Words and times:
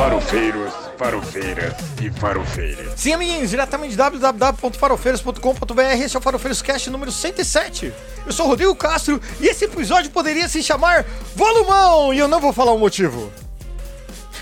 Farofeiros, 0.00 0.72
farofeiras 0.96 1.74
e 2.00 2.10
farofeiras. 2.10 2.98
Sim, 2.98 3.12
amiguinhos, 3.12 3.50
diretamente 3.50 3.90
de 3.90 3.98
www.farofeiros.com.br, 3.98 5.80
esse 6.02 6.16
é 6.16 6.18
o 6.18 6.22
Farofeiros 6.22 6.62
Cast 6.62 6.88
número 6.88 7.12
107. 7.12 7.92
Eu 8.24 8.32
sou 8.32 8.46
o 8.46 8.48
Rodrigo 8.48 8.74
Castro 8.74 9.20
e 9.38 9.46
esse 9.46 9.66
episódio 9.66 10.10
poderia 10.10 10.48
se 10.48 10.62
chamar 10.62 11.04
Volumão 11.36 12.14
e 12.14 12.18
eu 12.18 12.26
não 12.26 12.40
vou 12.40 12.50
falar 12.50 12.72
o 12.72 12.78
motivo. 12.78 13.30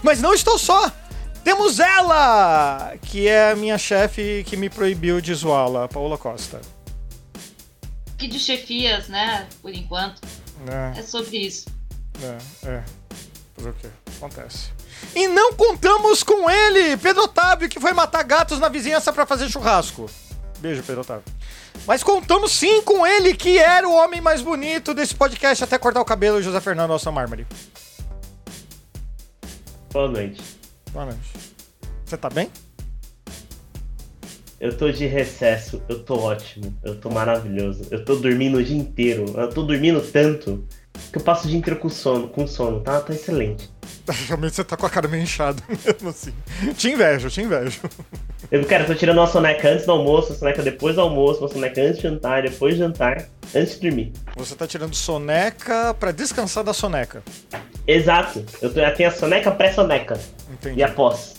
Mas 0.01 0.23
não 0.23 0.33
estou 0.33 0.57
só. 0.61 0.93
Temos 1.43 1.81
ela, 1.81 2.93
que 3.03 3.27
é 3.27 3.51
a 3.51 3.57
minha 3.57 3.79
chefe 3.79 4.45
que 4.47 4.57
me 4.57 4.71
proibiu 4.71 5.21
de 5.21 5.35
zoá-la, 5.35 5.89
Paula 5.89 6.17
Costa. 6.17 6.61
Que 8.17 8.29
de 8.29 8.39
chefias, 8.39 9.09
né? 9.09 9.49
Por 9.61 9.75
enquanto. 9.75 10.23
É, 10.69 11.01
É 11.01 11.03
sobre 11.03 11.37
isso. 11.37 11.67
é, 12.23 12.39
é. 12.69 12.85
Fazer 13.57 13.71
o 13.71 13.75
quê? 13.75 13.89
Acontece. 14.19 14.78
E 15.15 15.27
não 15.27 15.53
contamos 15.55 16.23
com 16.23 16.49
ele, 16.49 16.97
Pedro 16.97 17.25
Otávio, 17.25 17.69
que 17.69 17.81
foi 17.81 17.93
matar 17.93 18.23
gatos 18.23 18.59
na 18.59 18.69
vizinhança 18.69 19.13
pra 19.13 19.27
fazer 19.27 19.49
churrasco. 19.49 20.09
Beijo, 20.59 20.83
Pedro 20.83 21.03
Otávio. 21.03 21.25
Mas 21.87 22.03
contamos 22.03 22.53
sim 22.53 22.83
com 22.83 23.07
ele, 23.07 23.35
que 23.35 23.59
era 23.59 23.89
o 23.89 23.95
homem 23.95 24.21
mais 24.21 24.43
bonito 24.43 24.93
desse 24.93 25.15
podcast 25.15 25.65
até 25.65 25.79
cortar 25.79 26.01
o 26.01 26.05
cabelo, 26.05 26.43
José 26.43 26.61
Fernando 26.61 26.93
Alça 26.93 27.11
Mármore. 27.11 27.47
Boa 29.93 30.09
noite. 30.09 30.43
Boa 30.93 31.07
noite. 31.07 31.33
Você 32.05 32.17
tá 32.17 32.29
bem? 32.29 32.51
Eu 34.61 34.77
tô 34.77 34.91
de 34.91 35.07
recesso, 35.07 35.81
eu 35.89 36.03
tô 36.03 36.17
ótimo, 36.19 36.77
eu 36.83 37.01
tô 37.01 37.09
maravilhoso. 37.11 37.87
Eu 37.91 38.05
tô 38.05 38.17
dormindo 38.17 38.59
o 38.59 38.65
dia 38.65 38.77
inteiro. 38.77 39.25
Eu 39.37 39.49
tô 39.51 39.63
dormindo 39.63 40.01
tanto 40.01 40.67
que 41.13 41.19
eu 41.19 41.23
passo 41.23 41.47
o 41.47 41.49
dia 41.49 41.59
inteiro 41.59 41.79
com 41.79 41.89
sono, 41.89 42.29
com 42.29 42.47
sono, 42.47 42.81
tá? 42.81 43.01
Tá 43.01 43.13
excelente. 43.13 43.71
Realmente 44.27 44.55
você 44.55 44.65
tá 44.65 44.77
com 44.77 44.87
a 44.87 44.91
cara 44.91 45.09
meio 45.09 45.23
inchada 45.23 45.63
mesmo 45.69 46.09
assim. 46.09 46.33
Te 46.77 46.91
invejo, 46.91 47.31
te 47.31 47.41
invejo. 47.43 47.81
Eu, 48.51 48.65
cara, 48.65 48.85
eu 48.85 48.87
tô 48.87 48.95
tirando 48.95 49.19
uma 49.19 49.27
soneca 49.27 49.69
antes 49.69 49.85
do 49.85 49.93
almoço, 49.93 50.29
uma 50.33 50.39
soneca 50.39 50.63
depois 50.63 50.95
do 50.95 51.01
almoço, 51.01 51.41
uma 51.41 51.49
soneca 51.49 51.81
antes 51.81 51.97
de 51.97 52.03
jantar, 52.03 52.43
depois 52.43 52.75
de 52.75 52.81
jantar, 52.81 53.29
antes 53.55 53.75
de 53.79 53.89
dormir. 53.89 54.13
Você 54.37 54.55
tá 54.55 54.67
tirando 54.67 54.95
soneca 54.95 55.95
pra 55.95 56.11
descansar 56.13 56.65
da 56.65 56.73
soneca. 56.73 57.23
Exato. 57.87 58.45
Eu, 58.61 58.73
tenho 58.73 59.09
a 59.09 59.13
soneca 59.13 59.51
pré-soneca 59.51 60.19
Entendi. 60.51 60.81
e 60.81 60.83
a 60.83 60.89
pós. 60.89 61.38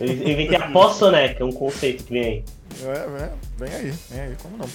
Eu 0.00 0.06
inventei 0.06 0.56
a 0.56 0.70
pós-soneca, 0.70 1.44
um 1.44 1.52
conceito 1.52 2.04
que 2.04 2.12
vem 2.12 2.22
aí. 2.22 2.44
É, 2.82 3.22
é, 3.22 3.32
vem 3.56 3.74
aí, 3.74 3.94
vem 4.10 4.20
aí, 4.20 4.36
como 4.42 4.56
não. 4.56 4.68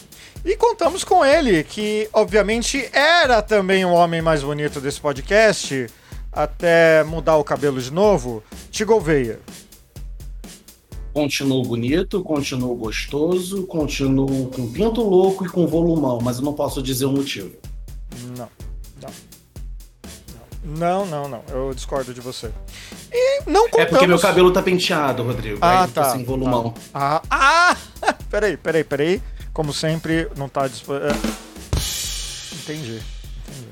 E 0.44 0.56
contamos 0.56 1.04
com 1.04 1.24
ele, 1.24 1.64
que 1.64 2.10
obviamente 2.14 2.90
era 2.94 3.42
também 3.42 3.86
o 3.86 3.92
homem 3.92 4.22
mais 4.22 4.42
bonito 4.42 4.80
desse 4.80 5.00
podcast, 5.00 5.88
até 6.32 7.04
mudar 7.04 7.38
o 7.38 7.44
cabelo 7.44 7.82
de 7.82 7.92
novo, 7.92 8.44
Tigo 8.72 9.00
Veia. 9.00 9.40
Continuo 11.14 11.64
bonito, 11.64 12.24
continuo 12.24 12.76
gostoso, 12.76 13.66
continuo 13.66 14.48
com 14.48 14.72
pinto 14.72 15.02
louco 15.02 15.46
e 15.46 15.50
com 15.50 15.68
volumão, 15.68 16.20
mas 16.22 16.38
eu 16.38 16.44
não 16.44 16.54
posso 16.54 16.82
dizer 16.82 17.06
o 17.06 17.12
motivo. 17.12 17.52
Não, 18.38 18.48
não. 19.02 19.29
Não, 20.78 21.06
não, 21.06 21.28
não, 21.28 21.44
eu 21.50 21.74
discordo 21.74 22.14
de 22.14 22.22
você. 22.22 22.52
E 23.12 23.42
não 23.50 23.64
contamos... 23.70 23.80
É 23.80 23.86
porque 23.86 24.08
meu 24.08 24.20
cabelo 24.20 24.52
tá 24.52 24.62
penteado, 24.62 25.24
Rodrigo. 25.24 25.58
Ah, 25.62 25.88
tá, 25.92 26.12
sem 26.12 26.24
volumão. 26.24 26.74
Ah, 26.94 27.22
ah! 27.30 27.78
Peraí, 28.30 28.56
peraí, 28.56 28.84
peraí. 28.84 29.22
Como 29.52 29.74
sempre, 29.74 30.30
não 30.38 30.48
tá 30.48 30.68
disponível. 30.68 31.10
Entendi, 32.54 33.02
entendi. 33.48 33.70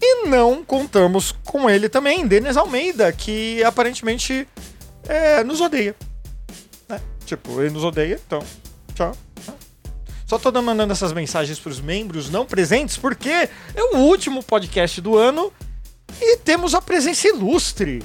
E 0.00 0.26
não 0.26 0.64
contamos 0.64 1.32
com 1.44 1.70
ele 1.70 1.88
também, 1.88 2.26
Denis 2.26 2.56
Almeida, 2.56 3.12
que 3.12 3.62
aparentemente 3.62 4.48
é, 5.08 5.44
nos 5.44 5.60
odeia. 5.60 5.94
Né? 6.88 7.00
Tipo, 7.24 7.60
ele 7.60 7.70
nos 7.70 7.84
odeia, 7.84 8.20
então. 8.26 8.42
Tchau. 8.94 9.16
Só 10.26 10.38
tô 10.38 10.62
mandando 10.62 10.92
essas 10.92 11.12
mensagens 11.12 11.60
pros 11.60 11.80
membros 11.80 12.28
não 12.30 12.44
presentes, 12.44 12.96
porque 12.96 13.28
é 13.28 13.82
o 13.92 13.98
último 13.98 14.42
podcast 14.42 15.00
do 15.00 15.16
ano 15.16 15.52
e 16.20 16.36
temos 16.38 16.74
a 16.74 16.82
presença 16.82 17.28
ilustre 17.28 18.02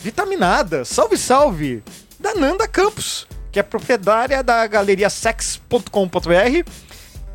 vitaminada, 0.00 0.84
salve 0.84 1.18
salve, 1.18 1.82
da 2.18 2.34
Nanda 2.34 2.66
Campos, 2.66 3.26
que 3.52 3.60
é 3.60 3.62
proprietária 3.62 4.42
da 4.42 4.66
galeria 4.66 5.10
sex.com.br 5.10 6.70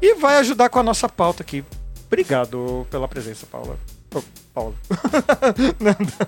e 0.02 0.16
vai 0.16 0.38
ajudar 0.38 0.70
com 0.70 0.80
a 0.80 0.84
nossa 0.84 1.08
pauta 1.08 1.44
aqui. 1.44 1.64
Obrigado 2.08 2.88
pela 2.90 3.08
presença, 3.08 3.46
Paula. 3.46 3.78
Oh, 4.14 4.22
Paula. 4.54 4.74
Nanda, 5.80 6.28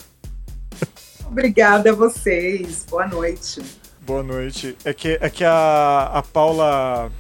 Obrigada 1.26 1.92
a 1.92 1.94
vocês. 1.94 2.86
Boa 2.90 3.08
noite. 3.08 3.62
boa 4.02 4.24
noite. 4.24 4.78
É 4.86 4.94
que, 4.94 5.18
é 5.22 5.30
que 5.30 5.44
a, 5.44 6.12
a 6.14 6.24
Paula. 6.24 7.12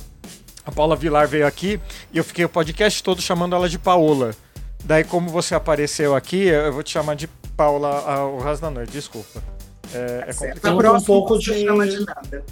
A 0.66 0.72
Paula 0.72 0.98
Vilar 0.98 1.28
veio 1.30 1.48
aqui 1.48 1.80
e 2.12 2.18
eu 2.18 2.24
fiquei 2.26 2.44
o 2.44 2.50
podcast 2.50 3.02
todo 3.02 3.22
chamando 3.22 3.56
ela 3.56 3.70
de 3.70 3.80
Paola. 3.80 4.36
Daí, 4.84 5.04
como 5.04 5.30
você 5.30 5.54
apareceu 5.56 6.16
aqui, 6.16 6.46
eu 6.46 6.72
vou 6.72 6.82
te 6.84 6.92
chamar 6.92 7.16
de 7.16 7.28
Paula 7.58 8.04
ah, 8.06 8.26
o 8.26 8.40
resto 8.40 8.62
da 8.62 8.70
noite, 8.72 8.92
desculpa. 8.92 9.44
É, 9.94 10.26
é 10.28 10.34
Certo. 10.34 10.62
complicado. 10.62 10.86
A 10.96 10.98
um 11.00 11.02
pouco 11.04 11.38
de- 11.40 11.66
chama 11.66 11.88
de 11.88 12.00
nada. 12.06 12.44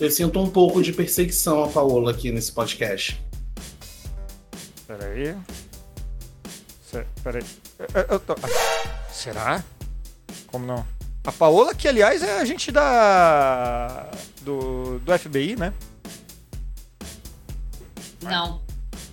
Eu 0.00 0.10
sinto 0.10 0.40
um 0.40 0.50
pouco 0.50 0.82
de 0.82 0.92
perseguição 0.92 1.64
a 1.64 1.68
Paola 1.68 2.10
aqui 2.10 2.30
nesse 2.30 2.52
podcast. 2.52 3.22
Peraí. 4.86 5.36
Se- 6.90 7.06
Peraí. 7.22 7.44
Eu- 7.94 8.02
eu 8.10 8.20
tô- 8.20 8.32
ah, 8.34 9.12
Será? 9.12 9.64
Como 10.46 10.66
não? 10.66 10.84
A 11.24 11.32
Paola, 11.32 11.74
que 11.74 11.86
aliás 11.88 12.22
é 12.22 12.40
agente 12.40 12.70
da. 12.72 14.08
do, 14.42 14.98
do 15.00 15.12
FBI, 15.18 15.56
né? 15.56 15.72
Não, 18.22 18.60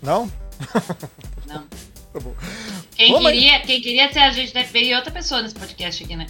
Não? 0.02 0.32
não. 1.46 1.64
Tá 2.16 2.22
bom. 2.22 2.34
Quem, 2.96 3.20
queria, 3.20 3.60
quem 3.60 3.82
queria 3.82 4.14
ser 4.14 4.20
agente 4.20 4.54
da 4.54 4.64
FBI 4.64 4.94
é 4.94 4.96
outra 4.96 5.12
pessoa 5.12 5.42
nesse 5.42 5.54
podcast 5.54 6.02
aqui, 6.02 6.16
né? 6.16 6.28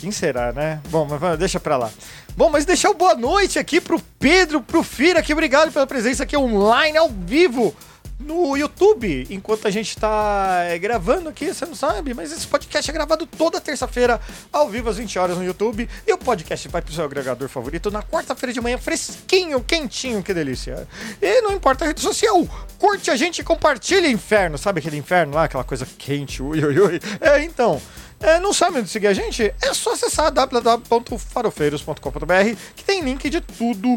Quem 0.00 0.10
será, 0.10 0.50
né? 0.50 0.80
Bom, 0.88 1.06
mas 1.06 1.38
deixa 1.38 1.60
pra 1.60 1.76
lá. 1.76 1.90
Bom, 2.34 2.48
mas 2.48 2.64
deixar 2.64 2.88
o 2.88 2.94
boa 2.94 3.14
noite 3.14 3.58
aqui 3.58 3.78
pro 3.78 4.00
Pedro, 4.18 4.62
pro 4.62 4.82
Fira, 4.82 5.22
que 5.22 5.34
obrigado 5.34 5.70
pela 5.70 5.86
presença 5.86 6.22
aqui 6.22 6.38
online, 6.38 6.96
ao 6.96 7.10
vivo, 7.10 7.76
no 8.20 8.56
YouTube, 8.56 9.26
enquanto 9.30 9.66
a 9.66 9.70
gente 9.70 9.96
tá 9.96 10.60
é, 10.64 10.78
gravando 10.78 11.28
aqui, 11.28 11.52
você 11.52 11.64
não 11.64 11.74
sabe, 11.74 12.14
mas 12.14 12.30
esse 12.30 12.46
podcast 12.46 12.88
é 12.90 12.94
gravado 12.94 13.26
toda 13.26 13.60
terça-feira, 13.60 14.20
ao 14.52 14.68
vivo, 14.68 14.90
às 14.90 14.98
20 14.98 15.18
horas 15.18 15.38
no 15.38 15.44
YouTube, 15.44 15.88
e 16.06 16.12
o 16.12 16.18
podcast 16.18 16.68
vai 16.68 16.82
pro 16.82 16.92
seu 16.92 17.04
agregador 17.04 17.48
favorito 17.48 17.90
na 17.90 18.02
quarta-feira 18.02 18.52
de 18.52 18.60
manhã, 18.60 18.76
fresquinho, 18.78 19.60
quentinho, 19.62 20.22
que 20.22 20.34
delícia. 20.34 20.86
E 21.20 21.40
não 21.40 21.52
importa 21.52 21.84
a 21.84 21.88
rede 21.88 22.00
social, 22.00 22.46
curte 22.78 23.10
a 23.10 23.16
gente 23.16 23.40
e 23.40 23.44
compartilha 23.44 24.06
inferno, 24.08 24.56
sabe 24.58 24.78
aquele 24.80 24.98
inferno 24.98 25.34
lá, 25.34 25.44
aquela 25.44 25.64
coisa 25.64 25.86
quente, 25.98 26.42
ui, 26.42 26.62
ui, 26.64 26.78
ui. 26.78 27.00
É, 27.20 27.42
então... 27.42 27.80
É, 28.22 28.38
não 28.38 28.52
sabe 28.52 28.80
onde 28.80 28.90
seguir 28.90 29.06
a 29.06 29.14
gente? 29.14 29.50
É 29.62 29.72
só 29.72 29.94
acessar 29.94 30.30
www.farofeiros.com.br 30.30 32.56
que 32.76 32.84
tem 32.84 33.00
link 33.00 33.30
de 33.30 33.40
tudo 33.40 33.96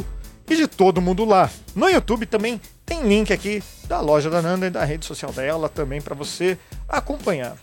e 0.50 0.56
de 0.56 0.66
todo 0.66 1.02
mundo 1.02 1.26
lá. 1.26 1.50
No 1.76 1.90
YouTube 1.90 2.26
também 2.26 2.62
tem 2.86 3.08
link 3.08 3.32
aqui 3.32 3.64
da 3.88 4.00
loja 4.00 4.30
da 4.30 4.42
Nanda 4.42 4.68
e 4.68 4.70
da 4.70 4.84
rede 4.84 5.06
social 5.06 5.32
dela 5.32 5.70
também 5.70 6.02
para 6.02 6.16
você 6.16 6.58
acompanhar. 6.88 7.56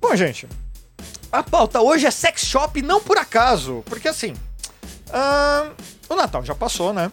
Bom, 0.00 0.14
gente, 0.16 0.48
a 1.30 1.42
pauta 1.42 1.80
hoje 1.80 2.06
é 2.06 2.10
sex 2.10 2.44
shop 2.44 2.80
não 2.82 3.00
por 3.00 3.18
acaso, 3.18 3.82
porque 3.86 4.08
assim, 4.08 4.34
ah, 5.12 5.70
o 6.08 6.14
Natal 6.14 6.44
já 6.44 6.54
passou, 6.54 6.92
né? 6.92 7.10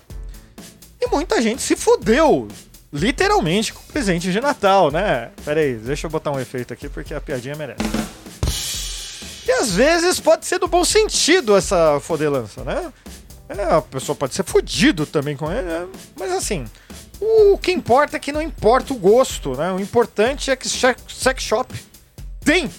E 1.00 1.08
muita 1.08 1.42
gente 1.42 1.62
se 1.62 1.76
fudeu, 1.76 2.48
literalmente, 2.92 3.74
com 3.74 3.82
presente 3.84 4.32
de 4.32 4.42
Natal, 4.42 4.90
né? 4.90 5.32
Pera 5.46 5.60
aí, 5.60 5.76
deixa 5.76 6.08
eu 6.08 6.12
botar 6.12 6.32
um 6.32 6.40
efeito 6.40 6.74
aqui 6.74 6.90
porque 6.90 7.14
a 7.14 7.22
piadinha 7.22 7.56
merece. 7.56 7.84
E 9.48 9.52
às 9.52 9.74
vezes 9.74 10.20
pode 10.20 10.46
ser 10.46 10.60
do 10.60 10.68
bom 10.68 10.84
sentido 10.84 11.56
essa 11.56 12.00
fodelança, 12.02 12.64
né? 12.64 12.92
É, 13.50 13.76
a 13.76 13.82
pessoa 13.82 14.16
pode 14.16 14.34
ser 14.34 14.44
fudido 14.44 15.06
também 15.06 15.38
com 15.38 15.50
ele, 15.50 15.62
né? 15.62 15.88
mas 16.20 16.34
assim, 16.34 16.66
o 17.20 17.58
que 17.58 17.72
importa 17.72 18.18
é 18.18 18.20
que 18.20 18.32
não 18.32 18.42
importa 18.42 18.94
o 18.94 18.98
gosto, 18.98 19.56
né? 19.56 19.72
O 19.72 19.80
importante 19.80 20.52
é 20.52 20.56
que 20.56 20.68
sex 20.68 21.44
shop 21.44 21.74
tem 22.42 22.70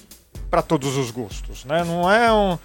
para 0.50 0.62
todos 0.62 0.96
os 0.96 1.11
gostos, 1.11 1.64
né? 1.64 1.85
Não 1.85 2.11
é 2.11 2.32
um 2.32 2.58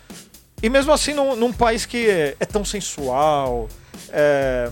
e 0.61 0.69
mesmo 0.69 0.93
assim 0.93 1.13
num, 1.13 1.35
num 1.35 1.51
país 1.51 1.85
que 1.85 2.09
é, 2.09 2.37
é 2.39 2.45
tão 2.45 2.63
sensual, 2.63 3.67
é 4.09 4.71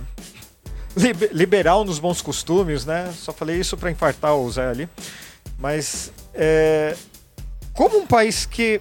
libe- 0.96 1.30
liberal 1.34 1.84
nos 1.84 2.00
bons 2.00 2.22
costumes, 2.22 2.86
né? 2.86 3.14
Só 3.14 3.34
falei 3.34 3.60
isso 3.60 3.76
para 3.76 3.92
infartar 3.92 4.34
o 4.36 4.50
Zé 4.50 4.68
ali, 4.68 4.88
mas 5.58 6.12
é, 6.34 6.96
como 7.74 7.98
um 7.98 8.08
país 8.08 8.46
que 8.46 8.80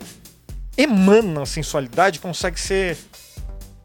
emana 0.76 1.44
sensualidade 1.46 2.20
consegue 2.20 2.60
ser 2.60 2.96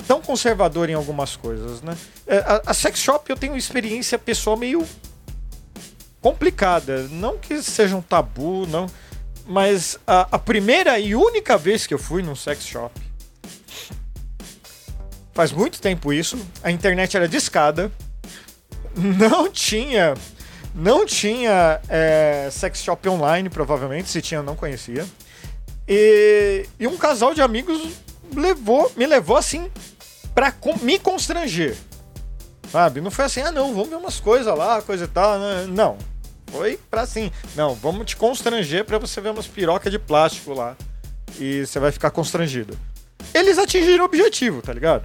tão 0.08 0.22
conservador 0.22 0.90
em 0.90 0.94
algumas 0.94 1.36
coisas, 1.36 1.82
né? 1.82 1.96
É, 2.28 2.38
A, 2.40 2.62
a 2.68 2.74
sex 2.74 3.00
shop 3.00 3.30
eu 3.30 3.36
tenho 3.36 3.56
experiência 3.58 4.18
pessoal 4.18 4.58
meio 4.58 4.86
complicada. 6.22 7.08
Não 7.10 7.38
que 7.38 7.62
seja 7.62 7.96
um 7.96 8.02
tabu, 8.02 8.66
não. 8.68 8.88
mas 9.46 10.00
a, 10.08 10.28
a 10.32 10.40
primeira 10.40 10.98
e 11.00 11.16
única 11.16 11.58
vez 11.58 11.86
que 11.86 11.94
eu 11.94 12.00
fui 12.00 12.24
num 12.24 12.36
sex 12.36 12.66
shop. 12.66 13.00
Faz 15.34 15.52
muito 15.52 15.80
tempo 15.82 16.14
isso. 16.14 16.38
A 16.64 16.72
internet 16.72 17.16
era 17.16 17.28
discada. 17.28 17.92
Não 18.96 19.50
tinha. 19.50 20.14
Não 20.74 21.06
tinha 21.06 21.80
é, 21.88 22.50
sex 22.52 22.82
shop 22.82 23.08
online, 23.08 23.50
provavelmente. 23.50 24.10
Se 24.10 24.22
tinha, 24.22 24.42
não 24.42 24.56
conhecia. 24.56 25.06
E, 25.88 26.66
e 26.80 26.88
um 26.88 26.98
casal 26.98 27.34
de 27.34 27.42
amigos 27.42 27.94
levou, 28.34 28.92
me 28.96 29.06
levou 29.06 29.38
assim 29.38 29.70
pra 30.36 30.54
me 30.82 31.00
constranger. 31.00 31.76
Sabe? 32.72 33.00
Não 33.00 33.10
foi 33.10 33.26
assim, 33.26 33.42
ah 33.42 33.52
não, 33.52 33.74
vamos 33.74 33.90
ver 33.90 33.96
umas 33.96 34.20
coisas 34.20 34.56
lá, 34.56 34.82
coisa 34.82 35.06
e 35.06 35.08
tal. 35.08 35.40
né? 35.40 35.66
Não. 35.70 35.98
Foi 36.48 36.78
pra 36.90 37.02
assim, 37.02 37.32
não, 37.56 37.74
vamos 37.74 38.06
te 38.06 38.16
constranger 38.16 38.86
pra 38.86 38.98
você 38.98 39.20
ver 39.22 39.30
umas 39.30 39.48
pirocas 39.48 39.92
de 39.92 39.98
plástico 39.98 40.54
lá. 40.54 40.76
E 41.40 41.66
você 41.66 41.80
vai 41.80 41.92
ficar 41.92 42.12
constrangido. 42.12 42.78
Eles 43.34 43.58
atingiram 43.58 44.04
o 44.04 44.06
objetivo, 44.08 44.62
tá 44.62 44.72
ligado? 44.74 45.04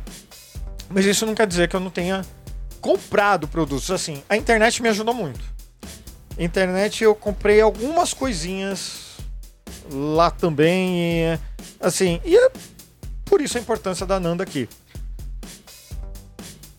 Mas 0.89 1.07
isso 1.07 1.25
não 1.25 1.35
quer 1.35 1.47
dizer 1.47 1.69
que 1.69 1.77
eu 1.77 1.81
não 1.81 1.91
tenha 1.91 2.25
comprado 2.81 3.47
produtos. 3.49 3.91
Assim, 3.91 4.23
a 4.29 4.37
internet 4.37 4.83
me 4.83 4.89
ajudou 4.89 5.15
muito. 5.15 5.41
Internet 6.39 7.05
eu 7.05 7.15
comprei 7.15 7.61
algumas 7.61 8.15
coisinhas 8.15 9.17
lá 9.93 10.31
também. 10.31 11.39
Assim, 11.81 12.21
e 12.25 12.37
é 12.37 12.51
por 13.25 13.41
isso 13.41 13.59
a 13.59 13.61
importância 13.61 14.07
da 14.07 14.19
Nanda 14.19 14.43
aqui. 14.43 14.69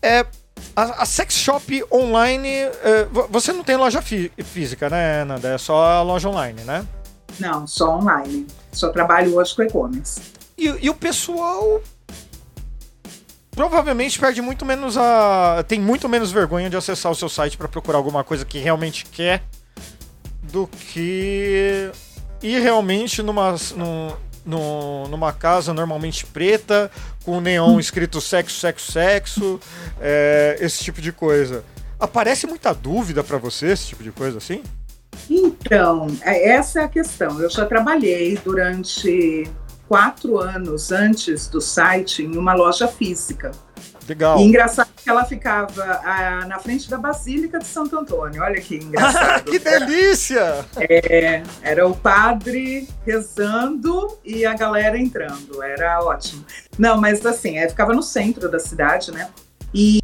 É. 0.02 0.26
A, 0.74 1.02
a 1.02 1.06
sex 1.06 1.34
shop 1.34 1.84
online. 1.92 2.48
é, 2.48 3.04
vo- 3.10 3.28
você 3.30 3.52
não 3.52 3.62
tem 3.64 3.76
loja 3.76 4.00
fí- 4.02 4.32
física, 4.44 4.88
né, 4.90 5.24
Nanda? 5.24 5.48
É 5.54 5.58
só 5.58 5.82
a 5.84 6.02
loja 6.02 6.28
online, 6.28 6.60
né? 6.62 6.86
Não, 7.38 7.66
só 7.66 7.96
online. 7.98 8.46
Só 8.72 8.90
trabalho 8.90 9.34
hoje 9.36 9.54
com 9.54 9.62
e-commerce. 9.62 10.20
E, 10.56 10.64
e 10.82 10.88
o 10.90 10.94
pessoal 10.94 11.80
provavelmente 13.54 14.18
perde 14.18 14.40
muito 14.40 14.64
menos 14.64 14.96
a. 14.96 15.64
tem 15.68 15.78
muito 15.80 16.08
menos 16.08 16.30
vergonha 16.32 16.70
de 16.70 16.76
acessar 16.76 17.12
o 17.12 17.14
seu 17.14 17.28
site 17.28 17.56
para 17.56 17.68
procurar 17.68 17.98
alguma 17.98 18.24
coisa 18.24 18.44
que 18.44 18.58
realmente 18.58 19.04
quer 19.06 19.42
do 20.42 20.66
que 20.66 21.90
ir 22.42 22.60
realmente 22.60 23.22
numa, 23.22 23.54
num- 23.76 24.12
num- 24.44 25.06
numa 25.08 25.32
casa 25.32 25.72
normalmente 25.72 26.26
preta, 26.26 26.90
com 27.24 27.40
neon 27.40 27.78
escrito 27.78 28.20
sexo, 28.20 28.58
sexo, 28.58 28.92
sexo, 28.92 29.60
é, 30.00 30.56
esse 30.60 30.82
tipo 30.82 31.00
de 31.00 31.12
coisa. 31.12 31.64
Aparece 31.98 32.46
muita 32.46 32.72
dúvida 32.72 33.22
para 33.22 33.38
você, 33.38 33.66
esse 33.68 33.86
tipo 33.86 34.02
de 34.02 34.10
coisa 34.10 34.38
assim? 34.38 34.62
Então, 35.30 36.08
é- 36.22 36.50
essa 36.50 36.80
é 36.80 36.84
a 36.84 36.88
questão. 36.88 37.40
Eu 37.40 37.48
já 37.48 37.64
trabalhei 37.64 38.36
durante 38.44 39.48
quatro 39.88 40.38
anos 40.38 40.90
antes 40.90 41.46
do 41.46 41.60
site 41.60 42.22
em 42.22 42.36
uma 42.36 42.54
loja 42.54 42.88
física. 42.88 43.52
Legal. 44.08 44.38
E 44.38 44.42
engraçado 44.42 44.88
que 44.96 45.08
ela 45.08 45.24
ficava 45.24 46.00
ah, 46.04 46.44
na 46.46 46.58
frente 46.58 46.88
da 46.88 46.96
Basílica 46.96 47.58
de 47.58 47.66
Santo 47.66 47.96
Antônio. 47.98 48.42
Olha 48.42 48.60
que 48.60 48.76
engraçado. 48.76 49.44
que 49.50 49.58
delícia! 49.58 50.64
É, 50.76 51.42
era 51.62 51.86
o 51.86 51.94
padre 51.94 52.88
rezando 53.04 54.18
e 54.24 54.44
a 54.44 54.54
galera 54.54 54.98
entrando. 54.98 55.62
Era 55.62 56.00
ótimo. 56.00 56.44
Não, 56.78 57.00
mas 57.00 57.24
assim, 57.24 57.58
é, 57.58 57.68
ficava 57.68 57.92
no 57.92 58.02
centro 58.02 58.50
da 58.50 58.58
cidade, 58.58 59.12
né? 59.12 59.28
E 59.74 60.00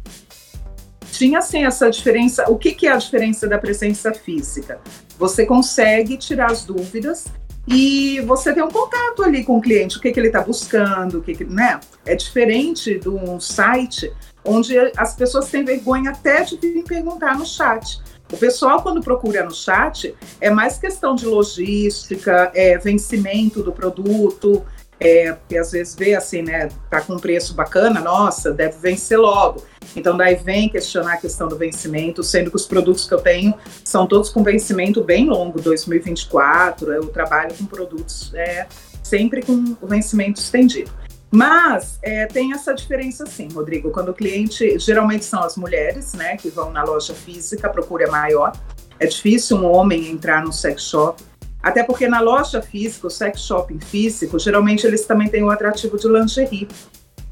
tinha 1.11 1.39
assim 1.39 1.65
essa 1.65 1.89
diferença. 1.89 2.49
O 2.49 2.57
que, 2.57 2.71
que 2.71 2.87
é 2.87 2.91
a 2.91 2.97
diferença 2.97 3.47
da 3.47 3.57
presença 3.57 4.13
física? 4.13 4.79
Você 5.17 5.45
consegue 5.45 6.17
tirar 6.17 6.51
as 6.51 6.63
dúvidas 6.63 7.25
e 7.67 8.21
você 8.21 8.53
tem 8.53 8.63
um 8.63 8.69
contato 8.69 9.23
ali 9.23 9.43
com 9.43 9.57
o 9.57 9.61
cliente, 9.61 9.97
o 9.97 10.01
que, 10.01 10.11
que 10.11 10.19
ele 10.19 10.27
está 10.27 10.41
buscando, 10.41 11.19
o 11.19 11.21
que, 11.21 11.35
que 11.35 11.43
né? 11.43 11.79
É 12.05 12.15
diferente 12.15 12.97
de 12.97 13.09
um 13.09 13.39
site 13.39 14.11
onde 14.43 14.75
as 14.97 15.15
pessoas 15.15 15.49
têm 15.49 15.63
vergonha 15.63 16.11
até 16.11 16.43
de 16.43 16.57
vir 16.57 16.83
perguntar 16.83 17.37
no 17.37 17.45
chat. 17.45 18.01
O 18.31 18.37
pessoal, 18.37 18.81
quando 18.81 19.01
procura 19.01 19.43
no 19.43 19.53
chat, 19.53 20.15
é 20.39 20.49
mais 20.49 20.77
questão 20.77 21.15
de 21.15 21.25
logística, 21.25 22.51
é, 22.53 22.77
vencimento 22.77 23.63
do 23.63 23.71
produto, 23.71 24.63
é, 24.99 25.33
porque 25.33 25.57
às 25.57 25.71
vezes 25.71 25.95
vê 25.95 26.15
assim, 26.15 26.41
né, 26.41 26.69
tá 26.89 27.01
com 27.01 27.13
um 27.13 27.19
preço 27.19 27.53
bacana, 27.53 27.99
nossa, 28.01 28.51
deve 28.51 28.77
vencer 28.77 29.17
logo. 29.17 29.63
Então 29.95 30.15
daí 30.15 30.35
vem 30.35 30.69
questionar 30.69 31.13
a 31.13 31.17
questão 31.17 31.47
do 31.47 31.57
vencimento, 31.57 32.23
sendo 32.23 32.49
que 32.49 32.55
os 32.55 32.67
produtos 32.67 33.07
que 33.07 33.13
eu 33.13 33.19
tenho 33.19 33.53
são 33.83 34.05
todos 34.05 34.29
com 34.29 34.43
vencimento 34.43 35.03
bem 35.03 35.27
longo, 35.27 35.61
2024, 35.61 36.93
eu 36.93 37.07
trabalho 37.07 37.55
com 37.55 37.65
produtos 37.65 38.31
é, 38.35 38.67
sempre 39.01 39.41
com 39.41 39.75
o 39.81 39.87
vencimento 39.87 40.39
estendido. 40.39 40.91
Mas 41.31 41.99
é, 42.01 42.25
tem 42.25 42.53
essa 42.53 42.73
diferença 42.73 43.25
sim, 43.25 43.47
Rodrigo, 43.53 43.91
quando 43.91 44.09
o 44.09 44.13
cliente, 44.13 44.79
geralmente 44.79 45.25
são 45.25 45.43
as 45.43 45.55
mulheres, 45.55 46.13
né, 46.13 46.37
que 46.37 46.49
vão 46.49 46.71
na 46.71 46.83
loja 46.83 47.13
física, 47.13 47.67
a 47.67 47.69
procura 47.69 48.05
é 48.05 48.09
maior, 48.09 48.51
é 48.99 49.05
difícil 49.05 49.57
um 49.57 49.65
homem 49.65 50.09
entrar 50.09 50.43
no 50.43 50.51
sex 50.51 50.83
shop, 50.83 51.23
até 51.61 51.83
porque 51.83 52.07
na 52.07 52.19
loja 52.19 52.61
física, 52.61 53.07
o 53.07 53.09
sex 53.09 53.41
shopping 53.41 53.79
físico, 53.79 54.39
geralmente 54.39 54.85
eles 54.87 55.05
também 55.05 55.27
têm 55.29 55.43
o 55.43 55.49
atrativo 55.49 55.97
de 55.97 56.07
lingerie. 56.07 56.67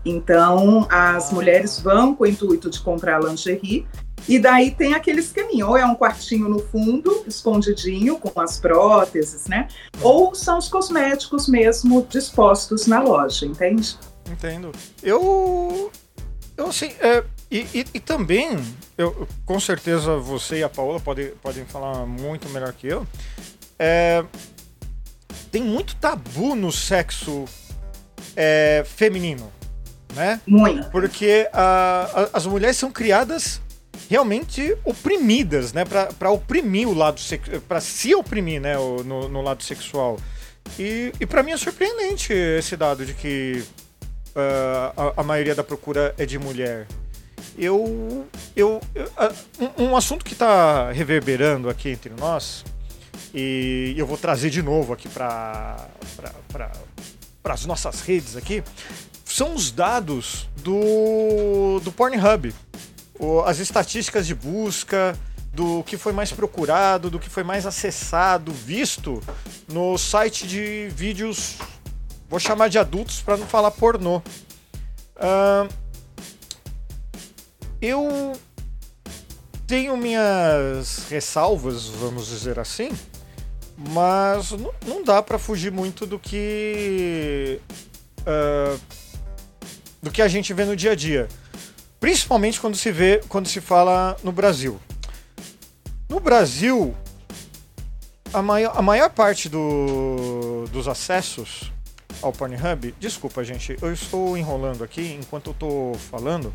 Então, 0.05 0.87
as 0.89 1.31
mulheres 1.31 1.79
vão 1.79 2.15
com 2.15 2.23
o 2.23 2.27
intuito 2.27 2.69
de 2.69 2.79
comprar 2.79 3.21
lingerie, 3.21 3.85
e 4.27 4.39
daí 4.39 4.71
tem 4.71 4.93
aquele 4.93 5.19
esqueminha, 5.19 5.65
ou 5.67 5.77
é 5.77 5.85
um 5.85 5.95
quartinho 5.95 6.47
no 6.49 6.59
fundo, 6.59 7.23
escondidinho, 7.27 8.17
com 8.17 8.39
as 8.41 8.59
próteses, 8.59 9.47
né? 9.47 9.67
Ou 10.01 10.33
são 10.35 10.57
os 10.57 10.67
cosméticos 10.67 11.47
mesmo 11.47 12.05
dispostos 12.09 12.87
na 12.87 13.01
loja, 13.01 13.45
entende? 13.45 13.97
Entendo. 14.29 14.71
Eu. 15.01 15.91
Eu 16.57 16.67
assim. 16.67 16.91
é, 16.99 17.23
e, 17.49 17.59
e- 17.73 17.85
e 17.93 17.99
também, 17.99 18.57
eu, 18.97 19.27
com 19.45 19.59
certeza 19.59 20.17
você 20.17 20.57
e 20.59 20.63
a 20.63 20.69
Paola 20.69 20.99
podem, 20.99 21.29
podem 21.41 21.63
falar 21.65 22.05
muito 22.05 22.49
melhor 22.49 22.73
que 22.73 22.87
eu. 22.87 23.05
É, 23.79 24.23
tem 25.51 25.61
muito 25.63 25.95
tabu 25.95 26.55
no 26.55 26.71
sexo 26.71 27.45
é, 28.35 28.83
feminino, 28.85 29.51
né? 30.13 30.39
Muito. 30.47 30.89
Porque 30.91 31.49
a- 31.53 32.09
a- 32.33 32.37
as 32.37 32.45
mulheres 32.45 32.77
são 32.77 32.91
criadas 32.91 33.61
realmente 34.09 34.77
oprimidas, 34.85 35.73
né? 35.73 35.83
Pra 35.85 36.29
oprimir 36.31 36.87
o 36.87 36.93
lado 36.93 37.19
sexual, 37.19 37.61
pra 37.61 37.81
se 37.81 38.13
oprimir, 38.15 38.61
né? 38.61 38.75
no, 38.77 39.27
no 39.27 39.41
lado 39.41 39.63
sexual. 39.63 40.17
E, 40.77 41.11
e 41.19 41.25
para 41.25 41.41
mim 41.43 41.51
é 41.51 41.57
surpreendente 41.57 42.33
esse 42.33 42.75
dado 42.75 43.05
de 43.05 43.13
que 43.13 43.63
ah, 44.35 44.93
a, 45.17 45.21
a 45.21 45.23
maioria 45.23 45.55
da 45.55 45.63
procura 45.63 46.13
é 46.17 46.25
de 46.25 46.37
mulher. 46.37 46.85
Eu. 47.57 48.27
eu, 48.55 48.79
eu- 48.93 49.09
ah, 49.17 49.31
um, 49.77 49.85
um 49.85 49.97
assunto 49.97 50.23
que 50.23 50.35
tá 50.35 50.91
reverberando 50.91 51.69
aqui 51.69 51.89
entre 51.89 52.11
nós, 52.19 52.63
e 53.33 53.93
eu 53.97 54.05
vou 54.05 54.17
trazer 54.17 54.49
de 54.49 54.61
novo 54.61 54.93
aqui 54.93 55.07
para 55.09 55.87
as 57.43 57.65
nossas 57.65 58.01
redes 58.01 58.35
aqui, 58.35 58.63
são 59.25 59.53
os 59.55 59.71
dados 59.71 60.47
do, 60.57 61.79
do 61.83 61.91
Pornhub. 61.91 62.53
As 63.45 63.59
estatísticas 63.59 64.27
de 64.27 64.35
busca, 64.35 65.17
do 65.53 65.83
que 65.83 65.97
foi 65.97 66.13
mais 66.13 66.31
procurado, 66.31 67.09
do 67.09 67.19
que 67.19 67.29
foi 67.29 67.43
mais 67.43 67.65
acessado, 67.65 68.51
visto 68.51 69.21
no 69.67 69.97
site 69.97 70.47
de 70.47 70.87
vídeos, 70.89 71.57
vou 72.29 72.39
chamar 72.39 72.67
de 72.67 72.77
adultos 72.77 73.21
para 73.21 73.37
não 73.37 73.47
falar 73.47 73.71
pornô. 73.71 74.21
Ahn, 75.19 75.67
eu 77.81 78.33
tenho 79.67 79.95
minhas 79.97 81.05
ressalvas, 81.09 81.87
vamos 81.87 82.27
dizer 82.27 82.57
assim, 82.57 82.89
mas 83.77 84.51
não, 84.85 85.03
dá 85.03 85.21
para 85.21 85.37
fugir 85.37 85.71
muito 85.71 86.05
do 86.05 86.17
que 86.17 87.59
ah, 88.25 88.77
do 90.01 90.09
que 90.09 90.21
a 90.21 90.27
gente 90.27 90.53
vê 90.53 90.63
no 90.63 90.75
dia 90.75 90.91
a 90.91 90.95
dia, 90.95 91.27
principalmente 91.99 92.59
quando 92.61 92.77
se 92.77 92.91
vê, 92.91 93.21
quando 93.27 93.47
se 93.47 93.59
fala 93.59 94.15
no 94.23 94.31
Brasil. 94.31 94.79
No 96.07 96.19
Brasil, 96.21 96.95
a 98.33 98.41
maior, 98.41 98.73
a 98.77 98.81
maior 98.81 99.09
parte 99.09 99.49
do- 99.49 100.65
dos 100.71 100.87
acessos 100.87 101.71
ao 102.21 102.31
Pornhub, 102.31 102.95
desculpa 102.99 103.43
gente, 103.43 103.75
eu 103.81 103.91
estou 103.91 104.37
enrolando 104.37 104.83
aqui 104.83 105.17
enquanto 105.19 105.47
eu 105.47 105.51
estou 105.51 105.95
falando, 105.95 106.53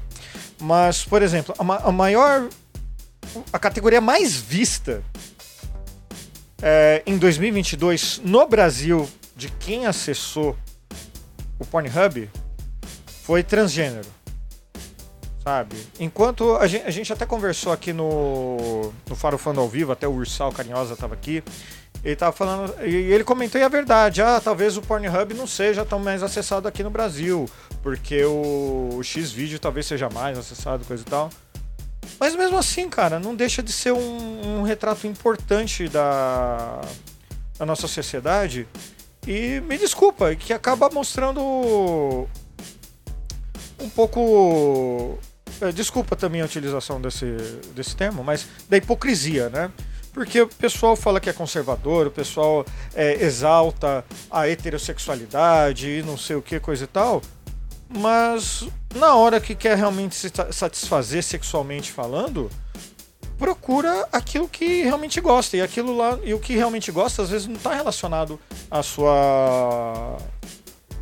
mas 0.61 1.05
por 1.05 1.21
exemplo, 1.21 1.55
a, 1.59 1.63
ma- 1.65 1.77
a 1.85 1.93
maior, 1.93 2.49
a 3.53 3.59
categoria 3.59 4.01
mais 4.01 4.37
vista 4.37 5.03
é, 6.63 7.03
em 7.07 7.19
2022 7.19 8.21
no 8.25 8.47
Brasil 8.47 9.09
de 9.35 9.49
quem 9.49 9.87
acessou 9.87 10.57
o 11.59 11.67
Pornhub 11.67 12.31
foi 13.23 13.43
transgênero. 13.43 14.09
Sabe? 15.43 15.77
Enquanto 15.99 16.57
a 16.57 16.67
gente, 16.69 16.87
a 16.87 16.91
gente 16.91 17.13
até 17.13 17.27
conversou 17.27 17.73
aqui 17.73 17.93
no, 17.93 18.93
no 19.09 19.17
Farofando 19.17 19.61
ao 19.61 19.69
Vivo, 19.69 19.91
até 19.91 20.07
o 20.07 20.13
Ursal 20.13 20.53
Carinhosa 20.53 20.95
estava 20.95 21.15
aqui, 21.15 21.43
Ele 22.05 22.15
tava 22.15 22.31
falando. 22.31 22.75
E 22.85 22.95
ele 22.95 23.25
comentou 23.25 23.61
e 23.61 23.65
é 23.65 23.69
verdade. 23.69 24.23
Ah, 24.23 24.41
talvez 24.43 24.77
o 24.77 24.83
Pornhub 24.83 25.35
não 25.35 25.47
seja 25.47 25.85
tão 25.85 25.99
mais 25.99 26.23
acessado 26.23 26.69
aqui 26.69 26.85
no 26.85 26.91
Brasil. 26.91 27.49
Porque 27.83 28.25
o, 28.25 28.91
o 28.95 29.03
X-Vídeo 29.03 29.59
talvez 29.59 29.87
seja 29.87 30.09
mais 30.09 30.39
acessado, 30.39 30.85
coisa 30.85 31.03
e 31.05 31.11
tal. 31.11 31.31
Mas 32.23 32.37
mesmo 32.37 32.57
assim, 32.57 32.89
cara, 32.89 33.19
não 33.19 33.35
deixa 33.35 33.65
de 33.65 33.73
ser 33.73 33.91
um, 33.91 34.61
um 34.61 34.63
retrato 34.63 35.09
importante 35.09 35.89
da, 35.89 36.81
da 37.59 37.67
nossa 37.67 37.89
sociedade. 37.89 38.69
E 39.27 39.61
me 39.63 39.77
desculpa, 39.77 40.33
que 40.37 40.53
acaba 40.53 40.89
mostrando 40.89 41.41
um 43.81 43.89
pouco. 43.93 45.19
é, 45.61 45.73
Desculpa 45.73 46.15
também 46.15 46.43
a 46.43 46.45
utilização 46.45 47.01
desse, 47.01 47.27
desse 47.75 47.97
termo, 47.97 48.23
mas 48.23 48.47
da 48.69 48.77
hipocrisia, 48.77 49.49
né? 49.49 49.73
Porque 50.13 50.43
o 50.43 50.47
pessoal 50.47 50.95
fala 50.95 51.19
que 51.19 51.29
é 51.29 51.33
conservador, 51.33 52.07
o 52.07 52.11
pessoal 52.13 52.65
é, 52.95 53.15
exalta 53.15 54.05
a 54.31 54.47
heterossexualidade 54.47 55.89
e 55.89 56.03
não 56.05 56.17
sei 56.17 56.37
o 56.37 56.43
que, 56.43 56.61
coisa 56.61 56.85
e 56.85 56.87
tal. 56.87 57.21
Mas 57.95 58.67
na 58.95 59.15
hora 59.15 59.41
que 59.41 59.55
quer 59.55 59.77
realmente 59.77 60.15
se 60.15 60.31
sa- 60.35 60.51
satisfazer 60.53 61.23
sexualmente 61.23 61.91
falando, 61.93 62.51
procura 63.39 64.09
aquilo 64.13 64.49
que 64.49 64.83
realmente 64.83 65.21
gosta. 65.21 65.57
E 65.57 65.61
aquilo 65.63 65.97
lá, 65.97 66.19
e 66.25 66.33
o 66.35 66.39
que 66.39 66.55
realmente 66.55 66.91
gosta, 66.91 67.23
às 67.23 67.31
vezes 67.31 67.47
não 67.47 67.57
está 67.57 67.75
relacionado 67.75 68.39
à 68.71 68.83
sua. 68.83 70.17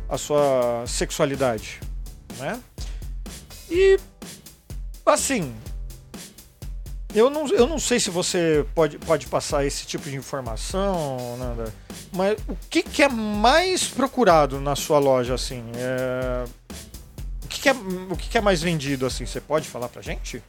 à 0.09 0.17
sua 0.17 0.83
sexualidade. 0.87 1.79
Né? 2.37 2.59
E 3.69 3.97
assim. 5.05 5.53
Eu 7.13 7.29
não, 7.29 7.47
eu 7.47 7.67
não 7.67 7.77
sei 7.77 7.99
se 7.99 8.09
você 8.09 8.65
pode, 8.73 8.97
pode 8.97 9.27
passar 9.27 9.65
esse 9.65 9.85
tipo 9.85 10.09
de 10.09 10.15
informação, 10.15 11.35
Nanda, 11.37 11.73
mas 12.13 12.37
o 12.47 12.55
que, 12.69 12.81
que 12.83 13.03
é 13.03 13.09
mais 13.09 13.85
procurado 13.87 14.59
na 14.61 14.75
sua 14.75 14.97
loja, 14.99 15.33
assim? 15.33 15.63
É... 15.75 16.45
O, 17.43 17.47
que, 17.47 17.61
que 17.61 17.69
é, 17.69 17.73
o 17.73 18.15
que, 18.15 18.29
que 18.29 18.37
é 18.37 18.41
mais 18.41 18.61
vendido, 18.61 19.05
assim? 19.05 19.25
Você 19.25 19.41
pode 19.41 19.67
falar 19.67 19.89
pra 19.89 20.01
gente? 20.01 20.41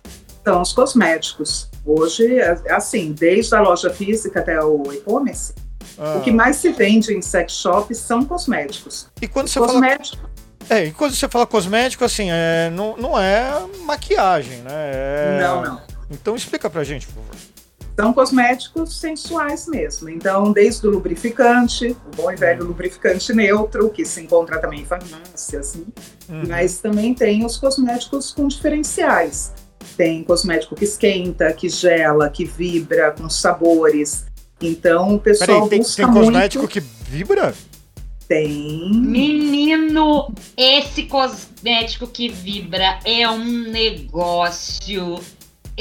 São 0.44 0.62
os 0.62 0.72
cosméticos. 0.72 1.68
Hoje, 1.84 2.38
é- 2.38 2.72
assim, 2.72 3.12
desde 3.12 3.54
a 3.56 3.60
loja 3.60 3.90
física 3.90 4.38
até 4.40 4.62
o 4.62 4.92
e-commerce, 4.92 5.52
Ah, 5.98 6.16
o 6.18 6.20
que 6.22 6.30
mais 6.30 6.56
se 6.56 6.70
vende 6.70 7.12
em 7.12 7.20
sex 7.20 7.52
shops 7.54 7.98
são 7.98 8.24
cosméticos. 8.24 9.08
E 9.20 9.26
quando 9.26 9.48
você 9.48 9.54
fala 9.58 9.72
Cosméticos 9.72 10.18
É, 10.70 10.84
e 10.86 10.92
quando 10.92 11.12
você 11.14 11.28
fala 11.28 11.44
cosmético, 11.46 12.04
assim, 12.04 12.28
é, 12.30 12.70
não, 12.70 12.96
não 12.96 13.18
é 13.18 13.52
maquiagem, 13.84 14.58
né? 14.58 14.70
É- 14.72 15.38
Não, 15.42 15.62
não. 15.62 15.91
Então 16.12 16.36
explica 16.36 16.68
pra 16.68 16.84
gente, 16.84 17.06
por 17.06 17.14
favor. 17.14 17.36
São 17.94 18.12
cosméticos 18.12 18.98
sensuais 18.98 19.66
mesmo. 19.68 20.08
Então, 20.08 20.50
desde 20.50 20.86
o 20.86 20.90
lubrificante, 20.90 21.94
o 22.10 22.16
bom 22.16 22.32
e 22.32 22.36
velho 22.36 22.64
lubrificante 22.64 23.32
neutro, 23.34 23.90
que 23.90 24.04
se 24.04 24.22
encontra 24.22 24.58
também 24.58 24.80
em 24.80 24.86
farmácia, 24.86 25.60
assim. 25.60 25.86
Uhum. 26.28 26.44
Mas 26.48 26.78
também 26.78 27.12
tem 27.12 27.44
os 27.44 27.58
cosméticos 27.58 28.32
com 28.32 28.48
diferenciais. 28.48 29.52
Tem 29.96 30.24
cosmético 30.24 30.74
que 30.74 30.84
esquenta, 30.84 31.52
que 31.52 31.68
gela, 31.68 32.30
que 32.30 32.46
vibra, 32.46 33.10
com 33.10 33.28
sabores. 33.28 34.24
Então, 34.58 35.16
o 35.16 35.18
pessoal 35.18 35.68
Peraí, 35.68 35.68
tem, 35.68 35.78
busca 35.80 36.04
tem 36.04 36.12
cosmético 36.14 36.62
muito. 36.62 36.72
que 36.72 36.80
vibra? 36.80 37.54
Tem. 38.26 38.90
Menino, 38.94 40.32
esse 40.56 41.02
cosmético 41.02 42.06
que 42.06 42.28
vibra 42.30 43.00
é 43.04 43.28
um 43.28 43.70
negócio. 43.70 45.20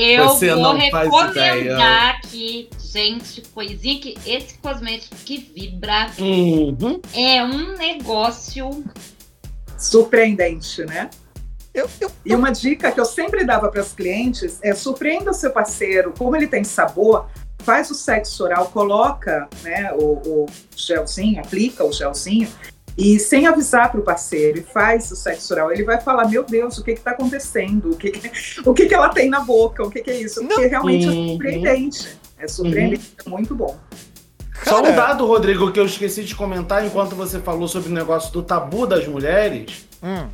Eu 0.04 0.30
Você 0.30 0.50
vou 0.54 0.74
não 0.74 0.90
faz 0.90 1.06
recomendar 1.12 1.58
ideia. 1.58 2.10
aqui, 2.10 2.70
gente, 2.92 3.42
coisinha 3.54 4.00
que 4.02 4.16
esse 4.26 4.58
cosmético 4.58 5.16
que 5.24 5.38
vibra 5.38 6.10
Uhum. 6.18 7.00
é 7.14 7.44
um 7.44 7.78
negócio. 7.78 8.84
Surpreendente, 9.78 10.84
né? 10.86 11.10
Eu, 11.74 11.90
eu, 12.00 12.12
E 12.26 12.36
uma 12.36 12.52
dica 12.52 12.92
que 12.92 13.00
eu 13.00 13.06
sempre 13.06 13.46
dava 13.46 13.70
para 13.70 13.82
os 13.82 13.94
clientes 13.94 14.60
é 14.62 14.74
surpreenda 14.74 15.32
o 15.32 15.34
seu 15.34 15.52
parceiro, 15.52 16.14
como 16.18 16.36
ele 16.36 16.48
tem 16.48 16.64
sabor, 16.64 17.28
faz 17.60 17.90
o 17.90 17.96
sexo 17.96 18.44
oral, 18.44 18.68
coloca 18.72 19.48
né, 19.64 19.92
o, 19.94 20.16
o 20.44 20.46
gelzinho, 20.76 21.40
aplica 21.40 21.84
o 21.86 21.94
gelzinho, 21.94 22.50
e 22.98 23.18
sem 23.20 23.48
avisar 23.48 23.90
para 23.92 24.00
o 24.00 24.04
parceiro, 24.04 24.60
e 24.60 24.62
faz 24.62 25.10
o 25.12 25.16
sexo 25.16 25.54
oral, 25.54 25.72
ele 25.72 25.84
vai 25.84 26.00
falar, 26.02 26.28
meu 26.28 26.44
Deus, 26.44 26.78
o 26.78 26.84
que 26.84 26.92
está 26.92 27.12
acontecendo? 27.12 27.92
O, 27.92 27.96
que, 27.98 28.12
que- 28.12 28.32
o 28.70 28.74
que, 28.74 28.86
que 28.88 28.94
ela 28.94 29.10
tem 29.10 29.30
na 29.30 29.40
boca? 29.40 29.84
O 29.84 29.90
que, 29.90 30.02
que 30.02 30.12
é 30.12 30.20
isso? 30.22 30.46
Porque 30.46 30.68
realmente 30.68 31.08
Uhum. 31.08 31.24
é 31.26 31.28
surpreendente. 31.30 32.08
É 32.38 32.48
surpreendente, 32.48 33.14
é 33.26 33.30
muito 33.30 33.56
bom. 33.56 33.78
Só 34.64 34.80
um 34.84 34.96
dado, 34.96 35.26
Rodrigo, 35.26 35.72
que 35.72 35.80
eu 35.80 35.86
esqueci 35.86 36.24
de 36.24 36.36
comentar 36.36 36.86
enquanto 36.86 37.16
você 37.16 37.40
falou 37.40 37.68
sobre 37.68 37.90
o 37.90 37.94
negócio 37.94 38.32
do 38.32 38.44
tabu 38.44 38.86
das 38.86 39.08
mulheres. 39.08 39.88
hum. 40.04 40.28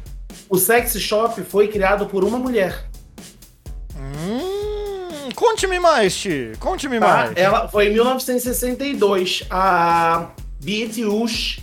O 0.49 0.57
sex 0.57 0.97
shop 0.99 1.41
foi 1.43 1.67
criado 1.67 2.05
por 2.07 2.23
uma 2.23 2.37
mulher. 2.37 2.85
Hum, 3.95 5.29
Conte-me 5.35 5.79
mais, 5.79 6.15
Ti. 6.15 6.53
Conte-me 6.59 6.99
Tá? 6.99 7.07
mais. 7.07 7.31
Ela 7.35 7.67
foi 7.67 7.87
em 7.87 7.93
1962. 7.93 9.43
A 9.49 10.29
Beat 10.63 10.97
Ush, 10.99 11.59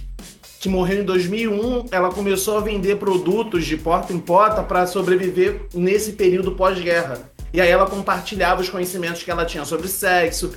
que 0.65 0.69
morreu 0.71 1.03
em 1.03 1.05
2001, 1.05 1.89
ela 1.91 2.11
começou 2.11 2.57
a 2.57 2.61
vender 2.63 2.97
produtos 2.97 3.67
de 3.67 3.77
porta 3.77 4.15
em 4.15 4.19
porta 4.19 4.63
para 4.63 4.87
sobreviver 4.87 5.61
nesse 5.75 6.13
período 6.13 6.53
pós-guerra. 6.53 7.31
E 7.53 7.61
aí 7.61 7.69
ela 7.69 7.85
compartilhava 7.87 8.63
os 8.63 8.71
conhecimentos 8.71 9.23
que 9.23 9.31
ela 9.31 9.45
tinha 9.45 9.67
sobre 9.67 9.89
sexo, 9.89 10.53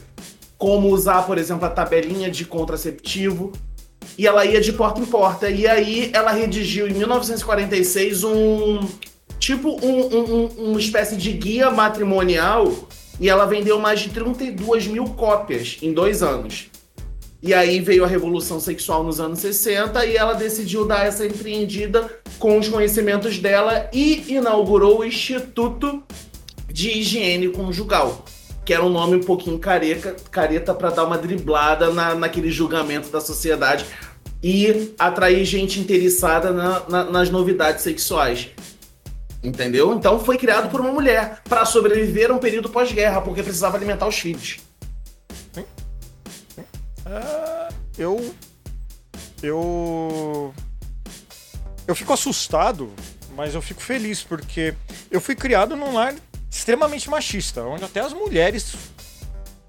como 0.58 0.88
usar, 0.88 1.24
por 1.24 1.38
exemplo, 1.38 1.66
a 1.66 1.70
tabelinha 1.70 2.32
de 2.32 2.46
contraceptivo. 2.46 3.52
E 4.18 4.26
ela 4.26 4.46
ia 4.46 4.62
de 4.62 4.72
porta 4.72 5.02
em 5.02 5.06
porta. 5.06 5.50
E 5.50 5.68
aí 5.68 6.10
ela 6.14 6.32
redigiu 6.32 6.88
em 6.88 6.94
1946 6.94 8.24
um 8.24 8.88
tipo 9.38 9.70
um, 9.86 10.00
um- 10.06 10.34
um- 10.36 10.70
uma 10.72 10.80
espécie 10.80 11.18
de 11.18 11.34
guia 11.34 11.70
matrimonial 11.70 12.74
e 13.20 13.28
ela 13.30 13.46
vendeu 13.46 13.78
mais 13.78 14.00
de 14.00 14.10
32 14.10 14.88
mil 14.88 15.04
cópias 15.04 15.78
em 15.82 15.92
dois 15.92 16.24
anos. 16.24 16.68
E 17.48 17.54
aí 17.54 17.80
veio 17.80 18.04
a 18.04 18.08
revolução 18.08 18.60
sexual 18.60 19.06
nos 19.06 19.22
anos 19.22 19.40
60 19.40 20.06
e 20.06 20.18
ela 20.18 20.34
decidiu 20.34 20.84
dar 20.86 21.06
essa 21.08 21.26
empreendida 21.26 22.12
com 22.38 22.60
os 22.60 22.68
conhecimentos 22.68 23.38
dela 23.40 23.90
e 23.94 24.34
inaugurou 24.36 25.00
o 25.00 25.06
Instituto 25.06 26.04
de 26.68 26.90
Higiene 26.90 27.48
Conjugal, 27.48 28.26
que 28.66 28.74
era 28.74 28.84
um 28.84 28.90
nome 28.90 29.16
um 29.16 29.24
pouquinho 29.24 29.58
careca, 29.60 30.14
careta 30.30 30.74
para 30.74 30.90
dar 30.90 31.06
uma 31.06 31.18
driblada 31.18 31.90
na, 31.90 32.14
naquele 32.16 32.52
julgamento 32.52 33.08
da 33.08 33.22
sociedade 33.22 33.86
e 34.44 34.92
atrair 35.00 35.46
gente 35.46 35.80
interessada 35.80 36.52
na- 36.52 36.84
na- 36.90 37.04
nas 37.06 37.30
novidades 37.30 37.82
sexuais. 37.82 38.50
Entendeu? 39.42 39.94
Então 39.94 40.20
foi 40.20 40.38
criado 40.38 40.70
por 40.70 40.82
uma 40.82 40.92
mulher 40.92 41.40
para 41.48 41.64
sobreviver 41.64 42.30
a 42.30 42.34
um 42.34 42.40
período 42.40 42.68
pós-guerra, 42.68 43.22
porque 43.22 43.42
precisava 43.42 43.78
alimentar 43.78 44.06
os 44.06 44.20
filhos. 44.20 44.58
Eu. 47.98 48.34
Eu. 49.42 50.54
Eu 51.88 51.96
fico 51.96 52.12
assustado, 52.14 52.92
mas 53.36 53.56
eu 53.56 53.62
fico 53.62 53.82
feliz, 53.82 54.22
porque 54.24 54.74
eu 55.10 55.22
fui 55.22 55.36
criado 55.36 55.76
num 55.76 55.94
lar 55.94 56.14
extremamente 56.50 57.10
machista, 57.10 57.62
onde 57.64 57.84
até 57.86 58.02
as 58.02 58.14
mulheres 58.14 58.76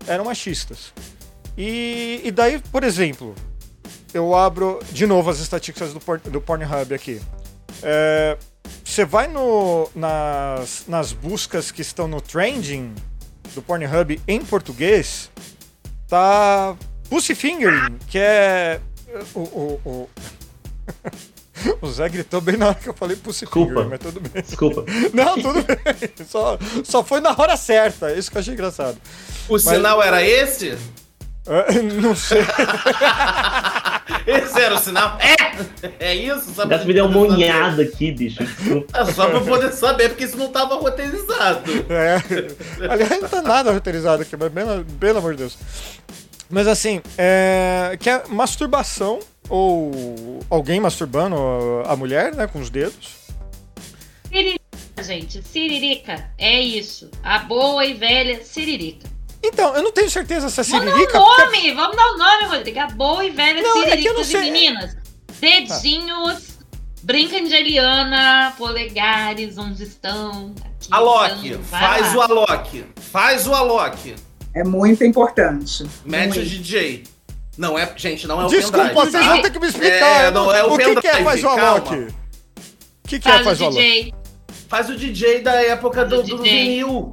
eram 0.06 0.24
machistas. 0.24 0.92
E, 1.56 2.20
e 2.24 2.30
daí, 2.30 2.58
por 2.72 2.82
exemplo, 2.82 3.34
eu 4.12 4.34
abro 4.34 4.80
de 4.92 5.06
novo 5.06 5.30
as 5.30 5.38
estatísticas 5.38 5.92
do, 5.92 6.00
Por- 6.00 6.18
do 6.20 6.40
Pornhub 6.40 6.94
aqui. 6.94 7.20
É, 7.82 8.36
Você 8.84 9.04
vai 9.04 9.28
no, 9.28 9.88
nas, 9.94 10.84
nas 10.88 11.12
buscas 11.12 11.70
que 11.70 11.82
estão 11.82 12.08
no 12.08 12.20
trending 12.20 12.94
do 13.54 13.62
Pornhub 13.62 14.20
em 14.26 14.44
português, 14.44 15.30
tá 16.08 16.76
Pussy 17.08 17.34
Fingering, 17.34 17.98
que 18.08 18.18
é. 18.18 18.80
O, 19.34 19.40
o, 19.40 19.80
o... 19.84 20.08
o 21.82 21.90
Zé 21.90 22.08
gritou 22.08 22.40
bem 22.40 22.56
na 22.56 22.66
hora 22.68 22.74
que 22.74 22.88
eu 22.88 22.94
falei 22.94 23.16
Pussy 23.16 23.44
Desculpa. 23.44 23.70
Fingering, 23.70 23.88
mas 23.90 23.98
tudo 24.00 24.20
bem. 24.20 24.42
Desculpa. 24.42 24.84
Não, 25.14 25.34
tudo 25.34 25.62
bem. 25.62 25.76
Só, 26.26 26.58
só 26.84 27.02
foi 27.04 27.20
na 27.20 27.34
hora 27.36 27.56
certa, 27.56 28.12
isso 28.12 28.30
que 28.30 28.36
eu 28.36 28.40
achei 28.40 28.54
engraçado. 28.54 28.98
O 29.48 29.58
sinal 29.58 30.02
era 30.02 30.22
esse? 30.22 30.76
Ah, 31.50 31.64
Não 32.02 32.14
sei. 32.14 32.42
Esse 34.26 34.60
era 34.60 34.74
o 34.74 34.78
sinal? 34.78 35.16
É! 35.18 36.08
É 36.10 36.14
isso? 36.14 36.52
Só 36.54 36.66
me 36.66 36.92
deu 36.92 37.06
uma 37.06 37.20
unhada 37.20 37.82
aqui, 37.82 38.12
bicho. 38.12 38.44
Desculpa. 38.44 38.98
É 38.98 39.04
só 39.06 39.26
pra 39.28 39.38
eu 39.38 39.44
poder 39.46 39.72
saber, 39.72 40.10
porque 40.10 40.24
isso 40.24 40.36
não 40.36 40.48
tava 40.48 40.74
roteirizado. 40.74 41.62
É. 41.88 42.86
Aliás, 42.86 43.22
não 43.22 43.28
tá 43.30 43.40
nada 43.40 43.72
roteirizado 43.72 44.22
aqui, 44.22 44.36
mas 44.36 44.52
pelo, 44.52 44.84
pelo 44.84 45.18
amor 45.20 45.32
de 45.32 45.38
Deus. 45.38 45.56
Mas 46.50 46.66
assim, 46.66 47.02
é, 47.16 47.96
que 48.00 48.08
é 48.08 48.22
masturbação, 48.28 49.18
ou 49.50 50.40
alguém 50.48 50.80
masturbando 50.80 51.36
a 51.86 51.94
mulher, 51.96 52.34
né, 52.34 52.46
com 52.46 52.58
os 52.60 52.70
dedos. 52.70 53.16
Siririca, 54.28 55.02
gente. 55.02 55.42
Siririca. 55.42 56.30
É 56.38 56.60
isso. 56.60 57.10
A 57.22 57.38
boa 57.40 57.84
e 57.84 57.94
velha 57.94 58.42
siririca. 58.44 59.06
Então, 59.42 59.74
eu 59.76 59.82
não 59.82 59.92
tenho 59.92 60.10
certeza 60.10 60.48
se 60.50 60.60
a 60.60 60.64
Vamos 60.64 60.86
dar 60.86 60.92
Siririca. 60.92 61.18
um 61.20 61.24
porque- 61.24 61.42
nome, 61.44 61.72
vamos 61.74 61.96
dar 61.96 62.12
um 62.12 62.18
nome, 62.18 62.44
Rodrigo. 62.56 62.80
A 62.80 62.86
boa 62.88 63.24
e 63.24 63.30
velha 63.30 63.62
Não, 63.62 63.82
é 63.84 63.96
que 63.96 64.04
eu 64.06 64.14
não 64.14 64.24
Siriricas 64.24 64.28
e 64.28 64.30
sei. 64.30 64.40
meninas. 64.50 64.96
Dedinhos, 65.40 66.58
brinca 67.02 67.40
de 67.40 67.54
Eliana, 67.54 68.52
polegares, 68.58 69.56
onde 69.56 69.84
estão? 69.84 70.54
Aqui 70.60 70.88
Alok, 70.90 71.46
estão, 71.48 71.62
vai 71.62 71.80
faz 71.80 72.14
o 72.14 72.18
lá. 72.18 72.24
Alok. 72.24 72.84
Faz 72.96 73.46
o 73.46 73.54
Alok. 73.54 74.14
É 74.58 74.64
muito 74.64 75.04
importante. 75.04 75.86
Mete 76.04 76.38
o 76.38 76.40
Muito. 76.40 76.50
DJ. 76.50 77.04
Não 77.56 77.78
é, 77.78 77.92
gente, 77.96 78.26
não 78.26 78.40
é 78.40 78.46
o 78.46 78.48
Desculpa, 78.48 78.78
pendrive. 78.88 79.10
vocês 79.10 79.26
vão 79.26 79.42
ter 79.42 79.50
que 79.50 79.58
me 79.60 79.66
explicar. 79.68 80.24
É, 80.24 80.30
não, 80.32 80.52
é 80.52 80.64
o 80.64 80.74
o 80.74 80.78
que, 80.78 81.00
que 81.00 81.06
é 81.06 81.22
faz 81.22 81.44
o. 81.44 81.48
Alok? 81.48 81.94
O 81.94 83.08
que, 83.08 83.20
que 83.20 83.28
é 83.28 83.32
Faz 83.32 83.44
faz 83.44 83.60
o 83.60 83.64
Alok? 83.64 83.80
DJ. 83.80 84.14
Faz 84.68 84.90
o 84.90 84.96
DJ 84.96 85.40
da 85.42 85.54
época 85.54 86.00
Faz 86.00 86.10
do, 86.10 86.22
do 86.36 86.42
vinil. 86.42 87.12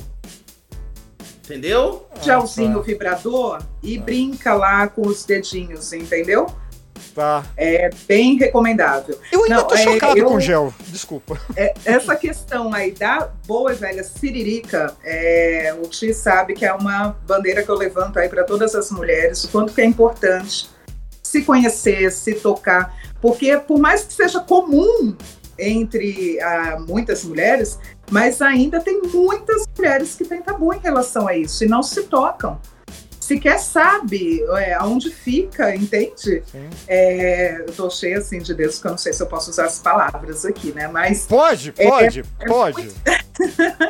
Entendeu? 1.46 2.08
Gelzinho 2.22 2.80
tá. 2.80 2.82
vibrador 2.82 3.62
e 3.84 4.00
brinca 4.00 4.56
lá 4.56 4.88
com 4.88 5.04
os 5.04 5.24
dedinhos, 5.24 5.94
entendeu? 5.94 6.48
Tá. 7.16 7.46
É 7.56 7.90
bem 8.10 8.38
recomendável. 8.38 9.18
Eu 9.32 9.44
ainda 9.44 9.56
Não, 9.56 9.64
tô 9.68 9.74
é, 9.74 9.78
chocado 9.78 10.18
eu- 10.18 10.26
com 10.28 10.38
gel. 10.38 10.74
Desculpa. 10.88 11.40
É, 11.56 11.74
essa 11.86 12.14
questão 12.14 12.74
aí 12.74 12.92
da 12.92 13.30
boa 13.48 13.72
e 13.72 13.76
velha 13.76 14.04
siririca, 14.04 14.94
é, 15.02 15.74
o 15.82 15.88
Ti 15.88 16.14
sabe 16.14 16.54
que 16.54 16.66
é 16.66 16.74
uma 16.74 17.16
bandeira 17.26 17.64
que 17.64 17.70
eu 17.70 17.76
levanto 17.76 18.20
aí 18.20 18.28
para 18.28 18.44
todas 18.44 18.76
as 18.76 18.92
mulheres, 18.92 19.46
o 19.46 19.48
quanto 19.48 19.74
que 19.74 19.80
é 19.80 19.86
importante 19.86 20.70
se 21.24 21.42
conhecer, 21.44 22.12
se 22.12 22.34
tocar, 22.36 22.94
porque 23.22 23.58
por 23.60 23.80
mais 23.80 24.04
que 24.04 24.14
seja 24.14 24.42
comum 24.42 25.16
entre 25.58 26.38
ah, 26.42 26.78
muitas 26.86 27.24
mulheres, 27.24 27.80
mas 28.12 28.42
ainda 28.42 28.82
tem 28.82 29.02
muitas 29.04 29.64
mulheres 29.78 30.16
que 30.16 30.26
têm 30.26 30.42
tabu 30.42 30.74
em 30.74 30.80
relação 30.80 31.28
a 31.30 31.36
isso 31.36 31.64
e 31.64 31.68
não 31.68 31.82
se 31.82 32.04
tocam. 32.04 32.60
Sequer 33.26 33.58
sabe 33.58 34.44
é, 34.52 34.76
aonde 34.76 35.10
fica, 35.10 35.76
entende? 35.76 36.44
É, 36.88 37.60
eu 37.62 37.74
tô 37.74 37.90
cheia 37.90 38.20
assim 38.20 38.38
de 38.38 38.54
Deus, 38.54 38.78
que 38.78 38.86
eu 38.86 38.92
não 38.92 39.00
sei 39.00 39.14
se 39.14 39.24
eu 39.24 39.26
posso 39.26 39.50
usar 39.50 39.66
as 39.66 39.80
palavras 39.80 40.46
aqui, 40.46 40.72
né? 40.72 40.88
Mas 40.88 41.26
Pode, 41.26 41.74
É, 41.76 41.90
pode, 41.90 42.24
pode. 42.46 42.92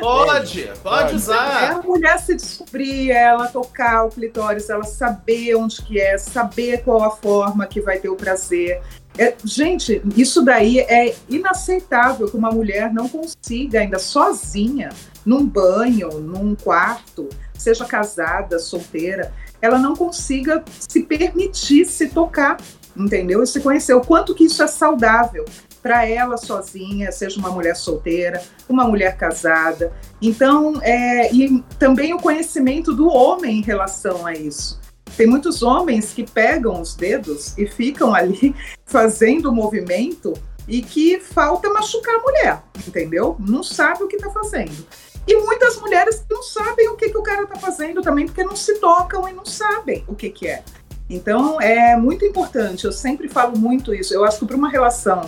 pode 0.00 0.72
Pode. 0.82 1.12
é 1.12 1.16
usar. 1.16 1.70
a 1.72 1.82
mulher 1.82 2.18
se 2.18 2.34
descobrir, 2.34 3.10
ela 3.10 3.48
tocar 3.48 4.06
o 4.06 4.08
clitóris, 4.08 4.70
ela 4.70 4.84
saber 4.84 5.54
onde 5.54 5.82
que 5.82 6.00
é, 6.00 6.16
saber 6.16 6.82
qual 6.82 7.04
a 7.04 7.10
forma 7.10 7.66
que 7.66 7.78
vai 7.78 7.98
ter 7.98 8.08
o 8.08 8.16
prazer. 8.16 8.80
É, 9.18 9.34
gente, 9.44 10.02
isso 10.16 10.42
daí 10.42 10.78
é 10.80 11.14
inaceitável 11.28 12.28
que 12.28 12.36
uma 12.36 12.50
mulher 12.50 12.92
não 12.92 13.08
consiga, 13.08 13.80
ainda 13.80 13.98
sozinha, 13.98 14.90
num 15.24 15.44
banho, 15.44 16.20
num 16.20 16.54
quarto, 16.54 17.28
seja 17.54 17.84
casada, 17.84 18.58
solteira, 18.58 19.32
ela 19.60 19.78
não 19.78 19.96
consiga 19.96 20.62
se 20.78 21.02
permitir 21.02 21.86
se 21.86 22.08
tocar, 22.08 22.58
entendeu? 22.96 23.42
E 23.42 23.46
se 23.46 23.60
conhecer. 23.60 23.94
O 23.94 24.00
quanto 24.00 24.34
que 24.34 24.44
isso 24.44 24.62
é 24.62 24.66
saudável 24.66 25.44
para 25.82 26.06
ela 26.06 26.36
sozinha, 26.36 27.12
seja 27.12 27.38
uma 27.38 27.50
mulher 27.50 27.76
solteira, 27.76 28.42
uma 28.68 28.84
mulher 28.84 29.16
casada. 29.16 29.92
Então, 30.20 30.80
é, 30.82 31.32
e 31.32 31.62
também 31.78 32.12
o 32.12 32.18
conhecimento 32.18 32.92
do 32.92 33.08
homem 33.08 33.58
em 33.58 33.62
relação 33.62 34.26
a 34.26 34.32
isso. 34.32 34.80
Tem 35.16 35.26
muitos 35.26 35.62
homens 35.62 36.12
que 36.12 36.24
pegam 36.24 36.80
os 36.80 36.94
dedos 36.94 37.56
e 37.56 37.66
ficam 37.66 38.14
ali 38.14 38.54
fazendo 38.84 39.50
o 39.50 39.54
movimento 39.54 40.32
e 40.68 40.82
que 40.82 41.20
falta 41.20 41.70
machucar 41.70 42.16
a 42.16 42.22
mulher, 42.22 42.62
entendeu? 42.86 43.36
Não 43.38 43.62
sabe 43.62 44.02
o 44.02 44.08
que 44.08 44.16
está 44.16 44.30
fazendo. 44.30 44.86
E 45.26 45.36
muitas 45.40 45.80
mulheres 45.80 46.24
não 46.30 46.42
sabem 46.42 46.88
o 46.88 46.96
que, 46.96 47.08
que 47.08 47.18
o 47.18 47.22
cara 47.22 47.42
está 47.42 47.56
fazendo 47.56 48.00
também, 48.00 48.26
porque 48.26 48.44
não 48.44 48.54
se 48.54 48.78
tocam 48.78 49.28
e 49.28 49.32
não 49.32 49.44
sabem 49.44 50.04
o 50.06 50.14
que, 50.14 50.30
que 50.30 50.46
é. 50.46 50.62
Então, 51.08 51.60
é 51.60 51.96
muito 51.96 52.24
importante, 52.24 52.84
eu 52.84 52.92
sempre 52.92 53.28
falo 53.28 53.56
muito 53.56 53.94
isso. 53.94 54.14
Eu 54.14 54.24
acho 54.24 54.40
que 54.40 54.46
para 54.46 54.56
uma 54.56 54.68
relação 54.68 55.22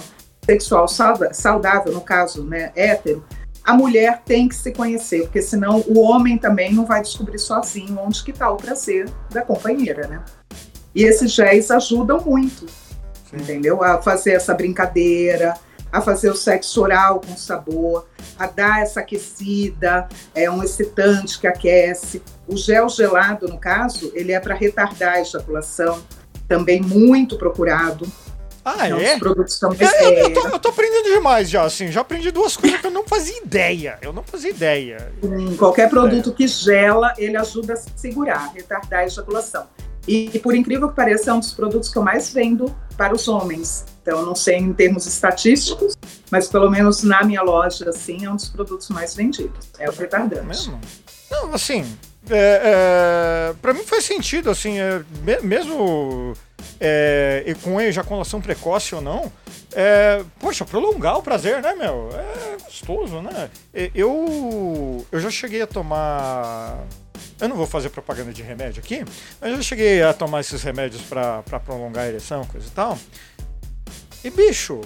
sexual 0.45 0.87
saudável, 0.88 1.93
no 1.93 2.01
caso, 2.01 2.45
né, 2.45 2.73
hétero, 2.75 3.25
a 3.69 3.75
mulher 3.75 4.23
tem 4.25 4.49
que 4.49 4.55
se 4.55 4.73
conhecer, 4.73 5.25
porque 5.25 5.43
senão 5.43 5.85
o 5.87 6.01
homem 6.01 6.39
também 6.39 6.73
não 6.73 6.87
vai 6.87 7.03
descobrir 7.03 7.39
sozinho 7.39 7.99
onde 8.01 8.25
que 8.25 8.31
está 8.31 8.51
o 8.51 8.57
prazer 8.57 9.11
da 9.29 9.43
companheira, 9.43 10.09
né? 10.09 10.25
E 10.95 11.05
esses 11.05 11.31
géis 11.33 11.71
ajudam 11.71 12.19
muito, 12.19 12.65
entendeu? 13.31 13.85
A 13.85 14.01
fazer 14.01 14.33
essa 14.33 14.55
brincadeira, 14.55 15.53
a 15.93 16.01
fazer 16.01 16.31
o 16.31 16.35
sexo 16.35 16.81
oral 16.81 17.21
com 17.21 17.37
sabor, 17.37 18.09
a 18.39 18.47
dar 18.47 18.81
essa 18.81 19.01
aquecida, 19.01 20.09
é 20.35 20.51
um 20.51 20.63
excitante 20.63 21.39
que 21.39 21.47
aquece. 21.47 22.23
O 22.47 22.57
gel 22.57 22.89
gelado, 22.89 23.47
no 23.49 23.59
caso, 23.59 24.11
ele 24.15 24.33
é 24.33 24.41
para 24.41 24.55
retardar 24.55 25.17
a 25.17 25.21
ejaculação, 25.21 26.03
também 26.49 26.81
muito 26.81 27.37
procurado. 27.37 28.11
Ah, 28.77 28.89
É 28.89 28.93
é? 29.05 29.19
também. 29.19 29.79
Eu, 29.81 30.11
eu- 30.13 30.27
é, 30.27 30.31
tô, 30.31 30.49
eu 30.49 30.59
tô 30.59 30.69
aprendendo 30.69 31.05
demais 31.15 31.49
já, 31.49 31.63
assim. 31.65 31.91
Já 31.93 32.01
aprendi 32.03 32.31
duas 32.31 32.57
coisas 32.57 32.81
que 32.81 32.87
eu 32.87 32.91
não 32.91 33.05
fazia 33.07 33.39
ideia. 33.39 33.99
Eu 34.03 34.13
não 34.13 34.23
fazia 34.23 34.51
ideia. 34.51 35.13
Hum, 35.23 35.57
Qualquer 35.57 35.89
produto 35.89 36.33
que 36.33 36.47
gela, 36.47 37.13
ele 37.19 37.37
ajuda 37.37 37.75
a 37.75 37.77
segurar, 37.77 38.53
retardar 38.55 39.01
a 39.01 39.05
ejaculação. 39.07 39.67
E, 40.07 40.31
e, 40.35 40.39
por 40.39 40.55
incrível 40.55 40.89
que 40.89 40.97
pareça, 40.97 41.31
é 41.31 41.35
um 41.35 41.39
dos 41.41 41.53
produtos 41.53 41.91
que 41.91 41.99
eu 41.99 42.03
mais 42.03 42.33
vendo 42.33 42.75
para 42.97 43.15
os 43.15 43.29
homens. 43.29 43.85
Então, 44.03 44.25
não 44.25 44.35
sei 44.35 44.57
em 44.57 44.73
termos 44.73 45.07
estatísticos, 45.07 45.95
mas 46.31 46.49
pelo 46.49 46.71
menos 46.71 47.03
na 47.03 47.23
minha 47.23 47.43
loja, 47.43 47.91
assim, 47.91 48.25
é 48.25 48.31
um 48.31 48.37
dos 48.37 48.49
produtos 48.49 48.89
mais 48.89 49.15
vendidos. 49.15 49.69
É 49.79 49.89
o 49.89 49.93
retardante. 49.93 50.47
Mesmo? 50.47 50.81
Não, 51.31 51.53
assim. 51.53 51.85
É, 52.31 53.51
é, 53.51 53.55
pra 53.61 53.75
mim 53.75 53.83
faz 53.85 54.05
sentido, 54.05 54.51
assim, 54.51 54.79
é, 54.79 55.03
me- 55.23 55.41
mesmo 55.43 56.33
é, 56.81 57.42
e 57.47 57.55
com 57.55 57.81
ejaculação 57.81 58.40
precoce 58.40 58.94
ou 58.94 59.01
não, 59.01 59.31
é, 59.75 60.25
poxa, 60.38 60.64
prolongar 60.64 61.18
o 61.18 61.23
prazer, 61.23 61.61
né, 61.62 61.75
meu? 61.75 62.11
É 62.12 62.57
gostoso, 62.64 63.21
né? 63.21 63.51
Eu, 63.94 65.07
eu 65.11 65.21
já 65.21 65.31
cheguei 65.31 65.62
a 65.62 65.66
tomar. 65.66 66.79
Eu 67.40 67.49
não 67.49 67.57
vou 67.57 67.66
fazer 67.66 67.90
propaganda 67.90 68.33
de 68.33 68.42
remédio 68.42 68.83
aqui, 68.83 69.05
mas 69.40 69.51
eu 69.51 69.57
já 69.57 69.62
cheguei 69.62 70.03
a 70.03 70.12
tomar 70.12 70.40
esses 70.40 70.62
remédios 70.62 71.03
pra 71.03 71.42
prolongar 71.64 72.05
a 72.05 72.09
ereção, 72.09 72.44
coisa 72.44 72.66
e 72.66 72.71
tal. 72.71 72.99
E 74.25 74.31
bicho. 74.31 74.81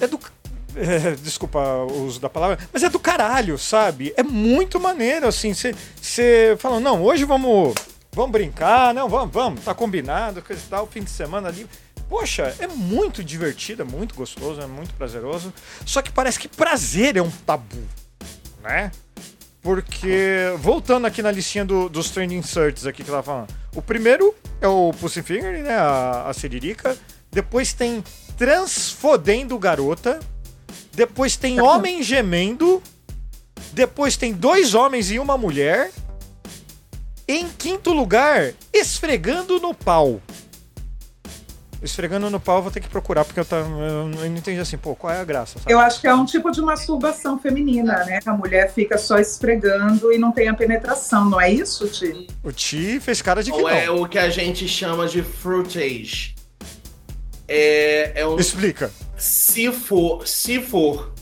É 0.00 0.06
do. 0.06 0.18
é, 0.76 1.12
desculpa 1.22 1.58
o 1.58 2.06
uso 2.06 2.20
da 2.20 2.28
palavra, 2.28 2.58
mas 2.72 2.82
é 2.82 2.88
do 2.88 2.98
caralho, 2.98 3.58
sabe? 3.58 4.12
É 4.16 4.22
muito 4.22 4.78
maneiro, 4.78 5.26
assim. 5.26 5.52
Você 5.54 6.56
fala, 6.58 6.80
não, 6.80 7.02
hoje 7.02 7.24
vamos, 7.24 7.74
vamos 8.12 8.30
brincar, 8.32 8.92
não, 8.94 9.08
vamos, 9.08 9.32
vamos, 9.32 9.64
tá 9.64 9.74
combinado, 9.74 10.42
coisa 10.42 10.62
e 10.64 10.68
tal, 10.68 10.86
fim 10.86 11.02
de 11.02 11.10
semana 11.10 11.48
ali. 11.48 11.66
Poxa, 12.08 12.54
é 12.58 12.66
muito 12.66 13.22
divertido, 13.22 13.82
é 13.82 13.84
muito 13.84 14.14
gostoso, 14.16 14.60
é 14.60 14.66
muito 14.66 14.92
prazeroso. 14.94 15.52
Só 15.86 16.02
que 16.02 16.10
parece 16.10 16.38
que 16.40 16.48
prazer 16.48 17.16
é 17.16 17.22
um 17.22 17.30
tabu, 17.30 17.82
né? 18.62 18.90
Porque, 19.62 20.52
voltando 20.58 21.06
aqui 21.06 21.22
na 21.22 21.30
listinha 21.30 21.64
do- 21.64 21.88
dos 21.88 22.10
trending 22.10 22.42
searches 22.42 22.86
aqui 22.86 23.04
que 23.04 23.10
ela 23.10 23.22
falando, 23.22 23.48
o 23.76 23.82
primeiro 23.82 24.34
é 24.60 24.66
o 24.66 24.90
Pussy 24.98 25.22
Finger, 25.22 25.62
né? 25.62 25.74
A, 25.76 26.28
a 26.28 26.32
Siririca. 26.34 26.96
Depois 27.30 27.72
tem 27.72 28.02
Transfodendo 28.36 29.56
Garota. 29.58 30.18
Depois 30.92 31.36
tem 31.36 31.60
Homem 31.62 32.02
Gemendo. 32.02 32.82
Depois 33.72 34.16
tem 34.16 34.32
dois 34.32 34.74
homens 34.74 35.10
e 35.12 35.18
uma 35.18 35.36
mulher. 35.38 35.92
Em 37.32 37.48
quinto 37.48 37.92
lugar, 37.92 38.54
Esfregando 38.72 39.60
no 39.60 39.72
Pau. 39.72 40.20
Esfregando 41.80 42.28
no 42.28 42.40
pau, 42.40 42.56
eu 42.56 42.62
vou 42.62 42.72
ter 42.72 42.80
que 42.80 42.88
procurar, 42.88 43.24
porque 43.24 43.38
eu, 43.38 43.44
tá, 43.44 43.58
eu 43.58 44.08
não 44.08 44.26
entendi 44.26 44.58
assim, 44.58 44.76
pô, 44.76 44.96
qual 44.96 45.12
é 45.12 45.20
a 45.20 45.24
graça? 45.24 45.60
sabe? 45.60 45.72
Eu 45.72 45.78
acho 45.78 46.00
que 46.00 46.08
é 46.08 46.14
um 46.14 46.24
tipo 46.24 46.50
de 46.50 46.60
masturbação 46.60 47.38
feminina, 47.38 48.04
né? 48.04 48.18
A 48.26 48.32
mulher 48.32 48.72
fica 48.74 48.98
só 48.98 49.16
esfregando 49.16 50.12
e 50.12 50.18
não 50.18 50.32
tem 50.32 50.48
a 50.48 50.54
penetração, 50.54 51.30
não 51.30 51.40
é 51.40 51.52
isso, 51.52 51.86
Ti? 51.86 52.26
O 52.42 52.50
Ti 52.50 52.98
fez 52.98 53.22
cara 53.22 53.44
de 53.44 53.52
que 53.52 53.56
Ou 53.56 53.62
não. 53.62 53.70
é 53.70 53.88
o 53.88 54.08
que 54.08 54.18
a 54.18 54.28
gente 54.28 54.66
chama 54.66 55.06
de 55.06 55.22
fruitage. 55.22 56.34
É, 57.46 58.10
é 58.22 58.26
um, 58.26 58.36
Explica. 58.40 58.90
se 59.16 59.70
for, 59.70 60.26
se 60.26 60.60
for 60.60 61.12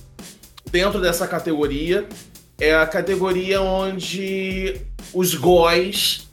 dentro 0.71 1.01
dessa 1.03 1.29
categoria, 1.29 2.09
é 2.61 2.75
a 2.75 2.87
categoria 2.87 3.61
onde 3.63 4.81
os 5.13 5.35
góis, 5.35 6.29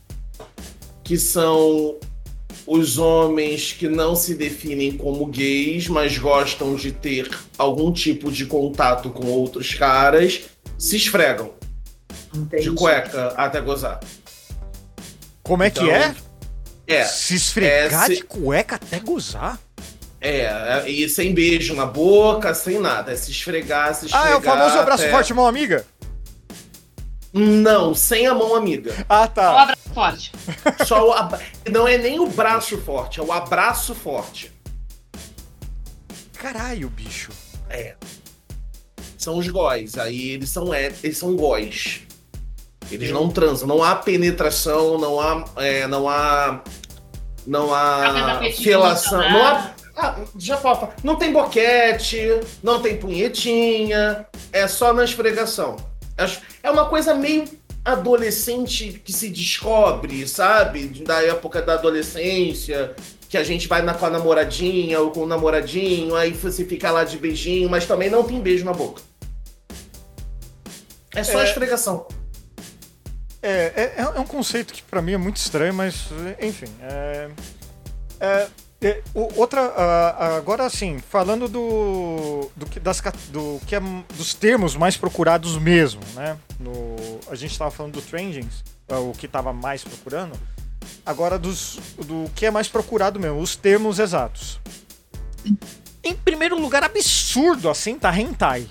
que 1.04 1.18
são 1.18 1.98
os 2.66 2.98
homens 2.98 3.72
que 3.74 3.88
não 3.88 4.16
se 4.16 4.34
definem 4.34 4.92
como 4.94 5.26
gays, 5.28 5.88
mas 5.88 6.18
gostam 6.18 6.76
de 6.76 6.92
ter 6.92 7.30
algum 7.58 7.92
tipo 7.94 8.32
de 8.32 8.46
contato 8.48 9.12
com 9.12 9.28
outros 9.28 9.74
caras, 9.76 10.42
se 10.78 10.96
esfregam 10.98 11.52
Entendi. 12.34 12.64
de 12.64 12.72
cueca 12.72 13.28
até 13.38 13.62
gozar. 13.62 14.00
Como 15.44 15.62
é 15.62 15.68
Então, 15.68 15.84
que 15.86 15.92
é? 15.92 16.16
É, 16.88 17.04
Se 17.06 17.36
esfregar 17.36 18.04
é, 18.04 18.08
se- 18.08 18.16
de 18.16 18.24
cueca 18.24 18.76
até 18.76 19.00
gozar? 19.00 19.60
é, 20.20 20.90
e 20.90 21.08
sem 21.08 21.36
beijo 21.36 21.76
na 21.76 21.86
boca, 21.86 22.52
sem 22.56 22.80
nada. 22.80 23.12
É 23.12 23.16
se 23.16 23.30
esfregar, 23.30 23.94
se 23.94 24.06
esfregar. 24.08 24.28
Ah, 24.28 24.32
é 24.32 24.36
o 24.36 24.42
famoso 24.42 24.76
abraço 24.80 25.04
até- 25.04 25.12
forte, 25.12 25.34
mão 25.36 25.46
amiga? 25.46 25.86
Não, 27.38 27.94
sem 27.94 28.26
a 28.28 28.34
mão 28.34 28.56
amiga. 28.56 28.94
Ah, 29.10 29.26
Só 29.26 29.26
o 29.26 29.28
tá. 29.28 29.62
abraço 29.64 29.90
forte. 29.94 30.32
Só 30.88 31.08
o 31.10 31.12
abra- 31.12 31.42
Não 31.70 31.86
é 31.86 31.98
nem 31.98 32.18
o 32.18 32.28
braço 32.28 32.78
forte, 32.78 33.20
é 33.20 33.24
o 33.24 33.32
abraço 33.34 33.94
forte. 33.94 34.52
Caralho, 36.38 36.90
bicho. 36.90 37.32
É. 37.70 37.96
São 39.18 39.38
os 39.38 39.48
góis. 39.50 39.98
Aí 39.98 40.30
eles 40.30 40.50
são 40.50 40.74
é, 40.74 40.94
eles 41.04 41.18
são 41.18 41.36
góis. 41.36 42.02
Eles 42.90 43.12
não 43.12 43.30
transam, 43.30 43.68
não 43.68 43.84
há 43.84 43.96
penetração, 43.96 44.98
não 44.98 45.20
há. 45.20 45.44
é, 45.58 45.88
não 45.88 46.08
há. 46.08 46.62
Não 47.46 47.74
há 47.74 48.40
felação. 48.56 49.20
Não 49.30 49.44
há. 49.46 49.72
Ah, 49.98 50.16
já 50.38 50.56
falar. 50.58 50.96
Não 51.04 51.16
tem 51.16 51.32
boquete, 51.34 52.20
não 52.64 52.82
tem 52.82 52.98
punhetinha, 52.98 54.26
é 54.52 54.68
só 54.68 54.94
na 54.94 55.04
esfregação. 55.04 55.78
É 56.64 56.72
uma 56.72 56.86
coisa 56.88 57.14
meio 57.14 57.46
adolescente 57.84 59.02
que 59.04 59.14
se 59.14 59.30
descobre, 59.30 60.28
sabe? 60.28 60.88
Da 60.88 61.22
época 61.22 61.62
da 61.62 61.74
adolescência, 61.74 62.96
que 63.30 63.38
a 63.38 63.44
gente 63.44 63.68
vai 63.68 63.82
na, 63.82 63.94
com 63.94 64.06
a 64.06 64.10
namoradinha 64.10 65.00
ou 65.00 65.12
com 65.12 65.22
o 65.22 65.28
namoradinho, 65.28 66.16
aí 66.16 66.32
você 66.32 66.66
fica 66.66 66.90
lá 66.92 67.04
de 67.04 67.18
beijinho, 67.18 67.70
mas 67.70 67.86
também 67.86 68.10
não 68.10 68.24
tem 68.24 68.42
beijo 68.42 68.66
na 68.66 68.74
boca. 68.74 69.02
É 71.14 71.24
só 71.24 71.40
É. 71.42 71.44
esfregação. 71.46 72.08
É, 73.42 73.94
é, 73.98 74.02
é 74.16 74.20
um 74.20 74.26
conceito 74.26 74.74
que 74.74 74.82
pra 74.82 75.02
mim 75.02 75.14
é 75.14 75.18
muito 75.18 75.38
estranho, 75.38 75.74
mas 75.74 76.08
enfim. 76.42 76.66
É, 76.82 77.30
é, 78.20 78.48
é, 78.88 79.02
o- 79.14 79.40
outra, 79.40 79.62
agora 80.38 80.70
sim, 80.70 81.00
falando 81.00 81.48
do, 81.48 82.50
do, 82.56 82.66
que, 82.66 82.80
das, 82.80 83.02
do 83.30 83.60
que 83.66 83.76
é 83.76 83.80
dos 84.16 84.34
termos 84.34 84.76
mais 84.76 84.96
procurados 84.96 85.58
mesmo, 85.58 86.02
né? 86.14 86.38
No, 86.60 86.96
a 87.30 87.36
gente 87.36 87.52
estava 87.52 87.72
falando 87.72 87.94
do 87.94 88.02
trendings, 88.02 88.64
ah, 88.88 89.00
o 89.00 89.12
que 89.14 89.26
estava 89.26 89.52
mais 89.52 89.84
procurando. 89.84 90.34
Agora 91.06 91.38
dos, 91.40 91.80
do 92.06 92.30
que 92.36 92.46
é 92.46 92.52
mais 92.52 92.68
procurado 92.68 93.20
mesmo, 93.20 93.40
os 93.40 93.56
termos 93.56 93.98
exatos. 94.00 94.60
Em 96.04 96.14
primeiro 96.16 96.60
lugar, 96.60 96.84
absurdo 96.84 97.70
assim, 97.70 97.98
tá 97.98 98.16
hentai. 98.20 98.68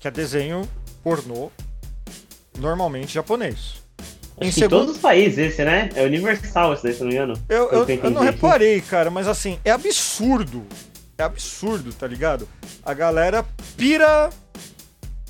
Que 0.00 0.08
é 0.08 0.10
desenho 0.10 0.68
pornô 1.02 1.50
normalmente 2.58 3.14
japonês. 3.14 3.74
Em 4.40 4.48
Acho 4.48 4.54
que 4.54 4.60
em 4.60 4.62
segundo- 4.62 4.70
todos 4.80 4.94
os 4.96 5.00
países 5.00 5.38
esse, 5.38 5.64
né? 5.64 5.88
É 5.94 6.04
universal 6.04 6.72
esse 6.72 6.82
daí, 6.84 6.94
se 6.94 7.00
não 7.00 7.08
me 7.08 7.14
engano. 7.14 7.34
Eu, 7.48 7.70
eu, 7.70 7.88
eu 7.88 8.10
não 8.10 8.22
reparei, 8.22 8.80
cara, 8.80 9.10
mas 9.10 9.26
assim, 9.26 9.58
é 9.64 9.70
absurdo. 9.70 10.64
É 11.16 11.24
absurdo, 11.24 11.92
tá 11.92 12.06
ligado? 12.06 12.48
A 12.84 12.94
galera 12.94 13.44
pira 13.76 14.30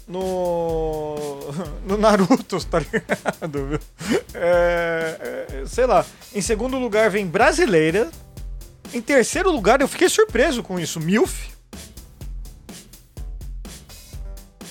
no. 0.06 1.16
no 1.88 1.96
Naruto, 1.96 2.62
tá 2.66 2.78
ligado? 2.80 3.80
É, 4.34 5.46
é, 5.62 5.66
sei 5.66 5.86
lá. 5.86 6.04
Em 6.34 6.42
segundo 6.42 6.78
lugar 6.78 7.08
vem 7.10 7.26
brasileira. 7.26 8.10
Em 8.92 9.00
terceiro 9.00 9.50
lugar, 9.50 9.80
eu 9.80 9.88
fiquei 9.88 10.08
surpreso 10.08 10.62
com 10.62 10.78
isso, 10.78 11.00
MILF. 11.00 11.48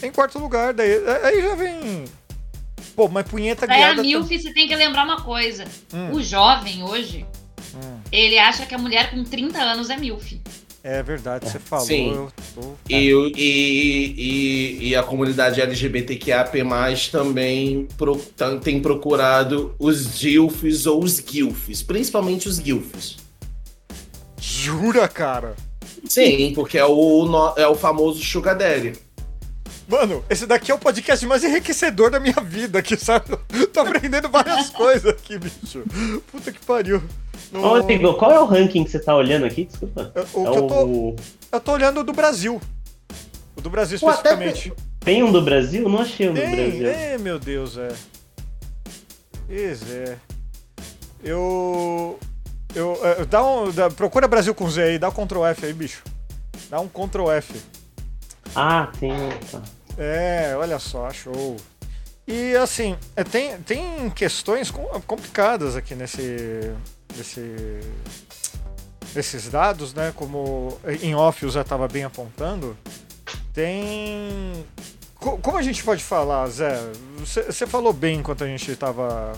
Em 0.01 0.11
quarto 0.11 0.37
lugar, 0.37 0.73
daí 0.73 0.91
aí 1.23 1.41
já 1.41 1.55
vem. 1.55 2.05
Pô, 2.97 3.07
mas 3.07 3.27
punheta 3.27 3.67
Daí 3.67 3.83
a 3.83 3.93
guiada. 3.93 4.01
MILF, 4.01 4.27
você 4.41 4.51
tem 4.51 4.67
que 4.67 4.75
lembrar 4.75 5.05
uma 5.05 5.21
coisa. 5.21 5.65
Hum. 5.93 6.13
O 6.13 6.21
jovem 6.23 6.81
hoje, 6.83 7.25
Hum, 7.75 7.99
ele 8.11 8.39
acha 8.39 8.65
que 8.65 8.73
a 8.73 8.77
mulher 8.77 9.11
com 9.11 9.23
30 9.23 9.59
anos 9.59 9.89
é 9.91 9.95
MILF. 9.97 10.41
é 10.83 11.03
verdade, 11.03 11.47
você 11.47 11.59
falou. 11.59 11.85
Sim. 11.85 12.11
Eu 12.13 12.31
tô... 12.55 12.73
E, 12.89 13.13
o- 13.13 13.27
e, 13.27 14.15
e, 14.17 14.87
e 14.87 14.95
a 14.95 15.03
comunidade 15.03 15.61
LGBTQAP+, 15.61 16.57
também 17.11 17.87
pro- 17.97 18.15
tem 18.63 18.79
procurado 18.81 19.75
os 19.77 20.17
DILFs 20.17 20.87
ou 20.87 21.03
os 21.03 21.17
GILFs, 21.17 21.83
principalmente 21.83 22.47
os 22.49 22.55
GILFs. 22.57 23.17
Jura, 24.39 25.07
cara? 25.07 25.55
Sim, 26.05 26.53
porque 26.55 26.77
é 26.77 26.85
o, 26.85 27.53
é 27.57 27.67
o 27.67 27.75
famoso 27.75 28.23
Sugar 28.23 28.57
Daddy. 28.57 28.93
Mano, 29.87 30.23
esse 30.29 30.45
daqui 30.45 30.69
é 30.71 30.75
o 30.75 30.77
podcast 30.79 31.25
mais 31.25 31.43
enriquecedor 31.45 32.11
da 32.11 32.19
minha 32.19 32.35
vida 32.43 32.79
aqui, 32.79 32.97
sabe? 32.97 33.37
Tô 33.71 33.79
aprendendo 33.79 34.27
várias 34.29 34.69
coisas 34.69 35.11
aqui, 35.13 35.37
bicho. 35.39 35.83
Puta 36.31 36.51
que 36.51 36.59
pariu. 36.65 37.01
No- 37.51 37.61
Ô, 37.63 37.69
Rodrigo, 37.69 38.13
qual 38.15 38.31
é 38.31 38.39
o 38.39 38.45
ranking 38.45 38.83
que 38.83 38.91
você 38.91 38.99
tá 38.99 39.15
olhando 39.15 39.45
aqui? 39.45 39.63
Desculpa. 39.65 40.11
eu, 40.13 40.23
o 40.33 40.47
é 40.47 40.51
que 40.51 40.57
eu, 40.57 40.67
tô, 40.67 40.85
o... 40.85 41.15
eu 41.53 41.59
tô 41.61 41.71
olhando 41.71 42.01
o 42.01 42.03
do 42.03 42.11
Brasil. 42.11 42.59
O 43.55 43.61
do 43.61 43.69
Brasil 43.69 43.97
Pô, 43.99 44.09
até 44.09 44.33
especificamente. 44.33 44.73
Tem 44.99 45.23
um 45.23 45.31
do 45.31 45.41
Brasil? 45.41 45.87
Não 45.87 45.99
achei 45.99 46.29
um 46.29 46.33
do 46.33 46.41
Tem, 46.41 46.55
Brasil. 46.55 46.87
é, 46.89 47.17
meu 47.17 47.39
Deus, 47.39 47.77
é. 47.77 47.87
Pois 49.47 49.89
é. 49.89 50.17
Eu. 51.23 52.19
Eu. 52.75 52.99
é, 53.03 53.23
dá 53.25 53.41
um, 53.45 53.71
dá- 53.71 53.89
procura 53.89 54.27
Brasil 54.27 54.53
com 54.53 54.69
Z 54.69 54.83
aí, 54.83 54.99
dá 54.99 55.07
um 55.07 55.11
Ctrl 55.13 55.45
F 55.45 55.65
aí, 55.65 55.71
bicho. 55.73 56.03
Dá 56.69 56.81
um 56.81 56.89
Ctrl 56.89 57.31
F. 57.31 57.53
Ah, 58.53 58.91
tem. 58.99 59.11
tá. 59.51 59.61
É, 59.97 60.55
olha 60.57 60.77
só, 60.79 61.09
show. 61.11 61.55
E 62.27 62.55
assim, 62.57 62.95
é, 63.15 63.23
tem, 63.23 63.57
tem 63.61 64.09
questões 64.09 64.69
com- 64.69 64.85
complicadas 65.07 65.75
aqui 65.75 65.95
nesse, 65.95 66.71
nesse, 67.15 67.79
nesses 69.15 69.49
dados, 69.49 69.93
né? 69.93 70.11
Como 70.15 70.77
em 71.01 71.15
off 71.15 71.45
o 71.45 71.49
Zé 71.49 71.61
estava 71.61 71.87
bem 71.87 72.03
apontando. 72.03 72.77
Tem. 73.53 74.65
co- 75.15 75.37
Como 75.37 75.57
a 75.57 75.61
gente 75.61 75.83
pode 75.83 76.03
falar, 76.03 76.47
Zé? 76.47 76.77
Você 77.19 77.65
falou 77.65 77.93
bem 77.93 78.19
enquanto 78.19 78.43
a 78.43 78.47
gente 78.47 78.69
estava. 78.71 79.31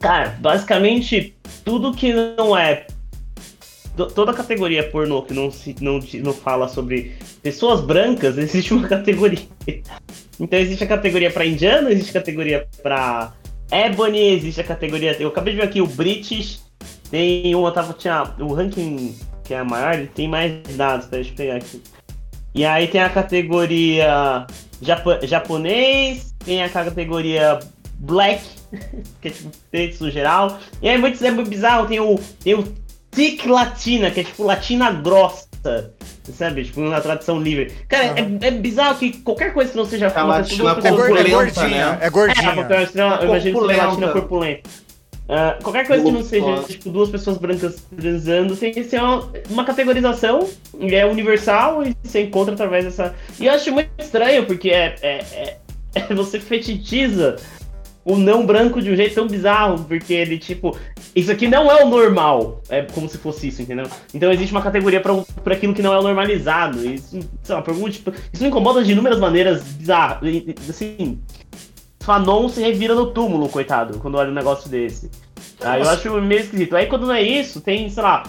Cara, 0.00 0.30
basicamente, 0.40 1.36
tudo 1.64 1.94
que 1.94 2.12
não 2.12 2.56
é. 2.56 2.86
To- 3.96 4.06
Toda 4.06 4.32
categoria 4.32 4.88
pornô 4.90 5.22
que 5.22 5.32
não, 5.34 5.50
se, 5.50 5.74
não, 5.80 6.00
não 6.22 6.32
fala 6.32 6.68
sobre 6.68 7.12
pessoas 7.42 7.80
brancas, 7.80 8.36
existe 8.38 8.72
uma 8.74 8.88
categoria. 8.88 9.40
Então 10.40 10.58
existe 10.58 10.84
a 10.84 10.86
categoria 10.86 11.30
pra 11.30 11.46
indiano, 11.46 11.88
existe 11.90 12.10
a 12.10 12.20
categoria 12.20 12.68
pra 12.82 13.32
ebony, 13.70 14.32
existe 14.34 14.60
a 14.60 14.64
categoria. 14.64 15.16
Eu 15.20 15.28
acabei 15.28 15.54
de 15.54 15.60
ver 15.60 15.66
aqui 15.66 15.80
o 15.80 15.86
British, 15.86 16.62
tem 17.10 17.54
uma, 17.54 17.70
tava, 17.72 17.92
tinha 17.92 18.34
o 18.40 18.52
ranking 18.52 19.14
que 19.44 19.54
é 19.54 19.58
a 19.58 19.64
maior, 19.64 19.94
ele 19.94 20.06
tem 20.06 20.28
mais 20.28 20.52
dados, 20.76 21.06
pera, 21.06 21.22
deixa 21.22 21.32
eu 21.32 21.36
pegar 21.36 21.56
aqui. 21.56 21.82
E 22.54 22.64
aí 22.64 22.86
tem 22.86 23.00
a 23.00 23.08
categoria 23.08 24.46
japonês, 25.22 26.34
tem 26.44 26.62
a 26.62 26.68
categoria 26.68 27.58
black, 27.98 28.42
que 29.20 29.28
é 29.72 29.88
tipo 29.88 30.04
no 30.04 30.10
geral. 30.10 30.58
E 30.80 30.88
aí 30.88 30.98
muito, 30.98 31.24
é 31.24 31.30
muito 31.30 31.48
bizarro, 31.48 31.86
tem 31.86 32.00
o, 32.00 32.18
tem 32.42 32.54
o 32.54 32.62
thick 33.12 33.46
latina, 33.48 34.10
que 34.10 34.20
é 34.20 34.24
tipo 34.24 34.42
latina 34.44 34.90
grossa. 34.90 35.46
Sabe? 36.36 36.64
Tipo, 36.64 36.80
na 36.80 37.00
tradução 37.00 37.40
livre. 37.40 37.72
Cara, 37.88 38.14
é, 38.18 38.46
é 38.46 38.50
bizarro 38.50 38.96
que 38.98 39.12
qualquer 39.18 39.52
coisa 39.54 39.70
que 39.70 39.76
não 39.76 39.84
seja 39.84 40.08
A 40.08 40.24
uma 40.24 40.38
latina 40.38 40.74
pessoa- 40.74 40.88
É, 40.88 40.90
gor- 40.90 41.18
é 41.18 41.24
gordinha, 41.30 41.68
né? 41.92 41.98
é 42.00 42.06
é, 42.06 42.10
gordinha. 42.10 42.54
porque 42.54 42.72
eu, 42.74 43.28
imagino 43.28 43.42
que 43.42 43.52
Corpulenta. 43.52 43.84
latina 43.86 44.08
corpulenta. 44.12 44.70
Ah, 45.28 45.56
qualquer 45.62 45.86
coisa 45.86 46.04
que 46.04 46.10
não 46.10 46.22
seja 46.24 46.62
tipo, 46.64 46.90
duas 46.90 47.08
pessoas 47.10 47.38
brancas 47.38 47.76
transando 47.96 48.56
tem 48.56 48.72
que 48.72 48.82
ser 48.84 49.00
uma, 49.00 49.30
uma 49.50 49.64
categorização, 49.64 50.48
e 50.80 50.94
é 50.94 51.06
universal 51.06 51.84
e 51.86 51.96
você 52.02 52.22
encontra 52.22 52.54
através 52.54 52.84
dessa. 52.84 53.14
E 53.38 53.46
eu 53.46 53.52
acho 53.54 53.70
muito 53.72 53.88
estranho, 53.98 54.44
porque 54.46 54.70
é, 54.70 54.94
é, 55.00 55.08
é- 55.32 55.56
é- 55.94 56.02
você 56.14 56.40
fetichiza 56.40 57.36
o 58.04 58.16
não 58.16 58.44
branco 58.44 58.80
de 58.82 58.90
um 58.90 58.96
jeito 58.96 59.14
tão 59.14 59.26
bizarro, 59.26 59.84
porque 59.84 60.12
ele, 60.12 60.38
tipo, 60.38 60.76
isso 61.14 61.30
aqui 61.30 61.46
não 61.46 61.70
é 61.70 61.84
o 61.84 61.88
normal. 61.88 62.60
É 62.68 62.82
como 62.82 63.08
se 63.08 63.18
fosse 63.18 63.48
isso, 63.48 63.62
entendeu? 63.62 63.86
Então 64.12 64.32
existe 64.32 64.52
uma 64.52 64.62
categoria 64.62 65.00
pra, 65.00 65.14
pra 65.44 65.54
aquilo 65.54 65.74
que 65.74 65.82
não 65.82 65.92
é 65.92 65.98
o 65.98 66.02
normalizado. 66.02 66.84
Isso, 66.84 67.20
sei 67.42 67.54
lá, 67.54 67.62
pergunta, 67.62 67.90
tipo, 67.90 68.12
isso 68.32 68.42
me 68.42 68.48
incomoda 68.48 68.82
de 68.82 68.92
inúmeras 68.92 69.18
maneiras 69.18 69.62
bizarras. 69.62 70.20
Assim, 70.68 71.20
Fanon 72.00 72.48
se 72.48 72.60
revira 72.60 72.94
no 72.94 73.12
túmulo, 73.12 73.48
coitado, 73.48 73.98
quando 73.98 74.16
olha 74.16 74.30
um 74.30 74.34
negócio 74.34 74.68
desse. 74.68 75.10
Aí 75.60 75.80
eu 75.80 75.88
acho 75.88 76.20
meio 76.20 76.40
esquisito. 76.40 76.74
Aí 76.74 76.86
quando 76.86 77.06
não 77.06 77.14
é 77.14 77.22
isso, 77.22 77.60
tem, 77.60 77.88
sei 77.88 78.02
lá, 78.02 78.24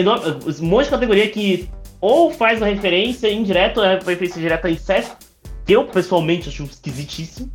um 0.00 0.66
monte 0.66 0.84
de 0.84 0.90
categoria 0.90 1.28
que 1.28 1.68
ou 2.00 2.30
faz 2.30 2.60
uma 2.60 2.68
referência 2.68 3.30
indireta, 3.30 3.80
ou 3.80 3.86
é 3.86 3.94
uma 3.94 4.10
referência 4.10 4.40
direta 4.40 4.68
a 4.68 4.70
incesto, 4.70 5.16
que 5.64 5.72
eu 5.72 5.84
pessoalmente 5.84 6.48
acho 6.48 6.64
esquisitíssimo. 6.64 7.50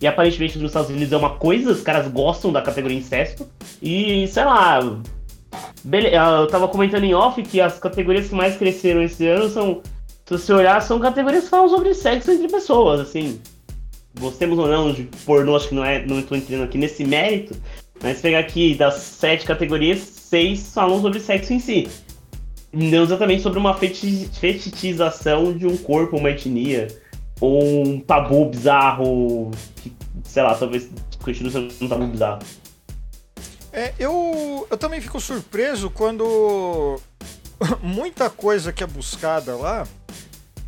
E 0.00 0.06
aparentemente 0.06 0.58
nos 0.58 0.70
Estados 0.70 0.90
Unidos 0.90 1.12
é 1.12 1.16
uma 1.16 1.30
coisa, 1.36 1.70
os 1.70 1.82
caras 1.82 2.08
gostam 2.08 2.50
da 2.50 2.62
categoria 2.62 2.96
incesto. 2.98 3.46
E, 3.82 4.26
sei 4.28 4.44
lá. 4.44 4.80
bele- 5.84 6.08
Eu 6.14 6.46
tava 6.46 6.68
comentando 6.68 7.04
em 7.04 7.14
off 7.14 7.42
que 7.42 7.60
as 7.60 7.78
categorias 7.78 8.28
que 8.28 8.34
mais 8.34 8.56
cresceram 8.56 9.02
esse 9.02 9.26
ano 9.26 9.48
são. 9.50 9.82
Se 10.24 10.38
você 10.38 10.52
olhar, 10.52 10.80
são 10.80 10.98
categorias 11.00 11.44
que 11.44 11.50
falam 11.50 11.68
sobre 11.68 11.92
sexo 11.92 12.30
entre 12.30 12.48
pessoas, 12.48 13.00
assim. 13.00 13.40
Gostemos 14.18 14.58
ou 14.58 14.66
não 14.68 14.92
de 14.92 15.04
pornô, 15.26 15.56
acho 15.56 15.68
que 15.68 15.74
não 15.74 15.84
é. 15.84 16.04
Não 16.06 16.20
estou 16.20 16.36
entrando 16.38 16.64
aqui 16.64 16.78
nesse 16.78 17.04
mérito. 17.04 17.54
Mas 18.02 18.20
pegar 18.20 18.38
aqui 18.38 18.74
das 18.74 18.94
sete 18.94 19.44
categorias, 19.44 19.98
seis 19.98 20.72
falam 20.72 21.02
sobre 21.02 21.20
sexo 21.20 21.52
em 21.52 21.58
si. 21.60 21.88
Não 22.72 23.02
exatamente 23.02 23.42
sobre 23.42 23.58
uma 23.58 23.74
feti- 23.74 24.28
fetichização 24.32 25.52
de 25.52 25.66
um 25.66 25.76
corpo, 25.76 26.16
uma 26.16 26.30
etnia. 26.30 26.88
Um 27.40 28.00
tabu 28.00 28.46
bizarro 28.46 29.50
que, 29.76 29.92
sei 30.24 30.42
lá, 30.42 30.54
talvez 30.54 30.88
continue 31.22 31.50
sendo 31.50 31.72
um 31.80 31.88
tabu 31.88 32.06
bizarro. 32.06 32.42
É, 33.72 33.94
eu, 33.98 34.66
eu 34.68 34.76
também 34.76 35.00
fico 35.00 35.20
surpreso 35.20 35.90
quando 35.90 37.00
muita 37.82 38.28
coisa 38.28 38.72
que 38.72 38.82
é 38.82 38.86
buscada 38.86 39.56
lá 39.56 39.86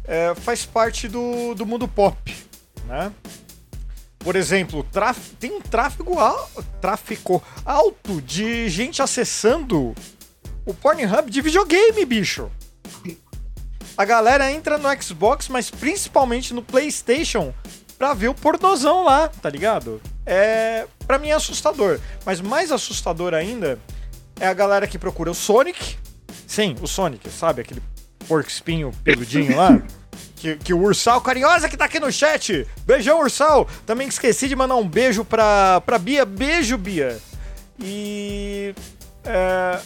é, 0.05 0.35
faz 0.35 0.65
parte 0.65 1.09
do, 1.09 1.55
do 1.55 1.67
mundo 1.67 1.89
pop, 1.89 2.35
né? 2.87 3.13
Por 4.19 4.37
exemplo, 4.37 4.85
traf, 4.85 5.35
tem 5.39 5.51
um 5.51 5.61
tráfego, 5.61 6.19
al, 6.19 6.49
alto 7.65 8.23
de 8.23 8.69
gente 8.69 9.03
acessando 9.03 9.95
o 10.65 10.73
Pornhub 10.73 11.29
de 11.29 11.41
videogame, 11.41 12.05
bicho. 12.05 12.49
A 13.96 14.05
galera 14.05 14.50
entra 14.50 14.78
no 14.78 14.88
Xbox, 15.02 15.48
mas 15.48 15.70
principalmente 15.70 16.55
no 16.55 16.62
PlayStation, 16.62 17.52
pra 17.98 18.14
ver 18.14 18.28
o 18.28 18.35
pornozão 18.35 19.05
lá, 19.05 19.28
tá 19.28 19.48
ligado? 19.48 20.00
É, 20.24 20.87
para 21.07 21.18
mim 21.18 21.28
é 21.28 21.35
assustador, 21.35 22.00
mas 22.24 22.40
mais 22.40 22.72
assustador 22.72 23.35
ainda 23.35 23.78
é 24.40 24.46
a 24.46 24.55
galera 24.55 24.87
que 24.87 24.98
procura 24.98 25.31
o 25.31 25.35
Sonic. 25.35 25.96
Sim, 26.46 26.74
o 26.81 26.87
Sonic, 26.87 27.31
sabe? 27.31 27.61
Aquele 27.61 27.83
porco 28.26 28.48
espinho 28.48 28.92
peludinho 29.05 29.57
lá. 29.57 29.81
Que, 30.37 30.57
que, 30.57 30.74
o 30.74 30.81
Ursal 30.81 31.20
Carinhosa 31.20 31.68
que 31.68 31.76
tá 31.76 31.85
aqui 31.85 32.00
no 32.00 32.11
chat. 32.11 32.66
Beijão, 32.85 33.20
Ursal. 33.20 33.68
Também 33.87 34.09
esqueci 34.09 34.48
de 34.48 34.57
mandar 34.57 34.74
um 34.74 34.88
beijo 34.88 35.24
pra, 35.24 35.81
pra 35.83 35.98
Bia. 35.98 36.24
Beijo, 36.24 36.76
Bia. 36.76 37.16
E. 37.78 38.74
É, 39.24 39.78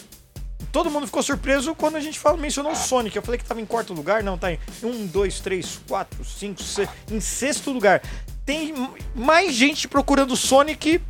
todo 0.71 0.89
mundo 0.89 1.05
ficou 1.05 1.23
surpreso 1.23 1.73
quando 1.75 1.95
a 1.95 1.99
gente 1.99 2.19
falou, 2.19 2.39
mencionou 2.39 2.71
o 2.71 2.75
Sonic. 2.75 3.15
Eu 3.15 3.21
falei 3.21 3.37
que 3.37 3.45
tava 3.45 3.61
em 3.61 3.65
quarto 3.65 3.93
lugar. 3.93 4.23
Não, 4.23 4.37
tá 4.37 4.51
em 4.51 4.59
um, 4.83 5.05
dois, 5.07 5.39
três, 5.39 5.79
quatro, 5.87 6.23
cinco, 6.23 6.61
seis. 6.63 6.89
Em 7.11 7.19
sexto 7.19 7.71
lugar. 7.71 8.01
Tem 8.45 8.73
mais 9.13 9.53
gente 9.53 9.87
procurando 9.87 10.35
Sonic 10.35 11.01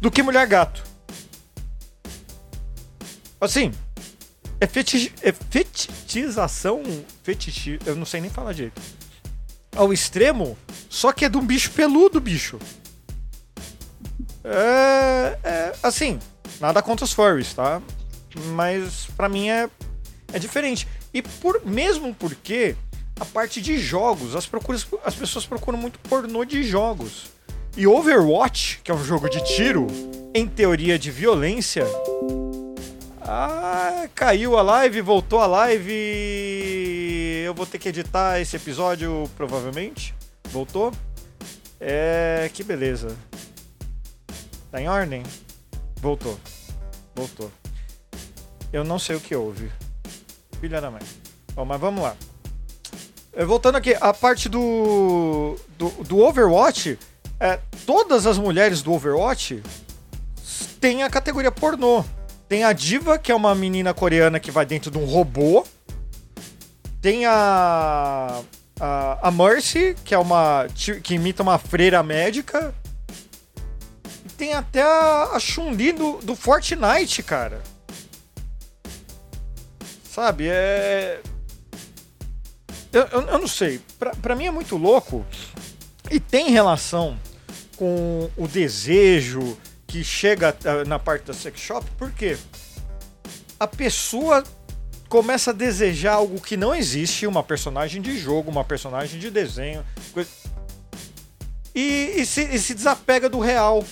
do 0.00 0.10
que 0.10 0.22
Mulher 0.22 0.46
Gato. 0.46 0.82
Assim, 3.40 3.72
é, 4.60 4.66
feti 4.66 5.12
é 5.20 5.32
fetichização. 5.32 6.82
Fetichi 7.22 7.78
eu 7.84 7.94
não 7.94 8.06
sei 8.06 8.20
nem 8.20 8.30
falar 8.30 8.52
direito. 8.52 8.80
Ao 9.76 9.92
extremo, 9.92 10.56
só 10.88 11.12
que 11.12 11.24
é 11.24 11.28
de 11.28 11.36
um 11.36 11.44
bicho 11.44 11.70
peludo, 11.72 12.20
bicho. 12.20 12.58
É, 14.44 15.38
é, 15.42 15.74
assim, 15.82 16.18
nada 16.60 16.82
contra 16.82 17.04
os 17.04 17.12
furries, 17.12 17.52
tá? 17.52 17.82
Mas 18.54 19.06
para 19.16 19.28
mim 19.28 19.48
é, 19.48 19.68
é 20.32 20.38
diferente. 20.38 20.86
E 21.12 21.22
por 21.22 21.64
mesmo 21.64 22.14
porque 22.14 22.76
a 23.18 23.24
parte 23.24 23.60
de 23.60 23.78
jogos, 23.78 24.34
as, 24.34 24.46
procuras, 24.46 24.86
as 25.04 25.14
pessoas 25.14 25.46
procuram 25.46 25.78
muito 25.78 25.98
pornô 26.00 26.44
de 26.44 26.62
jogos. 26.62 27.32
E 27.76 27.86
Overwatch, 27.86 28.80
que 28.84 28.90
é 28.90 28.94
um 28.94 29.04
jogo 29.04 29.28
de 29.28 29.42
tiro, 29.44 29.86
em 30.32 30.46
teoria 30.46 30.98
de 30.98 31.10
violência, 31.10 31.84
ah, 33.20 34.06
caiu 34.14 34.58
a 34.58 34.62
live, 34.62 35.00
voltou 35.00 35.40
a 35.40 35.46
live. 35.46 35.92
Eu 37.44 37.54
vou 37.54 37.66
ter 37.66 37.78
que 37.78 37.88
editar 37.88 38.38
esse 38.40 38.54
episódio, 38.56 39.28
provavelmente. 39.36 40.14
Voltou? 40.50 40.92
É. 41.80 42.50
Que 42.52 42.62
beleza. 42.62 43.16
Tá 44.70 44.80
em 44.80 44.88
ordem? 44.88 45.22
Voltou. 46.00 46.38
Voltou. 47.14 47.63
Eu 48.74 48.82
não 48.82 48.98
sei 48.98 49.14
o 49.14 49.20
que 49.20 49.36
houve. 49.36 49.70
Filha 50.60 50.80
da 50.80 50.90
mãe. 50.90 51.00
Bom, 51.54 51.64
mas 51.64 51.80
vamos 51.80 52.02
lá. 52.02 52.16
É, 53.32 53.44
voltando 53.44 53.76
aqui, 53.76 53.96
a 54.00 54.12
parte 54.12 54.48
do. 54.48 55.56
do, 55.78 55.90
do 56.02 56.18
Overwatch. 56.18 56.98
É, 57.38 57.60
todas 57.86 58.26
as 58.26 58.36
mulheres 58.36 58.82
do 58.82 58.92
Overwatch 58.92 59.62
têm 60.80 61.04
a 61.04 61.08
categoria 61.08 61.52
pornô. 61.52 62.04
Tem 62.48 62.64
a 62.64 62.72
Diva, 62.72 63.16
que 63.16 63.30
é 63.30 63.34
uma 63.36 63.54
menina 63.54 63.94
coreana 63.94 64.40
que 64.40 64.50
vai 64.50 64.66
dentro 64.66 64.90
de 64.90 64.98
um 64.98 65.04
robô. 65.04 65.64
Tem 67.00 67.26
a. 67.26 68.40
A, 68.80 69.28
a 69.28 69.30
Mercy, 69.30 69.94
que 70.04 70.16
é 70.16 70.18
uma. 70.18 70.66
que 71.00 71.14
imita 71.14 71.44
uma 71.44 71.58
freira 71.58 72.02
médica. 72.02 72.74
E 74.24 74.28
tem 74.30 74.52
até 74.52 74.82
a, 74.82 75.30
a 75.34 75.38
Chun-Li 75.38 75.92
do, 75.92 76.16
do 76.18 76.34
Fortnite, 76.34 77.22
cara. 77.22 77.62
Sabe? 80.14 80.46
É. 80.48 81.20
Eu, 82.92 83.02
eu, 83.02 83.20
eu, 83.22 83.38
não 83.40 83.48
sei. 83.48 83.80
Pra 84.22 84.36
mim 84.36 84.46
é 84.46 84.50
muito 84.52 84.76
louco. 84.76 85.26
E 86.08 86.20
tem 86.20 86.50
relação 86.50 87.18
com 87.76 88.30
o 88.36 88.46
desejo 88.46 89.58
que 89.88 90.04
chega 90.04 90.54
uh, 90.54 90.88
na 90.88 91.00
parte 91.00 91.24
da 91.24 91.34
sex 91.34 91.58
shop, 91.58 91.84
porque 91.98 92.36
a 93.58 93.66
pessoa 93.66 94.44
começa 95.08 95.50
a 95.50 95.52
desejar 95.52 96.14
algo 96.14 96.40
que 96.40 96.56
não 96.56 96.72
existe, 96.72 97.26
uma 97.26 97.42
personagem 97.42 98.00
de 98.00 98.16
jogo, 98.16 98.52
uma 98.52 98.64
personagem 98.64 99.18
de 99.18 99.30
desenho, 99.32 99.84
coisa... 100.12 100.30
e, 101.74 102.14
e, 102.18 102.26
se, 102.26 102.42
e 102.42 102.58
se 102.60 102.72
desapega 102.72 103.28
do 103.28 103.40
real, 103.40 103.84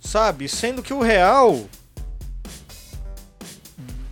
sabe? 0.00 0.48
Sendo 0.48 0.84
que 0.84 0.92
o 0.92 1.00
real, 1.00 1.68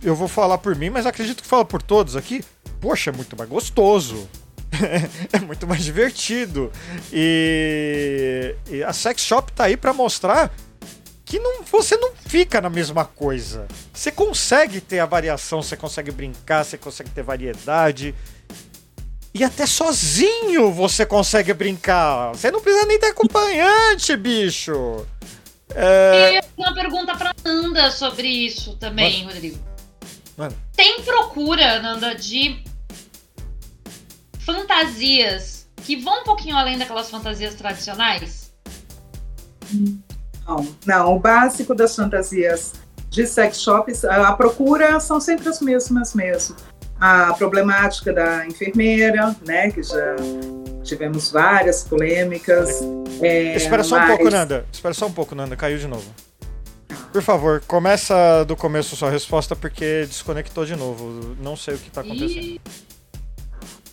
eu 0.03 0.15
vou 0.15 0.27
falar 0.27 0.57
por 0.57 0.75
mim, 0.75 0.89
mas 0.89 1.05
acredito 1.05 1.41
que 1.41 1.47
fala 1.47 1.65
por 1.65 1.81
todos 1.81 2.15
aqui. 2.15 2.43
Poxa, 2.79 3.09
é 3.09 3.13
muito 3.13 3.37
mais 3.37 3.49
gostoso. 3.49 4.27
é 5.31 5.39
muito 5.39 5.67
mais 5.67 5.83
divertido. 5.83 6.71
E, 7.11 8.55
e, 8.69 8.83
a 8.83 8.91
sex 8.91 9.21
shop 9.21 9.51
tá 9.51 9.65
aí 9.65 9.77
para 9.77 9.93
mostrar 9.93 10.53
que 11.23 11.39
não, 11.39 11.63
você 11.63 11.95
não 11.97 12.11
fica 12.27 12.59
na 12.59 12.69
mesma 12.69 13.05
coisa. 13.05 13.67
Você 13.93 14.11
consegue 14.11 14.81
ter 14.81 14.99
a 14.99 15.05
variação, 15.05 15.61
você 15.61 15.77
consegue 15.77 16.11
brincar, 16.11 16.63
você 16.63 16.77
consegue 16.77 17.09
ter 17.09 17.23
variedade. 17.23 18.13
E 19.33 19.43
até 19.43 19.65
sozinho 19.65 20.71
você 20.71 21.05
consegue 21.05 21.53
brincar. 21.53 22.31
Você 22.31 22.51
não 22.51 22.61
precisa 22.61 22.85
nem 22.85 22.99
ter 22.99 23.07
acompanhante, 23.07 24.15
bicho. 24.15 25.07
É... 25.73 26.37
Eu 26.37 26.41
tenho 26.41 26.43
uma 26.57 26.73
pergunta 26.73 27.15
pra 27.15 27.33
Nanda 27.43 27.89
sobre 27.89 28.27
isso 28.27 28.75
também, 28.77 29.23
Mano. 29.23 29.33
Rodrigo. 29.33 29.72
Mano. 30.37 30.55
Tem 30.75 31.01
procura, 31.03 31.79
Nanda, 31.81 32.15
de 32.15 32.63
fantasias 34.39 35.67
que 35.77 35.95
vão 35.95 36.21
um 36.21 36.23
pouquinho 36.23 36.55
além 36.55 36.77
daquelas 36.77 37.09
fantasias 37.09 37.55
tradicionais? 37.55 38.53
Não, 40.47 40.75
não. 40.85 41.15
O 41.15 41.19
básico 41.19 41.75
das 41.75 41.95
fantasias 41.95 42.73
de 43.09 43.27
sex 43.27 43.61
shops, 43.61 44.03
a 44.05 44.33
procura 44.33 44.99
são 44.99 45.19
sempre 45.19 45.47
as 45.49 45.61
mesmas 45.61 46.13
mesmo. 46.13 46.55
A 46.99 47.33
problemática 47.33 48.13
da 48.13 48.47
enfermeira, 48.47 49.35
né, 49.45 49.69
que 49.69 49.83
já 49.83 50.15
tivemos 50.83 51.31
várias 51.31 51.83
polêmicas. 51.83 52.81
É, 53.21 53.55
Espera 53.55 53.83
só 53.83 53.97
mas... 53.97 54.05
um 54.05 54.15
pouco, 54.15 54.31
Nanda. 54.31 54.65
Espera 54.71 54.93
só 54.93 55.05
um 55.07 55.11
pouco, 55.11 55.35
Nanda. 55.35 55.55
Caiu 55.55 55.77
de 55.77 55.87
novo. 55.87 56.05
Por 57.13 57.21
favor, 57.21 57.61
começa 57.67 58.43
do 58.43 58.55
começo 58.55 58.95
sua 58.95 59.11
resposta 59.11 59.55
porque 59.55 60.03
desconectou 60.07 60.65
de 60.65 60.75
novo. 60.75 61.35
Não 61.39 61.55
sei 61.55 61.75
o 61.75 61.77
que 61.77 61.89
está 61.89 62.01
acontecendo. 62.01 62.41
E... 62.41 62.61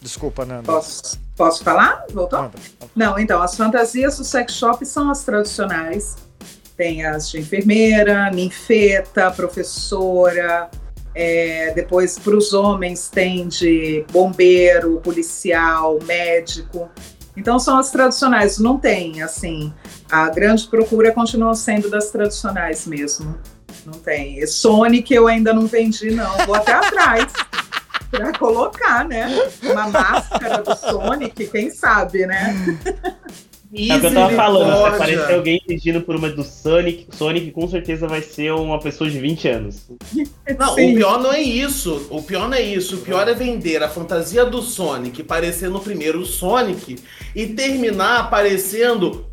Desculpa, 0.01 0.47
Nanda. 0.47 0.63
Posso, 0.63 1.21
posso 1.37 1.63
falar? 1.63 2.07
Voltou? 2.15 2.41
Nanda. 2.41 2.59
Não, 2.97 3.19
então, 3.19 3.43
as 3.43 3.55
fantasias 3.55 4.17
do 4.17 4.25
sex 4.25 4.55
shop 4.55 4.87
são 4.87 5.11
as 5.11 5.23
tradicionais. 5.23 6.17
Tem 6.79 7.05
as 7.05 7.29
de 7.29 7.41
enfermeira, 7.41 8.31
ninfeta, 8.31 9.31
professora. 9.31 10.71
É, 11.15 11.75
depois, 11.75 12.19
para 12.19 12.35
os 12.35 12.55
homens, 12.55 13.11
tem 13.11 13.49
de 13.49 14.03
bombeiro, 14.11 14.99
policial, 15.03 15.99
médico. 16.05 16.89
Então, 17.37 17.59
são 17.59 17.79
as 17.79 17.91
tradicionais. 17.91 18.59
Não 18.59 18.79
tem, 18.79 19.23
assim. 19.23 19.73
A 20.11 20.29
grande 20.29 20.67
procura 20.67 21.13
continua 21.13 21.55
sendo 21.55 21.89
das 21.89 22.11
tradicionais 22.11 22.87
mesmo. 22.87 23.39
Não 23.87 23.95
tem. 23.95 24.47
Sonic 24.47 25.13
eu 25.15 25.27
ainda 25.27 25.53
não 25.53 25.67
vendi, 25.67 26.11
não. 26.11 26.37
Vou 26.47 26.55
até 26.55 26.73
atrás. 26.73 27.33
para 28.11 28.33
colocar, 28.33 29.05
né? 29.05 29.29
Uma 29.63 29.89
máscara 29.89 30.59
do 30.59 30.77
Sonic, 30.77 31.47
quem 31.47 31.71
sabe, 31.71 32.27
né? 32.27 32.55
É 33.73 33.97
o 33.97 34.01
que 34.01 34.07
eu 34.07 34.15
tava 34.15 34.35
falando, 34.35 34.77
se 34.77 34.95
aparecer 34.95 35.35
alguém 35.35 35.63
pedindo 35.65 36.01
por 36.01 36.17
uma 36.17 36.29
do 36.29 36.43
Sonic, 36.43 37.07
Sonic 37.13 37.53
com 37.53 37.69
certeza 37.69 38.09
vai 38.09 38.21
ser 38.21 38.53
uma 38.53 38.81
pessoa 38.81 39.09
de 39.09 39.19
20 39.21 39.49
anos. 39.49 39.87
Não, 40.59 40.75
Sim. 40.75 40.93
o 40.93 40.95
pior 40.97 41.21
não 41.21 41.33
é 41.33 41.41
isso. 41.41 42.09
O 42.11 42.21
pior 42.21 42.49
não 42.49 42.57
é 42.57 42.63
isso. 42.63 42.97
O 42.97 43.01
pior 43.01 43.29
é 43.29 43.35
vender 43.35 43.81
a 43.83 43.89
fantasia 43.89 44.45
do 44.45 44.61
Sonic, 44.61 45.23
parecer 45.23 45.71
no 45.71 45.79
primeiro 45.79 46.27
Sonic 46.27 46.99
e 47.35 47.47
terminar 47.47 48.21
aparecendo 48.21 49.27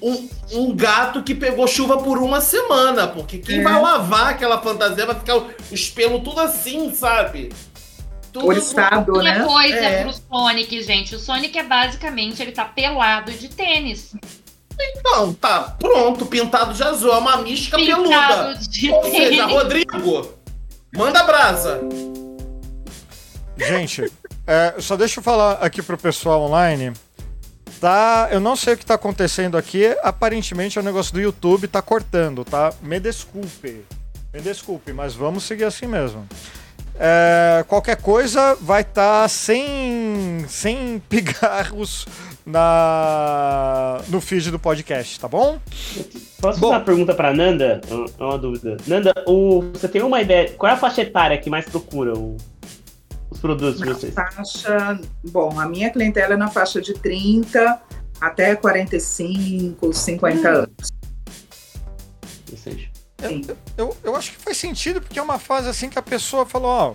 um, 0.00 0.28
um, 0.52 0.74
gato 0.74 1.22
que 1.22 1.34
pegou 1.34 1.66
chuva 1.68 1.98
por 1.98 2.16
uma 2.16 2.40
semana. 2.40 3.06
Porque 3.06 3.38
quem 3.38 3.60
é. 3.60 3.62
vai 3.62 3.80
lavar 3.80 4.28
aquela 4.28 4.58
fantasia 4.62 5.04
vai 5.04 5.16
ficar 5.16 5.36
os 5.70 5.90
pelos 5.90 6.22
tudo 6.22 6.40
assim, 6.40 6.94
sabe? 6.94 7.50
Tudo 8.32 8.46
o 8.46 8.52
estado, 8.52 9.12
né? 9.22 9.44
coisa 9.44 9.76
é. 9.76 10.02
pro 10.02 10.12
Sonic, 10.12 10.82
gente. 10.82 11.14
O 11.14 11.18
Sonic 11.18 11.58
é 11.58 11.62
basicamente, 11.62 12.40
ele 12.40 12.52
tá 12.52 12.64
pelado 12.64 13.30
de 13.30 13.48
tênis. 13.48 14.14
Então, 14.80 15.34
tá 15.34 15.76
pronto, 15.78 16.24
pintado 16.26 16.72
de 16.72 16.82
azul, 16.82 17.12
é 17.12 17.18
uma 17.18 17.36
mística 17.38 17.76
pintado 17.76 18.02
peluda. 18.02 18.54
De 18.68 18.90
Ou 18.90 19.02
tênis. 19.02 19.16
seja, 19.16 19.46
Rodrigo, 19.46 20.34
manda 20.94 21.22
brasa. 21.24 21.80
Gente, 23.56 24.10
é, 24.46 24.74
só 24.78 24.96
deixa 24.96 25.20
eu 25.20 25.24
falar 25.24 25.54
aqui 25.54 25.82
pro 25.82 25.98
pessoal 25.98 26.40
online. 26.40 26.92
Tá, 27.80 28.28
eu 28.30 28.40
não 28.40 28.56
sei 28.56 28.74
o 28.74 28.76
que 28.78 28.86
tá 28.86 28.94
acontecendo 28.94 29.56
aqui. 29.58 29.94
Aparentemente 30.02 30.78
é 30.78 30.80
o 30.80 30.84
negócio 30.84 31.12
do 31.12 31.20
YouTube 31.20 31.68
tá 31.68 31.82
cortando, 31.82 32.44
tá? 32.44 32.72
Me 32.80 32.98
desculpe. 32.98 33.84
Me 34.32 34.40
desculpe, 34.40 34.92
mas 34.92 35.14
vamos 35.14 35.44
seguir 35.44 35.64
assim 35.64 35.86
mesmo. 35.86 36.26
É, 37.04 37.64
qualquer 37.66 37.96
coisa 37.96 38.54
vai 38.60 38.82
estar 38.82 39.22
tá 39.22 39.28
sem, 39.28 40.44
sem 40.46 41.02
pigarros 41.10 42.06
na, 42.46 44.00
no 44.08 44.20
feed 44.20 44.52
do 44.52 44.58
podcast, 44.60 45.18
tá 45.18 45.26
bom? 45.26 45.58
Posso 46.40 46.60
bom, 46.60 46.68
fazer 46.68 46.78
uma 46.78 46.80
pergunta 46.84 47.12
para 47.12 47.34
Nanda? 47.34 47.80
Uma 48.20 48.38
dúvida. 48.38 48.76
Nanda, 48.86 49.12
o, 49.26 49.62
você 49.72 49.88
tem 49.88 50.00
uma 50.00 50.20
ideia? 50.20 50.52
Qual 50.52 50.70
é 50.70 50.76
a 50.76 50.78
faixa 50.78 51.02
etária 51.02 51.36
que 51.38 51.50
mais 51.50 51.64
procura 51.64 52.16
o, 52.16 52.36
os 53.28 53.40
produtos 53.40 53.80
de 53.80 53.84
vocês? 53.84 54.14
Faixa, 54.14 55.00
bom, 55.24 55.58
a 55.58 55.66
minha 55.66 55.90
clientela 55.90 56.34
é 56.34 56.36
na 56.36 56.46
faixa 56.46 56.80
de 56.80 56.94
30 56.94 57.82
até 58.20 58.54
45, 58.54 59.92
50 59.92 60.38
hum. 60.38 60.54
anos. 60.54 60.92
Interessante. 62.42 62.91
Eu, 63.22 63.56
eu, 63.76 63.96
eu, 64.04 64.16
acho 64.16 64.32
que 64.32 64.36
faz 64.38 64.56
sentido, 64.56 65.00
porque 65.00 65.18
é 65.18 65.22
uma 65.22 65.38
fase 65.38 65.68
assim 65.68 65.88
que 65.88 65.98
a 65.98 66.02
pessoa 66.02 66.44
falou, 66.44 66.70
ó, 66.70 66.94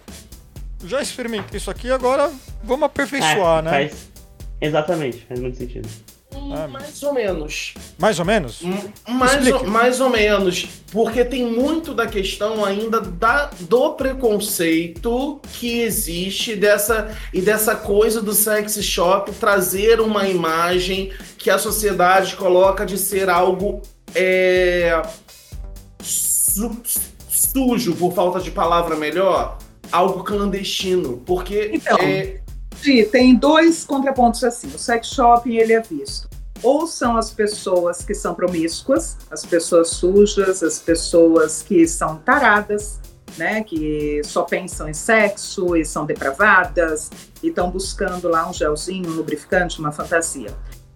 já 0.85 1.01
experimentei 1.01 1.57
isso 1.57 1.71
aqui, 1.71 1.91
agora 1.91 2.31
vamos 2.63 2.85
aperfeiçoar, 2.85 3.59
é, 3.59 3.61
né? 3.61 3.71
Faz... 3.71 4.07
Exatamente, 4.59 5.25
faz 5.27 5.39
muito 5.39 5.57
sentido. 5.57 5.87
Ah, 6.51 6.67
mais 6.67 7.01
ou 7.03 7.13
menos. 7.13 7.73
Mais 7.97 8.19
ou 8.19 8.25
menos? 8.25 8.61
mais, 9.07 9.47
ou, 9.47 9.67
mais 9.67 9.99
ou 9.99 10.09
menos. 10.09 10.67
Porque 10.91 11.25
tem 11.25 11.45
muito 11.45 11.93
da 11.93 12.05
questão 12.05 12.63
ainda 12.63 13.01
da, 13.01 13.49
do 13.61 13.93
preconceito 13.93 15.41
que 15.53 15.81
existe 15.81 16.55
dessa 16.55 17.15
e 17.33 17.41
dessa 17.41 17.75
coisa 17.75 18.21
do 18.21 18.33
sex 18.33 18.81
shop 18.83 19.31
trazer 19.33 19.99
uma 19.99 20.27
imagem 20.27 21.11
que 21.37 21.49
a 21.49 21.57
sociedade 21.57 22.35
coloca 22.35 22.85
de 22.85 22.97
ser 22.97 23.29
algo 23.29 23.81
é, 24.15 25.01
su, 26.57 26.81
sujo, 27.29 27.95
por 27.95 28.13
falta 28.13 28.39
de 28.39 28.51
palavra 28.51 28.95
melhor, 28.95 29.57
algo 29.91 30.23
clandestino. 30.23 31.17
Porque. 31.25 31.71
Então, 31.73 31.97
é... 31.99 32.41
tem 33.11 33.35
dois 33.35 33.83
contrapontos 33.83 34.43
assim. 34.43 34.67
O 34.67 34.79
sex 34.79 35.07
shopping 35.07 35.55
ele 35.55 35.73
é 35.73 35.81
visto. 35.81 36.27
Ou 36.63 36.87
são 36.87 37.15
as 37.15 37.29
pessoas 37.29 38.03
que 38.03 38.15
são 38.15 38.33
promíscuas, 38.33 39.17
as 39.29 39.45
pessoas 39.45 39.89
sujas, 39.89 40.63
as 40.63 40.79
pessoas 40.79 41.61
que 41.61 41.87
são 41.87 42.17
taradas, 42.17 42.99
né, 43.37 43.63
que 43.63 44.21
só 44.23 44.41
pensam 44.41 44.89
em 44.89 44.93
sexo 44.93 45.75
e 45.75 45.85
são 45.85 46.03
depravadas 46.03 47.11
e 47.43 47.49
estão 47.49 47.69
buscando 47.69 48.27
lá 48.27 48.49
um 48.49 48.53
gelzinho, 48.53 49.07
um 49.07 49.13
lubrificante, 49.13 49.79
uma 49.79 49.91
fantasia. 49.91 50.51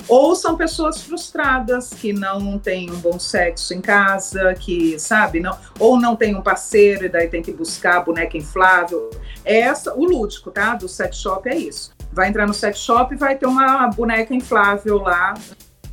Ou 0.08 0.36
são 0.36 0.56
pessoas 0.56 1.02
frustradas 1.02 1.90
que 1.90 2.12
não 2.12 2.58
têm 2.58 2.92
um 2.92 3.00
bom 3.00 3.20
sexo 3.20 3.74
em 3.74 3.82
casa, 3.82 4.54
que, 4.56 5.00
sabe, 5.00 5.40
não, 5.40 5.58
ou 5.80 6.00
não 6.00 6.16
tem 6.16 6.36
um 6.36 6.42
parceiro 6.42 7.06
e 7.06 7.10
daí 7.10 7.28
tem 7.28 7.42
que 7.42 7.52
buscar 7.52 7.98
a 7.98 8.02
boneca 8.02 8.38
inflável. 8.38 9.10
Essa, 9.46 9.94
o 9.94 10.04
lúdico, 10.04 10.52
tá? 10.52 10.76
Do 10.76 10.88
sex 10.88 11.18
shop 11.18 11.48
é 11.50 11.56
isso. 11.56 11.92
Vai 12.12 12.30
entrar 12.30 12.46
no 12.46 12.54
sex 12.54 12.80
shop 12.80 13.14
e 13.14 13.18
vai 13.18 13.38
ter 13.38 13.46
uma 13.46 13.88
boneca 13.88 14.34
inflável 14.34 14.98
lá 14.98 15.34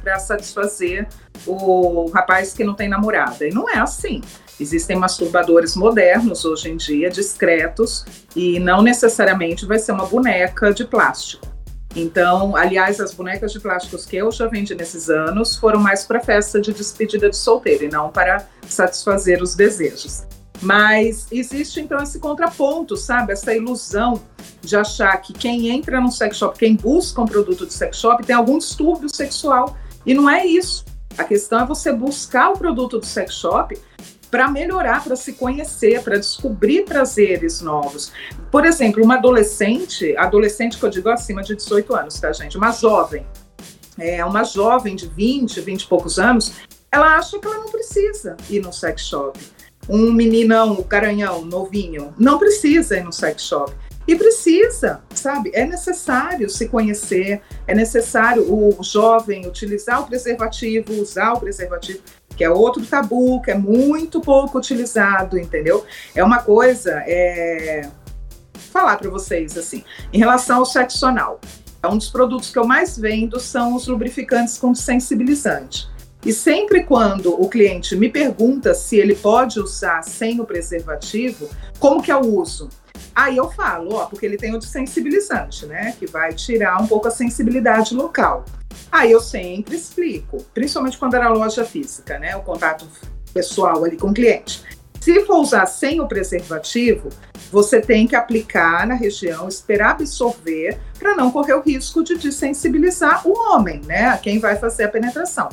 para 0.03 0.19
satisfazer 0.19 1.07
o 1.47 2.11
rapaz 2.11 2.53
que 2.53 2.65
não 2.65 2.75
tem 2.75 2.89
namorada. 2.89 3.47
E 3.47 3.53
não 3.53 3.69
é 3.69 3.79
assim. 3.79 4.21
Existem 4.61 4.97
masturbadores 4.97 5.77
modernos 5.77 6.45
hoje 6.45 6.71
em 6.71 6.77
dia, 6.77 7.09
discretos, 7.09 8.05
e 8.35 8.59
não 8.59 8.83
necessariamente 8.83 9.65
vai 9.65 9.79
ser 9.79 9.93
uma 9.93 10.07
boneca 10.07 10.73
de 10.73 10.85
plástico. 10.85 11.47
Então, 12.01 12.55
aliás, 12.55 13.01
as 13.01 13.13
bonecas 13.13 13.53
de 13.53 13.59
plásticos 13.59 14.07
que 14.07 14.17
eu 14.17 14.31
já 14.31 14.47
vendi 14.47 14.73
nesses 14.73 15.11
anos 15.11 15.57
foram 15.57 15.81
mais 15.81 16.05
para 16.05 16.21
festa 16.21 16.61
de 16.61 16.73
despedida 16.73 17.29
de 17.29 17.37
solteiro 17.37 17.85
e 17.85 17.89
não 17.89 18.11
para 18.11 18.47
satisfazer 18.69 19.43
os 19.43 19.57
desejos. 19.57 20.25
Mas 20.63 21.27
existe 21.31 21.81
então 21.81 22.01
esse 22.01 22.21
contraponto, 22.21 22.97
sabe? 22.97 23.33
Essa 23.33 23.53
ilusão 23.53 24.21
de 24.61 24.77
achar 24.77 25.17
que 25.19 25.33
quem 25.33 25.71
entra 25.71 26.01
num 26.01 26.11
sex 26.11 26.37
shop, 26.37 26.57
quem 26.57 26.77
busca 26.77 27.21
um 27.21 27.27
produto 27.27 27.67
de 27.67 27.73
sex 27.73 27.97
shop, 27.97 28.25
tem 28.25 28.35
algum 28.35 28.59
distúrbio 28.59 29.13
sexual. 29.13 29.77
E 30.07 30.15
não 30.15 30.31
é 30.31 30.47
isso. 30.47 30.85
A 31.17 31.25
questão 31.25 31.61
é 31.61 31.67
você 31.67 31.93
buscar 31.93 32.51
o 32.51 32.59
produto 32.59 32.99
do 32.99 33.07
sex 33.07 33.35
shop 33.35 33.77
para 34.31 34.49
melhorar, 34.51 35.03
para 35.03 35.17
se 35.17 35.33
conhecer, 35.33 36.03
para 36.03 36.19
descobrir 36.19 36.85
prazeres 36.85 37.61
novos. 37.61 38.13
Por 38.51 38.65
exemplo, 38.65 39.03
uma 39.03 39.17
adolescente, 39.17 40.17
adolescente 40.17 40.79
que 40.79 40.85
eu 40.85 40.91
digo 40.91 41.09
acima 41.09 41.43
de 41.43 41.55
18 41.55 41.95
anos, 41.95 42.21
tá, 42.21 42.33
gente? 42.33 42.57
Uma 42.57 42.73
jovem, 42.73 43.27
é, 43.99 44.25
uma 44.25 44.45
jovem 44.45 44.95
de 44.95 45.07
20, 45.07 45.61
20 45.61 45.83
e 45.83 45.87
poucos 45.87 46.19
anos, 46.19 46.53
ela 46.91 47.17
acha 47.17 47.39
que 47.39 47.47
ela 47.47 47.59
não 47.59 47.71
precisa 47.71 48.37
ir 48.49 48.61
no 48.61 48.73
sex 48.73 49.03
shop. 49.03 49.39
Um 49.89 50.13
meninão, 50.13 50.73
um 50.73 50.83
garanhão, 50.83 51.45
novinho, 51.45 52.15
não 52.19 52.39
precisa 52.39 52.97
ir 52.97 53.05
no 53.05 53.13
sex 53.13 53.43
shop. 53.43 53.75
E 54.07 54.17
precisa, 54.17 55.03
sabe? 55.15 55.51
É 55.53 55.67
necessário 55.67 56.49
se 56.49 56.67
conhecer, 56.67 57.43
é 57.67 57.75
necessário 57.75 58.43
o 58.51 58.83
jovem 58.83 59.47
utilizar 59.47 60.01
o 60.01 60.07
preservativo, 60.07 60.95
usar 60.95 61.35
o 61.35 61.41
preservativo 61.41 62.01
que 62.39 62.45
é 62.45 62.49
outro 62.49 62.87
tabu, 62.87 63.43
que 63.43 63.51
é 63.51 63.59
muito 63.59 64.21
pouco 64.21 64.59
utilizado, 64.59 65.37
entendeu? 65.37 65.85
É 66.15 66.23
uma 66.23 66.39
coisa, 66.39 67.03
é... 67.05 67.91
falar 68.55 68.97
para 68.97 69.11
vocês 69.11 69.59
assim, 69.59 69.85
em 70.13 70.19
relação 70.19 70.59
ao 70.59 70.65
sexo 70.65 71.05
anal. 71.05 71.41
Um 71.85 71.99
dos 71.99 72.09
produtos 72.09 72.51
que 72.51 72.59
eu 72.59 72.65
mais 72.65 72.97
vendo 72.97 73.41
são 73.41 73.75
os 73.75 73.89
lubrificantes 73.89 74.57
com 74.57 74.73
sensibilizante. 74.73 75.89
E 76.25 76.33
sempre 76.33 76.85
quando 76.85 77.41
o 77.41 77.49
cliente 77.49 77.97
me 77.97 78.09
pergunta 78.09 78.73
se 78.73 78.97
ele 78.97 79.15
pode 79.15 79.59
usar 79.59 80.03
sem 80.03 80.41
o 80.41 80.45
preservativo, 80.45 81.49
como 81.79 82.03
que 82.03 82.11
é 82.11 82.17
o 82.17 82.37
uso? 82.37 82.69
Aí 83.15 83.37
eu 83.37 83.51
falo, 83.51 83.95
ó, 83.95 84.07
porque 84.07 84.25
ele 84.25 84.37
tem 84.37 84.55
o 84.55 84.61
sensibilizante, 84.61 85.67
né? 85.67 85.95
Que 85.99 86.07
vai 86.07 86.33
tirar 86.33 86.81
um 86.81 86.87
pouco 86.87 87.09
a 87.09 87.11
sensibilidade 87.11 87.95
local. 87.95 88.45
Aí 88.91 89.11
eu 89.13 89.21
sempre 89.21 89.77
explico, 89.77 90.45
principalmente 90.55 90.99
quando 90.99 91.15
era 91.15 91.29
loja 91.29 91.65
física, 91.65 92.19
né? 92.19 92.37
O 92.37 92.43
contato 92.43 92.87
pessoal 93.33 93.85
ali 93.85 93.97
com 93.97 94.09
o 94.09 94.15
cliente. 94.15 94.63
Se 95.01 95.25
for 95.25 95.39
usar 95.39 95.67
sem 95.67 96.01
o 96.01 96.09
preservativo, 96.09 97.09
você 97.51 97.81
tem 97.81 98.07
que 98.07 98.17
aplicar 98.17 98.87
na 98.87 98.95
região, 98.95 99.49
esperar 99.49 99.93
absorver, 99.93 100.79
para 100.99 101.15
não 101.15 101.31
correr 101.31 101.55
o 101.55 101.63
risco 101.63 102.03
de 102.03 102.19
desensibilizar 102.19 103.27
o 103.27 103.33
homem, 103.33 103.81
né? 103.87 104.17
Quem 104.19 104.39
vai 104.39 104.57
fazer 104.57 104.85
a 104.85 104.89
penetração. 104.89 105.49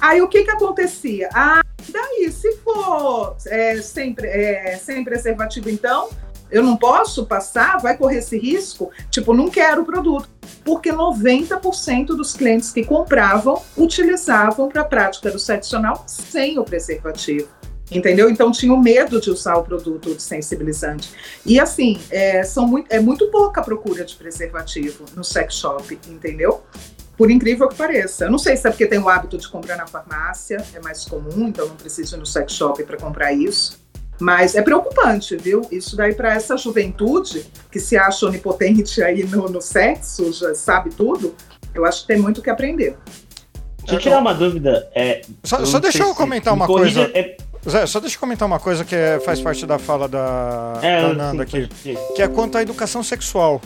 Aí 0.00 0.20
o 0.22 0.28
que 0.28 0.44
que 0.44 0.50
acontecia? 0.50 1.28
Ah, 1.34 1.62
daí, 1.88 2.30
se 2.30 2.56
for 2.58 3.36
é, 3.46 3.80
sem, 3.82 4.14
é, 4.22 4.78
sem 4.82 5.04
preservativo, 5.04 5.68
então, 5.68 6.08
eu 6.50 6.62
não 6.62 6.76
posso 6.76 7.26
passar, 7.26 7.78
vai 7.78 7.96
correr 7.96 8.18
esse 8.18 8.38
risco? 8.38 8.90
Tipo, 9.10 9.34
não 9.34 9.50
quero 9.50 9.82
o 9.82 9.84
produto. 9.84 10.28
Porque 10.64 10.92
90% 10.92 12.06
dos 12.08 12.32
clientes 12.32 12.70
que 12.70 12.84
compravam 12.84 13.62
utilizavam 13.76 14.68
para 14.68 14.82
a 14.82 14.84
prática 14.84 15.30
do 15.30 15.38
sexo 15.38 15.76
anal 15.76 16.04
sem 16.06 16.58
o 16.58 16.64
preservativo. 16.64 17.48
Entendeu? 17.90 18.28
Então 18.28 18.50
tinham 18.50 18.76
medo 18.76 19.20
de 19.20 19.30
usar 19.30 19.56
o 19.56 19.62
produto 19.62 20.14
de 20.14 20.22
sensibilizante. 20.22 21.12
E 21.44 21.60
assim, 21.60 22.00
é, 22.10 22.42
são 22.42 22.66
muito, 22.66 22.92
é 22.92 22.98
muito 22.98 23.28
pouca 23.30 23.60
a 23.60 23.64
procura 23.64 24.04
de 24.04 24.16
preservativo 24.16 25.04
no 25.14 25.22
sex 25.22 25.54
shop, 25.54 25.98
entendeu? 26.08 26.62
Por 27.16 27.30
incrível 27.30 27.68
que 27.68 27.76
pareça. 27.76 28.24
Eu 28.24 28.30
não 28.30 28.38
sei 28.38 28.56
se 28.56 28.66
é 28.66 28.70
porque 28.70 28.86
tem 28.86 28.98
o 28.98 29.08
hábito 29.08 29.38
de 29.38 29.48
comprar 29.48 29.76
na 29.76 29.86
farmácia, 29.86 30.64
é 30.74 30.80
mais 30.80 31.04
comum, 31.04 31.46
então 31.48 31.66
não 31.66 31.76
preciso 31.76 32.16
ir 32.16 32.18
no 32.18 32.26
sex 32.26 32.52
shop 32.52 32.82
para 32.82 32.96
comprar 32.96 33.32
isso. 33.32 33.78
Mas 34.18 34.54
é 34.54 34.62
preocupante, 34.62 35.36
viu? 35.36 35.62
Isso 35.70 35.96
daí 35.96 36.14
para 36.14 36.34
essa 36.34 36.56
juventude 36.56 37.46
que 37.70 37.78
se 37.78 37.96
acha 37.96 38.26
onipotente 38.26 39.02
aí 39.02 39.24
no, 39.24 39.48
no 39.48 39.60
sexo, 39.60 40.32
já 40.32 40.54
sabe 40.54 40.90
tudo, 40.90 41.34
eu 41.74 41.84
acho 41.84 42.02
que 42.02 42.08
tem 42.08 42.18
muito 42.18 42.40
que 42.40 42.48
aprender. 42.48 42.96
Deixa 43.78 43.94
eu 43.94 44.00
tirar 44.00 44.18
uma 44.18 44.34
dúvida. 44.34 44.88
É, 44.94 45.22
só, 45.44 45.64
só 45.64 45.78
deixa 45.78 46.02
eu 46.02 46.14
comentar 46.14 46.52
uma 46.52 46.66
coisa. 46.66 47.10
É... 47.14 47.36
Zé, 47.68 47.84
só 47.84 47.98
deixa 47.98 48.16
eu 48.16 48.20
comentar 48.20 48.46
uma 48.46 48.60
coisa 48.60 48.84
que 48.84 48.94
é, 48.94 49.18
faz 49.18 49.40
parte 49.40 49.66
da 49.66 49.76
fala 49.76 50.06
da, 50.06 50.78
é, 50.80 51.02
da 51.02 51.12
Nanda 51.14 51.42
aqui, 51.42 51.68
que 52.14 52.22
é 52.22 52.28
quanto 52.28 52.56
à 52.56 52.62
educação 52.62 53.02
sexual. 53.02 53.60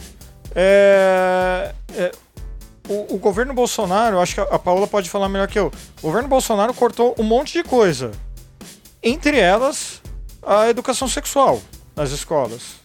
É, 0.55 1.73
é, 1.95 2.11
o, 2.89 3.15
o, 3.15 3.19
governo 3.19 3.53
Bolsonaro, 3.53 4.19
acho 4.19 4.35
que 4.35 4.41
a, 4.41 4.45
a 4.45 4.59
Paula 4.59 4.87
pode 4.87 5.11
falar 5.11 5.29
melhor 5.29 5.47
que 5.49 5.59
eu. 5.59 5.71
O 5.99 6.07
governo 6.07 6.29
Bolsonaro 6.29 6.73
cortou 6.73 7.15
um 7.19 7.23
monte 7.23 7.53
de 7.53 7.63
coisa. 7.63 8.11
Entre 9.03 9.39
elas, 9.39 10.00
a 10.43 10.69
educação 10.69 11.09
sexual 11.09 11.61
nas 11.95 12.11
escolas. 12.11 12.81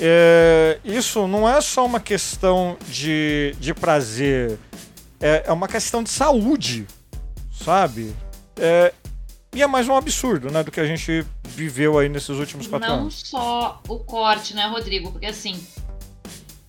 é, 0.00 0.78
isso 0.84 1.26
não 1.26 1.48
é 1.48 1.60
só 1.60 1.84
uma 1.84 2.00
questão 2.00 2.76
de, 2.88 3.54
de 3.60 3.74
prazer, 3.74 4.58
é, 5.20 5.44
é 5.46 5.52
uma 5.52 5.68
questão 5.68 6.02
de 6.02 6.10
saúde, 6.10 6.86
sabe? 7.52 8.14
É, 8.56 8.92
e 9.54 9.62
é 9.62 9.66
mais 9.66 9.88
um 9.88 9.94
absurdo, 9.94 10.50
né, 10.50 10.62
do 10.62 10.70
que 10.70 10.80
a 10.80 10.86
gente 10.86 11.24
viveu 11.44 11.98
aí 11.98 12.08
nesses 12.08 12.30
últimos 12.30 12.66
quatro 12.66 12.88
não 12.88 13.00
anos. 13.00 13.22
Não 13.32 13.40
só 13.40 13.82
o 13.86 13.98
corte, 13.98 14.54
né, 14.54 14.66
Rodrigo? 14.66 15.12
Porque 15.12 15.26
assim, 15.26 15.62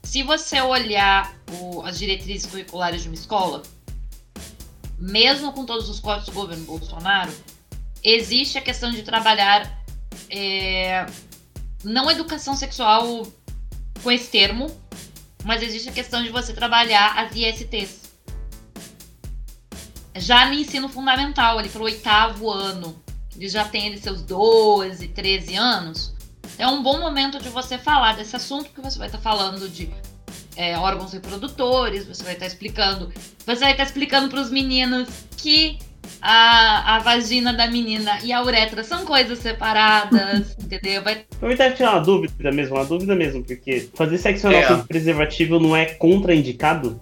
se 0.04 0.22
você 0.22 0.62
olhar 0.62 1.34
o, 1.52 1.82
as 1.82 1.98
diretrizes 1.98 2.46
curriculares 2.46 3.02
de 3.02 3.08
uma 3.08 3.16
escola, 3.16 3.64
mesmo 5.00 5.54
com 5.54 5.66
todos 5.66 5.90
os 5.90 6.00
cortes 6.00 6.28
do 6.28 6.34
governo 6.34 6.66
Bolsonaro, 6.66 7.32
existe 8.04 8.58
a 8.58 8.62
questão 8.62 8.92
de 8.92 9.02
trabalhar 9.02 9.83
é, 10.30 11.06
não 11.84 12.10
educação 12.10 12.56
sexual 12.56 13.28
com 14.02 14.12
esse 14.12 14.30
termo, 14.30 14.70
mas 15.44 15.62
existe 15.62 15.90
a 15.90 15.94
questão 15.94 16.24
de 16.24 16.30
você 16.30 16.54
trabalhar 16.54 17.18
as 17.18 17.36
ISTs. 17.36 18.04
Já 20.16 20.46
no 20.48 20.54
ensino 20.54 20.88
fundamental, 20.88 21.58
ali 21.58 21.70
para 21.70 21.82
o 21.82 21.86
oitavo 21.86 22.50
ano, 22.50 23.02
eles 23.36 23.52
já 23.52 23.66
têm 23.66 23.88
ali 23.88 23.98
seus 23.98 24.22
12, 24.22 25.08
13 25.08 25.56
anos, 25.56 26.14
é 26.58 26.68
um 26.68 26.84
bom 26.84 27.00
momento 27.00 27.40
de 27.40 27.50
você 27.50 27.78
falar 27.78 28.16
desse 28.16 28.36
assunto, 28.36 28.66
porque 28.66 28.82
você 28.82 28.98
vai 28.98 29.08
estar 29.08 29.20
falando 29.20 29.68
de 29.68 29.92
é, 30.56 30.78
órgãos 30.78 31.14
reprodutores, 31.14 32.06
você 32.06 32.24
vai 32.24 32.34
estar 32.34 32.46
explicando, 32.46 33.12
você 33.46 33.60
vai 33.60 33.72
estar 33.72 33.84
explicando 33.84 34.30
para 34.30 34.42
os 34.42 34.52
meninos 34.52 35.10
que 35.38 35.78
a, 36.22 36.96
a 36.96 37.00
vagina 37.00 37.54
da 37.54 37.68
menina 37.68 38.20
e 38.24 38.32
a 38.32 38.42
uretra 38.42 38.84
são 38.84 39.06
coisas 39.06 39.40
separadas, 39.40 40.56
entendeu? 40.62 41.04
Vai... 41.04 41.26
Aproveitar 41.36 41.70
e 41.70 41.74
tirar 41.74 41.92
uma 41.92 42.02
dúvida 42.02 42.52
mesmo, 42.52 42.76
uma 42.76 42.86
dúvida 42.86 43.16
mesmo, 43.16 43.44
porque 43.44 43.90
fazer 43.94 44.18
sexo 44.18 44.48
anal 44.48 44.62
é. 44.62 44.66
com 44.68 44.88
preservativo 44.88 45.60
não 45.60 45.76
é 45.76 45.86
contraindicado? 45.86 47.00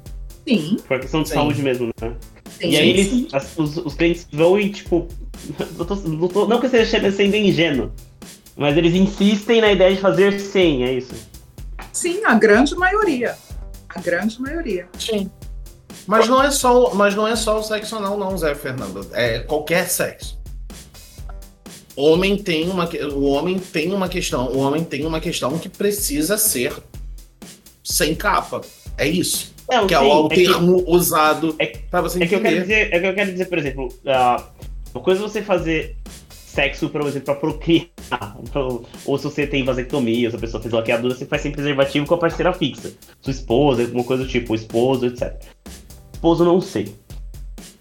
Sim. 0.48 0.78
Por 0.88 1.00
questão 1.00 1.22
de 1.22 1.30
sim. 1.30 1.36
saúde 1.36 1.62
mesmo, 1.62 1.92
né? 2.02 2.16
Sim, 2.60 2.70
e 2.70 2.78
aí 2.78 2.90
eles, 2.90 3.34
as, 3.34 3.58
os, 3.58 3.78
os 3.78 3.94
clientes 3.94 4.28
vão 4.32 4.60
e, 4.60 4.70
tipo, 4.70 5.08
não, 5.78 5.86
tô, 5.86 5.96
não, 5.96 6.28
tô, 6.28 6.48
não 6.48 6.60
que 6.60 6.68
você 6.68 6.82
esteja 6.82 7.12
sendo 7.12 7.36
ingênuo, 7.36 7.92
mas 8.56 8.76
eles 8.78 8.94
insistem 8.94 9.62
na 9.62 9.72
ideia 9.72 9.96
de 9.96 10.02
fazer 10.02 10.40
sem, 10.40 10.84
é 10.84 10.94
isso? 10.94 11.31
Sim, 11.92 12.24
a 12.26 12.36
grande 12.36 12.76
maioria. 12.76 13.38
A 13.90 14.00
grande 14.00 14.42
maioria. 14.42 14.88
Sim. 14.98 15.30
Mas 16.08 16.28
não 16.28 16.42
é 16.42 16.50
só, 16.50 16.94
mas 16.94 17.16
não 17.16 17.28
é 17.28 17.36
só 17.36 17.60
o 17.60 17.64
sexo 17.64 17.96
anal, 17.96 18.18
não, 18.18 18.38
Zé 18.38 18.56
Fernando. 18.56 19.08
É 19.14 19.40
qualquer 19.40 19.88
sexo. 19.90 20.40
Homem 21.96 22.38
tem 22.38 22.70
uma, 22.70 22.90
o 23.14 23.26
homem 23.26 23.60
tem 23.60 23.94
uma 23.94 24.08
questão, 24.08 24.48
o 24.48 24.60
homem 24.60 24.84
tem 24.84 25.06
uma 25.06 25.20
questão 25.20 25.58
que 25.60 25.70
precisa 25.70 26.38
ser 26.38 26.74
sem 27.84 28.16
capa. 28.16 28.62
É 28.98 29.08
isso. 29.08 29.54
Não, 29.70 29.88
que 29.88 29.96
sim, 29.96 30.04
é 30.04 30.14
o 30.14 30.26
é 30.26 30.30
termo 30.36 30.84
que, 30.84 30.92
usado 30.92 31.56
é, 31.60 31.66
para 31.90 32.02
você 32.02 32.24
entender. 32.24 32.26
É 32.26 32.28
que, 32.28 32.36
eu 32.36 32.42
quero 32.42 32.62
dizer, 32.62 32.94
é 32.94 33.00
que 33.00 33.08
eu 33.08 33.16
quero 33.16 33.32
dizer, 33.32 33.46
por 33.46 33.58
exemplo, 33.58 33.88
uh, 33.88 34.44
uma 34.94 35.04
coisa 35.04 35.22
é 35.22 35.24
você 35.24 35.42
fazer 35.42 35.96
sexo, 36.52 36.90
por 36.90 37.02
exemplo, 37.02 37.26
pra 37.26 37.36
procriar. 37.36 38.38
Ou 39.06 39.18
se 39.18 39.24
você 39.24 39.48
tem 39.48 39.64
vasectomia, 39.64 40.28
ou 40.28 40.32
se 40.32 40.38
a 40.38 40.40
pessoa 40.40 40.62
fez 40.62 40.74
laqueadura, 40.74 41.16
você 41.16 41.26
faz 41.26 41.42
sem 41.42 41.52
preservativo 41.52 42.06
com 42.06 42.16
a 42.16 42.18
parceira 42.18 42.54
fixa. 42.54 42.92
Sua 43.22 43.32
esposa, 43.32 43.84
alguma 43.84 44.04
coisa 44.04 44.24
do 44.24 44.30
tipo, 44.30 44.52
o 44.52 44.56
esposo, 44.56 45.06
etc. 45.06 45.42
Esposo, 46.14 46.44
não 46.44 46.60
sei. 46.60 46.94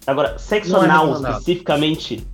Agora, 0.07 0.37
sexo 0.39 0.71
não 0.71 0.83
é 0.83 0.85
anal, 0.85 1.13
é 1.13 1.31
especificamente, 1.31 2.25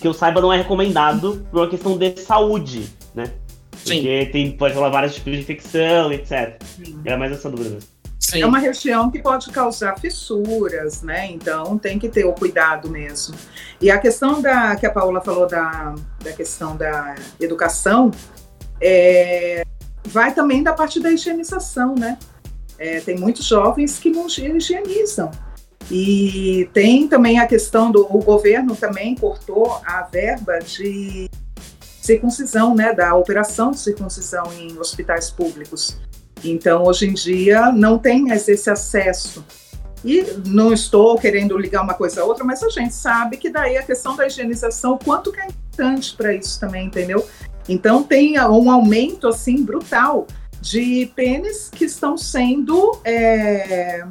que 0.00 0.06
eu 0.06 0.12
saiba, 0.12 0.40
não 0.40 0.52
é 0.52 0.58
recomendado 0.58 1.46
por 1.50 1.60
uma 1.60 1.68
questão 1.68 1.96
de 1.96 2.16
saúde, 2.20 2.86
né? 3.14 3.32
Sim. 3.76 3.96
Porque 3.96 4.26
tem, 4.26 4.52
pode 4.52 4.74
rolar 4.74 4.90
vários 4.90 5.14
tipos 5.14 5.32
de 5.32 5.40
infecção, 5.40 6.12
etc. 6.12 6.60
Sim. 6.62 7.00
É 7.04 7.16
mais 7.16 7.32
essa 7.32 7.48
dúvida 7.48 7.70
mesmo. 7.70 7.93
Sim. 8.30 8.40
É 8.40 8.46
uma 8.46 8.58
região 8.58 9.10
que 9.10 9.20
pode 9.20 9.50
causar 9.50 9.98
fissuras, 10.00 11.02
né? 11.02 11.30
Então 11.30 11.76
tem 11.76 11.98
que 11.98 12.08
ter 12.08 12.24
o 12.24 12.32
cuidado 12.32 12.88
mesmo. 12.88 13.36
E 13.80 13.90
a 13.90 13.98
questão 13.98 14.40
da 14.40 14.74
que 14.76 14.86
a 14.86 14.90
Paula 14.90 15.20
falou 15.20 15.46
da, 15.46 15.94
da 16.22 16.32
questão 16.32 16.74
da 16.74 17.14
educação 17.38 18.10
é, 18.80 19.62
vai 20.04 20.32
também 20.32 20.62
da 20.62 20.72
parte 20.72 20.98
da 21.00 21.10
higienização, 21.10 21.94
né? 21.94 22.18
É, 22.78 23.00
tem 23.00 23.18
muitos 23.18 23.44
jovens 23.44 23.98
que 23.98 24.08
não 24.08 24.26
higienizam. 24.26 25.30
E 25.90 26.68
tem 26.72 27.06
também 27.06 27.38
a 27.38 27.46
questão 27.46 27.92
do 27.92 28.06
o 28.10 28.22
governo 28.22 28.74
também 28.74 29.14
cortou 29.14 29.82
a 29.84 30.00
verba 30.02 30.60
de 30.60 31.28
circuncisão, 32.00 32.74
né, 32.74 32.94
da 32.94 33.14
operação 33.14 33.70
de 33.70 33.78
circuncisão 33.78 34.50
em 34.54 34.78
hospitais 34.78 35.30
públicos. 35.30 35.98
Então, 36.44 36.84
hoje 36.84 37.06
em 37.08 37.14
dia, 37.14 37.72
não 37.72 37.98
tem 37.98 38.22
mais 38.22 38.48
esse 38.48 38.68
acesso. 38.68 39.44
E 40.04 40.22
não 40.46 40.72
estou 40.72 41.18
querendo 41.18 41.56
ligar 41.56 41.82
uma 41.82 41.94
coisa 41.94 42.20
a 42.20 42.24
outra, 42.24 42.44
mas 42.44 42.62
a 42.62 42.68
gente 42.68 42.94
sabe 42.94 43.38
que 43.38 43.48
daí 43.48 43.78
a 43.78 43.82
questão 43.82 44.14
da 44.14 44.26
higienização, 44.26 44.98
quanto 45.02 45.32
que 45.32 45.40
é 45.40 45.46
importante 45.46 46.14
para 46.14 46.34
isso 46.34 46.60
também, 46.60 46.86
entendeu? 46.86 47.26
Então, 47.66 48.02
tem 48.02 48.38
um 48.38 48.70
aumento, 48.70 49.26
assim, 49.26 49.64
brutal 49.64 50.26
de 50.60 51.10
pênis 51.16 51.70
que 51.70 51.86
estão 51.86 52.16
sendo... 52.16 52.98
É, 53.04 54.04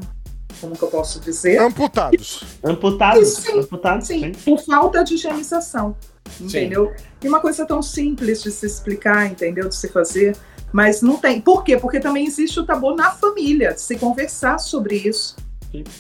como 0.60 0.78
que 0.78 0.84
eu 0.84 0.88
posso 0.88 1.20
dizer? 1.20 1.60
Amputados. 1.60 2.44
Amputados? 2.64 3.34
Sim, 3.34 3.60
Amputados, 3.60 4.08
sim, 4.08 4.20
sim. 4.20 4.32
por 4.46 4.64
falta 4.64 5.04
de 5.04 5.16
higienização, 5.16 5.96
entendeu? 6.40 6.94
Sim. 6.96 7.04
E 7.24 7.28
uma 7.28 7.42
coisa 7.42 7.66
tão 7.66 7.82
simples 7.82 8.42
de 8.42 8.50
se 8.50 8.66
explicar, 8.66 9.30
entendeu? 9.30 9.68
De 9.68 9.76
se 9.76 9.90
fazer. 9.90 10.38
Mas 10.74 11.02
não 11.02 11.18
tem. 11.18 11.40
Por 11.40 11.64
quê? 11.64 11.78
Porque 11.78 12.00
também 12.00 12.26
existe 12.26 12.60
o 12.60 12.66
tabu 12.66 12.96
na 12.96 13.12
família, 13.12 13.74
de 13.74 13.82
se 13.82 13.96
conversar 13.96 14.58
sobre 14.58 14.96
isso. 14.96 15.36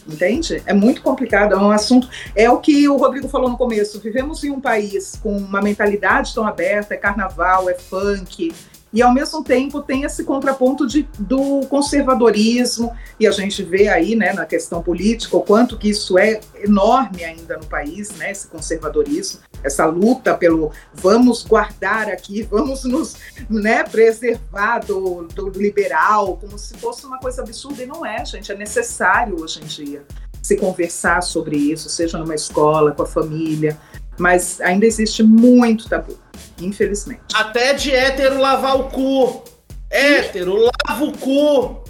Entende? 0.07 0.61
É 0.65 0.73
muito 0.73 1.01
complicado, 1.01 1.53
é 1.53 1.57
um 1.57 1.71
assunto. 1.71 2.09
É 2.35 2.49
o 2.49 2.59
que 2.59 2.87
o 2.89 2.97
Rodrigo 2.97 3.29
falou 3.29 3.49
no 3.49 3.57
começo. 3.57 3.99
Vivemos 3.99 4.43
em 4.43 4.51
um 4.51 4.59
país 4.59 5.19
com 5.21 5.35
uma 5.37 5.61
mentalidade 5.61 6.33
tão 6.33 6.45
aberta, 6.45 6.93
é 6.93 6.97
carnaval, 6.97 7.69
é 7.69 7.73
funk, 7.73 8.51
e 8.93 9.01
ao 9.01 9.11
mesmo 9.11 9.43
tempo 9.43 9.81
tem 9.81 10.03
esse 10.03 10.23
contraponto 10.23 10.85
de, 10.85 11.09
do 11.17 11.61
conservadorismo, 11.67 12.95
e 13.19 13.25
a 13.25 13.31
gente 13.31 13.63
vê 13.63 13.87
aí 13.87 14.15
né, 14.15 14.33
na 14.33 14.45
questão 14.45 14.83
política 14.83 15.35
o 15.35 15.41
quanto 15.41 15.79
que 15.79 15.89
isso 15.89 16.17
é 16.17 16.39
enorme 16.63 17.23
ainda 17.23 17.57
no 17.57 17.65
país, 17.65 18.11
né, 18.11 18.29
esse 18.29 18.47
conservadorismo, 18.47 19.39
essa 19.63 19.85
luta 19.85 20.35
pelo 20.35 20.71
vamos 20.93 21.43
guardar 21.43 22.09
aqui, 22.09 22.43
vamos 22.43 22.83
nos 22.83 23.15
né, 23.49 23.83
preservar 23.83 24.79
do, 24.79 25.27
do 25.33 25.49
liberal, 25.49 26.37
como 26.37 26.57
se 26.57 26.75
fosse 26.77 27.05
uma 27.05 27.19
coisa 27.19 27.41
absurda, 27.41 27.83
e 27.83 27.85
não 27.85 28.05
é, 28.05 28.25
gente, 28.25 28.51
é 28.51 28.55
necessário 28.55 29.41
hoje 29.41 29.61
em 29.61 29.65
dia 29.65 30.03
se 30.43 30.57
conversar 30.57 31.23
sobre 31.23 31.55
isso, 31.55 31.89
seja 31.89 32.17
numa 32.17 32.35
escola, 32.35 32.91
com 32.91 33.03
a 33.03 33.05
família, 33.05 33.79
mas 34.19 34.59
ainda 34.59 34.85
existe 34.85 35.23
muito 35.23 35.87
tabu. 35.87 36.19
Infelizmente. 36.59 37.21
Até 37.33 37.73
de 37.73 37.91
hétero 37.91 38.39
lavar 38.39 38.75
o 38.77 38.89
cu. 38.89 39.43
Hétero, 39.89 40.55
lava 40.55 41.03
o 41.05 41.17
cu. 41.17 41.83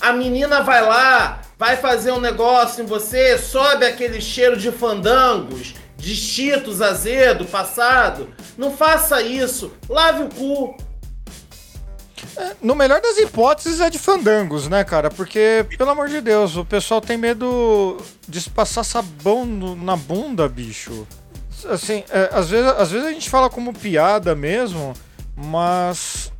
A 0.00 0.12
menina 0.12 0.62
vai 0.62 0.80
lá, 0.80 1.42
vai 1.58 1.76
fazer 1.76 2.12
um 2.12 2.20
negócio 2.20 2.82
em 2.82 2.86
você, 2.86 3.36
sobe 3.36 3.84
aquele 3.84 4.20
cheiro 4.20 4.56
de 4.56 4.70
fandangos, 4.72 5.74
de 5.98 6.16
cheetos 6.16 6.80
azedo, 6.80 7.44
passado. 7.44 8.28
Não 8.56 8.74
faça 8.74 9.20
isso. 9.20 9.72
Lave 9.88 10.22
o 10.22 10.28
cu. 10.28 10.76
É, 12.36 12.56
no 12.62 12.74
melhor 12.74 13.00
das 13.00 13.18
hipóteses 13.18 13.80
é 13.80 13.90
de 13.90 13.98
fandangos, 13.98 14.68
né, 14.68 14.82
cara? 14.84 15.10
Porque, 15.10 15.66
pelo 15.76 15.90
amor 15.90 16.08
de 16.08 16.20
Deus, 16.20 16.56
o 16.56 16.64
pessoal 16.64 17.00
tem 17.00 17.18
medo 17.18 17.98
de 18.26 18.48
passar 18.50 18.84
sabão 18.84 19.44
no, 19.44 19.76
na 19.76 19.96
bunda, 19.96 20.48
bicho 20.48 21.06
assim, 21.66 22.04
é, 22.10 22.30
às, 22.32 22.50
vezes, 22.50 22.70
às 22.72 22.90
vezes 22.90 23.06
a 23.06 23.12
gente 23.12 23.30
fala 23.30 23.50
como 23.50 23.72
piada 23.72 24.34
mesmo, 24.34 24.94
mas 25.34 26.32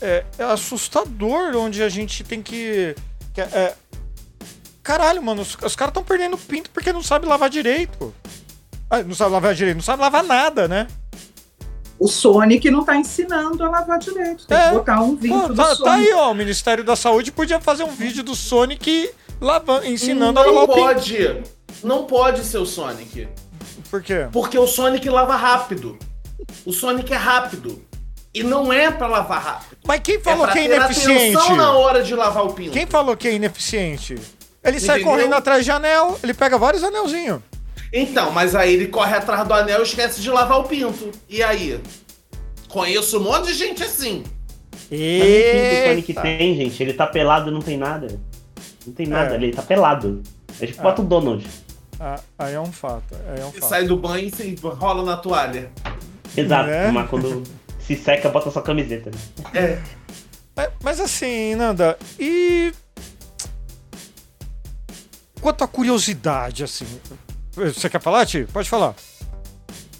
é, 0.00 0.24
é 0.38 0.44
assustador 0.44 1.56
onde 1.56 1.82
a 1.82 1.88
gente 1.88 2.24
tem 2.24 2.42
que. 2.42 2.94
que 3.34 3.40
é, 3.40 3.74
caralho, 4.82 5.22
mano, 5.22 5.42
os, 5.42 5.56
os 5.62 5.76
caras 5.76 5.90
estão 5.90 6.04
perdendo 6.04 6.38
pinto 6.38 6.70
porque 6.70 6.92
não 6.92 7.02
sabe 7.02 7.26
lavar 7.26 7.50
direito. 7.50 8.14
Ah, 8.88 9.02
não 9.02 9.14
sabe 9.14 9.32
lavar 9.32 9.54
direito, 9.54 9.76
não 9.76 9.82
sabe 9.82 10.00
lavar 10.00 10.22
nada, 10.22 10.68
né? 10.68 10.86
O 11.98 12.08
Sonic 12.08 12.70
não 12.70 12.84
tá 12.84 12.96
ensinando 12.96 13.64
a 13.64 13.70
lavar 13.70 13.98
direito. 13.98 14.46
Tem 14.46 14.56
é. 14.56 14.68
que 14.68 14.74
botar 14.74 15.00
um 15.02 15.16
vídeo 15.16 15.40
Pô, 15.40 15.48
do 15.48 15.54
tá, 15.54 15.74
Sonic. 15.74 15.84
Tá 15.84 15.92
aí, 15.94 16.12
ó. 16.12 16.30
O 16.30 16.34
Ministério 16.34 16.84
da 16.84 16.94
Saúde 16.94 17.32
podia 17.32 17.60
fazer 17.60 17.84
um 17.84 17.90
vídeo 17.90 18.22
do 18.22 18.34
Sonic 18.34 19.10
lavando, 19.40 19.86
ensinando 19.86 20.34
não 20.34 20.42
a 20.42 20.46
lavar 20.46 20.64
o 20.64 20.68
pinto. 20.68 20.78
Não 20.78 20.86
pode. 20.86 21.42
Não 21.82 22.04
pode 22.04 22.44
ser 22.44 22.58
o 22.58 22.66
Sonic. 22.66 23.28
Por 23.90 24.02
quê? 24.02 24.28
Porque 24.30 24.58
o 24.58 24.66
Sonic 24.66 25.08
lava 25.08 25.36
rápido. 25.36 25.98
O 26.64 26.72
Sonic 26.72 27.12
é 27.12 27.16
rápido. 27.16 27.82
E 28.34 28.42
não 28.42 28.70
é 28.70 28.90
para 28.90 29.06
lavar 29.06 29.42
rápido. 29.42 29.78
Mas 29.86 30.00
quem 30.00 30.20
falou 30.20 30.46
é 30.46 30.52
que 30.52 30.58
é 30.58 30.64
ineficiente? 30.66 31.52
na 31.54 31.72
hora 31.72 32.02
de 32.02 32.14
lavar 32.14 32.44
o 32.44 32.52
pinto. 32.52 32.72
Quem 32.72 32.86
falou 32.86 33.16
que 33.16 33.26
é 33.26 33.32
ineficiente? 33.32 34.16
Ele 34.62 34.78
sai 34.78 35.00
correndo 35.00 35.34
atrás 35.34 35.64
de 35.64 35.70
anel, 35.70 36.18
ele 36.22 36.34
pega 36.34 36.58
vários 36.58 36.84
anelzinhos. 36.84 37.40
Então, 37.98 38.30
mas 38.30 38.54
aí 38.54 38.74
ele 38.74 38.88
corre 38.88 39.14
atrás 39.14 39.46
do 39.46 39.54
anel 39.54 39.80
e 39.80 39.82
esquece 39.84 40.20
de 40.20 40.30
lavar 40.30 40.58
o 40.60 40.64
pinto. 40.64 41.10
E 41.28 41.42
aí? 41.42 41.80
Conheço 42.68 43.18
um 43.18 43.24
monte 43.24 43.46
de 43.46 43.54
gente 43.54 43.82
assim. 43.82 44.22
Pinto 44.88 44.92
o 44.92 44.96
Eita. 44.96 46.20
tem, 46.22 46.56
gente. 46.56 46.82
Ele 46.82 46.92
tá 46.92 47.06
pelado 47.06 47.50
não 47.50 47.60
tem 47.60 47.76
nada. 47.78 48.20
Não 48.86 48.92
tem 48.92 49.06
nada, 49.06 49.34
É. 49.34 49.36
ele 49.36 49.52
tá 49.52 49.62
pelado. 49.62 50.22
É 50.60 50.66
tipo 50.66 50.80
Ah. 50.80 50.82
bota 50.84 51.02
o 51.02 51.04
Donald. 51.04 51.46
Ah, 51.98 52.20
aí 52.38 52.54
é 52.54 52.60
um 52.60 52.70
fato. 52.70 53.14
Aí 53.28 53.40
é 53.40 53.44
um 53.44 53.50
Você 53.50 53.60
fato. 53.60 53.68
sai 53.70 53.84
do 53.86 53.96
banho 53.96 54.26
e 54.28 54.30
você 54.30 54.54
rola 54.62 55.02
na 55.02 55.16
toalha. 55.16 55.70
Exato, 56.36 56.68
Né? 56.68 56.90
mas 56.90 57.08
quando 57.08 57.42
se 57.80 57.96
seca, 57.96 58.28
bota 58.28 58.50
sua 58.50 58.60
camiseta. 58.62 59.10
né? 59.10 59.18
É. 59.54 59.78
Mas, 60.54 60.68
mas 60.82 61.00
assim, 61.00 61.54
Nanda, 61.54 61.96
e. 62.20 62.72
Quanto 65.40 65.64
à 65.64 65.68
curiosidade, 65.68 66.64
assim. 66.64 66.86
Você 67.56 67.88
quer 67.88 68.00
falar, 68.00 68.26
Ti? 68.26 68.46
Pode 68.52 68.68
falar. 68.68 68.94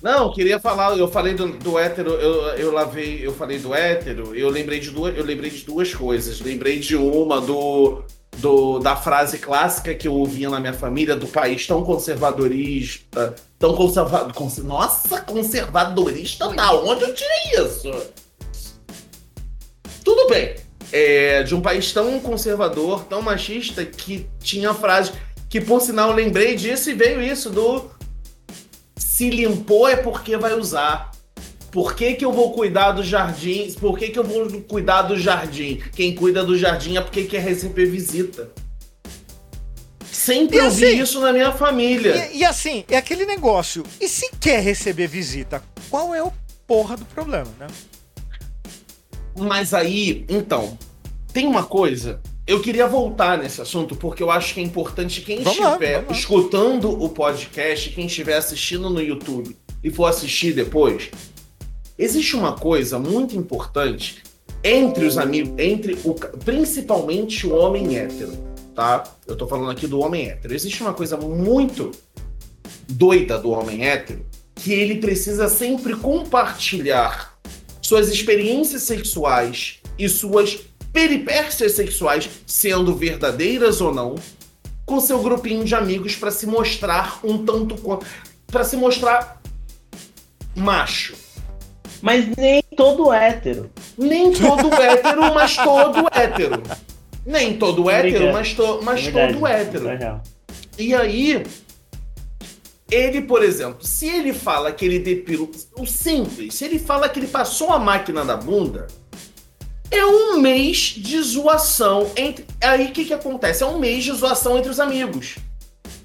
Não, 0.02 0.30
queria 0.32 0.61
falar, 0.61 0.96
eu 0.96 1.09
falei 1.09 1.34
do, 1.34 1.48
do 1.48 1.78
hétero, 1.78 2.11
eu, 2.11 2.42
eu 2.59 2.72
lavei, 2.72 3.26
eu 3.26 3.32
falei 3.32 3.59
do 3.59 3.74
hétero, 3.74 4.36
eu 4.36 4.50
lembrei 4.50 4.78
de 4.78 4.90
duas, 4.90 5.16
eu 5.16 5.24
lembrei 5.24 5.50
de 5.50 5.64
duas 5.64 5.92
coisas. 5.94 6.38
Lembrei 6.40 6.78
de 6.78 6.94
uma 6.94 7.40
do, 7.40 8.04
do 8.36 8.78
da 8.78 8.94
frase 8.94 9.38
clássica 9.38 9.94
que 9.94 10.07
eu 10.07 10.12
ouvia 10.12 10.50
na 10.50 10.61
minha 10.61 10.74
família 10.74 11.16
do 11.16 11.26
país 11.26 11.66
tão 11.66 11.82
conservadorista, 11.82 13.34
tão 13.59 13.74
conservador, 13.74 14.32
nossa, 14.62 15.22
conservadorista, 15.22 16.48
da 16.52 16.72
onde 16.72 17.02
eu 17.02 17.14
tirei 17.14 17.64
isso? 17.64 17.90
Tudo 20.04 20.28
bem. 20.28 20.54
É, 20.92 21.42
de 21.42 21.54
um 21.54 21.61
país 21.61 21.92
tão 21.92 22.20
conservador, 22.20 23.04
tão 23.04 23.20
machista, 23.20 23.84
que 23.84 24.28
tinha 24.40 24.70
a 24.70 24.74
frase 24.74 25.12
que, 25.61 25.64
por 25.64 25.80
sinal, 25.80 26.11
eu 26.11 26.16
lembrei 26.16 26.54
disso 26.54 26.90
e 26.90 26.94
veio 26.94 27.22
isso 27.22 27.48
do 27.50 27.90
se 28.96 29.30
limpou 29.30 29.88
é 29.88 29.96
porque 29.96 30.36
vai 30.36 30.52
usar. 30.54 31.11
Por 31.70 31.94
que, 31.94 32.14
que 32.14 32.24
eu 32.24 32.32
vou 32.32 32.52
cuidar 32.52 32.92
do 32.92 33.02
jardim? 33.02 33.72
Por 33.80 33.98
que, 33.98 34.09
que 34.09 34.18
eu 34.18 34.24
vou 34.24 34.62
cuidar 34.62 35.02
do 35.02 35.18
jardim? 35.18 35.80
Quem 35.94 36.14
cuida 36.14 36.44
do 36.44 36.57
jardim 36.59 36.96
é 36.96 37.00
porque 37.00 37.24
quer 37.24 37.40
receber 37.42 37.86
visita. 37.86 38.50
Sempre 40.11 40.57
E 40.59 40.61
ouvi 40.61 40.84
assim- 40.84 41.00
isso 41.02 41.20
na 41.20 41.32
minha 41.32 41.52
família. 41.52 42.30
E, 42.32 42.38
e 42.38 42.44
assim, 42.44 42.84
é 42.88 42.96
aquele 42.96 43.24
negócio. 43.24 43.82
E 44.00 44.09
se 44.09 44.30
quer 44.40 44.61
receber 44.61 45.07
visita, 45.07 45.62
qual 45.88 46.14
é 46.14 46.22
o 46.22 46.32
porra 46.66 46.96
do 46.96 47.04
problema, 47.07 47.50
né? 47.59 47.66
Mas 49.38 49.72
aí, 49.72 50.24
então, 50.28 50.78
tem 51.32 51.46
uma 51.46 51.64
coisa. 51.64 52.20
Eu 52.47 52.61
queria 52.61 52.86
voltar 52.86 53.36
nesse 53.38 53.61
assunto 53.61 53.97
porque 53.97 54.22
eu 54.22 54.30
acho 54.30 54.55
que 54.55 54.61
é 54.61 54.62
importante 54.62 55.20
quem 55.20 55.42
Vamos 55.42 55.59
lá, 55.59 55.70
estiver 55.70 55.94
vamos 55.94 56.11
lá. 56.11 56.16
escutando 56.16 57.03
o 57.03 57.09
podcast, 57.09 57.90
quem 57.90 58.07
estiver 58.07 58.36
assistindo 58.36 58.88
no 58.88 59.03
YouTube 59.03 59.57
e 59.82 59.90
for 59.90 60.07
assistir 60.07 60.53
depois, 60.53 61.11
existe 61.99 62.36
uma 62.36 62.53
coisa 62.53 63.01
muito 63.01 63.36
importante 63.36 64.22
entre 64.62 65.05
os 65.07 65.18
amigos, 65.18 65.55
entre 65.59 65.99
o, 66.05 66.14
principalmente 66.14 67.49
o 67.49 67.55
homem 67.55 67.97
hétero, 67.97 68.32
tá? 68.76 69.03
Eu 69.26 69.36
tô 69.36 69.49
falando 69.49 69.70
aqui 69.70 69.88
do 69.88 69.99
homem 69.99 70.28
hétero. 70.28 70.55
Existe 70.55 70.80
uma 70.82 70.94
coisa 70.94 71.16
muito 71.16 71.90
doida 72.88 73.38
do 73.38 73.51
homem 73.51 73.84
hétero 73.84 74.24
que 74.55 74.72
ele 74.72 74.97
precisa 74.97 75.49
sempre 75.49 75.97
compartilhar 75.97 77.36
suas 77.82 78.09
experiências 78.09 78.82
sexuais 78.82 79.80
e 79.99 80.09
suas 80.09 80.61
peripécias 80.97 81.72
sexuais, 81.72 82.26
sendo 82.47 82.94
verdadeiras 82.94 83.82
ou 83.82 83.92
não, 83.92 84.14
com 84.86 84.99
seu 84.99 85.22
grupinho 85.22 85.62
de 85.62 85.74
amigos 85.74 86.16
para 86.16 86.30
se 86.30 86.47
mostrar 86.47 87.20
um 87.22 87.44
tanto 87.44 87.76
quanto. 87.76 88.07
para 88.47 88.64
se 88.64 88.78
mostrar 88.78 89.42
macho. 90.55 91.14
Mas 92.01 92.26
nem 92.34 92.62
todo 92.74 93.12
hétero. 93.12 93.70
Nem 93.99 94.32
todo 94.32 94.72
hétero, 94.74 95.34
mas 95.34 95.55
todo 95.55 96.09
hétero. 96.11 96.62
Nem 97.26 97.59
todo 97.59 97.90
hétero, 97.90 98.32
mas, 98.32 98.55
to, 98.55 98.80
mas 98.82 99.01
É 99.01 99.11
verdade, 99.11 99.34
todo 99.34 99.47
hétero. 99.47 99.88
é. 99.90 100.20
E 100.78 100.94
aí, 100.94 101.44
ele, 102.90 103.20
por 103.20 103.44
exemplo, 103.44 103.84
se 103.84 104.09
ele 104.09 104.32
fala 104.32 104.72
que 104.72 104.86
ele 104.86 104.99
depilou. 104.99 105.51
O 105.78 105.84
simples, 105.84 106.55
se 106.55 106.64
ele 106.64 106.78
fala 106.78 107.07
que 107.07 107.18
ele 107.18 107.26
passou 107.26 107.70
a 107.70 107.78
máquina 107.78 108.24
da 108.24 108.36
bunda, 108.36 108.86
é 109.91 110.05
um 110.05 110.39
mês 110.41 110.95
de 110.97 111.20
zoação 111.22 112.11
entre. 112.16 112.47
Aí 112.61 112.87
o 112.87 112.93
que, 112.93 113.05
que 113.05 113.14
acontece? 113.14 113.62
É 113.62 113.66
um 113.66 113.78
mês 113.78 114.05
de 114.05 114.12
zoação 114.12 114.59
entre 114.59 114.70
os 114.70 114.80
amigos. 114.80 115.37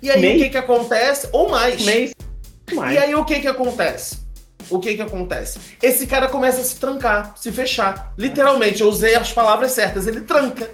E 0.02 0.10
aí 0.10 0.36
o 0.36 0.40
que, 0.40 0.50
que 0.50 0.58
acontece? 0.58 1.28
Ou 1.32 1.50
mais. 1.50 1.84
Mês. 1.84 2.12
mais. 2.74 2.96
E 2.96 2.98
aí 2.98 3.16
o 3.16 3.26
que 3.26 3.40
que 3.40 3.48
acontece? 3.48 4.20
O 4.70 4.80
que 4.80 4.96
que 4.96 5.02
acontece? 5.02 5.60
Esse 5.82 6.08
cara 6.08 6.30
começa 6.30 6.62
a 6.62 6.64
se 6.64 6.78
trancar, 6.78 7.34
se 7.36 7.52
fechar. 7.52 8.14
Literalmente, 8.18 8.82
eu 8.82 8.88
usei 8.88 9.16
as 9.16 9.32
palavras 9.32 9.72
certas, 9.74 10.08
ele 10.08 10.22
tranca. 10.22 10.70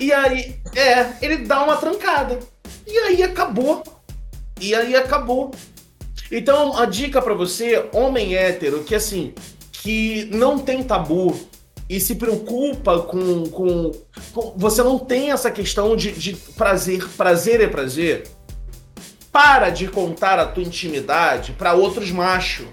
e 0.00 0.12
aí, 0.12 0.60
é, 0.76 1.12
ele 1.22 1.38
dá 1.38 1.62
uma 1.64 1.76
trancada. 1.76 2.38
E 2.86 2.98
aí 2.98 3.22
acabou. 3.22 3.82
E 4.60 4.74
aí 4.74 4.94
acabou. 4.94 5.50
Então, 6.30 6.76
a 6.76 6.84
dica 6.84 7.22
pra 7.22 7.34
você, 7.34 7.88
homem 7.92 8.36
hétero, 8.36 8.84
que 8.84 8.94
assim, 8.94 9.34
que 9.82 10.26
não 10.32 10.58
tem 10.58 10.82
tabu 10.82 11.38
e 11.88 11.98
se 11.98 12.14
preocupa 12.14 13.00
com. 13.00 13.44
com, 13.48 13.90
com- 14.32 14.54
você 14.56 14.82
não 14.82 14.98
tem 14.98 15.30
essa 15.32 15.50
questão 15.50 15.96
de, 15.96 16.12
de 16.12 16.34
prazer, 16.56 17.06
prazer 17.16 17.60
é 17.60 17.66
prazer. 17.66 18.28
Para 19.32 19.70
de 19.70 19.86
contar 19.88 20.38
a 20.38 20.46
tua 20.46 20.62
intimidade 20.62 21.52
pra 21.52 21.74
outros 21.74 22.10
machos. 22.10 22.66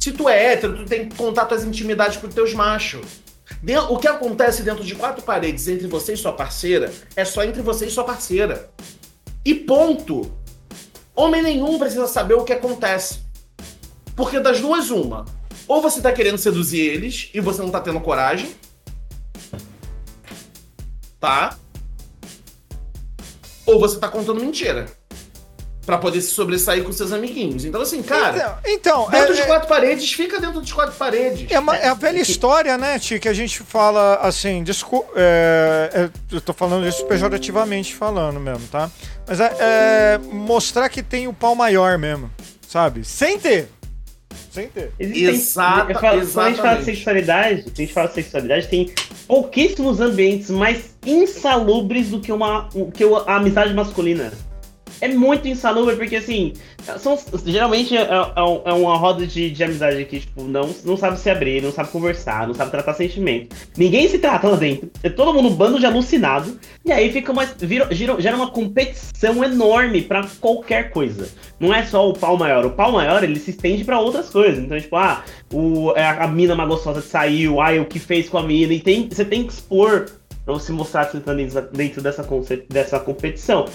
Se 0.00 0.12
tu 0.12 0.28
é 0.28 0.52
hétero, 0.52 0.76
tu 0.78 0.84
tem 0.86 1.08
que 1.08 1.16
contar 1.16 1.44
tuas 1.46 1.64
intimidades 1.64 2.16
pros 2.16 2.34
teus 2.34 2.54
machos. 2.54 3.04
O 3.90 3.98
que 3.98 4.08
acontece 4.08 4.62
dentro 4.62 4.84
de 4.84 4.94
quatro 4.94 5.22
paredes 5.22 5.68
entre 5.68 5.86
você 5.86 6.14
e 6.14 6.16
sua 6.16 6.32
parceira 6.32 6.92
é 7.16 7.24
só 7.24 7.44
entre 7.44 7.60
você 7.60 7.86
e 7.86 7.90
sua 7.90 8.04
parceira. 8.04 8.70
E 9.44 9.54
ponto. 9.54 10.30
Homem 11.14 11.42
nenhum 11.42 11.78
precisa 11.78 12.06
saber 12.06 12.34
o 12.34 12.44
que 12.44 12.52
acontece. 12.52 13.20
Porque 14.14 14.38
das 14.40 14.60
duas, 14.60 14.90
uma. 14.90 15.24
Ou 15.68 15.82
você 15.82 16.00
tá 16.00 16.10
querendo 16.10 16.38
seduzir 16.38 16.80
eles 16.80 17.28
e 17.34 17.40
você 17.40 17.60
não 17.60 17.68
tá 17.70 17.78
tendo 17.80 18.00
coragem. 18.00 18.50
Tá? 21.20 21.56
Ou 23.66 23.78
você 23.78 23.98
tá 23.98 24.08
contando 24.08 24.40
mentira. 24.40 24.86
Pra 25.84 25.96
poder 25.98 26.20
se 26.20 26.28
sobressair 26.32 26.84
com 26.84 26.92
seus 26.92 27.12
amiguinhos. 27.12 27.64
Então, 27.64 27.80
assim, 27.80 28.02
cara, 28.02 28.60
então, 28.66 29.04
então 29.06 29.10
dentro 29.10 29.32
é, 29.32 29.36
de 29.36 29.40
é- 29.42 29.46
quatro 29.46 29.68
paredes, 29.68 30.12
fica 30.12 30.38
dentro 30.38 30.60
de 30.60 30.72
quatro 30.74 30.94
paredes. 30.94 31.50
É, 31.50 31.58
uma- 31.58 31.76
é 31.76 31.88
a 31.88 31.94
velha 31.94 32.20
história, 32.20 32.76
né, 32.76 32.98
Ti, 32.98 33.18
que 33.18 33.28
a 33.28 33.32
gente 33.32 33.60
fala 33.60 34.16
assim, 34.16 34.62
descu 34.62 35.04
é, 35.16 35.90
é, 35.94 36.10
eu 36.34 36.40
tô 36.42 36.52
falando 36.52 36.86
isso 36.86 37.06
pejorativamente 37.06 37.94
falando 37.94 38.38
mesmo, 38.38 38.68
tá? 38.68 38.90
Mas 39.26 39.40
é, 39.40 39.50
é 39.60 40.18
mostrar 40.30 40.90
que 40.90 41.02
tem 41.02 41.26
o 41.26 41.32
pau 41.32 41.54
maior 41.54 41.96
mesmo, 41.96 42.30
sabe? 42.68 43.02
Sem 43.02 43.38
ter. 43.38 43.70
Sem 44.50 44.68
ter. 44.68 44.92
Existem- 44.98 45.24
Exata- 45.28 45.92
eu 45.92 45.98
falo- 46.00 46.26
Quando 46.26 46.38
a 46.46 46.48
gente 46.50 46.60
fala 46.60 46.76
de 46.78 46.84
sexualidade, 46.84 47.64
a 47.72 47.80
gente 47.80 47.92
fala 47.92 48.08
de 48.08 48.14
sexualidade, 48.14 48.68
tem 48.68 48.92
pouquíssimos 49.26 50.00
ambientes 50.00 50.50
mais 50.50 50.96
insalubres 51.06 52.08
do 52.08 52.20
que 52.20 52.32
uma 52.32 52.68
que 52.94 53.04
a 53.26 53.36
amizade 53.36 53.74
masculina. 53.74 54.32
É 55.00 55.08
muito 55.08 55.46
insalubre, 55.48 55.96
porque 55.96 56.16
assim, 56.16 56.52
são, 56.98 57.18
geralmente 57.44 57.96
é, 57.96 58.02
é 58.02 58.08
é 58.64 58.72
uma 58.72 58.96
roda 58.96 59.26
de, 59.26 59.50
de 59.50 59.64
amizade 59.64 60.04
que, 60.04 60.20
tipo, 60.20 60.42
não, 60.44 60.68
não 60.84 60.96
sabe 60.96 61.18
se 61.18 61.28
abrir, 61.30 61.62
não 61.62 61.70
sabe 61.72 61.90
conversar, 61.90 62.46
não 62.46 62.54
sabe 62.54 62.70
tratar 62.70 62.94
sentimento. 62.94 63.54
Ninguém 63.76 64.08
se 64.08 64.18
trata 64.18 64.48
lá 64.48 64.56
dentro. 64.56 64.90
É 65.02 65.08
todo 65.08 65.32
mundo 65.34 65.48
um 65.48 65.54
bando 65.54 65.78
de 65.78 65.86
alucinado. 65.86 66.58
E 66.84 66.90
aí 66.92 67.12
fica 67.12 67.32
uma. 67.32 67.44
Vira, 67.44 67.88
gira- 67.94 68.20
gera 68.20 68.36
uma 68.36 68.50
competição 68.50 69.42
enorme 69.44 70.02
pra 70.02 70.26
qualquer 70.40 70.90
coisa. 70.90 71.28
Não 71.60 71.74
é 71.74 71.84
só 71.84 72.08
o 72.08 72.12
pau 72.14 72.36
maior. 72.36 72.64
O 72.64 72.70
pau 72.70 72.92
maior 72.92 73.22
ele 73.24 73.38
se 73.38 73.50
estende 73.50 73.84
pra 73.84 74.00
outras 74.00 74.30
coisas. 74.30 74.58
Então, 74.62 74.78
tipo, 74.80 74.96
ah, 74.96 75.22
o, 75.52 75.92
é 75.96 76.02
a, 76.04 76.24
a 76.24 76.28
mina 76.28 76.54
mais 76.54 76.68
gostosa 76.68 77.00
saiu, 77.00 77.60
ah, 77.60 77.72
o 77.80 77.84
que 77.84 77.98
fez 77.98 78.28
com 78.28 78.38
a 78.38 78.42
mina. 78.42 78.72
E 78.72 78.80
tem, 78.80 79.08
você 79.10 79.24
tem 79.24 79.44
que 79.44 79.52
expor 79.52 80.06
pra 80.44 80.54
você 80.54 80.72
mostrar 80.72 81.04
que 81.06 81.12
você 81.12 81.20
tá 81.20 81.34
dentro, 81.34 81.60
dentro 81.72 82.00
dessa, 82.02 82.26
dessa 82.70 82.98
competição. 82.98 83.66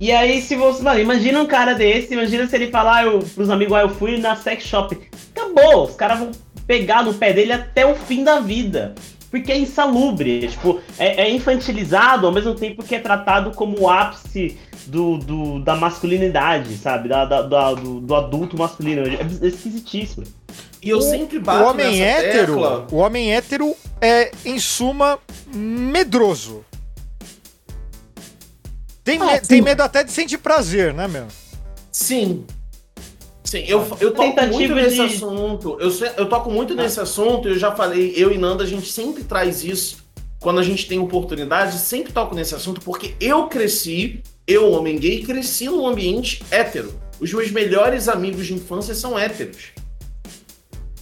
E 0.00 0.12
aí, 0.12 0.40
se 0.40 0.54
você. 0.54 0.82
Mano, 0.82 1.00
imagina 1.00 1.40
um 1.40 1.46
cara 1.46 1.74
desse, 1.74 2.12
imagina 2.14 2.46
se 2.46 2.54
ele 2.54 2.68
falar 2.70 3.04
eu, 3.04 3.18
pros 3.34 3.50
amigos, 3.50 3.76
ah, 3.76 3.80
eu 3.82 3.88
fui 3.88 4.16
na 4.18 4.36
sex 4.36 4.62
shop. 4.64 4.96
Acabou, 5.34 5.84
os 5.84 5.96
caras 5.96 6.18
vão 6.20 6.30
pegar 6.66 7.02
no 7.02 7.14
pé 7.14 7.32
dele 7.32 7.52
até 7.52 7.84
o 7.84 7.94
fim 7.94 8.22
da 8.22 8.38
vida. 8.40 8.94
Porque 9.30 9.52
é 9.52 9.58
insalubre, 9.58 10.44
é, 10.44 10.48
tipo, 10.48 10.80
é, 10.98 11.22
é 11.24 11.30
infantilizado 11.30 12.26
ao 12.26 12.32
mesmo 12.32 12.54
tempo 12.54 12.82
que 12.82 12.94
é 12.94 12.98
tratado 12.98 13.50
como 13.50 13.78
o 13.80 13.90
ápice 13.90 14.56
do, 14.86 15.18
do- 15.18 15.58
da 15.60 15.76
masculinidade, 15.76 16.76
sabe? 16.78 17.10
Da, 17.10 17.26
da- 17.26 17.42
da- 17.42 17.74
do, 17.74 18.00
do 18.00 18.14
adulto 18.14 18.56
masculino. 18.56 19.02
É 19.06 19.46
esquisitíssimo. 19.46 20.24
E 20.82 20.88
eu 20.88 20.98
O- 20.98 21.02
sempre 21.02 21.36
O 21.38 21.42
bato 21.42 21.64
homem 21.70 21.98
nessa 21.98 22.20
hétero, 22.26 22.52
tecla. 22.54 22.86
o 22.90 22.96
homem 22.96 23.34
hétero 23.34 23.74
é, 24.00 24.30
em 24.46 24.58
suma, 24.58 25.18
medroso. 25.52 26.64
Tem, 29.08 29.18
Ah, 29.22 29.24
me- 29.32 29.40
tem 29.40 29.62
medo 29.62 29.82
até 29.82 30.04
de 30.04 30.12
sentir 30.12 30.36
prazer, 30.36 30.92
né, 30.92 31.08
meu? 31.08 31.26
Sim. 31.90 32.44
Sim, 33.42 33.64
eu, 33.66 33.78
eu 34.00 34.10
toco 34.12 34.28
Tentativa 34.28 34.52
muito 34.52 34.74
nesse 34.74 34.96
de- 34.96 35.00
assunto. 35.00 35.78
Eu, 35.80 35.90
eu 36.18 36.28
toco 36.28 36.50
muito 36.50 36.74
nesse 36.74 37.00
assunto, 37.00 37.48
eu 37.48 37.58
já 37.58 37.74
falei, 37.74 38.12
eu 38.14 38.30
e 38.30 38.36
Nanda, 38.36 38.64
a 38.64 38.66
gente 38.66 38.92
sempre 38.92 39.24
traz 39.24 39.64
isso 39.64 40.04
quando 40.38 40.60
a 40.60 40.62
gente 40.62 40.86
tem 40.86 40.98
oportunidade, 40.98 41.78
sempre 41.78 42.12
toco 42.12 42.34
nesse 42.34 42.54
assunto, 42.54 42.82
porque 42.82 43.14
eu 43.18 43.46
cresci, 43.48 44.22
eu, 44.46 44.70
homem 44.72 44.98
gay, 44.98 45.22
cresci 45.22 45.64
num 45.64 45.86
ambiente 45.86 46.42
hétero. 46.50 46.92
Os 47.18 47.32
meus 47.32 47.50
melhores 47.50 48.08
amigos 48.08 48.46
de 48.46 48.52
infância 48.52 48.94
são 48.94 49.18
héteros. 49.18 49.68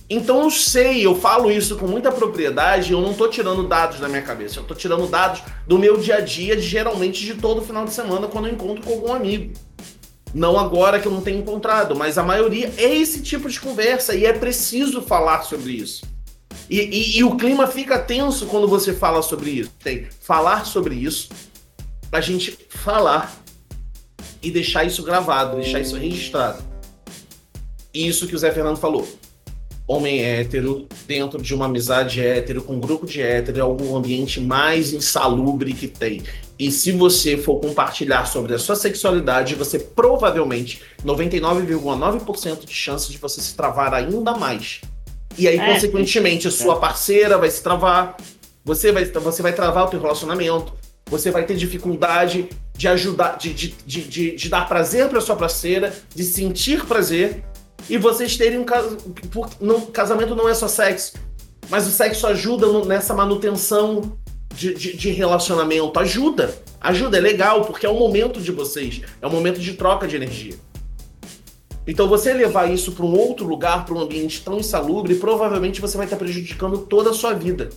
Então 0.09 0.43
eu 0.45 0.51
sei, 0.51 1.05
eu 1.05 1.17
falo 1.17 1.51
isso 1.51 1.77
com 1.77 1.89
muita 1.89 2.13
propriedade, 2.13 2.93
eu 2.93 3.01
não 3.01 3.13
tô 3.13 3.27
tirando 3.29 3.67
dados 3.67 3.99
da 3.99 4.09
minha 4.09 4.23
cabeça, 4.23 4.61
eu 4.61 4.65
tô 4.65 4.73
tirando 4.75 5.07
dados 5.09 5.43
do 5.67 5.79
meu 5.79 5.97
dia 5.97 6.17
a 6.17 6.21
dia, 6.21 6.59
geralmente 6.61 7.25
de 7.25 7.35
todo 7.35 7.61
final 7.63 7.85
de 7.85 7.93
semana, 7.93 8.29
quando 8.29 8.47
eu 8.47 8.55
encontro 8.55 8.85
com 8.85 8.93
algum 8.93 9.13
amigo. 9.13 9.53
Não 10.33 10.59
agora 10.59 11.01
que 11.01 11.09
eu 11.09 11.13
não 11.13 11.21
tenho 11.23 11.39
encontrado, 11.41 11.97
mas 11.97 12.19
a 12.19 12.23
maioria 12.23 12.73
é 12.77 12.95
esse 12.95 13.21
tipo 13.21 13.49
de 13.49 13.59
conversa 13.59 14.15
e 14.15 14.25
é 14.27 14.33
preciso 14.33 15.03
falar 15.03 15.43
sobre 15.43 15.73
isso. 15.73 16.05
E, 16.71 16.79
e- 16.81 17.19
e 17.19 17.25
o 17.25 17.37
clima 17.37 17.67
fica 17.67 17.99
tenso 17.99 18.47
quando 18.47 18.69
você 18.69 18.93
fala 18.93 19.23
sobre 19.23 19.51
isso. 19.51 19.71
Tem 19.83 20.07
falar 20.21 20.67
sobre 20.67 20.95
isso, 20.95 21.29
a 22.13 22.21
gente 22.21 22.57
falar 22.69 23.35
e 24.43 24.51
deixar 24.51 24.85
isso 24.85 25.03
gravado, 25.03 25.57
deixar 25.57 25.81
isso 25.81 25.97
registrado. 25.97 26.63
Isso 27.93 28.27
que 28.29 28.35
o 28.35 28.39
Zé 28.39 28.53
Fernando 28.53 28.77
falou. 28.77 29.09
Homem 29.89 30.21
hétero, 30.21 30.89
dentro 31.07 31.41
de 31.41 31.55
uma 31.55 31.67
amizade 31.67 32.21
hétero, 32.21 32.61
com 32.61 32.75
um 32.75 32.81
grupo 32.81 33.07
de 33.07 33.23
hétero, 33.23 33.61
é 33.61 33.65
o 33.65 33.97
ambiente 33.97 34.41
mais 34.41 34.93
insalubre 34.93 35.73
que 35.73 35.87
tem. 35.87 36.25
E 36.59 36.73
se 36.73 36.91
você 36.91 37.37
for 37.37 37.61
compartilhar 37.61 38.27
sobre 38.27 38.53
a 38.55 38.59
sua 38.59 38.75
sexualidade, 38.75 39.55
você 39.55 39.79
provavelmente, 39.79 40.83
99,9% 41.05 42.65
de 42.65 42.75
chance 42.75 43.11
de 43.13 43.19
você 43.19 43.41
se 43.41 43.55
travar 43.55 43.95
ainda 43.95 44.33
mais. 44.37 44.81
E 45.39 45.47
aí, 45.47 45.59
É. 45.59 45.75
consequentemente, 45.75 46.49
a 46.49 46.51
sua 46.51 46.77
parceira 46.81 47.39
vai 47.39 47.51
se 47.51 47.63
travar, 47.63 48.17
você 48.65 48.91
vai, 48.91 49.05
você 49.05 49.43
vai 49.43 49.53
travar 49.53 49.85
o 49.85 49.89
teu 49.89 50.01
relacionamento, 50.01 50.73
você 51.09 51.31
vai 51.31 51.45
ter 51.45 51.57
dificuldade 51.57 52.49
de 52.77 52.89
ajudar, 52.89 53.39
de, 53.39 53.55
de, 53.55 53.75
de, 53.87 54.03
de, 54.03 54.35
de 54.37 54.49
dar 54.49 54.67
prazer 54.69 55.09
para 55.09 55.21
sua 55.21 55.37
parceira, 55.37 55.95
de 56.15 56.25
sentir 56.25 56.85
prazer, 56.87 57.45
e 57.89 57.99
vocês 57.99 58.37
terem 58.37 58.59
um 58.59 58.65
caso. 58.65 58.97
Casamento 59.93 60.35
não 60.35 60.49
é 60.49 60.55
só 60.55 60.69
sexo, 60.69 61.15
mas 61.69 61.87
o 61.87 61.91
sexo 61.91 62.27
ajuda 62.27 62.67
no- 62.67 62.85
nessa 62.85 63.15
manutenção 63.15 64.17
de, 64.55 64.75
de, 64.75 64.97
de 64.97 65.11
relacionamento. 65.11 65.99
Ajuda. 65.99 66.55
Ajuda, 66.81 67.19
é 67.19 67.21
legal, 67.21 67.65
porque 67.65 67.87
é 67.87 67.89
o 67.89 67.99
momento 67.99 68.41
de 68.41 68.53
vocês. 68.53 69.03
É 69.21 69.27
o 69.27 69.31
momento 69.31 69.61
de 69.61 69.75
troca 69.75 70.07
de 70.07 70.17
energia. 70.17 70.55
Então, 71.87 72.09
você 72.09 72.33
levar 72.33 72.69
isso 72.73 72.93
para 72.93 73.05
um 73.05 73.17
outro 73.17 73.47
lugar, 73.47 73.85
para 73.85 73.95
um 73.95 74.01
ambiente 74.01 74.43
tão 74.43 74.59
insalubre, 74.59 75.15
provavelmente 75.15 75.81
você 75.81 75.97
vai 75.97 76.07
estar 76.07 76.17
prejudicando 76.17 76.79
toda 76.79 77.11
a 77.11 77.15
sua 77.15 77.33
vida. 77.33 77.71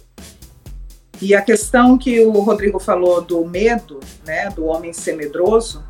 E 1.22 1.36
a 1.36 1.42
questão 1.42 1.98
que 1.98 2.20
o 2.22 2.32
Rodrigo 2.40 2.80
falou 2.80 3.22
do 3.22 3.46
medo, 3.46 4.00
né, 4.26 4.50
do 4.50 4.66
homem 4.66 4.94
ser 4.94 5.16
medroso, 5.16 5.84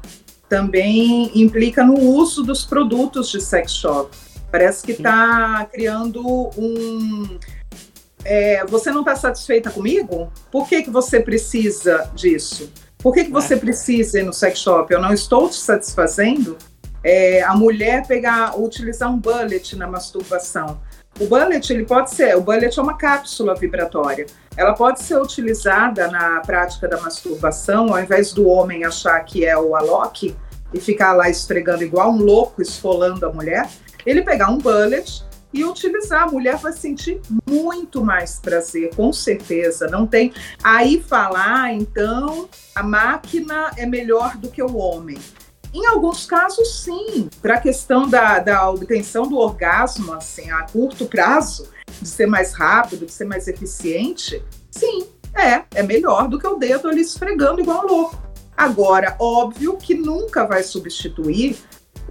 também 0.49 1.31
implica 1.39 1.83
no 1.83 1.99
uso 1.99 2.43
dos 2.43 2.65
produtos 2.65 3.29
de 3.29 3.39
sex 3.39 3.71
shop. 3.73 4.09
Parece 4.51 4.83
que 4.83 4.93
está 4.93 5.67
criando 5.71 6.49
um. 6.57 7.37
é, 8.25 8.65
você 8.65 8.91
não 8.91 9.01
está 9.01 9.15
satisfeita 9.15 9.69
comigo? 9.69 10.33
Por 10.51 10.67
que, 10.67 10.81
que 10.81 10.89
você 10.89 11.19
precisa 11.19 12.09
disso? 12.15 12.71
Por 12.97 13.13
que, 13.13 13.25
que 13.25 13.31
você 13.31 13.55
precisa 13.55 14.19
ir 14.19 14.23
no 14.23 14.33
sex 14.33 14.59
shop? 14.59 14.91
Eu 14.91 15.01
não 15.01 15.13
estou 15.13 15.47
te 15.47 15.55
satisfazendo? 15.55 16.57
É, 17.01 17.43
a 17.43 17.55
mulher 17.55 18.05
pegar, 18.07 18.59
utilizar 18.59 19.09
um 19.09 19.17
bullet 19.17 19.75
na 19.75 19.87
masturbação. 19.87 20.81
O 21.19 21.27
bullet, 21.27 21.73
ele 21.73 21.85
pode 21.85 22.11
ser, 22.11 22.37
o 22.37 22.41
bullet 22.41 22.79
é 22.79 22.81
uma 22.81 22.97
cápsula 22.97 23.53
vibratória. 23.53 24.25
Ela 24.55 24.73
pode 24.73 25.01
ser 25.03 25.21
utilizada 25.21 26.07
na 26.07 26.39
prática 26.39 26.87
da 26.87 26.99
masturbação, 27.01 27.93
ao 27.93 27.99
invés 27.99 28.31
do 28.31 28.47
homem 28.47 28.85
achar 28.85 29.19
que 29.25 29.45
é 29.45 29.57
o 29.57 29.75
Alok 29.75 30.33
e 30.73 30.79
ficar 30.79 31.11
lá 31.11 31.29
esfregando 31.29 31.83
igual 31.83 32.11
um 32.11 32.19
louco, 32.19 32.61
esfolando 32.61 33.25
a 33.25 33.33
mulher, 33.33 33.69
ele 34.05 34.21
pegar 34.21 34.49
um 34.49 34.59
bullet 34.59 35.25
e 35.53 35.65
utilizar. 35.65 36.23
A 36.23 36.31
mulher 36.31 36.55
vai 36.55 36.71
sentir 36.71 37.19
muito 37.45 38.01
mais 38.03 38.39
prazer, 38.39 38.95
com 38.95 39.11
certeza. 39.11 39.87
Não 39.87 40.07
tem. 40.07 40.31
Aí 40.63 41.01
falar, 41.01 41.63
ah, 41.63 41.73
então, 41.73 42.47
a 42.73 42.81
máquina 42.81 43.71
é 43.75 43.85
melhor 43.85 44.37
do 44.37 44.49
que 44.49 44.63
o 44.63 44.77
homem. 44.77 45.17
Em 45.73 45.85
alguns 45.85 46.25
casos, 46.25 46.81
sim. 46.83 47.29
Para 47.41 47.55
a 47.55 47.61
questão 47.61 48.07
da, 48.07 48.39
da 48.39 48.69
obtenção 48.69 49.27
do 49.27 49.37
orgasmo, 49.37 50.13
assim, 50.13 50.49
a 50.49 50.63
curto 50.63 51.05
prazo, 51.05 51.69
de 52.01 52.07
ser 52.07 52.25
mais 52.25 52.53
rápido, 52.53 53.05
de 53.05 53.11
ser 53.11 53.25
mais 53.25 53.47
eficiente, 53.47 54.43
sim, 54.71 55.07
é. 55.35 55.63
É 55.75 55.83
melhor 55.83 56.27
do 56.27 56.39
que 56.39 56.47
o 56.47 56.55
dedo 56.55 56.87
ali 56.87 57.01
esfregando 57.01 57.61
igual 57.61 57.85
um 57.85 57.87
louco. 57.87 58.29
Agora, 58.57 59.15
óbvio 59.19 59.77
que 59.77 59.93
nunca 59.93 60.45
vai 60.45 60.63
substituir 60.63 61.57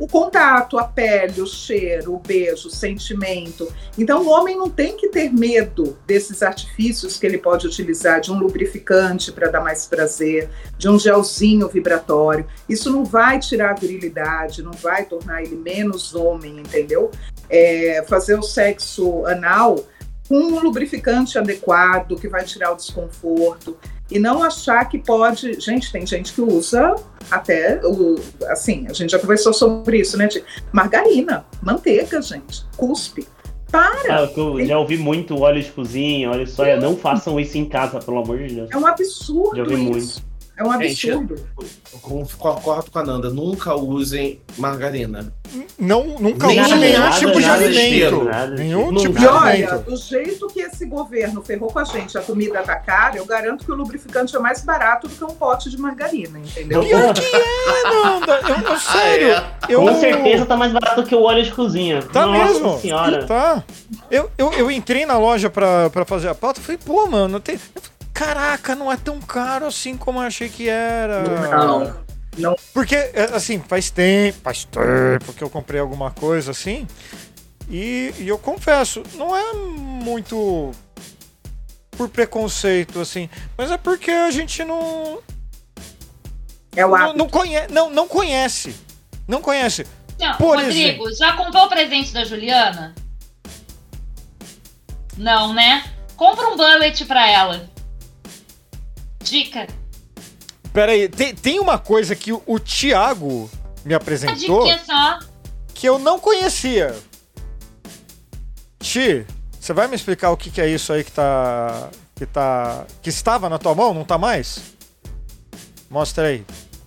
o 0.01 0.07
contato, 0.07 0.79
a 0.79 0.85
pele, 0.85 1.41
o 1.41 1.47
cheiro, 1.47 2.15
o 2.15 2.19
beijo, 2.19 2.69
o 2.69 2.71
sentimento. 2.71 3.73
Então, 3.97 4.23
o 4.23 4.29
homem 4.29 4.57
não 4.57 4.71
tem 4.71 4.97
que 4.97 5.09
ter 5.09 5.33
medo 5.33 5.99
desses 6.07 6.43
artifícios 6.43 7.19
que 7.19 7.27
ele 7.27 7.39
pode 7.39 7.67
utilizar, 7.67 8.21
de 8.21 8.31
um 8.31 8.39
lubrificante 8.39 9.33
para 9.33 9.49
dar 9.49 9.61
mais 9.61 9.87
prazer, 9.87 10.49
de 10.77 10.89
um 10.89 10.99
gelzinho 10.99 11.69
vibratório. 11.69 12.47
Isso 12.69 12.91
não 12.91 13.05
vai 13.05 13.39
tirar 13.39 13.71
a 13.71 13.75
virilidade, 13.75 14.63
não 14.63 14.73
vai 14.73 15.05
tornar 15.05 15.43
ele 15.43 15.57
menos 15.57 16.15
homem, 16.15 16.59
entendeu? 16.59 17.11
É, 17.51 18.05
fazer 18.09 18.39
o 18.39 18.43
sexo 18.43 19.25
anal 19.27 19.85
com 20.29 20.37
um 20.37 20.61
lubrificante 20.61 21.39
adequado, 21.39 22.17
que 22.17 22.29
vai 22.29 22.45
tirar 22.45 22.73
o 22.73 22.77
desconforto. 22.77 23.77
E 24.11 24.19
não 24.19 24.43
achar 24.43 24.85
que 24.89 24.99
pode. 24.99 25.61
Gente, 25.61 25.91
tem 25.93 26.07
gente 26.07 26.33
que 26.33 26.41
usa 26.41 26.95
até 27.31 27.81
o. 27.85 28.17
Assim, 28.49 28.87
a 28.89 28.93
gente 28.93 29.11
já 29.11 29.19
conversou 29.19 29.53
sobre 29.53 29.99
isso, 30.01 30.17
né? 30.17 30.27
De 30.27 30.43
margarina, 30.73 31.45
manteiga, 31.63 32.21
gente, 32.23 32.65
cuspe. 32.77 33.27
Para! 33.71 34.25
Ah, 34.25 34.31
eu 34.35 34.65
já 34.65 34.79
ouvi 34.79 34.97
muito 34.97 35.39
óleo 35.39 35.63
de 35.63 35.71
cozinha, 35.71 36.31
óleo 36.31 36.47
de 36.47 36.51
soia. 36.51 36.81
Não 36.81 36.97
façam 36.97 37.39
isso 37.39 37.59
em 37.59 37.67
casa, 37.67 37.99
pelo 37.99 38.23
amor 38.23 38.39
de 38.39 38.55
Deus. 38.55 38.71
É 38.71 38.77
um 38.79 38.87
absurdo 38.87 39.57
Já 39.57 39.63
ouvi 39.63 39.75
isso. 39.75 39.85
muito. 39.85 40.28
É 40.59 40.65
um 40.65 40.73
Gente, 40.83 41.09
absurdo. 41.11 41.37
Eu 41.57 42.27
concordo 42.37 42.91
com 42.91 42.99
a 42.99 43.03
Nanda, 43.05 43.31
nunca 43.31 43.77
usem 43.77 44.41
margarina. 44.57 45.33
Não, 45.79 46.05
nunca 46.19 46.49
Nem 46.49 46.61
use 46.61 46.69
nada, 46.71 46.81
nenhum 46.81 46.99
nada, 46.99 47.17
tipo 47.19 47.39
de 47.41 47.45
alimento. 47.45 48.25
nada 48.25 48.47
nenhum 48.57 48.81
cheiro. 48.87 48.99
tipo 49.01 49.17
E 49.17 49.21
de 49.21 49.27
olha, 49.29 49.39
alimento. 49.51 49.79
do 49.91 49.97
jeito 49.97 50.47
que 50.49 50.61
esse 50.61 50.85
governo 50.85 51.43
ferrou 51.43 51.73
com 51.73 51.79
a 51.79 51.85
gente, 51.85 52.19
a 52.19 52.21
comida 52.21 52.61
tá 52.65 52.75
cara, 52.75 53.17
eu 53.17 53.25
garanto 53.25 53.65
que 53.65 53.71
o 53.71 53.75
lubrificante 53.77 54.35
é 54.35 54.39
mais 54.41 54.63
barato 54.65 55.07
do 55.07 55.15
que 55.15 55.25
um 55.25 55.29
pote 55.35 55.71
de 55.71 55.79
margarina, 55.79 56.41
entendeu? 56.41 56.81
Pior 56.83 57.15
que 57.15 57.25
é, 57.25 57.83
Nanda. 57.85 58.41
Eu, 58.49 58.57
eu, 58.73 58.79
sério. 58.81 59.37
Ah, 59.37 59.59
Eu, 59.69 59.81
Com 59.83 60.01
certeza 60.01 60.45
tá 60.45 60.57
mais 60.57 60.73
barato 60.73 61.05
que 61.05 61.15
o 61.15 61.23
óleo 61.23 61.45
de 61.45 61.53
cozinha. 61.53 62.03
Tá 62.03 62.27
Nossa 62.27 62.53
mesmo. 62.55 62.79
senhora. 62.81 63.25
Tá. 63.27 63.63
Eu, 64.11 64.29
eu, 64.37 64.53
eu 64.55 64.71
entrei 64.73 65.07
na 65.07 65.19
loja 65.19 65.49
pra, 65.49 65.89
pra 65.89 66.05
fazer 66.05 66.29
a 66.29 66.35
pauta 66.35 66.59
e 66.59 66.63
falei, 66.65 66.81
pô, 66.85 67.07
mano, 67.07 67.39
tem. 67.39 67.55
eu 67.55 67.61
falei, 67.61 67.98
Caraca, 68.19 68.75
não 68.75 68.91
é 68.91 68.97
tão 68.97 69.21
caro 69.21 69.67
assim 69.67 69.97
como 69.97 70.19
eu 70.19 70.27
achei 70.27 70.49
que 70.49 70.69
era. 70.69 71.23
Não. 72.37 72.57
Porque, 72.75 72.97
é, 72.97 73.31
assim, 73.33 73.61
faz 73.61 73.91
tempo, 73.91 74.39
faz 74.43 74.65
tempo 74.65 75.33
que 75.33 75.43
eu 75.43 75.49
comprei 75.49 75.81
alguma 75.81 76.11
coisa 76.11 76.51
assim. 76.51 76.85
E, 77.71 78.13
e 78.19 78.27
eu 78.27 78.37
confesso, 78.37 79.05
não 79.15 79.37
é 79.37 79.53
muito 79.53 80.73
por 81.93 82.09
preconceito, 82.09 82.99
assim. 83.01 83.31
Mas 83.57 83.71
é 83.71 83.77
porque 83.77 84.11
a 84.11 84.33
gente 84.33 84.65
não. 84.65 85.21
É 86.75 86.85
o 86.85 86.89
Não, 86.91 86.97
hábito. 86.97 87.19
não, 87.19 87.29
conhe, 87.29 87.69
não, 87.69 87.89
não 87.89 88.09
conhece. 88.09 88.75
Não 89.29 89.41
conhece. 89.41 89.87
Não, 90.19 90.37
Por 90.37 90.57
Rodrigo, 90.57 91.05
já 91.15 91.35
comprou 91.35 91.67
o 91.67 91.69
presente 91.69 92.13
da 92.13 92.25
Juliana? 92.25 92.97
Não, 95.17 95.53
né? 95.55 95.85
Compra 96.17 96.49
um 96.49 96.57
bullet 96.57 97.05
pra 97.05 97.31
ela. 97.31 97.69
Dica. 99.29 99.67
Pera 100.73 100.93
aí, 100.93 101.09
tem, 101.09 101.35
tem 101.35 101.59
uma 101.61 101.79
coisa 101.79 102.15
que 102.15 102.33
o, 102.33 102.43
o 102.47 102.59
Thiago 102.59 103.51
me 103.85 103.95
apresentou 103.95 104.65
dica 104.65 104.85
só. 104.85 105.19
que 105.75 105.89
eu 105.89 105.99
não 105.99 106.19
conhecia. 106.19 106.95
Ti, 108.81 109.27
você 109.59 109.73
vai 109.73 109.89
me 109.89 109.97
explicar 109.97 110.31
o 110.31 110.37
que, 110.37 110.51
que 110.51 110.61
é 110.61 110.69
isso 110.69 110.93
aí 110.93 111.03
que 111.03 111.13
tá. 111.13 111.91
que 112.15 112.27
tá. 112.27 112.87
que 113.03 113.09
estava 113.09 113.49
na 113.49 113.59
tua 113.59 113.75
mão, 113.75 113.93
não 113.93 114.05
tá 114.05 114.17
mais? 114.17 114.61
Mostra 115.91 116.29
aí. 116.29 116.45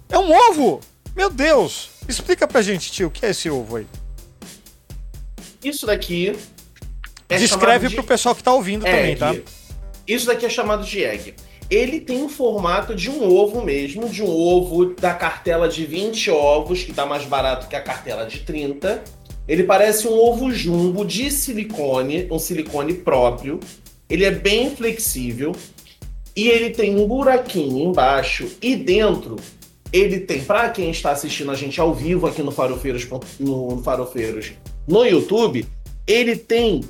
É 0.09 0.17
um 0.17 0.31
ovo! 0.31 0.79
Meu 1.15 1.29
Deus! 1.29 1.89
Explica 2.07 2.47
pra 2.47 2.61
gente, 2.61 2.91
tio, 2.91 3.07
o 3.07 3.11
que 3.11 3.25
é 3.25 3.29
esse 3.31 3.49
ovo 3.49 3.77
aí? 3.77 3.87
Isso 5.63 5.85
daqui. 5.85 6.35
é 7.29 7.37
Descreve 7.37 7.87
chamado 7.87 7.89
de 7.89 7.95
pro 7.95 8.03
pessoal 8.03 8.35
que 8.35 8.43
tá 8.43 8.53
ouvindo 8.53 8.83
também, 8.83 9.11
egg. 9.11 9.19
tá? 9.19 9.35
Isso 10.07 10.25
daqui 10.25 10.45
é 10.45 10.49
chamado 10.49 10.83
de 10.83 11.03
egg. 11.03 11.35
Ele 11.71 12.01
tem 12.01 12.21
o 12.21 12.27
formato 12.27 12.93
de 12.93 13.09
um 13.09 13.23
ovo 13.33 13.63
mesmo, 13.63 14.09
de 14.09 14.21
um 14.21 14.29
ovo 14.29 14.93
da 14.93 15.13
cartela 15.13 15.69
de 15.69 15.85
20 15.85 16.29
ovos, 16.29 16.83
que 16.83 16.91
tá 16.91 17.05
mais 17.05 17.23
barato 17.23 17.69
que 17.69 17.77
a 17.77 17.81
cartela 17.81 18.25
de 18.25 18.39
30. 18.39 19.01
Ele 19.47 19.63
parece 19.63 20.05
um 20.05 20.11
ovo 20.11 20.51
jumbo 20.51 21.05
de 21.05 21.31
silicone, 21.31 22.27
um 22.29 22.37
silicone 22.37 22.93
próprio. 22.93 23.57
Ele 24.09 24.25
é 24.25 24.31
bem 24.31 24.75
flexível 24.75 25.53
e 26.35 26.49
ele 26.49 26.71
tem 26.71 26.97
um 26.97 27.07
buraquinho 27.07 27.89
embaixo 27.89 28.49
e 28.61 28.75
dentro 28.75 29.37
ele 29.93 30.19
tem, 30.19 30.43
para 30.43 30.69
quem 30.69 30.89
está 30.91 31.11
assistindo 31.11 31.51
a 31.51 31.55
gente 31.55 31.79
ao 31.79 31.93
vivo 31.93 32.27
aqui 32.27 32.43
no 32.43 32.51
Farofeiros, 32.51 33.07
no 33.39 33.81
Farofeiros 33.81 34.53
no 34.85 35.05
YouTube, 35.05 35.65
ele 36.05 36.35
tem 36.35 36.81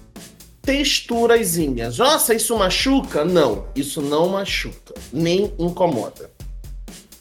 texturazinhas. 0.62 1.98
Nossa, 1.98 2.34
isso 2.34 2.58
machuca? 2.58 3.26
Não, 3.26 3.66
isso 3.76 4.02
não 4.02 4.30
machuca, 4.30 4.94
nem 5.12 5.52
incomoda. 5.58 6.30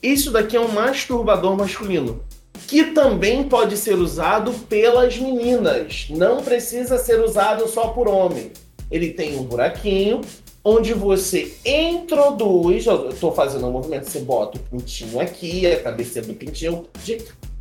Isso 0.03 0.31
daqui 0.31 0.57
é 0.57 0.61
um 0.61 0.69
masturbador 0.69 1.57
masculino, 1.57 2.23
que 2.67 2.85
também 2.85 3.45
pode 3.45 3.77
ser 3.77 3.95
usado 3.95 4.53
pelas 4.69 5.19
meninas. 5.19 6.07
Não 6.11 6.43
precisa 6.43 6.99
ser 6.99 7.21
usado 7.21 7.69
só 7.69 7.89
por 7.89 8.09
homem. 8.09 8.53
Ele 8.91 9.11
tem 9.11 9.39
um 9.39 9.45
buraquinho 9.45 10.21
onde 10.65 10.93
você 10.93 11.55
introduz, 11.65 12.87
eu 12.87 13.11
estou 13.11 13.33
fazendo 13.33 13.67
um 13.67 13.73
movimento, 13.73 14.11
você 14.11 14.21
bota 14.21 14.59
o 14.59 14.61
pintinho 14.61 15.21
aqui, 15.21 15.67
a 15.67 15.81
cabeça 15.81 16.21
do 16.21 16.35
pintinho, 16.35 16.87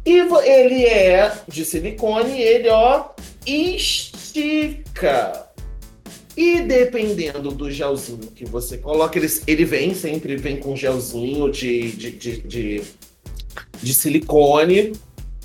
e 0.06 0.18
ele 0.44 0.86
é 0.86 1.32
de 1.48 1.64
silicone, 1.64 2.42
ele 2.42 2.70
ó 2.70 3.06
estica. 3.46 5.49
E 6.40 6.62
dependendo 6.62 7.52
do 7.52 7.70
gelzinho 7.70 8.32
que 8.34 8.46
você 8.46 8.78
coloca, 8.78 9.20
ele, 9.20 9.28
ele 9.46 9.66
vem, 9.66 9.94
sempre 9.94 10.38
vem 10.38 10.56
com 10.56 10.74
gelzinho 10.74 11.52
de, 11.52 11.92
de, 11.92 12.12
de, 12.12 12.42
de, 12.44 12.82
de 13.84 13.94
silicone, 13.94 14.94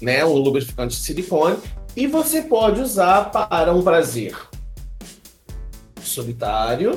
né? 0.01 0.25
Um 0.25 0.35
lubrificante 0.35 0.95
de 0.95 1.03
silicone. 1.03 1.57
E 1.97 2.07
você 2.07 2.43
pode 2.43 2.81
usar 2.81 3.33
para 3.33 3.75
um 3.75 3.83
prazer 3.83 4.37
solitário, 6.01 6.97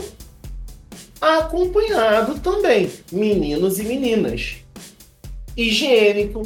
acompanhado 1.20 2.38
também, 2.38 2.92
meninos 3.12 3.80
e 3.80 3.84
meninas. 3.84 4.58
Higiênico. 5.58 6.44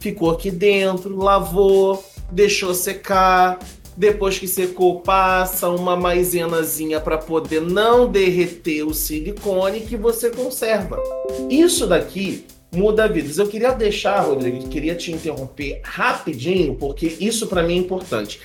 Ficou 0.00 0.30
aqui 0.30 0.50
dentro, 0.50 1.16
lavou, 1.16 2.04
deixou 2.32 2.74
secar, 2.74 3.60
depois 4.00 4.38
que 4.38 4.48
secou, 4.48 5.00
passa 5.00 5.68
uma 5.68 5.94
maizenazinha 5.94 6.98
para 6.98 7.18
poder 7.18 7.60
não 7.60 8.10
derreter 8.10 8.82
o 8.82 8.94
silicone 8.94 9.82
que 9.82 9.94
você 9.94 10.30
conserva. 10.30 10.98
Isso 11.50 11.86
daqui 11.86 12.46
muda 12.72 13.06
vidas. 13.06 13.36
Eu 13.36 13.46
queria 13.46 13.72
deixar, 13.72 14.20
Rodrigo, 14.20 14.66
queria 14.70 14.94
te 14.94 15.12
interromper 15.12 15.82
rapidinho, 15.84 16.76
porque 16.76 17.14
isso 17.20 17.46
para 17.46 17.62
mim 17.62 17.74
é 17.74 17.76
importante. 17.76 18.40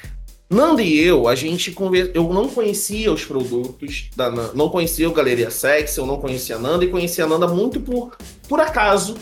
Nanda 0.50 0.82
e 0.82 1.00
eu, 1.00 1.26
a 1.26 1.36
gente 1.36 1.72
conver... 1.72 2.12
eu 2.14 2.34
não 2.34 2.50
conhecia 2.50 3.10
os 3.10 3.24
produtos 3.24 4.10
da 4.14 4.30
Nanda, 4.30 4.52
não 4.56 4.68
conhecia 4.68 5.08
o 5.08 5.14
Galeria 5.14 5.50
Sex, 5.50 5.96
eu 5.96 6.06
não 6.06 6.18
conhecia 6.18 6.58
a 6.58 6.60
Nanda 6.60 6.84
e 6.84 6.90
conhecia 6.90 7.24
a 7.24 7.28
Nanda 7.28 7.48
muito 7.48 7.80
por, 7.80 8.18
por 8.50 8.60
acaso 8.60 9.16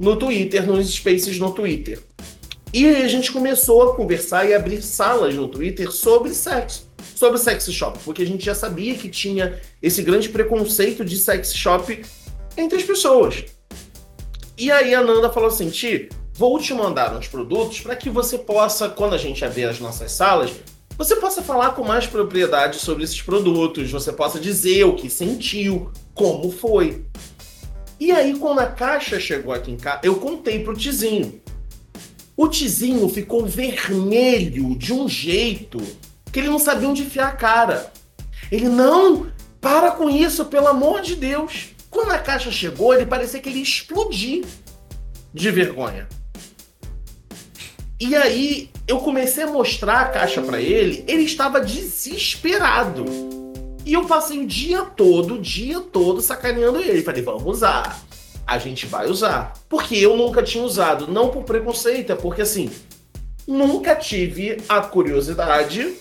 no 0.00 0.16
Twitter, 0.16 0.66
nos 0.66 0.92
spaces 0.92 1.38
no 1.38 1.52
Twitter. 1.52 2.00
E 2.72 2.86
aí 2.86 3.02
a 3.02 3.08
gente 3.08 3.32
começou 3.32 3.82
a 3.82 3.96
conversar 3.96 4.48
e 4.48 4.54
abrir 4.54 4.80
salas 4.80 5.34
no 5.34 5.48
Twitter 5.48 5.90
sobre 5.90 6.32
sexo, 6.32 6.88
sobre 7.16 7.36
sex 7.38 7.64
shop, 7.72 7.98
porque 8.04 8.22
a 8.22 8.26
gente 8.26 8.44
já 8.44 8.54
sabia 8.54 8.94
que 8.94 9.08
tinha 9.08 9.60
esse 9.82 10.02
grande 10.02 10.28
preconceito 10.28 11.04
de 11.04 11.16
sex 11.16 11.52
shop 11.52 12.00
entre 12.56 12.78
as 12.78 12.84
pessoas. 12.84 13.44
E 14.56 14.70
aí 14.70 14.94
a 14.94 15.02
Nanda 15.02 15.32
falou 15.32 15.48
assim: 15.48 15.68
Ti, 15.68 16.10
vou 16.32 16.60
te 16.60 16.72
mandar 16.72 17.16
uns 17.16 17.26
produtos 17.26 17.80
para 17.80 17.96
que 17.96 18.08
você 18.08 18.38
possa, 18.38 18.88
quando 18.88 19.14
a 19.14 19.18
gente 19.18 19.44
abrir 19.44 19.64
as 19.64 19.80
nossas 19.80 20.12
salas, 20.12 20.52
você 20.96 21.16
possa 21.16 21.42
falar 21.42 21.70
com 21.70 21.82
mais 21.82 22.06
propriedade 22.06 22.78
sobre 22.78 23.02
esses 23.02 23.20
produtos, 23.20 23.90
você 23.90 24.12
possa 24.12 24.38
dizer 24.38 24.84
o 24.84 24.94
que 24.94 25.10
sentiu, 25.10 25.90
como 26.14 26.52
foi. 26.52 27.04
E 27.98 28.12
aí, 28.12 28.38
quando 28.38 28.60
a 28.60 28.66
caixa 28.66 29.18
chegou 29.18 29.52
aqui 29.52 29.72
em 29.72 29.76
casa, 29.76 30.00
eu 30.04 30.16
contei 30.16 30.62
pro 30.62 30.76
Tizinho. 30.76 31.40
O 32.40 32.48
Tizinho 32.48 33.06
ficou 33.06 33.44
vermelho 33.44 34.74
de 34.74 34.94
um 34.94 35.06
jeito 35.06 35.78
que 36.32 36.38
ele 36.38 36.48
não 36.48 36.58
sabia 36.58 36.88
onde 36.88 37.02
enfiar 37.02 37.28
a 37.28 37.32
cara. 37.32 37.92
Ele, 38.50 38.66
não, 38.66 39.30
para 39.60 39.90
com 39.90 40.08
isso, 40.08 40.46
pelo 40.46 40.66
amor 40.66 41.02
de 41.02 41.16
Deus. 41.16 41.74
Quando 41.90 42.12
a 42.12 42.18
caixa 42.18 42.50
chegou, 42.50 42.94
ele 42.94 43.04
parecia 43.04 43.40
que 43.40 43.50
ele 43.50 43.60
explodir 43.60 44.46
de 45.34 45.50
vergonha. 45.50 46.08
E 48.00 48.16
aí 48.16 48.70
eu 48.88 49.00
comecei 49.00 49.44
a 49.44 49.48
mostrar 49.48 50.00
a 50.00 50.08
caixa 50.08 50.40
para 50.40 50.62
ele, 50.62 51.04
ele 51.06 51.24
estava 51.24 51.60
desesperado. 51.60 53.04
E 53.84 53.92
eu 53.92 54.06
passei 54.06 54.38
o 54.38 54.46
dia 54.46 54.80
todo, 54.80 55.34
o 55.34 55.42
dia 55.42 55.78
todo 55.78 56.22
sacaneando 56.22 56.80
ele. 56.80 57.02
Falei, 57.02 57.20
vamos 57.20 57.44
usar 57.44 58.02
a 58.46 58.58
gente 58.58 58.86
vai 58.86 59.08
usar. 59.08 59.52
Porque 59.68 59.96
eu 59.96 60.16
nunca 60.16 60.42
tinha 60.42 60.64
usado, 60.64 61.06
não 61.06 61.28
por 61.28 61.44
preconceito, 61.44 62.12
é 62.12 62.14
porque 62.14 62.42
assim, 62.42 62.70
nunca 63.46 63.94
tive 63.94 64.62
a 64.68 64.80
curiosidade. 64.80 65.94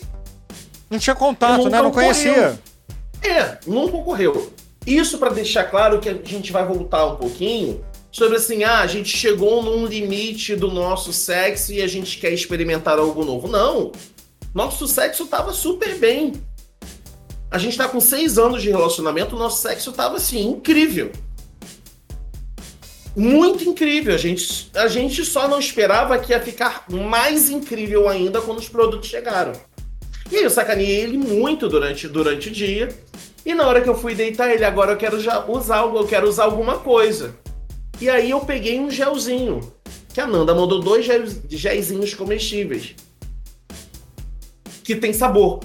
Não 0.89 0.97
tinha 0.97 1.15
contato, 1.15 1.69
né? 1.69 1.81
Não 1.81 1.91
conhecia. 1.91 2.59
É, 3.21 3.57
nunca 3.67 3.97
ocorreu. 3.97 4.51
Isso 4.85 5.17
para 5.17 5.29
deixar 5.29 5.65
claro 5.65 5.99
que 5.99 6.09
a 6.09 6.13
gente 6.13 6.51
vai 6.51 6.65
voltar 6.65 7.05
um 7.05 7.15
pouquinho 7.15 7.83
sobre 8.11 8.37
assim, 8.37 8.63
ah, 8.63 8.79
a 8.79 8.87
gente 8.87 9.15
chegou 9.15 9.61
num 9.61 9.85
limite 9.85 10.55
do 10.55 10.71
nosso 10.71 11.13
sexo 11.13 11.71
e 11.71 11.81
a 11.81 11.87
gente 11.87 12.17
quer 12.17 12.31
experimentar 12.31 12.97
algo 12.97 13.23
novo. 13.23 13.47
Não. 13.47 13.91
Nosso 14.53 14.87
sexo 14.87 15.27
tava 15.27 15.53
super 15.53 15.95
bem. 15.99 16.33
A 17.51 17.57
gente 17.57 17.77
tá 17.77 17.87
com 17.87 17.99
seis 17.99 18.37
anos 18.37 18.61
de 18.61 18.69
relacionamento, 18.69 19.35
nosso 19.35 19.61
sexo 19.61 19.91
tava 19.91 20.17
assim, 20.17 20.47
incrível 20.47 21.11
muito 23.19 23.65
incrível. 23.65 24.15
A 24.15 24.17
gente, 24.17 24.71
a 24.73 24.87
gente 24.87 25.25
só 25.25 25.47
não 25.47 25.59
esperava 25.59 26.17
que 26.17 26.31
ia 26.31 26.39
ficar 26.39 26.85
mais 26.89 27.49
incrível 27.49 28.07
ainda 28.07 28.39
quando 28.41 28.59
os 28.59 28.69
produtos 28.69 29.09
chegaram. 29.09 29.51
E 30.31 30.37
aí 30.37 30.43
eu 30.43 30.49
sacaneei 30.49 31.01
ele 31.01 31.17
muito 31.17 31.67
durante, 31.67 32.07
durante 32.07 32.47
o 32.47 32.51
dia. 32.51 32.89
E 33.45 33.53
na 33.53 33.67
hora 33.67 33.81
que 33.81 33.89
eu 33.89 33.95
fui 33.95 34.15
deitar 34.15 34.49
ele, 34.49 34.63
agora 34.63 34.93
eu 34.93 34.97
quero 34.97 35.19
já 35.19 35.45
usar 35.45 35.77
algo, 35.77 35.97
eu 35.97 36.07
quero 36.07 36.29
usar 36.29 36.45
alguma 36.45 36.79
coisa. 36.79 37.35
E 37.99 38.09
aí 38.09 38.29
eu 38.29 38.39
peguei 38.39 38.79
um 38.79 38.89
gelzinho. 38.89 39.73
Que 40.13 40.21
a 40.21 40.27
Nanda 40.27 40.55
mandou 40.55 40.79
dois 40.79 41.05
gelzinhos 41.49 42.13
comestíveis. 42.13 42.95
Que 44.83 44.95
tem 44.95 45.11
sabor. 45.11 45.59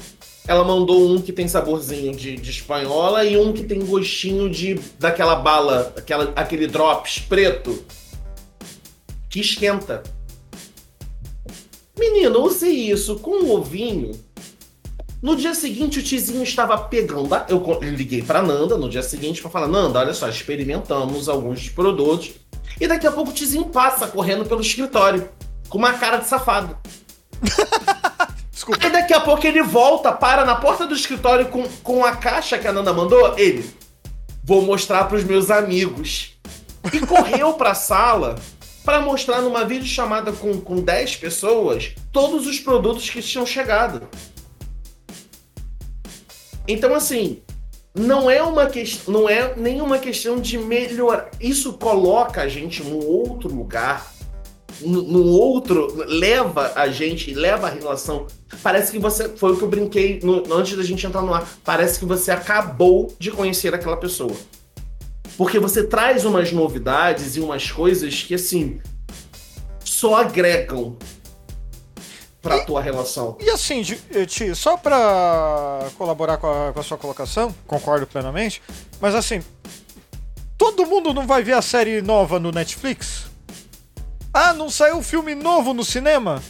Ela 0.46 0.62
mandou 0.62 1.10
um 1.10 1.20
que 1.20 1.32
tem 1.32 1.48
saborzinho 1.48 2.14
de, 2.14 2.36
de 2.36 2.50
espanhola 2.50 3.24
e 3.24 3.36
um 3.36 3.52
que 3.52 3.64
tem 3.64 3.84
gostinho 3.84 4.50
de 4.50 4.74
daquela 4.98 5.36
bala, 5.36 5.92
aquela, 5.96 6.32
aquele 6.36 6.66
drops 6.66 7.18
preto 7.18 7.82
que 9.30 9.40
esquenta. 9.40 10.02
Menino, 11.98 12.44
usei 12.44 12.90
isso 12.90 13.18
com 13.20 13.44
um 13.44 13.52
ovinho. 13.52 14.12
No 15.22 15.34
dia 15.34 15.54
seguinte, 15.54 16.00
o 16.00 16.02
tizinho 16.02 16.42
estava 16.42 16.76
pegando. 16.76 17.30
Eu 17.48 17.64
liguei 17.80 18.20
para 18.20 18.42
Nanda 18.42 18.76
no 18.76 18.90
dia 18.90 19.02
seguinte 19.02 19.40
para 19.40 19.50
falar: 19.50 19.68
Nanda, 19.68 19.98
olha 19.98 20.12
só, 20.12 20.28
experimentamos 20.28 21.28
alguns 21.28 21.70
produtos. 21.70 22.32
E 22.78 22.86
daqui 22.86 23.06
a 23.06 23.12
pouco 23.12 23.30
o 23.30 23.34
tizinho 23.34 23.64
passa 23.66 24.06
correndo 24.06 24.44
pelo 24.44 24.60
escritório 24.60 25.26
com 25.70 25.78
uma 25.78 25.94
cara 25.94 26.18
de 26.18 26.26
safado. 26.26 26.76
Desculpa. 28.64 28.86
Aí 28.86 28.90
daqui 28.90 29.12
a 29.12 29.20
pouco 29.20 29.46
ele 29.46 29.62
volta, 29.62 30.10
para 30.10 30.44
na 30.44 30.54
porta 30.54 30.86
do 30.86 30.94
escritório 30.94 31.48
com, 31.48 31.68
com 31.82 32.02
a 32.02 32.16
caixa 32.16 32.58
que 32.58 32.66
a 32.66 32.72
Nanda 32.72 32.94
mandou. 32.94 33.38
Ele, 33.38 33.68
vou 34.42 34.62
mostrar 34.62 35.04
para 35.04 35.18
os 35.18 35.24
meus 35.24 35.50
amigos. 35.50 36.38
E 36.92 37.00
correu 37.00 37.54
para 37.54 37.72
a 37.72 37.74
sala 37.74 38.36
para 38.84 39.00
mostrar 39.00 39.40
numa 39.40 39.64
videochamada 39.64 40.32
com, 40.32 40.60
com 40.60 40.76
10 40.76 41.16
pessoas 41.16 41.94
todos 42.12 42.46
os 42.46 42.58
produtos 42.58 43.08
que 43.08 43.22
tinham 43.22 43.46
chegado. 43.46 44.08
Então, 46.66 46.94
assim, 46.94 47.42
não 47.94 48.30
é 48.30 48.42
uma 48.42 48.66
questão, 48.66 49.12
não 49.12 49.28
é 49.28 49.54
nenhuma 49.56 49.98
questão 49.98 50.40
de 50.40 50.58
melhorar. 50.58 51.30
Isso 51.38 51.74
coloca 51.74 52.42
a 52.42 52.48
gente 52.48 52.82
num 52.82 52.98
outro 52.98 53.54
lugar 53.54 54.13
no 54.80 55.24
outro 55.24 56.04
leva 56.06 56.72
a 56.74 56.88
gente, 56.88 57.32
leva 57.34 57.66
a 57.66 57.70
relação. 57.70 58.26
Parece 58.62 58.92
que 58.92 58.98
você. 58.98 59.28
Foi 59.30 59.52
o 59.52 59.56
que 59.56 59.62
eu 59.62 59.68
brinquei 59.68 60.20
no, 60.22 60.52
antes 60.54 60.76
da 60.76 60.82
gente 60.82 61.06
entrar 61.06 61.22
no 61.22 61.34
ar. 61.34 61.48
Parece 61.64 61.98
que 61.98 62.04
você 62.04 62.30
acabou 62.30 63.14
de 63.18 63.30
conhecer 63.30 63.74
aquela 63.74 63.96
pessoa. 63.96 64.34
Porque 65.36 65.58
você 65.58 65.84
traz 65.84 66.24
umas 66.24 66.52
novidades 66.52 67.36
e 67.36 67.40
umas 67.40 67.70
coisas 67.70 68.22
que, 68.22 68.34
assim, 68.34 68.80
só 69.84 70.16
agregam 70.16 70.96
pra 72.44 72.58
e, 72.58 72.66
tua 72.66 72.80
relação. 72.80 73.36
E 73.40 73.50
assim, 73.50 73.82
Ti, 73.82 74.54
só 74.54 74.76
pra 74.76 75.88
colaborar 75.96 76.36
com 76.36 76.46
a, 76.46 76.72
com 76.72 76.80
a 76.80 76.82
sua 76.82 76.98
colocação, 76.98 77.54
concordo 77.66 78.06
plenamente, 78.06 78.62
mas 79.00 79.14
assim, 79.14 79.42
todo 80.58 80.86
mundo 80.86 81.14
não 81.14 81.26
vai 81.26 81.42
ver 81.42 81.54
a 81.54 81.62
série 81.62 82.02
nova 82.02 82.38
no 82.38 82.52
Netflix? 82.52 83.33
Ah, 84.34 84.52
não 84.52 84.68
saiu 84.68 84.96
um 84.96 85.02
filme 85.02 85.34
novo 85.34 85.72
no 85.72 85.84
cinema? 85.84 86.42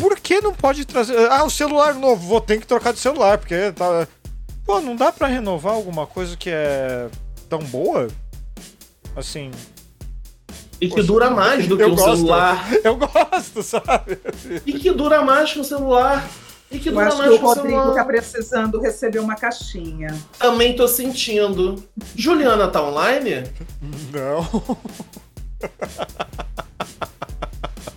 por 0.00 0.18
que 0.18 0.40
não 0.40 0.52
pode 0.52 0.84
trazer. 0.84 1.16
Ah, 1.30 1.44
o 1.44 1.50
celular 1.50 1.94
novo, 1.94 2.26
vou 2.26 2.40
ter 2.40 2.58
que 2.60 2.66
trocar 2.66 2.92
de 2.92 2.98
celular, 2.98 3.38
porque 3.38 3.70
tá. 3.72 4.08
Pô, 4.64 4.80
não 4.80 4.96
dá 4.96 5.12
pra 5.12 5.28
renovar 5.28 5.74
alguma 5.74 6.06
coisa 6.06 6.36
que 6.36 6.50
é 6.50 7.08
tão 7.48 7.60
boa? 7.60 8.08
Assim. 9.14 9.50
E 10.80 10.88
que 10.88 10.96
Poxa, 10.96 11.06
dura 11.06 11.30
mais 11.30 11.68
do 11.68 11.76
que 11.76 11.84
o 11.84 11.90
gosto. 11.94 12.16
celular. 12.16 12.68
Eu 12.82 12.96
gosto, 12.96 13.62
sabe? 13.62 14.18
E 14.66 14.72
que 14.72 14.90
dura 14.90 15.22
mais 15.22 15.52
que 15.52 15.60
o 15.60 15.64
celular. 15.64 16.28
E 16.70 16.78
que 16.80 16.88
Eu 16.88 16.94
dura 16.94 17.06
acho 17.06 17.16
que 17.16 17.22
mais 17.22 17.34
o 17.34 17.38
que 17.38 17.44
o 17.44 17.46
Rodrigo 17.46 17.68
celular. 17.78 17.94
tá 17.94 18.04
precisando 18.04 18.80
receber 18.80 19.20
uma 19.20 19.36
caixinha. 19.36 20.08
Também 20.38 20.74
tô 20.74 20.88
sentindo. 20.88 21.84
Juliana 22.16 22.66
tá 22.66 22.82
online? 22.82 23.44
Não. 24.12 24.76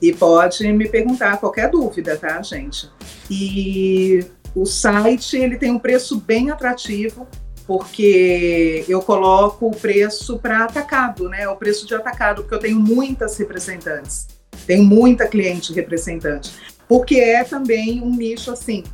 E 0.00 0.12
pode 0.12 0.70
me 0.72 0.88
perguntar 0.88 1.38
qualquer 1.38 1.70
dúvida, 1.70 2.16
tá, 2.16 2.40
gente? 2.42 2.88
E 3.30 4.24
o 4.54 4.64
site, 4.64 5.36
ele 5.36 5.56
tem 5.56 5.70
um 5.70 5.78
preço 5.78 6.20
bem 6.20 6.50
atrativo, 6.50 7.26
porque 7.66 8.84
eu 8.88 9.02
coloco 9.02 9.68
o 9.68 9.76
preço 9.76 10.38
para 10.38 10.64
atacado, 10.64 11.28
né? 11.28 11.48
O 11.48 11.56
preço 11.56 11.86
de 11.86 11.94
atacado, 11.94 12.42
porque 12.42 12.54
eu 12.54 12.60
tenho 12.60 12.80
muitas 12.80 13.36
representantes, 13.36 14.26
tenho 14.66 14.84
muita 14.84 15.26
cliente 15.26 15.72
representante, 15.72 16.52
porque 16.88 17.16
é 17.16 17.44
também 17.44 18.00
um 18.00 18.14
nicho 18.14 18.50
assim. 18.50 18.84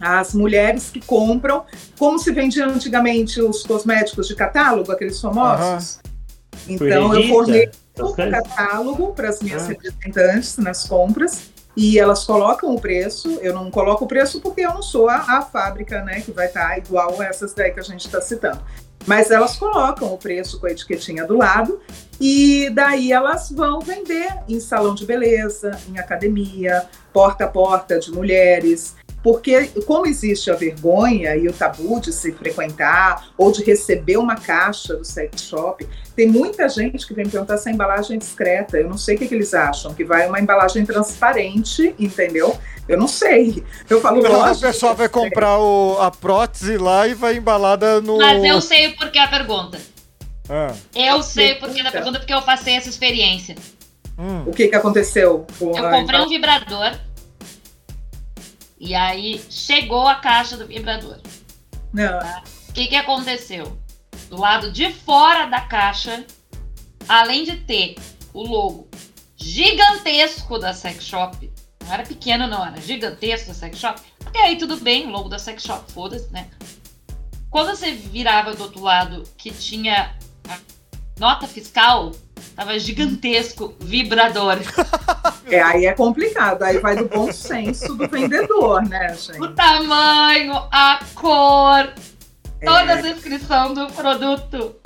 As 0.00 0.34
mulheres 0.34 0.90
que 0.90 1.00
compram, 1.00 1.64
como 1.98 2.18
se 2.18 2.30
vendia 2.30 2.66
antigamente 2.66 3.40
os 3.40 3.62
cosméticos 3.62 4.28
de 4.28 4.34
catálogo, 4.34 4.92
aqueles 4.92 5.20
famosos. 5.20 6.00
Então 6.68 7.14
eu 7.14 7.42
revista? 7.44 7.78
Essas 7.96 8.10
o 8.10 8.14
catálogo 8.14 9.12
para 9.12 9.28
as 9.28 9.40
minhas 9.40 9.64
Ah. 9.64 9.68
representantes 9.68 10.58
nas 10.58 10.84
compras 10.86 11.50
e 11.76 11.98
elas 11.98 12.24
colocam 12.24 12.74
o 12.74 12.80
preço. 12.80 13.38
Eu 13.42 13.54
não 13.54 13.70
coloco 13.70 14.04
o 14.04 14.08
preço 14.08 14.40
porque 14.40 14.62
eu 14.62 14.72
não 14.74 14.82
sou 14.82 15.08
a, 15.08 15.16
a 15.16 15.42
fábrica, 15.42 16.02
né, 16.02 16.20
que 16.20 16.32
vai 16.32 16.46
estar 16.46 16.78
igual 16.78 17.22
essas 17.22 17.52
daí 17.52 17.70
que 17.70 17.80
a 17.80 17.82
gente 17.82 18.06
está 18.06 18.20
citando. 18.20 18.60
Mas 19.06 19.30
elas 19.30 19.56
colocam 19.56 20.12
o 20.12 20.18
preço 20.18 20.58
com 20.58 20.66
a 20.66 20.70
etiquetinha 20.70 21.24
do 21.24 21.36
lado 21.36 21.80
e 22.20 22.68
daí 22.70 23.12
elas 23.12 23.50
vão 23.52 23.78
vender 23.78 24.28
em 24.48 24.58
salão 24.58 24.94
de 24.94 25.06
beleza, 25.06 25.78
em 25.88 25.98
academia, 25.98 26.84
porta 27.12 27.44
a 27.44 27.48
porta 27.48 28.00
de 28.00 28.10
mulheres. 28.10 28.96
Porque, 29.26 29.66
como 29.88 30.06
existe 30.06 30.52
a 30.52 30.54
vergonha 30.54 31.34
e 31.34 31.48
o 31.48 31.52
tabu 31.52 31.98
de 32.00 32.12
se 32.12 32.30
frequentar 32.30 33.26
ou 33.36 33.50
de 33.50 33.64
receber 33.64 34.18
uma 34.18 34.36
caixa 34.36 34.94
do 34.94 35.04
sex 35.04 35.42
shop, 35.42 35.84
tem 36.14 36.28
muita 36.28 36.68
gente 36.68 37.04
que 37.04 37.12
vem 37.12 37.24
me 37.24 37.30
perguntar 37.32 37.58
se 37.58 37.68
a 37.68 37.72
embalagem 37.72 38.14
é 38.14 38.18
discreta. 38.20 38.76
Eu 38.78 38.88
não 38.88 38.96
sei 38.96 39.16
o 39.16 39.18
que, 39.18 39.26
que 39.26 39.34
eles 39.34 39.52
acham, 39.52 39.92
que 39.92 40.04
vai 40.04 40.28
uma 40.28 40.38
embalagem 40.38 40.86
transparente, 40.86 41.92
entendeu? 41.98 42.56
Eu 42.86 42.96
não 42.96 43.08
sei. 43.08 43.64
Eu 43.90 44.00
falo, 44.00 44.20
Então 44.20 44.32
a 44.40 44.46
lógico 44.46 44.64
pessoa 44.64 44.92
que 44.92 44.98
vai 44.98 45.06
é 45.06 45.08
comprar 45.08 45.58
o- 45.58 45.98
a 46.00 46.08
prótese 46.08 46.78
lá 46.78 47.08
e 47.08 47.14
vai 47.14 47.34
embalada 47.36 48.00
no. 48.00 48.18
Mas 48.18 48.44
eu 48.44 48.60
sei 48.60 48.92
por 48.92 49.10
que 49.10 49.18
a 49.18 49.26
pergunta. 49.26 49.76
Ah, 50.48 50.72
Eu 50.94 51.20
sei 51.24 51.56
por 51.56 51.68
que 51.70 51.82
da 51.82 51.90
Pergunta. 51.90 52.20
porque 52.20 52.32
eu 52.32 52.42
passei 52.42 52.74
essa 52.76 52.88
experiência. 52.88 53.56
hum. 54.16 54.44
O 54.46 54.52
que, 54.52 54.68
que 54.68 54.76
aconteceu? 54.76 55.44
com 55.58 55.76
Eu 55.76 55.84
a 55.84 55.90
comprei 55.90 56.20
um 56.20 56.28
vibrador. 56.28 56.92
E 58.78 58.94
aí 58.94 59.42
chegou 59.50 60.06
a 60.06 60.16
caixa 60.16 60.56
do 60.56 60.66
vibrador. 60.66 61.20
Não, 61.92 62.18
O 62.68 62.72
que, 62.72 62.88
que 62.88 62.96
aconteceu? 62.96 63.78
Do 64.28 64.38
lado 64.38 64.70
de 64.70 64.92
fora 64.92 65.46
da 65.46 65.60
caixa, 65.60 66.24
além 67.08 67.44
de 67.44 67.56
ter 67.58 67.96
o 68.34 68.42
logo 68.42 68.88
gigantesco 69.36 70.58
da 70.58 70.74
sex 70.74 71.04
shop, 71.04 71.50
não 71.84 71.92
era 71.92 72.02
pequeno, 72.02 72.46
não, 72.46 72.64
era 72.64 72.80
gigantesco 72.80 73.48
da 73.48 73.54
sex 73.54 73.78
shop. 73.78 74.00
Até 74.24 74.40
aí 74.42 74.58
tudo 74.58 74.76
bem, 74.78 75.06
o 75.06 75.10
logo 75.10 75.28
da 75.28 75.38
sex 75.38 75.62
shop, 75.62 75.90
foda-se, 75.92 76.30
né? 76.32 76.50
Quando 77.48 77.68
você 77.68 77.92
virava 77.92 78.54
do 78.54 78.64
outro 78.64 78.82
lado 78.82 79.22
que 79.38 79.50
tinha 79.50 80.14
a 80.48 80.58
nota 81.18 81.46
fiscal, 81.46 82.12
tava 82.54 82.78
gigantesco 82.78 83.74
vibrador. 83.80 84.58
é, 85.46 85.60
aí 85.60 85.86
é 85.86 85.92
complicado. 85.92 86.62
Aí 86.62 86.78
vai 86.78 86.96
do 86.96 87.08
bom 87.08 87.32
senso 87.32 87.94
do 87.94 88.08
vendedor, 88.08 88.82
né, 88.88 89.12
O 89.12 89.16
gente? 89.16 89.54
tamanho, 89.54 90.54
a 90.70 91.00
cor, 91.14 91.92
toda 92.64 92.92
É, 92.92 92.98
a 92.98 93.00
descrição 93.00 93.74
do 93.74 93.86
produto 93.88 94.76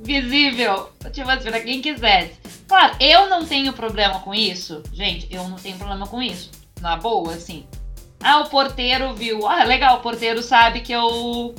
visível. 0.00 0.90
Tipo 1.12 1.30
assim, 1.30 1.50
pra 1.50 1.60
quem 1.60 1.80
quisesse. 1.82 2.32
Claro, 2.66 2.96
eu 3.00 3.28
não 3.28 3.44
tenho 3.44 3.72
problema 3.72 4.20
com 4.20 4.34
isso. 4.34 4.82
Gente, 4.92 5.26
eu 5.30 5.48
não 5.48 5.56
tenho 5.56 5.76
problema 5.76 6.06
com 6.06 6.22
isso. 6.22 6.50
Na 6.80 6.96
boa, 6.96 7.32
assim. 7.34 7.66
Ah, 8.22 8.40
o 8.40 8.48
porteiro 8.48 9.14
viu. 9.14 9.46
Ah, 9.46 9.64
legal, 9.64 9.98
o 9.98 10.00
porteiro 10.00 10.42
sabe 10.42 10.80
que 10.80 10.92
eu. 10.92 11.54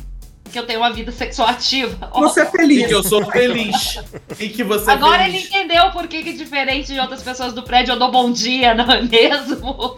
Que 0.50 0.60
eu 0.60 0.66
tenho 0.66 0.80
uma 0.80 0.91
vida 0.91 1.12
sexual 1.12 1.47
ativa. 1.50 2.10
Você 2.14 2.41
é 2.41 2.43
E 2.43 2.52
feliz. 2.52 2.88
que 2.88 2.93
eu 2.93 3.04
sou 3.04 3.26
feliz. 3.32 4.00
E 4.39 4.50
que 4.50 4.64
você 4.64 4.89
é 4.89 4.93
Agora 4.93 5.24
feliz. 5.24 5.36
ele 5.36 5.47
entendeu 5.47 5.91
por 5.91 6.08
que, 6.08 6.24
que 6.24 6.34
diferente 6.34 6.91
de 6.93 7.00
outras 7.00 7.22
pessoas 7.24 7.54
do 7.54 7.64
prédio 7.64 7.93
eu 7.93 8.00
dou 8.00 8.12
bom 8.12 8.32
dia, 8.32 8.74
não 8.76 8.91
é 8.91 9.02
mesmo? 9.02 9.97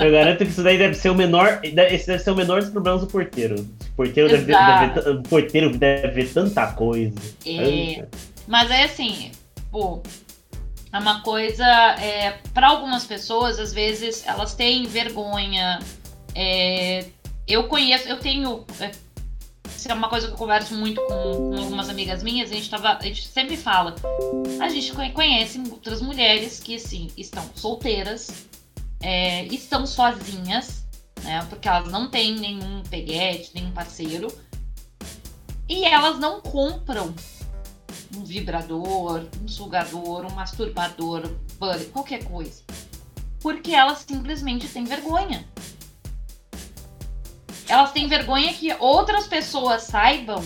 Eu 0.00 0.10
garanto 0.10 0.38
que 0.38 0.50
isso 0.50 0.62
daí 0.62 0.78
deve 0.78 0.94
ser 0.94 1.10
o 1.10 1.14
menor. 1.14 1.60
Esse 1.62 2.06
deve 2.06 2.22
ser 2.22 2.30
o 2.30 2.36
menor 2.36 2.60
dos 2.60 2.70
problemas 2.70 3.00
do 3.02 3.06
porteiro. 3.06 3.54
O 3.92 3.96
porteiro, 3.96 4.28
deve, 4.28 4.50
Exato. 4.52 4.94
deve 5.02 5.10
o 5.18 5.22
porteiro 5.22 5.76
deve 5.76 6.08
ver 6.08 6.32
tanta 6.32 6.66
coisa. 6.72 7.14
É, 7.46 8.04
mas 8.48 8.70
é 8.70 8.84
assim, 8.84 9.30
pô, 9.70 10.02
é 10.92 10.98
uma 10.98 11.20
coisa. 11.22 11.64
É, 12.00 12.38
para 12.52 12.68
algumas 12.68 13.04
pessoas, 13.04 13.58
às 13.58 13.72
vezes, 13.72 14.24
elas 14.26 14.54
têm 14.54 14.86
vergonha. 14.86 15.78
é, 16.34 17.04
eu 17.46 17.64
conheço, 17.64 18.08
eu 18.08 18.18
tenho. 18.18 18.64
Isso 19.68 19.90
é 19.90 19.94
uma 19.94 20.08
coisa 20.08 20.26
que 20.26 20.32
eu 20.32 20.36
converso 20.38 20.74
muito 20.74 21.00
com, 21.02 21.50
com 21.50 21.56
algumas 21.58 21.88
amigas 21.88 22.22
minhas, 22.22 22.50
a 22.50 22.54
gente, 22.54 22.70
tava, 22.70 22.96
a 22.98 23.02
gente 23.02 23.26
sempre 23.28 23.56
fala. 23.56 23.94
A 24.60 24.68
gente 24.68 24.92
conhe- 24.92 25.12
conhece 25.12 25.58
outras 25.70 26.00
mulheres 26.00 26.60
que, 26.60 26.76
assim, 26.76 27.10
estão 27.16 27.44
solteiras, 27.54 28.46
é, 29.00 29.44
estão 29.46 29.86
sozinhas, 29.86 30.86
né? 31.22 31.44
Porque 31.48 31.68
elas 31.68 31.90
não 31.90 32.08
têm 32.10 32.38
nenhum 32.38 32.82
peguete, 32.82 33.50
nenhum 33.54 33.72
parceiro. 33.72 34.28
E 35.68 35.84
elas 35.84 36.18
não 36.18 36.40
compram 36.40 37.14
um 38.16 38.24
vibrador, 38.24 39.26
um 39.42 39.48
sugador, 39.48 40.26
um 40.26 40.34
masturbador, 40.34 41.22
qualquer 41.92 42.24
coisa. 42.24 42.62
Porque 43.40 43.72
elas 43.72 44.04
simplesmente 44.06 44.68
têm 44.68 44.84
vergonha. 44.84 45.44
Elas 47.72 47.90
têm 47.90 48.06
vergonha 48.06 48.52
que 48.52 48.70
outras 48.78 49.26
pessoas 49.26 49.84
saibam, 49.84 50.44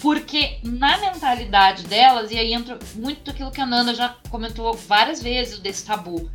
porque 0.00 0.58
na 0.62 0.96
mentalidade 0.96 1.82
delas, 1.82 2.30
e 2.30 2.38
aí 2.38 2.54
entra 2.54 2.78
muito 2.94 3.30
aquilo 3.30 3.50
que 3.50 3.60
a 3.60 3.66
Nanda 3.66 3.94
já 3.94 4.16
comentou 4.30 4.72
várias 4.72 5.22
vezes 5.22 5.58
desse 5.58 5.84
tabu. 5.84 6.30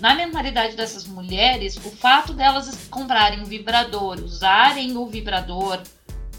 Na 0.00 0.14
mentalidade 0.14 0.74
dessas 0.74 1.06
mulheres, 1.06 1.76
o 1.76 1.90
fato 1.90 2.32
delas 2.32 2.88
comprarem 2.88 3.42
um 3.42 3.44
vibrador, 3.44 4.20
usarem 4.20 4.96
o 4.96 5.04
vibrador, 5.04 5.82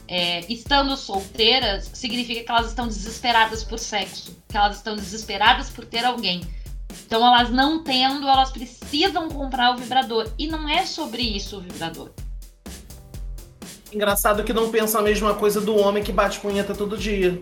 é, 0.08 0.40
estando 0.52 0.98
solteiras, 0.98 1.92
significa 1.94 2.44
que 2.44 2.52
elas 2.52 2.70
estão 2.70 2.88
desesperadas 2.88 3.64
por 3.64 3.78
sexo, 3.78 4.36
que 4.50 4.58
elas 4.58 4.78
estão 4.78 4.96
desesperadas 4.96 5.70
por 5.70 5.86
ter 5.86 6.04
alguém. 6.04 6.42
Então, 7.06 7.24
elas 7.24 7.52
não 7.52 7.84
tendo, 7.84 8.28
elas 8.28 8.52
precisam 8.52 9.30
comprar 9.30 9.76
o 9.76 9.78
vibrador. 9.78 10.34
E 10.36 10.48
não 10.48 10.68
é 10.68 10.84
sobre 10.84 11.22
isso 11.22 11.58
o 11.58 11.62
vibrador. 11.62 12.10
Engraçado 13.94 14.44
que 14.44 14.52
não 14.54 14.70
pensa 14.70 15.00
a 15.00 15.02
mesma 15.02 15.34
coisa 15.36 15.62
do 15.62 15.76
homem 15.78 16.04
que 16.04 16.12
bate 16.12 16.40
punheta 16.40 16.74
todo 16.74 16.98
dia. 16.98 17.42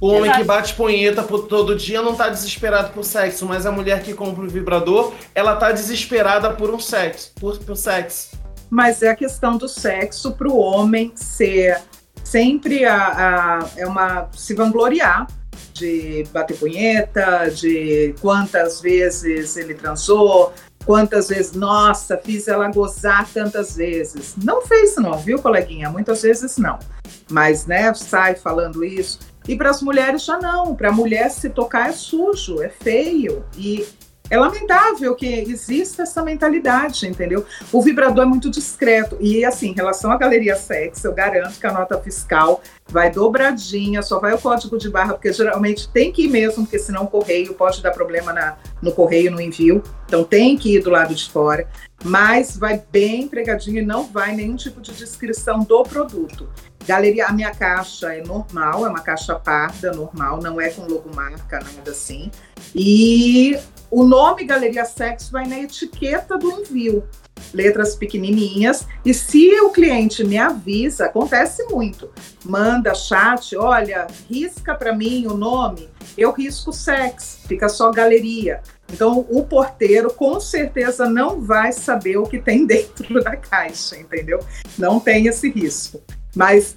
O 0.00 0.08
homem 0.08 0.24
Exato. 0.24 0.38
que 0.38 0.44
bate 0.44 0.74
punheta 0.74 1.22
por 1.22 1.46
todo 1.48 1.74
dia 1.74 2.00
não 2.00 2.14
tá 2.14 2.28
desesperado 2.28 2.90
por 2.92 3.04
sexo, 3.04 3.44
mas 3.44 3.66
a 3.66 3.72
mulher 3.72 4.02
que 4.02 4.14
compra 4.14 4.44
o 4.44 4.48
vibrador, 4.48 5.12
ela 5.34 5.56
tá 5.56 5.72
desesperada 5.72 6.50
por 6.50 6.70
um 6.70 6.78
sexo, 6.78 7.32
por, 7.34 7.58
por 7.58 7.76
sexo. 7.76 8.30
Mas 8.70 9.02
é 9.02 9.08
a 9.10 9.16
questão 9.16 9.56
do 9.56 9.68
sexo 9.68 10.32
para 10.32 10.48
o 10.48 10.56
homem 10.56 11.10
ser 11.16 11.80
sempre 12.22 12.84
a, 12.84 12.96
a- 12.96 13.68
é 13.76 13.86
uma 13.86 14.28
se 14.32 14.54
vangloriar 14.54 15.26
de 15.72 16.24
bater 16.32 16.56
punheta, 16.56 17.48
de 17.50 18.14
quantas 18.20 18.80
vezes 18.80 19.56
ele 19.56 19.74
transou, 19.74 20.52
quantas 20.88 21.28
vezes, 21.28 21.52
nossa, 21.52 22.16
fiz 22.16 22.48
ela 22.48 22.66
gozar 22.70 23.28
tantas 23.28 23.76
vezes. 23.76 24.34
Não 24.42 24.62
fez 24.62 24.96
não, 24.96 25.18
viu, 25.18 25.38
coleguinha? 25.38 25.90
Muitas 25.90 26.22
vezes 26.22 26.56
não. 26.56 26.78
Mas, 27.30 27.66
né, 27.66 27.92
sai 27.92 28.36
falando 28.36 28.82
isso. 28.82 29.18
E 29.46 29.54
para 29.54 29.68
as 29.68 29.82
mulheres 29.82 30.24
já 30.24 30.38
não. 30.38 30.74
Para 30.74 30.88
a 30.88 30.92
mulher 30.92 31.30
se 31.30 31.50
tocar 31.50 31.90
é 31.90 31.92
sujo, 31.92 32.62
é 32.62 32.70
feio. 32.70 33.44
E 33.54 33.86
é 34.30 34.36
lamentável 34.36 35.14
que 35.14 35.26
exista 35.26 36.02
essa 36.02 36.22
mentalidade, 36.22 37.06
entendeu? 37.06 37.44
O 37.72 37.80
vibrador 37.80 38.24
é 38.24 38.26
muito 38.26 38.50
discreto. 38.50 39.16
E, 39.20 39.44
assim, 39.44 39.70
em 39.70 39.74
relação 39.74 40.10
à 40.10 40.16
galeria 40.16 40.56
sex, 40.56 41.04
eu 41.04 41.14
garanto 41.14 41.58
que 41.58 41.66
a 41.66 41.72
nota 41.72 41.98
fiscal 41.98 42.60
vai 42.88 43.10
dobradinha, 43.10 44.02
só 44.02 44.18
vai 44.18 44.34
o 44.34 44.38
código 44.38 44.78
de 44.78 44.90
barra, 44.90 45.14
porque 45.14 45.32
geralmente 45.32 45.88
tem 45.88 46.12
que 46.12 46.24
ir 46.24 46.28
mesmo, 46.28 46.64
porque 46.64 46.78
senão 46.78 47.04
o 47.04 47.08
correio 47.08 47.54
pode 47.54 47.82
dar 47.82 47.90
problema 47.90 48.32
na, 48.32 48.56
no 48.82 48.92
correio, 48.92 49.30
no 49.30 49.40
envio. 49.40 49.82
Então 50.06 50.24
tem 50.24 50.56
que 50.56 50.76
ir 50.76 50.82
do 50.82 50.90
lado 50.90 51.14
de 51.14 51.30
fora. 51.30 51.66
Mas 52.04 52.56
vai 52.56 52.82
bem 52.92 53.26
pregadinho 53.26 53.78
e 53.78 53.84
não 53.84 54.04
vai 54.04 54.34
nenhum 54.34 54.56
tipo 54.56 54.80
de 54.80 54.92
descrição 54.92 55.64
do 55.64 55.82
produto. 55.82 56.48
Galeria, 56.86 57.26
a 57.26 57.32
minha 57.32 57.50
caixa 57.50 58.14
é 58.14 58.22
normal, 58.22 58.86
é 58.86 58.88
uma 58.88 59.00
caixa 59.00 59.34
parda, 59.34 59.92
normal, 59.92 60.40
não 60.40 60.58
é 60.60 60.70
com 60.70 60.82
logomarca, 60.82 61.60
nada 61.60 61.90
assim. 61.90 62.30
E 62.74 63.58
o 63.90 64.04
nome 64.04 64.44
Galeria 64.44 64.84
Sex 64.84 65.30
vai 65.30 65.46
na 65.46 65.60
etiqueta 65.60 66.36
do 66.36 66.50
envio, 66.50 67.04
letras 67.52 67.94
pequenininhas. 67.94 68.86
E 69.04 69.14
se 69.14 69.60
o 69.60 69.70
cliente 69.70 70.24
me 70.24 70.36
avisa, 70.38 71.06
acontece 71.06 71.64
muito, 71.64 72.10
manda 72.44 72.94
chat, 72.94 73.56
olha, 73.56 74.06
risca 74.28 74.74
para 74.74 74.94
mim 74.94 75.26
o 75.26 75.34
nome, 75.34 75.88
eu 76.16 76.32
risco 76.32 76.72
sex, 76.72 77.40
fica 77.46 77.68
só 77.68 77.90
galeria. 77.90 78.60
Então, 78.92 79.26
o 79.30 79.44
porteiro 79.44 80.12
com 80.12 80.40
certeza 80.40 81.08
não 81.08 81.40
vai 81.40 81.72
saber 81.72 82.16
o 82.16 82.24
que 82.24 82.38
tem 82.38 82.64
dentro 82.66 83.22
da 83.22 83.36
caixa, 83.36 83.96
entendeu? 83.96 84.40
Não 84.76 84.98
tem 84.98 85.26
esse 85.26 85.48
risco. 85.50 86.02
Mas 86.38 86.76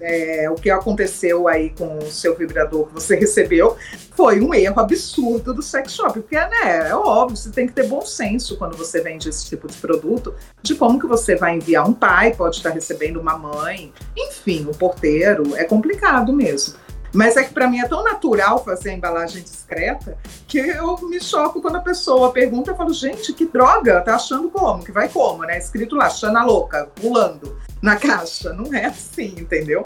é, 0.00 0.48
o 0.48 0.54
que 0.54 0.70
aconteceu 0.70 1.48
aí 1.48 1.70
com 1.70 1.98
o 1.98 2.12
seu 2.12 2.36
vibrador 2.36 2.86
que 2.86 2.94
você 2.94 3.16
recebeu 3.16 3.76
foi 4.14 4.40
um 4.40 4.54
erro 4.54 4.78
absurdo 4.78 5.52
do 5.52 5.60
sex 5.60 5.94
shop, 5.94 6.20
porque 6.20 6.36
né, 6.36 6.90
é 6.90 6.94
óbvio, 6.94 7.36
você 7.36 7.50
tem 7.50 7.66
que 7.66 7.72
ter 7.72 7.88
bom 7.88 8.02
senso 8.02 8.56
quando 8.56 8.76
você 8.76 9.00
vende 9.00 9.28
esse 9.28 9.46
tipo 9.46 9.66
de 9.66 9.76
produto, 9.78 10.32
de 10.62 10.76
como 10.76 11.00
que 11.00 11.08
você 11.08 11.34
vai 11.34 11.56
enviar 11.56 11.88
um 11.88 11.92
pai, 11.92 12.36
pode 12.36 12.58
estar 12.58 12.70
recebendo 12.70 13.18
uma 13.18 13.36
mãe, 13.36 13.92
enfim, 14.16 14.64
o 14.70 14.76
porteiro, 14.76 15.56
é 15.56 15.64
complicado 15.64 16.32
mesmo. 16.32 16.74
Mas 17.12 17.36
é 17.36 17.42
que 17.42 17.52
para 17.52 17.68
mim 17.68 17.80
é 17.80 17.88
tão 17.88 18.04
natural 18.04 18.64
fazer 18.64 18.90
a 18.90 18.92
embalagem 18.92 19.42
discreta 19.42 20.16
que 20.46 20.58
eu 20.58 20.96
me 21.08 21.20
choco 21.20 21.60
quando 21.60 21.76
a 21.76 21.80
pessoa 21.80 22.32
pergunta, 22.32 22.70
eu 22.70 22.76
falo, 22.76 22.92
gente, 22.92 23.32
que 23.32 23.44
droga, 23.44 24.00
tá 24.02 24.14
achando 24.14 24.48
como? 24.50 24.84
Que 24.84 24.92
vai 24.92 25.08
como, 25.08 25.42
né? 25.42 25.58
Escrito 25.58 25.96
lá, 25.96 26.08
Xana 26.08 26.44
louca, 26.44 26.88
pulando 26.94 27.56
na 27.84 27.96
caixa. 27.96 28.54
Não 28.54 28.74
é 28.74 28.86
assim, 28.86 29.34
entendeu? 29.38 29.82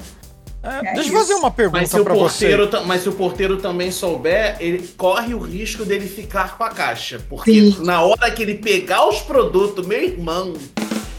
É, 0.62 0.90
é 0.90 0.94
deixa 0.94 1.10
eu 1.10 1.18
fazer 1.18 1.34
uma 1.34 1.50
pergunta 1.50 2.04
para 2.04 2.14
você. 2.14 2.56
Mas 2.86 3.02
se 3.02 3.08
o 3.08 3.12
porteiro 3.12 3.56
também 3.56 3.90
souber, 3.90 4.56
ele 4.60 4.86
corre 4.96 5.34
o 5.34 5.40
risco 5.40 5.84
dele 5.84 6.08
ficar 6.08 6.56
com 6.56 6.62
a 6.62 6.70
caixa. 6.70 7.20
Porque 7.28 7.52
Sim. 7.52 7.84
na 7.84 8.02
hora 8.02 8.30
que 8.30 8.42
ele 8.42 8.54
pegar 8.54 9.08
os 9.08 9.18
produtos, 9.20 9.84
meu 9.84 10.00
irmão, 10.00 10.54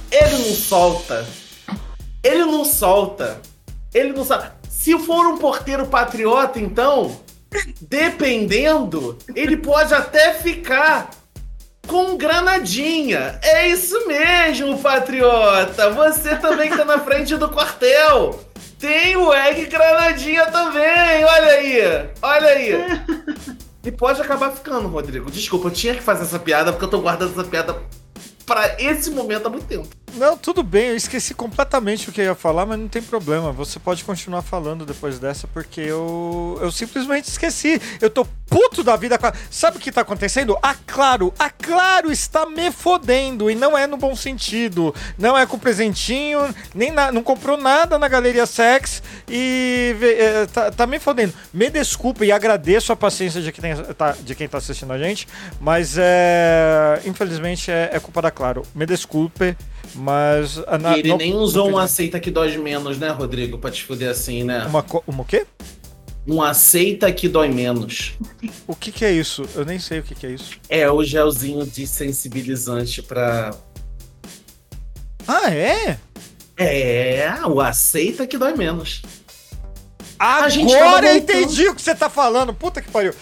ele 0.10 0.32
não 0.32 0.56
solta. 0.56 1.28
Ele 2.24 2.46
não 2.46 2.64
solta. 2.64 3.42
Ele 3.94 4.14
não 4.14 4.24
sabe. 4.24 4.50
Se 4.70 4.98
for 5.00 5.28
um 5.28 5.38
porteiro 5.38 5.86
patriota, 5.86 6.60
então, 6.62 7.20
dependendo, 7.82 9.18
ele 9.36 9.58
pode 9.58 9.94
até 9.94 10.34
ficar 10.34 11.10
com 11.90 12.16
granadinha. 12.16 13.40
É 13.42 13.68
isso 13.68 14.08
mesmo, 14.08 14.78
patriota. 14.78 15.90
Você 15.90 16.36
também 16.36 16.70
tá 16.70 16.86
na 16.86 17.00
frente 17.00 17.36
do 17.36 17.50
quartel. 17.50 18.40
Tem 18.78 19.18
o 19.18 19.34
egg 19.34 19.66
granadinha 19.66 20.46
também. 20.46 21.26
Olha 21.26 21.52
aí. 21.52 22.10
Olha 22.22 22.48
aí. 22.48 22.74
E 23.84 23.92
pode 23.92 24.22
acabar 24.22 24.52
ficando, 24.52 24.88
Rodrigo. 24.88 25.32
Desculpa, 25.32 25.68
eu 25.68 25.72
tinha 25.72 25.96
que 25.96 26.04
fazer 26.04 26.24
essa 26.24 26.38
piada 26.38 26.72
porque 26.72 26.86
eu 26.86 26.90
tô 26.90 27.00
guardando 27.00 27.32
essa 27.32 27.44
piada 27.44 27.76
para 28.46 28.76
esse 28.80 29.10
momento 29.10 29.48
há 29.48 29.50
muito 29.50 29.66
tempo. 29.66 29.88
Não, 30.16 30.38
tudo 30.38 30.64
bem, 30.64 30.90
eu 30.90 30.96
esqueci 30.96 31.34
completamente 31.34 32.10
o 32.10 32.12
que 32.12 32.22
eu 32.22 32.26
ia 32.26 32.36
falar, 32.36 32.66
mas 32.66 32.80
não 32.80 32.88
tem 32.88 33.02
problema. 33.02 33.52
Você 33.52 33.80
pode 33.80 34.04
continuar 34.04 34.42
falando 34.42 34.86
depois 34.86 35.20
dessa, 35.20 35.48
porque 35.48 35.82
eu, 35.82 36.58
eu 36.62 36.72
simplesmente 36.72 37.26
esqueci. 37.26 37.82
Eu 38.02 38.10
tô 38.10 38.26
puto 38.50 38.84
da 38.84 38.96
vida. 38.96 39.18
Sabe 39.50 39.78
o 39.78 39.80
que 39.80 39.92
tá 39.92 40.02
acontecendo? 40.02 40.58
A 40.62 40.74
Claro, 40.74 41.34
a 41.38 41.50
Claro 41.50 42.12
está 42.12 42.46
me 42.46 42.72
fodendo. 42.72 43.50
E 43.50 43.56
não 43.56 43.78
é 43.78 43.86
no 43.86 43.96
bom 43.96 44.16
sentido. 44.16 44.94
Não 45.18 45.38
é 45.38 45.46
com 45.46 45.58
presentinho, 45.58 46.54
nem 46.74 46.92
na, 46.92 47.12
não 47.12 47.24
comprou 47.24 47.58
nada 47.58 47.98
na 48.00 48.08
Galeria 48.08 48.46
Sex 48.46 49.02
e 49.28 49.96
é, 50.02 50.46
tá, 50.48 50.72
tá, 50.72 50.88
me 50.88 51.00
fodendo. 51.00 51.34
Me 51.54 51.70
desculpe 51.70 52.26
e 52.26 52.32
agradeço 52.32 52.92
a 52.92 52.96
paciência 52.96 53.42
de 53.42 53.52
quem, 53.52 53.76
tá, 53.98 54.16
de 54.20 54.36
quem 54.36 54.48
tá 54.48 54.58
assistindo 54.58 54.92
a 54.92 54.98
gente, 54.98 55.28
mas 55.60 55.96
é, 55.98 57.02
infelizmente 57.06 57.72
é, 57.72 57.92
é 57.94 58.00
culpa 58.00 58.22
da 58.22 58.32
Claro. 58.32 58.64
Me 58.74 58.86
desculpe. 58.86 59.56
Mas. 59.96 60.58
Na, 60.82 60.96
e 60.96 61.00
ele 61.00 61.10
no, 61.10 61.18
nem 61.18 61.34
usou 61.36 61.70
um 61.72 61.78
aceita 61.78 62.20
que 62.20 62.32
dói 62.32 62.58
menos, 62.58 62.98
né, 62.98 63.10
Rodrigo? 63.10 63.58
Pra 63.58 63.72
te 63.72 63.84
fuder 63.84 64.10
assim, 64.10 64.44
né? 64.44 64.66
Uma, 64.66 64.86
uma 65.08 65.22
o 65.22 65.26
quê? 65.26 65.46
Um 66.28 66.42
aceita 66.42 67.12
que 67.12 67.28
dói 67.28 67.50
menos. 67.50 68.14
O 68.68 68.76
que, 68.76 68.92
que 68.92 69.04
é 69.04 69.12
isso? 69.12 69.44
Eu 69.56 69.66
nem 69.66 69.80
sei 69.80 70.00
o 70.00 70.04
que, 70.04 70.14
que 70.14 70.28
é 70.28 70.32
isso. 70.32 70.58
É 70.70 70.90
o 70.90 71.04
gelzinho 71.04 71.66
de 71.66 71.88
sensibilizante 71.88 73.02
pra. 73.02 73.52
Ah, 75.28 75.52
é? 75.52 75.98
É, 76.58 77.32
o 77.48 77.62
aceita 77.62 78.28
que 78.28 78.38
dói 78.38 78.54
menos. 78.54 79.02
Agora 80.20 81.08
eu 81.08 81.16
entendi 81.16 81.68
o 81.70 81.74
que 81.74 81.82
você 81.82 81.96
tá 81.96 82.10
falando. 82.10 82.54
Puta 82.54 82.82
que 82.82 82.92
pariu. 82.92 83.14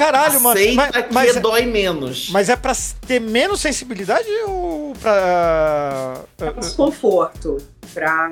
Caralho, 0.00 0.36
Aceita 0.38 0.74
mano. 0.74 0.92
Mas, 0.92 1.12
mas 1.12 1.36
é, 1.36 1.40
dói 1.40 1.66
menos. 1.66 2.30
Mas 2.30 2.48
é 2.48 2.56
pra 2.56 2.72
ter 3.06 3.20
menos 3.20 3.60
sensibilidade 3.60 4.26
ou 4.46 4.94
pra. 4.94 6.22
Pra 6.38 6.52
desconforto. 6.52 7.58
Pra 7.92 8.28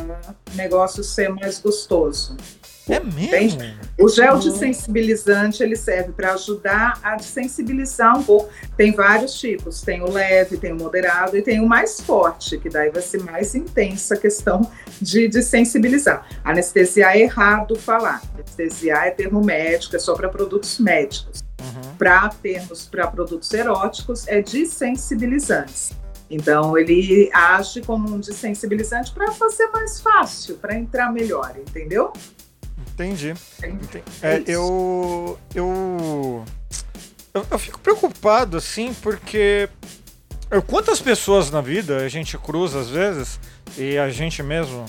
negócio 0.55 1.05
ser 1.05 1.29
mais 1.29 1.59
gostoso. 1.59 2.37
É 2.89 3.01
mesmo? 3.01 3.61
O 4.01 4.09
gel 4.09 4.39
de 4.39 4.51
sensibilizante 4.57 5.63
ele 5.63 5.77
serve 5.77 6.13
para 6.13 6.33
ajudar 6.33 6.99
a 7.03 7.17
desensibilizar 7.17 8.19
um 8.19 8.23
pouco. 8.23 8.49
Tem 8.79 8.93
vários 8.93 9.39
tipos, 9.39 9.83
tem 9.83 10.01
o 10.01 10.11
leve, 10.11 10.57
tem 10.57 10.73
o 10.73 10.77
moderado 10.77 11.37
e 11.37 11.43
tem 11.43 11.61
o 11.61 11.67
mais 11.67 12.01
forte, 12.01 12.57
que 12.57 12.71
daí 12.71 12.89
vai 12.89 13.03
ser 13.03 13.23
mais 13.23 13.55
intensa 13.55 14.15
a 14.15 14.17
questão 14.17 14.71
de, 15.03 15.29
de 15.29 15.43
sensibilizar. 15.43 16.27
Anestesiar 16.43 17.15
é 17.15 17.21
errado 17.21 17.77
falar. 17.77 18.23
Anestesiar 18.35 19.09
é 19.09 19.11
termo 19.11 19.45
médico, 19.45 19.95
é 19.95 19.99
só 19.99 20.15
para 20.15 20.31
produtos 20.31 20.79
médicos. 20.79 21.48
Para 21.99 22.29
termos 22.29 22.87
para 22.87 23.09
produtos 23.09 23.53
eróticos, 23.53 24.27
é 24.29 24.41
desensibilizantes. 24.41 25.93
Então, 26.31 26.77
ele 26.77 27.31
age 27.33 27.81
como 27.81 28.15
um 28.15 28.21
desensibilizante 28.21 29.11
para 29.13 29.33
fazer 29.33 29.67
mais 29.69 30.01
fácil, 30.01 30.57
para 30.57 30.75
entrar 30.77 31.13
melhor, 31.13 31.55
entendeu? 31.59 32.13
Entendi. 32.99 33.35
É, 34.23 34.35
é 34.35 34.43
eu, 34.47 35.39
eu, 35.55 36.45
eu, 37.33 37.47
eu. 37.51 37.59
fico 37.59 37.79
preocupado, 37.79 38.57
assim, 38.57 38.93
porque. 38.95 39.69
Quantas 40.67 40.99
pessoas 40.99 41.51
na 41.51 41.61
vida 41.61 41.99
a 41.99 42.09
gente 42.09 42.39
cruza 42.39 42.81
às 42.81 42.89
vezes, 42.89 43.39
e 43.77 43.99
a 43.99 44.09
gente 44.09 44.43
mesmo 44.43 44.87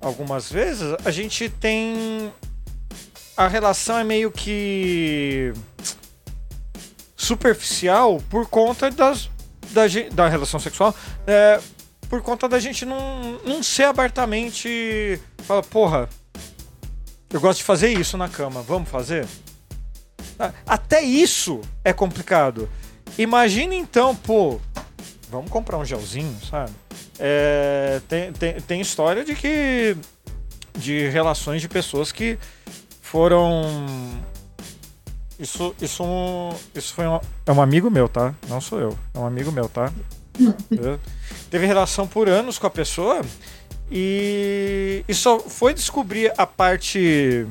algumas 0.00 0.50
vezes, 0.50 0.94
a 1.04 1.10
gente 1.10 1.48
tem. 1.48 2.32
A 3.36 3.48
relação 3.48 3.98
é 3.98 4.04
meio 4.04 4.30
que 4.30 5.52
superficial 7.22 8.20
por 8.28 8.48
conta 8.48 8.90
das, 8.90 9.30
da, 9.70 9.82
da 10.12 10.28
relação 10.28 10.58
sexual, 10.58 10.94
é, 11.26 11.60
por 12.08 12.20
conta 12.20 12.48
da 12.48 12.58
gente 12.58 12.84
não, 12.84 13.38
não 13.44 13.62
ser 13.62 13.84
abertamente. 13.84 15.20
Fala, 15.44 15.62
porra, 15.62 16.08
eu 17.30 17.40
gosto 17.40 17.58
de 17.58 17.64
fazer 17.64 17.92
isso 17.92 18.18
na 18.18 18.28
cama, 18.28 18.60
vamos 18.62 18.88
fazer? 18.88 19.26
Ah, 20.38 20.52
até 20.66 21.00
isso 21.00 21.60
é 21.84 21.92
complicado. 21.92 22.68
Imagina 23.16 23.74
então, 23.74 24.16
pô, 24.16 24.60
vamos 25.30 25.50
comprar 25.50 25.78
um 25.78 25.84
gelzinho, 25.84 26.36
sabe? 26.50 26.72
É, 27.18 28.00
tem, 28.08 28.32
tem, 28.32 28.60
tem 28.60 28.80
história 28.80 29.24
de 29.24 29.36
que. 29.36 29.96
de 30.76 31.08
relações 31.08 31.60
de 31.60 31.68
pessoas 31.68 32.10
que 32.10 32.36
foram 33.00 33.86
isso, 35.42 35.74
isso, 35.82 36.04
isso 36.72 36.94
foi 36.94 37.04
um, 37.04 37.20
é 37.44 37.50
um 37.50 37.60
amigo 37.60 37.90
meu, 37.90 38.08
tá? 38.08 38.32
Não 38.48 38.60
sou 38.60 38.78
eu. 38.78 38.98
É 39.12 39.18
um 39.18 39.26
amigo 39.26 39.50
meu, 39.50 39.68
tá? 39.68 39.92
teve 41.50 41.66
relação 41.66 42.06
por 42.06 42.28
anos 42.28 42.58
com 42.58 42.66
a 42.68 42.70
pessoa 42.70 43.22
e, 43.90 45.04
e 45.08 45.12
só 45.12 45.40
foi 45.40 45.74
descobrir 45.74 46.32
a 46.38 46.46
parte 46.46 47.44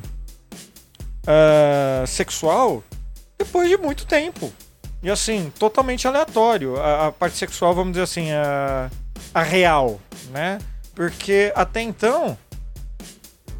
uh, 1.28 2.08
sexual 2.08 2.82
depois 3.38 3.68
de 3.68 3.76
muito 3.76 4.06
tempo. 4.06 4.54
E 5.04 5.10
assim, 5.10 5.52
totalmente 5.60 6.08
aleatório. 6.08 6.78
A, 6.78 7.08
a 7.08 7.12
parte 7.12 7.36
sexual, 7.36 7.76
vamos 7.76 7.92
dizer 7.92 8.04
assim, 8.04 8.32
a, 8.32 8.90
a 9.34 9.44
real, 9.44 10.00
né? 10.32 10.60
Porque 10.96 11.52
até 11.58 11.82
então, 11.82 12.38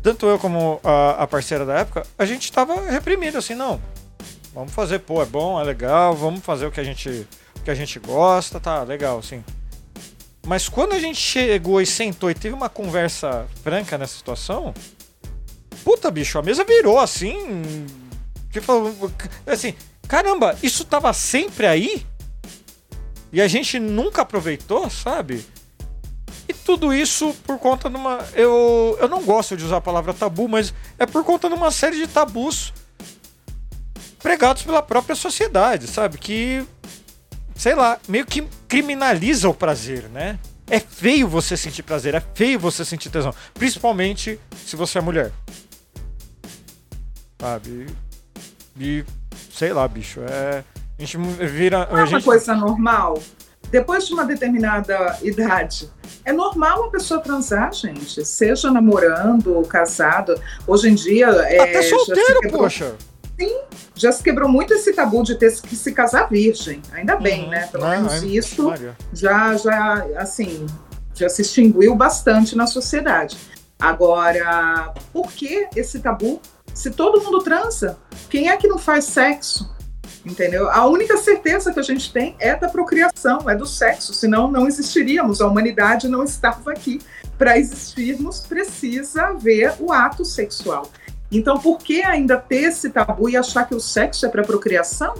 tanto 0.02 0.26
eu 0.26 0.40
como 0.40 0.80
a, 0.86 1.24
a 1.24 1.28
parceira 1.28 1.66
da 1.66 1.80
época, 1.80 2.08
a 2.18 2.26
gente 2.26 2.46
estava 2.46 2.90
reprimido, 2.90 3.38
assim, 3.38 3.56
não. 3.56 3.91
Vamos 4.54 4.74
fazer, 4.74 5.00
pô, 5.00 5.22
é 5.22 5.26
bom, 5.26 5.60
é 5.60 5.64
legal, 5.64 6.14
vamos 6.14 6.42
fazer 6.42 6.66
o 6.66 6.72
que 6.72 6.80
a 6.80 6.84
gente, 6.84 7.28
o 7.56 7.62
que 7.62 7.72
a 7.72 7.76
gente 7.76 7.98
gosta, 8.00 8.60
tá, 8.60 8.84
legal, 8.84 9.20
assim. 9.20 9.44
Mas 10.46 10.68
quando 10.68 10.94
a 10.94 11.00
gente 11.00 11.20
chegou 11.20 11.82
e 11.82 11.86
sentou 11.86 12.30
e 12.30 12.34
teve 12.34 12.54
uma 12.54 12.68
conversa 12.68 13.48
franca 13.64 13.98
nessa 13.98 14.18
situação, 14.18 14.74
puta, 15.84 16.12
bicho, 16.12 16.38
a 16.38 16.42
mesa 16.42 16.64
virou 16.64 17.00
assim. 17.00 17.86
Falou, 18.62 18.94
assim, 19.48 19.74
caramba, 20.08 20.58
isso 20.62 20.84
tava 20.84 21.14
sempre 21.14 21.68
aí? 21.68 22.06
E 23.32 23.42
a 23.42 23.48
gente 23.48 23.80
nunca 23.80 24.24
aproveitou, 24.24 24.90
sabe? 24.90 25.46
E 26.50 26.54
tudo 26.54 26.94
isso 26.94 27.34
por 27.46 27.58
conta 27.58 27.90
de 27.90 27.96
uma. 27.96 28.20
Eu, 28.34 28.98
eu 29.00 29.08
não 29.08 29.24
gosto 29.24 29.56
de 29.56 29.64
usar 29.64 29.78
a 29.78 29.82
palavra 29.82 30.14
tabu, 30.14 30.50
mas 30.50 30.74
é 31.00 31.06
por 31.06 31.24
conta 31.24 31.48
de 31.48 31.56
uma 31.56 31.72
série 31.72 31.96
de 31.96 32.08
tabus 32.08 32.74
pregados 34.22 34.64
pela 34.64 34.82
própria 34.82 35.16
sociedade, 35.16 35.88
sabe? 35.88 36.18
Que, 36.18 36.66
sei 37.56 37.76
lá, 37.76 38.00
meio 38.08 38.26
que 38.26 38.48
criminaliza 38.68 39.50
o 39.50 39.54
prazer, 39.54 40.04
né? 40.10 40.40
É 40.70 40.80
feio 40.80 41.28
você 41.28 41.58
sentir 41.58 41.84
prazer, 41.84 42.16
é 42.16 42.24
feio 42.34 42.58
você 42.58 42.86
sentir 42.86 43.10
tesão. 43.10 43.34
Principalmente 43.54 44.40
se 44.66 44.76
você 44.76 45.00
é 45.00 45.02
mulher. 45.02 45.32
Sabe? 47.40 47.88
E, 48.80 49.04
sei 49.54 49.74
lá, 49.74 49.88
bicho, 49.88 50.22
é. 50.22 50.64
A 50.98 51.02
gente 51.02 51.18
vira. 51.18 51.88
Não 51.92 51.98
é 51.98 52.06
gente... 52.06 52.16
uma 52.16 52.22
coisa 52.22 52.56
normal. 52.56 53.22
Depois 53.70 54.06
de 54.08 54.14
uma 54.14 54.26
determinada 54.26 55.18
idade, 55.22 55.90
é 56.24 56.32
normal 56.32 56.82
uma 56.82 56.92
pessoa 56.92 57.20
transar, 57.20 57.74
gente. 57.74 58.24
Seja 58.26 58.70
namorando 58.70 59.62
casado. 59.64 60.40
Hoje 60.68 60.90
em 60.90 60.96
dia. 60.96 61.28
É, 61.28 61.60
Até 61.60 61.82
solteiro, 61.82 62.40
quebrou- 62.42 62.62
poxa. 62.62 62.96
Já 63.96 64.12
se 64.12 64.24
quebrou 64.24 64.50
muito 64.50 64.74
esse 64.74 64.94
tabu 64.94 65.24
de 65.24 65.36
ter 65.36 65.54
que 65.62 65.76
se 65.76 65.92
casar 65.92 66.30
virgem. 66.30 66.82
Ainda 66.92 67.16
bem, 67.16 67.44
Uhum. 67.44 67.50
né? 67.50 67.68
Pelo 67.72 67.84
Não, 67.84 67.92
menos 67.92 68.14
é- 68.24 68.26
isso 68.26 68.64
Maria. 68.70 68.96
já, 69.14 69.56
já, 69.58 70.06
assim, 70.18 70.66
já 71.14 71.30
se 71.30 71.42
extinguiu 71.42 71.94
bastante 71.96 72.56
na 72.56 72.66
sociedade. 72.68 73.38
Agora, 73.80 74.94
por 75.12 75.32
que 75.32 75.68
esse 75.76 76.00
tabu? 76.00 76.42
Se 76.74 76.90
todo 76.92 77.22
mundo 77.22 77.42
transa, 77.42 77.98
quem 78.30 78.50
é 78.50 78.56
que 78.58 78.68
não 78.68 78.78
faz 78.78 79.06
sexo? 79.06 79.70
Entendeu? 80.26 80.70
A 80.70 80.86
única 80.86 81.18
certeza 81.18 81.74
que 81.74 81.80
a 81.80 81.84
gente 81.84 82.14
tem 82.14 82.36
é 82.40 82.56
da 82.56 82.70
procriação, 82.70 83.50
é 83.50 83.56
do 83.56 83.66
sexo, 83.66 84.14
senão 84.14 84.50
não 84.50 84.68
existiríamos, 84.68 85.42
a 85.42 85.48
humanidade 85.48 86.08
não 86.08 86.24
estava 86.24 86.72
aqui. 86.72 87.02
Para 87.38 87.58
existirmos, 87.58 88.42
precisa 88.42 89.24
haver 89.24 89.74
o 89.80 89.92
ato 89.92 90.24
sexual. 90.24 90.88
Então, 91.32 91.58
por 91.58 91.78
que 91.78 92.04
ainda 92.04 92.38
ter 92.38 92.64
esse 92.64 92.90
tabu 92.90 93.30
e 93.30 93.38
achar 93.38 93.68
que 93.68 93.74
o 93.74 93.80
sexo 93.80 94.26
é 94.26 94.30
para 94.30 94.44
procriação? 94.44 95.16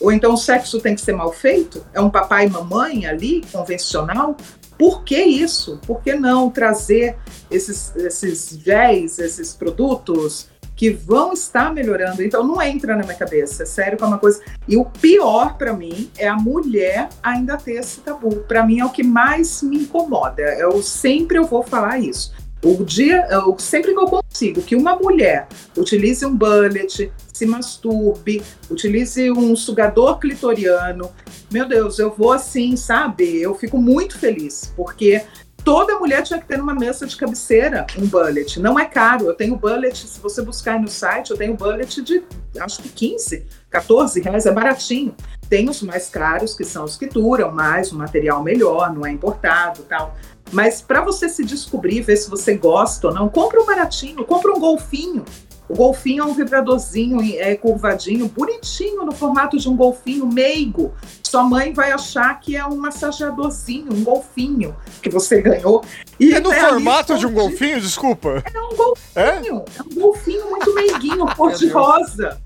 Ou 0.00 0.10
então 0.10 0.32
o 0.32 0.36
sexo 0.36 0.80
tem 0.80 0.94
que 0.94 1.00
ser 1.00 1.12
mal 1.12 1.32
feito? 1.32 1.84
É 1.92 2.00
um 2.00 2.08
papai 2.08 2.46
e 2.46 2.50
mamãe 2.50 3.06
ali, 3.06 3.42
convencional? 3.52 4.36
Por 4.78 5.04
que 5.04 5.22
isso? 5.22 5.78
Por 5.86 6.00
que 6.00 6.14
não 6.14 6.48
trazer 6.48 7.18
esses, 7.50 7.94
esses 7.96 8.58
géis, 8.64 9.18
esses 9.18 9.52
produtos 9.52 10.48
que 10.74 10.88
vão 10.88 11.34
estar 11.34 11.74
melhorando? 11.74 12.22
Então 12.22 12.42
não 12.42 12.62
entra 12.62 12.96
na 12.96 13.02
minha 13.02 13.14
cabeça, 13.14 13.64
é 13.64 13.66
sério 13.66 13.98
que 13.98 14.04
é 14.04 14.06
uma 14.06 14.16
coisa. 14.16 14.42
E 14.66 14.78
o 14.78 14.86
pior 14.86 15.58
para 15.58 15.74
mim 15.74 16.10
é 16.16 16.26
a 16.26 16.36
mulher 16.36 17.10
ainda 17.22 17.58
ter 17.58 17.72
esse 17.72 18.00
tabu. 18.00 18.36
Para 18.48 18.64
mim 18.64 18.80
é 18.80 18.84
o 18.86 18.90
que 18.90 19.02
mais 19.02 19.62
me 19.62 19.82
incomoda. 19.82 20.42
Eu 20.58 20.82
sempre 20.82 21.36
eu 21.36 21.44
vou 21.44 21.62
falar 21.62 21.98
isso. 21.98 22.32
O 22.62 22.84
dia, 22.84 23.26
eu, 23.30 23.58
sempre 23.58 23.94
que 23.94 23.98
eu 23.98 24.06
consigo 24.06 24.60
que 24.60 24.76
uma 24.76 24.94
mulher 24.94 25.48
utilize 25.76 26.24
um 26.26 26.36
bullet, 26.36 27.10
se 27.32 27.46
masturbe, 27.46 28.42
utilize 28.70 29.30
um 29.30 29.56
sugador 29.56 30.18
clitoriano, 30.18 31.10
meu 31.50 31.66
Deus, 31.66 31.98
eu 31.98 32.10
vou 32.10 32.32
assim, 32.32 32.76
sabe? 32.76 33.40
Eu 33.40 33.54
fico 33.54 33.78
muito 33.78 34.18
feliz, 34.18 34.72
porque 34.76 35.22
toda 35.64 35.98
mulher 35.98 36.22
tinha 36.22 36.38
que 36.38 36.46
ter 36.46 36.58
numa 36.58 36.74
mesa 36.74 37.06
de 37.06 37.16
cabeceira 37.16 37.86
um 37.98 38.06
bullet. 38.06 38.60
Não 38.60 38.78
é 38.78 38.84
caro, 38.84 39.26
eu 39.26 39.34
tenho 39.34 39.56
bullet, 39.56 39.96
se 39.96 40.20
você 40.20 40.42
buscar 40.42 40.78
no 40.78 40.88
site, 40.88 41.30
eu 41.30 41.36
tenho 41.36 41.54
bullet 41.54 42.02
de 42.02 42.22
acho 42.58 42.82
que 42.82 42.88
15, 42.88 43.46
14 43.70 44.20
reais, 44.20 44.46
é 44.46 44.52
baratinho. 44.52 45.14
Tem 45.48 45.68
os 45.68 45.82
mais 45.82 46.08
caros, 46.08 46.54
que 46.54 46.64
são 46.64 46.84
os 46.84 46.96
que 46.96 47.06
duram 47.06 47.52
mais, 47.52 47.92
um 47.92 47.98
material 47.98 48.42
melhor, 48.42 48.92
não 48.92 49.04
é 49.06 49.10
importado 49.10 49.82
tal. 49.88 50.16
Mas 50.52 50.80
para 50.80 51.00
você 51.00 51.28
se 51.28 51.44
descobrir, 51.44 52.00
ver 52.00 52.16
se 52.16 52.28
você 52.28 52.54
gosta 52.54 53.08
ou 53.08 53.14
não, 53.14 53.28
compra 53.28 53.60
um 53.60 53.66
baratinho, 53.66 54.24
compra 54.24 54.52
um 54.52 54.58
golfinho. 54.60 55.24
O 55.68 55.76
golfinho 55.76 56.24
é 56.24 56.26
um 56.26 56.34
vibradorzinho 56.34 57.20
é, 57.38 57.54
curvadinho, 57.54 58.26
bonitinho, 58.26 59.04
no 59.04 59.12
formato 59.12 59.56
de 59.56 59.68
um 59.68 59.76
golfinho 59.76 60.26
meigo. 60.26 60.92
Sua 61.22 61.44
mãe 61.44 61.72
vai 61.72 61.92
achar 61.92 62.40
que 62.40 62.56
é 62.56 62.66
um 62.66 62.74
massageadorzinho, 62.76 63.92
um 63.92 64.02
golfinho 64.02 64.74
que 65.00 65.08
você 65.08 65.40
ganhou. 65.40 65.84
E 66.18 66.34
É 66.34 66.40
no 66.40 66.50
ali 66.50 66.60
formato 66.60 67.16
de 67.16 67.24
um 67.24 67.32
golfinho, 67.32 67.80
desculpa. 67.80 68.42
É 68.52 68.60
um 68.60 68.76
golfinho, 68.76 69.04
É? 69.14 69.78
é 69.78 69.82
um 69.82 69.94
golfinho 69.94 70.50
muito 70.50 70.74
meiguinho, 70.74 71.24
cor 71.36 71.52
de 71.52 71.68
rosa. 71.68 72.40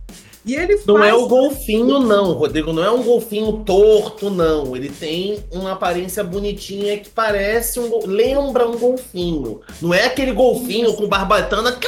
E 0.47 0.55
ele 0.55 0.79
Não 0.87 0.99
faz 0.99 1.11
é 1.11 1.15
o 1.15 1.27
golfinho, 1.27 1.99
não, 2.01 2.33
Rodrigo. 2.33 2.73
Não 2.73 2.85
é 2.85 2.91
um 2.91 3.03
golfinho 3.03 3.65
torto, 3.65 4.29
não. 4.29 4.77
Ele 4.77 4.91
tem 4.91 5.43
uma 5.51 5.73
aparência 5.73 6.23
bonitinha 6.23 6.99
que 6.99 7.09
parece 7.09 7.81
um. 7.81 8.07
lembra 8.07 8.69
um 8.69 8.77
golfinho. 8.77 9.63
Não 9.81 9.95
é 9.95 10.05
aquele 10.05 10.33
golfinho 10.33 10.93
com 10.95 11.09
barbatana. 11.09 11.79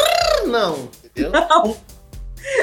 Não, 0.47 0.89
entendeu? 1.05 1.33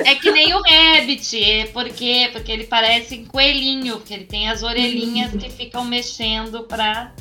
É 0.05 0.15
que 0.15 0.31
nem 0.31 0.53
o 0.53 0.61
Rabbit. 0.61 1.43
é 1.43 1.65
Por 1.67 1.85
quê? 1.89 2.29
Porque 2.31 2.51
ele 2.51 2.63
parece 2.63 3.15
um 3.19 3.25
coelhinho, 3.25 3.97
porque 3.97 4.13
ele 4.13 4.25
tem 4.25 4.49
as 4.49 4.63
orelhinhas 4.63 5.31
que 5.31 5.49
ficam 5.49 5.83
mexendo 5.83 6.63
pra. 6.63 7.13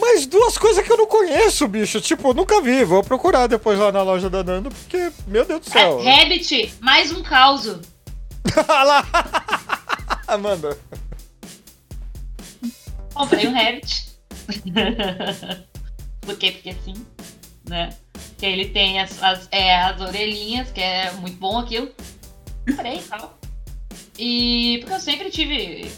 Mas 0.00 0.26
duas 0.26 0.56
coisas 0.56 0.84
que 0.84 0.92
eu 0.92 0.96
não 0.96 1.06
conheço, 1.06 1.66
bicho. 1.68 2.00
Tipo, 2.00 2.32
nunca 2.32 2.60
vi. 2.60 2.84
Vou 2.84 3.02
procurar 3.02 3.46
depois 3.46 3.78
lá 3.78 3.90
na 3.92 4.02
loja 4.02 4.30
da 4.30 4.42
Nando, 4.44 4.70
porque, 4.70 5.10
meu 5.26 5.44
Deus 5.44 5.60
do 5.60 5.68
É, 5.68 5.72
céu. 5.72 6.02
Rabbit, 6.02 6.72
mais 6.80 7.12
um 7.12 7.22
caos. 7.22 7.76
Lá. 8.56 9.04
Amanda. 10.26 10.78
Comprei 13.14 13.48
um 13.48 13.54
Rabbit. 13.54 14.08
Por 16.20 16.36
quê? 16.36 16.52
Porque 16.52 16.74
sim, 16.84 16.94
né? 17.68 17.90
Que 18.36 18.46
ele 18.46 18.68
tem 18.68 19.00
as, 19.00 19.22
as, 19.22 19.48
é, 19.50 19.82
as 19.82 20.00
orelhinhas, 20.00 20.70
que 20.70 20.80
é 20.80 21.10
muito 21.12 21.38
bom 21.38 21.58
aquilo. 21.58 21.90
Comprei 22.66 22.98
e 22.98 23.02
tal. 23.02 23.38
E 24.18 24.78
porque 24.80 24.94
eu 24.94 25.00
sempre 25.00 25.30
tive. 25.30 25.90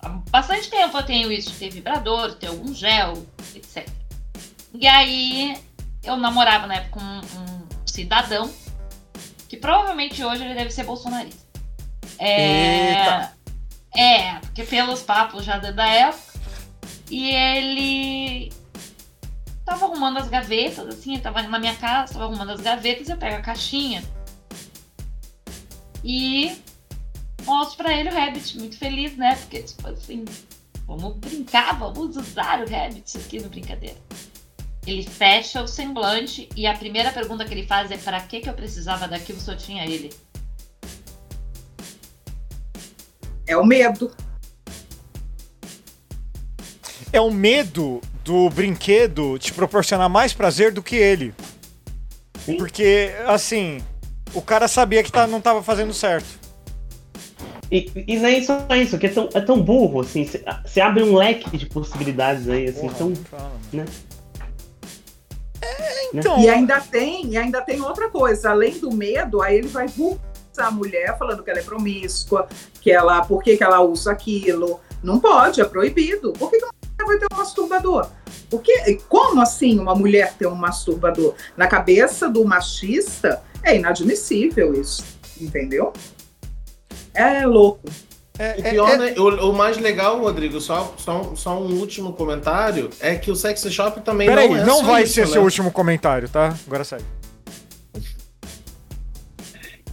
Há 0.00 0.08
bastante 0.30 0.68
tempo 0.70 0.96
eu 0.96 1.02
tenho 1.02 1.30
isso, 1.30 1.52
ter 1.58 1.70
vibrador, 1.70 2.34
ter 2.34 2.48
algum 2.48 2.74
gel, 2.74 3.26
etc. 3.54 3.88
E 4.72 4.86
aí 4.86 5.56
eu 6.02 6.16
namorava 6.16 6.66
na 6.66 6.76
época 6.76 7.00
com 7.00 7.04
um, 7.04 7.18
um 7.18 7.86
cidadão 7.86 8.50
que 9.54 9.60
provavelmente 9.60 10.24
hoje 10.24 10.44
ele 10.44 10.54
deve 10.54 10.70
ser 10.70 10.84
bolsonarista. 10.84 11.44
É, 12.18 12.88
Eita. 12.88 13.32
é, 13.96 14.38
porque 14.40 14.64
pelos 14.64 15.02
papos 15.02 15.44
já 15.44 15.58
da 15.58 15.86
época. 15.86 16.34
E 17.10 17.30
ele 17.30 18.52
tava 19.64 19.84
arrumando 19.86 20.18
as 20.18 20.28
gavetas, 20.28 20.86
assim, 20.88 21.14
ele 21.14 21.22
tava 21.22 21.42
na 21.42 21.58
minha 21.58 21.74
casa, 21.76 22.14
tava 22.14 22.24
arrumando 22.24 22.50
as 22.50 22.60
gavetas, 22.60 23.08
eu 23.08 23.16
pego 23.16 23.36
a 23.36 23.40
caixinha 23.40 24.02
e 26.02 26.56
mostro 27.44 27.76
pra 27.76 27.94
ele 27.94 28.08
o 28.08 28.14
Rabbit, 28.14 28.58
muito 28.58 28.76
feliz, 28.76 29.16
né? 29.16 29.36
Porque, 29.36 29.62
tipo 29.62 29.86
assim, 29.88 30.24
vamos 30.86 31.16
brincar, 31.16 31.78
vamos 31.78 32.16
usar 32.16 32.60
o 32.60 32.68
Rabbit 32.68 33.16
aqui 33.16 33.40
no 33.40 33.48
brincadeira. 33.48 33.98
Ele 34.86 35.02
fecha 35.02 35.62
o 35.62 35.66
semblante 35.66 36.48
e 36.54 36.66
a 36.66 36.76
primeira 36.76 37.10
pergunta 37.10 37.44
que 37.44 37.54
ele 37.54 37.66
faz 37.66 37.90
é 37.90 37.96
pra 37.96 38.20
que 38.20 38.40
que 38.40 38.48
eu 38.48 38.54
precisava 38.54 39.08
daquilo 39.08 39.40
se 39.40 39.50
eu 39.50 39.56
tinha 39.56 39.84
ele? 39.84 40.12
É 43.46 43.56
o 43.56 43.64
medo. 43.64 44.10
É 47.12 47.20
o 47.20 47.30
medo 47.30 48.00
do 48.24 48.50
brinquedo 48.50 49.38
te 49.38 49.52
proporcionar 49.52 50.08
mais 50.08 50.32
prazer 50.32 50.72
do 50.72 50.82
que 50.82 50.96
ele. 50.96 51.34
Porque, 52.58 53.10
assim, 53.26 53.82
o 54.34 54.42
cara 54.42 54.68
sabia 54.68 55.02
que 55.02 55.12
tá, 55.12 55.26
não 55.26 55.40
tava 55.40 55.62
fazendo 55.62 55.94
certo. 55.94 56.44
E, 57.70 57.90
e 58.06 58.16
não 58.18 58.28
é 58.28 58.42
só 58.42 58.66
isso, 58.76 58.98
que 58.98 59.06
é 59.06 59.08
tão, 59.08 59.28
é 59.32 59.40
tão 59.40 59.60
burro, 59.60 60.00
assim. 60.00 60.28
Você 60.64 60.80
abre 60.80 61.02
um 61.02 61.14
leque 61.16 61.56
de 61.56 61.66
possibilidades 61.66 62.48
aí, 62.48 62.68
assim, 62.68 62.88
Porra, 62.88 62.94
tão. 62.94 63.12
né? 63.72 63.84
É, 65.64 66.10
então. 66.12 66.38
E 66.40 66.48
ainda 66.48 66.80
tem, 66.80 67.26
e 67.26 67.36
ainda 67.36 67.60
tem 67.60 67.80
outra 67.80 68.08
coisa. 68.08 68.50
Além 68.50 68.78
do 68.78 68.92
medo, 68.92 69.42
aí 69.42 69.58
ele 69.58 69.68
vai 69.68 69.86
vulgar 69.88 70.20
a 70.58 70.70
mulher 70.70 71.18
falando 71.18 71.42
que 71.42 71.50
ela 71.50 71.58
é 71.58 71.62
promíscua, 71.62 72.48
que 72.80 72.90
ela, 72.90 73.24
por 73.24 73.42
que, 73.42 73.56
que 73.56 73.64
ela 73.64 73.80
usa 73.80 74.12
aquilo. 74.12 74.80
Não 75.02 75.18
pode, 75.18 75.60
é 75.60 75.64
proibido. 75.64 76.32
Por 76.32 76.50
que, 76.50 76.58
que 76.58 76.64
uma 76.64 76.72
mulher 76.82 77.06
vai 77.06 77.18
ter 77.18 77.26
um 77.32 77.36
masturbador? 77.36 78.10
O 78.52 78.58
que, 78.58 78.94
como 79.08 79.40
assim 79.40 79.78
uma 79.78 79.94
mulher 79.94 80.34
ter 80.34 80.46
um 80.46 80.54
masturbador? 80.54 81.34
Na 81.56 81.66
cabeça 81.66 82.28
do 82.28 82.44
machista 82.44 83.42
é 83.62 83.76
inadmissível 83.76 84.72
isso, 84.74 85.04
entendeu? 85.40 85.92
É 87.12 87.46
louco. 87.46 87.88
É, 88.38 88.56
O 88.60 88.66
é- 88.66 88.70
pior, 88.70 88.90
é- 88.90 88.96
né? 88.96 89.14
O, 89.16 89.50
o 89.50 89.52
mais 89.52 89.76
legal, 89.78 90.18
Rodrigo, 90.20 90.60
só, 90.60 90.92
só, 90.98 91.20
um- 91.22 91.36
só 91.36 91.56
um 91.60 91.78
último 91.78 92.12
comentário, 92.12 92.90
é 93.00 93.14
que 93.14 93.30
o 93.30 93.36
sex 93.36 93.60
shop 93.70 94.00
também 94.00 94.26
Peraí, 94.28 94.48
não 94.48 94.56
é 94.56 94.64
não 94.64 94.84
vai 94.84 95.04
isso, 95.04 95.14
ser 95.14 95.26
né? 95.26 95.32
seu 95.34 95.42
último 95.42 95.70
comentário, 95.70 96.28
tá? 96.28 96.56
Agora 96.66 96.82
segue. 96.82 97.04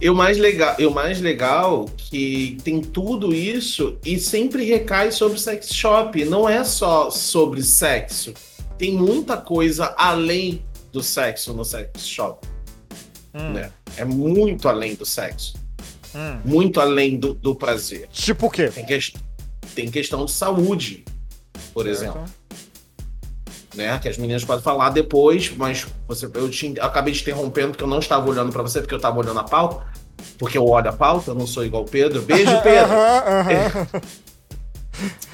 E 0.00 0.10
o 0.10 0.14
mais 0.16 0.36
legal, 0.36 0.74
e 0.80 0.84
o 0.86 0.90
mais 0.90 1.20
legal 1.20 1.84
que 1.96 2.58
tem 2.64 2.80
tudo 2.80 3.32
isso 3.32 3.96
e 4.04 4.18
sempre 4.18 4.64
recai 4.64 5.12
sobre 5.12 5.38
sex 5.38 5.68
shop. 5.72 6.24
Não 6.24 6.48
é 6.48 6.64
só 6.64 7.08
sobre 7.08 7.62
sexo. 7.62 8.34
Tem 8.76 8.92
muita 8.96 9.36
coisa 9.36 9.94
além 9.96 10.64
do 10.90 11.00
sexo 11.04 11.54
no 11.54 11.64
sex 11.64 12.04
shop. 12.04 12.44
Hum, 13.32 13.52
Né? 13.52 13.70
É 13.96 14.04
muito 14.04 14.68
além 14.68 14.96
do 14.96 15.06
sexo. 15.06 15.54
Hum. 16.14 16.40
Muito 16.44 16.80
além 16.80 17.18
do, 17.18 17.34
do 17.34 17.54
prazer. 17.54 18.08
Tipo 18.12 18.46
o 18.46 18.50
quê? 18.50 18.68
Tem, 18.68 18.84
ques- 18.84 19.12
tem 19.74 19.90
questão 19.90 20.24
de 20.24 20.32
saúde, 20.32 21.04
por 21.72 21.86
exemplo. 21.86 22.24
né? 23.74 23.98
Que 23.98 24.08
as 24.08 24.18
meninas 24.18 24.44
podem 24.44 24.62
falar 24.62 24.90
depois, 24.90 25.50
mas 25.56 25.86
você, 26.06 26.26
eu, 26.34 26.50
te, 26.50 26.74
eu 26.76 26.84
acabei 26.84 27.12
te 27.14 27.22
interrompendo 27.22 27.70
porque 27.70 27.84
eu 27.84 27.88
não 27.88 27.98
estava 27.98 28.28
olhando 28.28 28.52
para 28.52 28.62
você, 28.62 28.80
porque 28.80 28.94
eu 28.94 28.98
estava 28.98 29.18
olhando 29.18 29.38
a 29.40 29.44
pauta. 29.44 29.86
Porque 30.38 30.56
eu 30.58 30.66
olho 30.66 30.88
a 30.88 30.92
pauta, 30.92 31.30
eu 31.30 31.34
não 31.34 31.46
sou 31.46 31.64
igual 31.64 31.82
o 31.82 31.88
Pedro. 31.88 32.22
Beijo, 32.22 32.52
Pedro! 32.62 32.92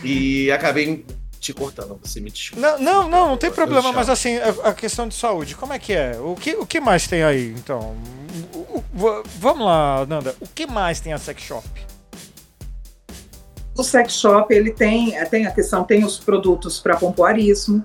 E 0.02 0.50
acabei 0.50 1.05
te 1.39 1.52
cortando, 1.55 1.98
você 2.02 2.20
me 2.20 2.31
desculpa. 2.31 2.60
Não, 2.60 2.78
não, 2.78 3.09
não, 3.09 3.28
não 3.31 3.36
tem 3.36 3.51
problema, 3.51 3.93
mas 3.93 4.09
assim, 4.09 4.36
a, 4.39 4.69
a 4.70 4.74
questão 4.74 5.06
de 5.09 5.15
saúde, 5.15 5.55
como 5.55 5.73
é 5.73 5.78
que 5.78 5.93
é? 5.93 6.19
O 6.20 6.35
que, 6.35 6.56
o 6.56 6.66
que 6.66 6.81
mais 6.81 7.06
tem 7.06 7.23
aí, 7.23 7.52
então? 7.56 7.97
O- 8.55 8.59
o- 8.78 8.85
v- 8.93 9.23
vamos 9.39 9.66
lá, 9.66 10.05
Nanda, 10.06 10.35
o 10.40 10.47
que 10.48 10.66
mais 10.66 11.01
tem 11.01 11.12
a 11.12 11.19
sex 11.19 11.43
shop? 11.43 11.65
O 13.77 13.82
sex 13.85 14.12
shop, 14.15 14.52
ele 14.52 14.73
tem, 14.73 15.12
tem 15.27 15.47
a 15.47 15.51
questão, 15.52 15.85
tem 15.85 16.05
os 16.05 16.19
produtos 16.19 16.81
para 16.81 16.97
pompoarismo, 16.97 17.85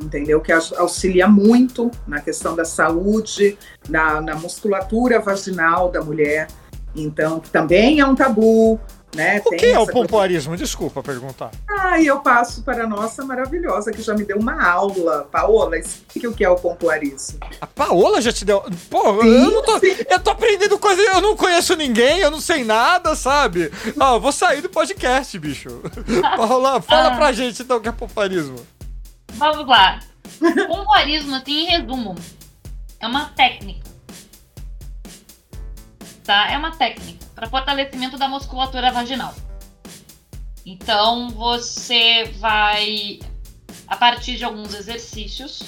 entendeu? 0.00 0.40
Que 0.40 0.52
aux- 0.52 0.72
auxilia 0.74 1.26
muito 1.26 1.90
na 2.06 2.20
questão 2.20 2.54
da 2.54 2.64
saúde, 2.64 3.58
na, 3.88 4.20
na 4.20 4.36
musculatura 4.36 5.18
vaginal 5.20 5.90
da 5.90 6.00
mulher. 6.00 6.46
Então, 6.94 7.40
que 7.40 7.50
também 7.50 7.98
é 8.00 8.06
um 8.06 8.14
tabu, 8.14 8.78
né? 9.14 9.42
O 9.44 9.50
Tem 9.50 9.58
que 9.58 9.66
é 9.66 9.78
o 9.78 9.86
pompoarismo? 9.86 10.56
Desculpa 10.56 11.02
perguntar. 11.02 11.50
Ah, 11.68 11.98
e 12.00 12.06
eu 12.06 12.20
passo 12.20 12.62
para 12.62 12.84
a 12.84 12.86
nossa 12.86 13.24
maravilhosa, 13.24 13.92
que 13.92 14.00
já 14.02 14.14
me 14.14 14.24
deu 14.24 14.38
uma 14.38 14.62
aula. 14.66 15.28
Paola, 15.30 15.76
explique 15.78 16.26
o 16.26 16.32
que 16.32 16.44
é 16.44 16.48
o 16.48 16.56
pompoarismo. 16.56 17.38
A 17.60 17.66
Paola 17.66 18.20
já 18.20 18.32
te 18.32 18.44
deu. 18.44 18.62
Pô, 18.88 19.20
Sim, 19.22 19.28
eu 19.44 19.50
não 19.50 19.62
tô. 19.62 19.78
Eu 20.08 20.20
tô 20.20 20.30
aprendendo 20.30 20.78
coisa. 20.78 21.00
Eu 21.02 21.20
não 21.20 21.36
conheço 21.36 21.76
ninguém, 21.76 22.20
eu 22.20 22.30
não 22.30 22.40
sei 22.40 22.64
nada, 22.64 23.14
sabe? 23.14 23.70
Ah, 24.00 24.14
eu 24.14 24.20
vou 24.20 24.32
sair 24.32 24.60
do 24.62 24.68
podcast, 24.70 25.38
bicho. 25.38 25.68
Paola, 26.36 26.80
fala 26.80 27.08
Ah. 27.08 27.16
pra 27.16 27.32
gente 27.32 27.62
então 27.62 27.76
o 27.76 27.80
que 27.80 27.88
é 27.88 27.92
pompoarismo. 27.92 28.56
Vamos 29.34 29.66
lá. 29.66 30.00
Pompoarismo, 30.66 31.34
assim, 31.36 31.52
em 31.52 31.66
resumo, 31.66 32.14
é 33.00 33.06
uma 33.06 33.26
técnica. 33.26 33.91
Tá? 36.24 36.50
É 36.50 36.56
uma 36.56 36.70
técnica 36.76 37.26
para 37.34 37.48
fortalecimento 37.48 38.16
da 38.16 38.28
musculatura 38.28 38.92
vaginal. 38.92 39.34
Então, 40.64 41.30
você 41.30 42.24
vai, 42.38 43.18
a 43.88 43.96
partir 43.96 44.36
de 44.36 44.44
alguns 44.44 44.72
exercícios, 44.74 45.60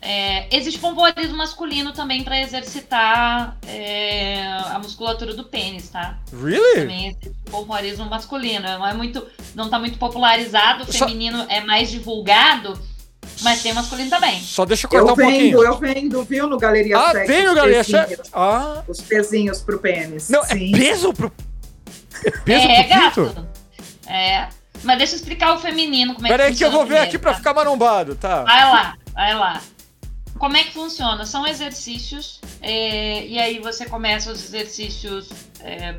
é, 0.00 0.54
existe 0.54 0.78
pompoarismo 0.78 1.36
masculino 1.36 1.92
também 1.92 2.22
para 2.22 2.40
exercitar 2.40 3.56
é, 3.66 4.42
a 4.70 4.78
musculatura 4.78 5.34
do 5.34 5.44
pênis, 5.44 5.88
tá? 5.88 6.18
Really? 6.32 6.80
Também 6.80 7.08
existe 7.08 7.30
pompoarismo 7.50 8.04
masculino. 8.06 8.66
Não 8.66 8.86
é 8.86 8.94
muito, 8.94 9.26
não 9.54 9.68
tá 9.68 9.78
muito 9.78 9.98
popularizado. 9.98 10.84
O 10.84 10.92
Só- 10.92 11.06
feminino 11.06 11.44
é 11.48 11.60
mais 11.60 11.90
divulgado, 11.90 12.78
mas 13.42 13.62
tem 13.62 13.72
masculino 13.72 14.10
também. 14.10 14.40
Só 14.40 14.64
deixa 14.64 14.86
eu 14.86 14.90
cortar 14.90 15.06
Eu 15.08 15.12
um 15.12 15.16
pouquinho. 15.16 15.58
vendo, 15.58 15.64
eu 15.64 15.78
vendo, 15.78 16.24
viu, 16.24 16.46
no 16.46 16.58
Galeria 16.58 16.98
Ah, 16.98 17.12
Sex, 17.12 17.26
tem 17.26 17.46
o 17.46 17.50
os 17.50 17.54
galera. 17.54 17.84
pezinhos, 17.84 18.20
Ah, 18.32 18.82
Os 18.88 19.00
pezinhos 19.00 19.60
pro 19.62 19.78
pênis. 19.78 20.28
não, 20.28 20.42
Sim. 20.44 20.74
é 20.74 20.78
peso 20.78 21.12
pro. 21.12 21.32
É 22.24 22.30
peso 22.30 22.66
é, 22.68 22.82
pro 22.82 22.94
pinto? 23.00 23.34
gato. 23.34 23.48
É. 24.06 24.48
Mas 24.82 24.98
deixa 24.98 25.14
eu 25.14 25.16
explicar 25.18 25.54
o 25.54 25.58
feminino 25.58 26.14
como 26.14 26.26
é 26.26 26.30
Pera 26.30 26.42
que 26.44 26.48
aí 26.50 26.56
que 26.56 26.64
eu 26.64 26.70
vou 26.70 26.84
ver 26.84 26.98
aqui 26.98 27.18
primeiro, 27.18 27.20
pra 27.20 27.32
tá? 27.32 27.38
ficar 27.38 27.54
marombado, 27.54 28.14
tá? 28.16 28.42
Vai 28.42 28.64
lá, 28.64 28.94
vai 29.14 29.34
lá. 29.34 29.62
Como 30.38 30.56
é 30.56 30.64
que 30.64 30.72
funciona? 30.72 31.24
São 31.24 31.46
exercícios, 31.46 32.40
é, 32.60 33.24
e 33.26 33.38
aí 33.38 33.60
você 33.60 33.86
começa 33.86 34.30
os 34.30 34.44
exercícios 34.44 35.28
é, 35.60 35.94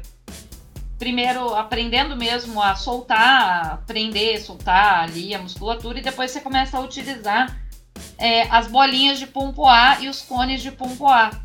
primeiro 0.98 1.54
aprendendo 1.54 2.16
mesmo 2.16 2.62
a 2.62 2.76
soltar, 2.76 3.74
a 3.74 3.78
prender, 3.78 4.42
soltar 4.42 5.04
ali 5.04 5.34
a 5.34 5.40
musculatura, 5.40 6.00
e 6.00 6.02
depois 6.02 6.32
você 6.32 6.42
começa 6.42 6.78
a 6.78 6.82
utilizar 6.82 7.60
é, 8.18 8.44
as 8.44 8.68
bolinhas 8.68 9.20
de 9.20 9.28
pompoar 9.28 10.04
e 10.04 10.10
os 10.10 10.22
cones 10.22 10.62
de 10.62 10.72
pompoar. 10.72 11.44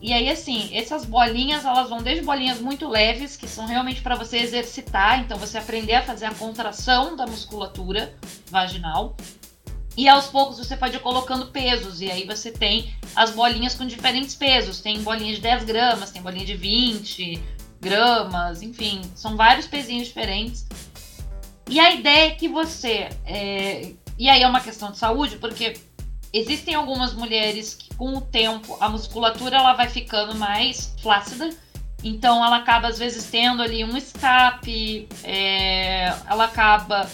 E 0.00 0.12
aí, 0.12 0.28
assim, 0.28 0.68
essas 0.76 1.04
bolinhas, 1.04 1.64
elas 1.64 1.88
vão 1.88 2.02
desde 2.02 2.22
bolinhas 2.22 2.60
muito 2.60 2.86
leves, 2.86 3.36
que 3.36 3.48
são 3.48 3.64
realmente 3.66 4.02
para 4.02 4.14
você 4.14 4.36
exercitar, 4.36 5.20
então 5.20 5.38
você 5.38 5.56
aprender 5.56 5.94
a 5.94 6.02
fazer 6.02 6.26
a 6.26 6.34
contração 6.34 7.16
da 7.16 7.26
musculatura 7.26 8.14
vaginal. 8.50 9.16
E 9.96 10.06
aos 10.08 10.26
poucos 10.26 10.58
você 10.58 10.76
pode 10.76 10.96
ir 10.96 11.00
colocando 11.00 11.46
pesos, 11.46 12.02
e 12.02 12.10
aí 12.10 12.26
você 12.26 12.50
tem 12.50 12.92
as 13.16 13.30
bolinhas 13.30 13.76
com 13.76 13.86
diferentes 13.86 14.34
pesos. 14.34 14.80
Tem 14.80 15.00
bolinha 15.02 15.34
de 15.34 15.40
10 15.40 15.64
gramas, 15.64 16.10
tem 16.10 16.20
bolinha 16.20 16.44
de 16.44 16.56
20 16.56 17.42
gramas, 17.84 18.62
enfim, 18.62 19.02
são 19.14 19.36
vários 19.36 19.66
pezinhos 19.66 20.08
diferentes. 20.08 20.66
E 21.68 21.78
a 21.78 21.94
ideia 21.94 22.28
é 22.28 22.34
que 22.34 22.48
você. 22.48 23.10
é, 23.26 23.92
E 24.18 24.28
aí 24.28 24.42
é 24.42 24.48
uma 24.48 24.60
questão 24.60 24.90
de 24.90 24.98
saúde, 24.98 25.36
porque 25.36 25.74
existem 26.32 26.74
algumas 26.74 27.12
mulheres 27.12 27.74
que 27.74 27.94
com 27.94 28.16
o 28.16 28.20
tempo 28.20 28.76
a 28.80 28.88
musculatura 28.88 29.56
ela 29.56 29.74
vai 29.74 29.88
ficando 29.88 30.34
mais 30.34 30.94
flácida. 31.02 31.50
Então 32.02 32.44
ela 32.44 32.56
acaba 32.56 32.88
às 32.88 32.98
vezes 32.98 33.24
tendo 33.30 33.62
ali 33.62 33.84
um 33.84 33.96
escape, 33.96 35.08
é, 35.22 36.06
ela 36.28 36.44
acaba 36.44 37.08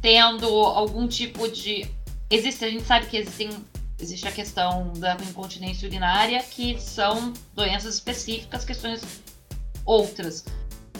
tendo 0.00 0.46
algum 0.46 1.06
tipo 1.06 1.48
de. 1.48 1.86
Existe, 2.30 2.64
a 2.64 2.70
gente 2.70 2.84
sabe 2.84 3.06
que 3.06 3.16
existem, 3.16 3.50
existe 3.98 4.26
a 4.26 4.32
questão 4.32 4.92
da 4.96 5.14
incontinência 5.14 5.88
urinária, 5.88 6.42
que 6.42 6.78
são 6.80 7.32
doenças 7.54 7.94
específicas, 7.94 8.64
questões 8.64 9.02
outras. 9.84 10.44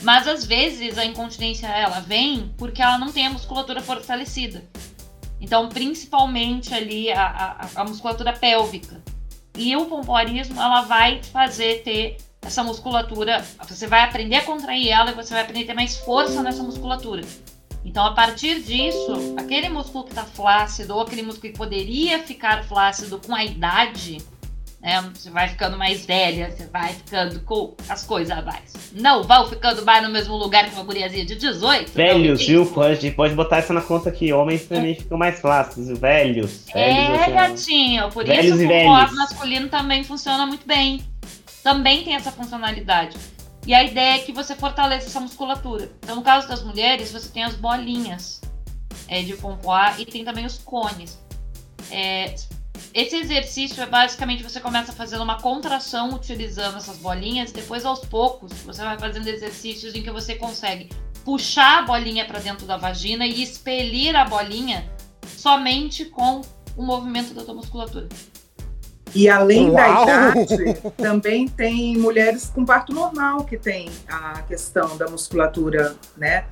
Mas 0.03 0.27
às 0.29 0.45
vezes 0.45 0.99
a 0.99 1.05
incontinência 1.05 1.67
ela 1.67 2.01
vem 2.01 2.53
porque 2.59 2.83
ela 2.83 2.99
não 2.99 3.11
tem 3.13 3.27
a 3.27 3.31
musculatura 3.31 3.81
fortalecida. 3.81 4.65
Então, 5.41 5.69
principalmente 5.69 6.73
ali 6.73 7.11
a, 7.11 7.27
a, 7.27 7.83
a 7.83 7.85
musculatura 7.85 8.33
pélvica. 8.33 9.03
E 9.57 9.77
o 9.77 9.87
pompoarismo, 9.87 10.61
ela 10.61 10.83
vai 10.83 11.23
fazer 11.23 11.83
ter 11.83 12.17
essa 12.43 12.63
musculatura. 12.65 13.45
Você 13.69 13.87
vai 13.87 14.03
aprender 14.03 14.37
a 14.37 14.45
contrair 14.45 14.89
ela 14.89 15.11
e 15.11 15.15
você 15.15 15.33
vai 15.33 15.43
aprender 15.43 15.65
a 15.65 15.67
ter 15.69 15.75
mais 15.75 15.99
força 15.99 16.43
nessa 16.43 16.63
musculatura. 16.63 17.23
Então, 17.85 18.05
a 18.05 18.13
partir 18.13 18.63
disso, 18.63 19.35
aquele 19.37 19.69
músculo 19.69 20.05
que 20.05 20.11
está 20.11 20.25
flácido 20.25 20.95
ou 20.95 21.03
aquele 21.03 21.23
músculo 21.23 21.53
que 21.53 21.59
poderia 21.59 22.19
ficar 22.23 22.65
flácido 22.65 23.21
com 23.25 23.35
a 23.35 23.45
idade, 23.45 24.19
né? 24.85 25.03
Você 25.15 25.31
vai 25.31 25.49
ficando 25.49 25.79
mais 25.79 26.05
velha, 26.05 26.51
você 26.51 26.67
vai 26.67 26.93
ficando 26.93 27.41
com 27.41 27.75
as 27.89 28.05
coisas 28.05 28.45
mais. 28.45 28.75
Não 28.93 29.23
vão 29.23 29.49
ficando 29.49 29.83
mais 29.83 30.03
no 30.03 30.11
mesmo 30.11 30.37
lugar 30.37 30.69
que 30.69 30.75
uma 30.75 30.85
guriazinha 30.85 31.25
de 31.25 31.37
18. 31.37 31.93
Velhos, 31.93 32.47
viu? 32.47 32.67
Pode, 32.67 33.11
pode 33.13 33.35
botar 33.35 33.57
essa 33.57 33.73
na 33.73 33.81
conta 33.81 34.11
aqui. 34.11 34.31
Homens 34.31 34.67
também 34.67 34.95
ficam 34.95 35.17
mais 35.17 35.41
flácidos. 35.41 35.99
Velhos. 35.99 36.67
velhos 36.67 36.75
É, 36.75 37.23
assim, 37.23 37.33
gatinho. 37.33 38.11
Por 38.11 38.27
Velhos 38.27 38.45
isso 38.45 38.63
e 38.63 38.67
o 38.67 38.69
pompoar 38.69 39.15
masculino 39.15 39.69
também 39.71 40.05
funciona 40.05 40.47
muito 40.47 40.67
bem. 40.67 41.01
Também 41.63 42.05
tem 42.05 42.15
essa 42.15 42.31
funcionalidade. 42.31 43.17
E 43.67 43.73
a 43.73 43.83
ideia 43.83 44.17
é 44.17 44.19
que 44.19 44.33
você 44.33 44.55
fortaleça 44.55 45.07
essa 45.07 45.19
musculatura. 45.19 45.91
Então, 46.03 46.17
no 46.17 46.23
caso 46.23 46.47
das 46.47 46.63
mulheres, 46.63 47.11
você 47.11 47.31
tem 47.31 47.43
as 47.43 47.55
bolinhas 47.55 48.43
é, 49.09 49.23
de 49.23 49.35
pompoar 49.35 49.99
e 49.99 50.05
tem 50.05 50.23
também 50.23 50.45
os 50.45 50.59
cones. 50.59 51.19
É, 51.91 52.35
esse 52.95 53.17
exercício 53.17 53.83
é 53.83 53.87
basicamente 53.87 54.45
você 54.45 54.61
começa 54.61 54.93
fazendo 54.93 55.25
uma 55.25 55.41
contração 55.41 56.15
utilizando 56.15 56.77
essas 56.77 56.97
bolinhas, 56.99 57.51
depois 57.51 57.85
aos 57.85 58.01
poucos 58.05 58.53
você 58.65 58.83
vai 58.83 58.97
fazendo 58.97 59.27
exercícios 59.27 59.97
em 59.97 60.03
que 60.03 60.13
você 60.13 60.37
consegue 60.37 60.91
puxar 61.25 61.81
a 61.81 61.83
bolinha 61.83 62.25
para 62.25 62.39
dentro 62.39 62.67
da 62.67 62.77
vagina 62.77 63.27
e 63.27 63.43
expelir 63.43 64.15
a 64.15 64.25
bolinha 64.25 64.89
somente 65.27 66.05
com 66.05 66.43
o 66.77 66.83
movimento 66.85 67.35
da 67.35 67.43
tua 67.43 67.55
musculatura. 67.55 68.09
E 69.13 69.29
além 69.29 69.71
Uau! 69.71 70.07
da 70.07 70.31
idade, 70.31 70.57
também 70.97 71.49
tem 71.49 71.97
mulheres 71.97 72.51
com 72.55 72.65
parto 72.65 72.93
normal 72.93 73.45
que 73.45 73.57
tem 73.57 73.91
a 74.09 74.43
questão 74.43 74.97
da 74.97 75.09
musculatura, 75.09 75.97
né, 76.17 76.47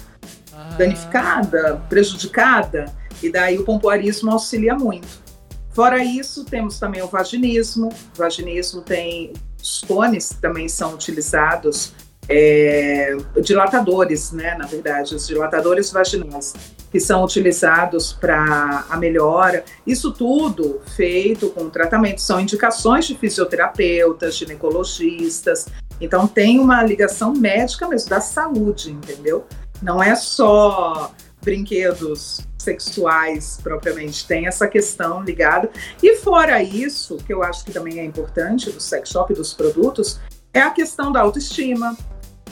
danificada, 0.77 1.83
prejudicada, 1.89 2.93
e 3.23 3.31
daí 3.31 3.59
o 3.59 3.65
pompoarismo 3.65 4.31
auxilia 4.31 4.75
muito. 4.75 5.32
Fora 5.73 6.03
isso, 6.03 6.45
temos 6.45 6.79
também 6.79 7.03
o 7.03 7.07
vaginismo. 7.07 7.89
O 7.89 8.19
vaginismo 8.19 8.83
tem 8.83 9.33
os 9.63 9.81
cones 9.81 10.31
também 10.41 10.69
são 10.69 10.95
utilizados, 10.95 11.95
é, 12.29 13.17
dilatadores, 13.41 14.33
né, 14.33 14.57
na 14.57 14.67
verdade, 14.67 15.15
os 15.15 15.27
dilatadores 15.27 15.93
vaginais, 15.93 16.53
que 16.91 16.99
são 16.99 17.23
utilizados 17.25 18.13
para 18.13 18.85
a 18.91 18.97
melhora. 18.97 19.65
Isso 19.87 20.13
tudo 20.13 20.81
feito 20.97 21.49
com 21.51 21.71
tratamento, 21.71 22.21
são 22.21 22.41
indicações 22.41 23.07
de 23.07 23.17
fisioterapeutas, 23.17 24.37
ginecologistas. 24.37 25.69
Então 26.01 26.27
tem 26.27 26.59
uma 26.59 26.83
ligação 26.83 27.33
médica 27.33 27.87
mesmo, 27.87 28.11
da 28.11 28.21
saúde, 28.21 28.91
entendeu? 28.91 29.47
Não 29.81 30.03
é 30.03 30.15
só 30.17 31.13
brinquedos 31.43 32.41
sexuais 32.59 33.59
propriamente, 33.63 34.27
tem 34.27 34.47
essa 34.47 34.67
questão 34.67 35.23
ligada. 35.23 35.71
E 36.03 36.17
fora 36.17 36.63
isso, 36.63 37.17
que 37.19 37.33
eu 37.33 37.43
acho 37.43 37.65
que 37.65 37.73
também 37.73 37.99
é 37.99 38.05
importante 38.05 38.71
do 38.71 38.81
sex 38.81 39.09
shop 39.09 39.33
e 39.33 39.37
dos 39.37 39.53
produtos, 39.53 40.21
é 40.55 40.61
a 40.61 40.71
questão 40.71 41.11
da 41.11 41.21
autoestima, 41.21 41.97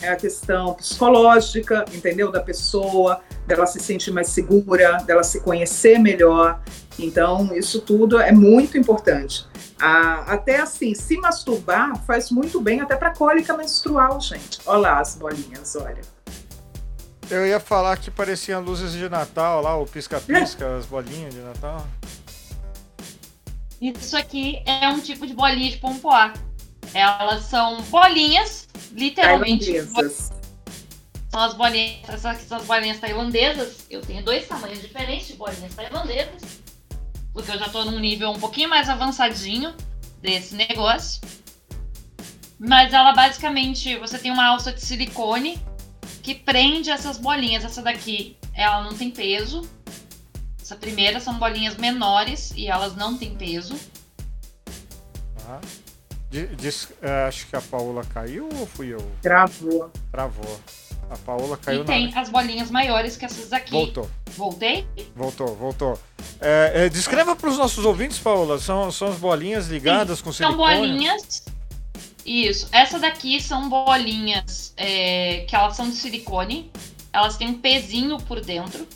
é 0.03 0.09
a 0.09 0.17
questão 0.17 0.75
psicológica, 0.75 1.85
entendeu? 1.93 2.33
Da 2.33 2.41
pessoa, 2.41 3.21
dela 3.47 3.67
se 3.67 3.79
sentir 3.79 4.11
mais 4.11 4.29
segura, 4.29 4.99
dela 5.07 5.23
se 5.23 5.41
conhecer 5.41 5.99
melhor. 5.99 6.61
Então, 6.99 7.55
isso 7.55 7.81
tudo 7.81 8.19
é 8.19 8.33
muito 8.33 8.79
importante. 8.79 9.47
Ah, 9.79 10.25
até 10.27 10.61
assim, 10.61 10.95
se 10.95 11.17
masturbar 11.17 12.03
faz 12.05 12.31
muito 12.31 12.61
bem 12.61 12.81
até 12.81 12.97
para 12.97 13.15
cólica 13.15 13.57
menstrual, 13.57 14.21
gente. 14.21 14.59
Olha 14.67 14.79
lá 14.79 15.01
as 15.01 15.15
bolinhas, 15.15 15.77
olha. 15.77 16.20
Eu 17.31 17.47
ia 17.47 17.61
falar 17.61 17.97
que 17.97 18.11
pareciam 18.11 18.61
luzes 18.61 18.93
de 18.93 19.09
Natal 19.09 19.63
lá, 19.63 19.77
o 19.77 19.87
pisca-pisca, 19.87 20.77
as 20.77 20.85
bolinhas 20.85 21.33
de 21.33 21.41
Natal. 21.41 21.87
Isso 23.81 24.17
aqui 24.17 24.61
é 24.67 24.89
um 24.89 25.01
tipo 25.01 25.25
de 25.25 25.33
bolinha 25.33 25.71
de 25.71 25.77
pompoar. 25.77 26.35
Elas 26.93 27.45
são 27.45 27.81
bolinhas, 27.83 28.69
literalmente. 28.91 29.67
Tailandesas. 29.67 30.33
São 31.31 31.41
as 31.41 31.55
bolinhas, 31.55 32.09
essas 32.09 32.27
aqui 32.27 32.43
são 32.43 32.59
as 32.59 32.65
bolinhas 32.65 32.99
tailandesas. 32.99 33.87
Eu 33.89 34.01
tenho 34.01 34.25
dois 34.25 34.49
tamanhos 34.49 34.81
diferentes 34.81 35.29
de 35.29 35.35
bolinhas 35.35 35.73
tailandesas. 35.73 36.43
Porque 37.33 37.53
eu 37.53 37.59
já 37.61 37.69
tô 37.69 37.85
num 37.85 38.01
nível 38.01 38.31
um 38.31 38.41
pouquinho 38.41 38.69
mais 38.69 38.89
avançadinho 38.89 39.73
desse 40.21 40.57
negócio. 40.57 41.21
Mas 42.59 42.93
ela 42.93 43.13
basicamente, 43.13 43.97
você 43.99 44.19
tem 44.19 44.33
uma 44.33 44.47
alça 44.47 44.73
de 44.73 44.81
silicone 44.81 45.63
que 46.23 46.35
prende 46.35 46.91
essas 46.91 47.19
bolinhas. 47.19 47.65
Essa 47.65 47.83
daqui, 47.83 48.37
ela 48.55 48.83
não 48.85 48.95
tem 48.97 49.11
peso. 49.11 49.69
Essa 50.61 50.77
primeira 50.77 51.19
são 51.21 51.39
bolinhas 51.39 51.77
menores 51.77 52.53
e 52.57 52.67
elas 52.69 52.95
não 52.95 53.17
têm 53.19 53.35
peso. 53.35 53.75
Di- 56.31 56.47
diz- 56.57 56.89
é, 57.03 57.25
acho 57.25 57.47
que 57.49 57.57
a 57.57 57.61
Paola 57.61 58.05
caiu 58.15 58.49
ou 58.59 58.67
fui 58.67 58.89
eu? 58.95 59.05
Gravou. 59.23 59.91
Travou. 60.13 60.61
A 61.11 61.17
Paola 61.17 61.57
caiu 61.57 61.83
e 61.83 61.85
tem 61.85 62.09
na. 62.13 62.21
as 62.21 62.29
bolinhas 62.29 62.71
maiores 62.71 63.17
que 63.17 63.25
essas 63.25 63.49
daqui. 63.49 63.73
Voltou, 63.73 64.09
Voltei? 64.37 64.87
voltou, 65.17 65.57
voltou. 65.57 65.99
É, 66.41 66.85
é, 66.85 66.89
descreva 66.89 67.35
para 67.35 67.51
os 67.51 67.59
nossos 67.59 67.85
ouvintes, 67.85 68.17
Paola. 68.21 68.61
São, 68.61 68.93
são 68.93 69.09
as 69.09 69.17
bolinhas 69.17 69.67
ligadas 69.67 70.23
com 70.23 70.33
São 70.33 70.51
silicone. 70.53 70.77
bolinhas. 70.77 71.45
Isso. 72.25 72.69
Essa 72.73 72.99
daqui 72.99 73.41
são 73.41 73.69
bolinhas 73.69 74.73
é, 74.77 75.45
que 75.49 75.55
elas 75.55 75.77
são 75.77 75.89
de 75.89 75.97
silicone. 75.97 76.71
Elas 77.13 77.37
têm 77.37 77.49
um 77.49 77.59
pezinho 77.59 78.19
por 78.19 78.41
dentro. 78.41 78.87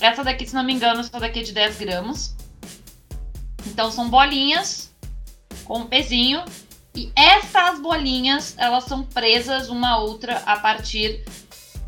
Essa 0.00 0.24
daqui, 0.24 0.46
se 0.46 0.54
não 0.54 0.64
me 0.64 0.72
engano, 0.72 1.00
essa 1.00 1.20
daqui 1.20 1.40
é 1.40 1.42
de 1.42 1.52
10 1.52 1.78
gramas. 1.78 2.36
Então 3.66 3.90
são 3.90 4.08
bolinhas 4.08 4.92
com 5.64 5.80
um 5.80 5.86
pezinho. 5.86 6.44
E 6.94 7.10
essas 7.16 7.80
bolinhas, 7.80 8.54
elas 8.58 8.84
são 8.84 9.02
presas 9.02 9.68
uma 9.68 9.90
a 9.90 9.98
outra 9.98 10.38
a 10.44 10.58
partir 10.58 11.24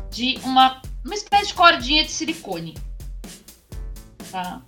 de 0.09 0.39
uma, 0.43 0.81
uma 1.03 1.13
espécie 1.13 1.47
de 1.47 1.53
cordinha 1.53 2.03
de 2.03 2.11
silicone. 2.11 2.75
Tá? 4.31 4.61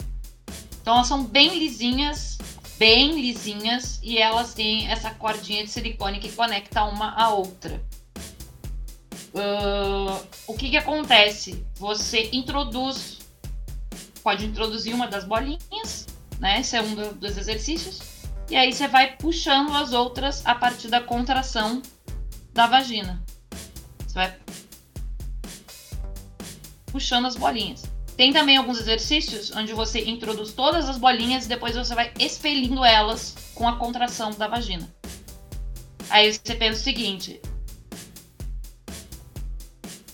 Então 0.82 0.96
elas 0.96 1.08
são 1.08 1.24
bem 1.24 1.58
lisinhas, 1.58 2.38
bem 2.78 3.20
lisinhas 3.20 4.00
e 4.04 4.18
elas 4.18 4.54
têm 4.54 4.88
essa 4.90 5.12
cordinha 5.12 5.64
de 5.64 5.70
silicone 5.72 6.20
que 6.20 6.32
conecta 6.32 6.84
uma 6.84 7.12
à 7.16 7.30
outra. 7.30 7.82
Ah, 9.36 10.22
o 10.48 10.54
que, 10.56 10.70
que 10.70 10.78
acontece? 10.78 11.66
Você 11.76 12.30
introduz, 12.32 13.20
pode 14.24 14.46
introduzir 14.46 14.94
uma 14.94 15.08
das 15.08 15.26
bolinhas, 15.26 16.08
né? 16.40 16.60
Esse 16.60 16.76
é 16.76 16.82
um 16.82 16.96
do- 16.96 17.14
dos 17.16 17.38
exercícios. 17.38 18.00
E 18.50 18.56
aí 18.56 18.72
você 18.72 18.88
vai 18.88 19.16
puxando 19.18 19.76
as 19.76 19.92
outras 19.92 20.46
a 20.46 20.56
partir 20.56 20.88
da 20.88 21.02
contração 21.02 21.82
da 22.54 22.66
vagina. 22.66 23.22
Você 24.08 24.14
vai 24.14 24.38
puxando 26.92 27.26
as 27.26 27.36
bolinhas. 27.36 27.84
Tem 28.18 28.34
também 28.34 28.58
alguns 28.58 28.80
exercícios 28.80 29.52
onde 29.56 29.74
você 29.74 30.04
introduz 30.04 30.52
todas 30.52 30.90
as 30.90 30.98
bolinhas 30.98 31.46
e 31.46 31.50
depois 31.50 31.76
você 31.76 31.94
vai 31.94 32.12
expelindo 32.20 32.84
elas 32.84 33.36
com 33.54 33.68
a 33.68 33.78
contração 33.78 34.32
da 34.32 34.48
vagina. 34.48 34.92
Aí 36.10 36.34
você 36.34 36.56
pensa 36.56 36.82
o 36.82 36.84
seguinte: 36.84 37.40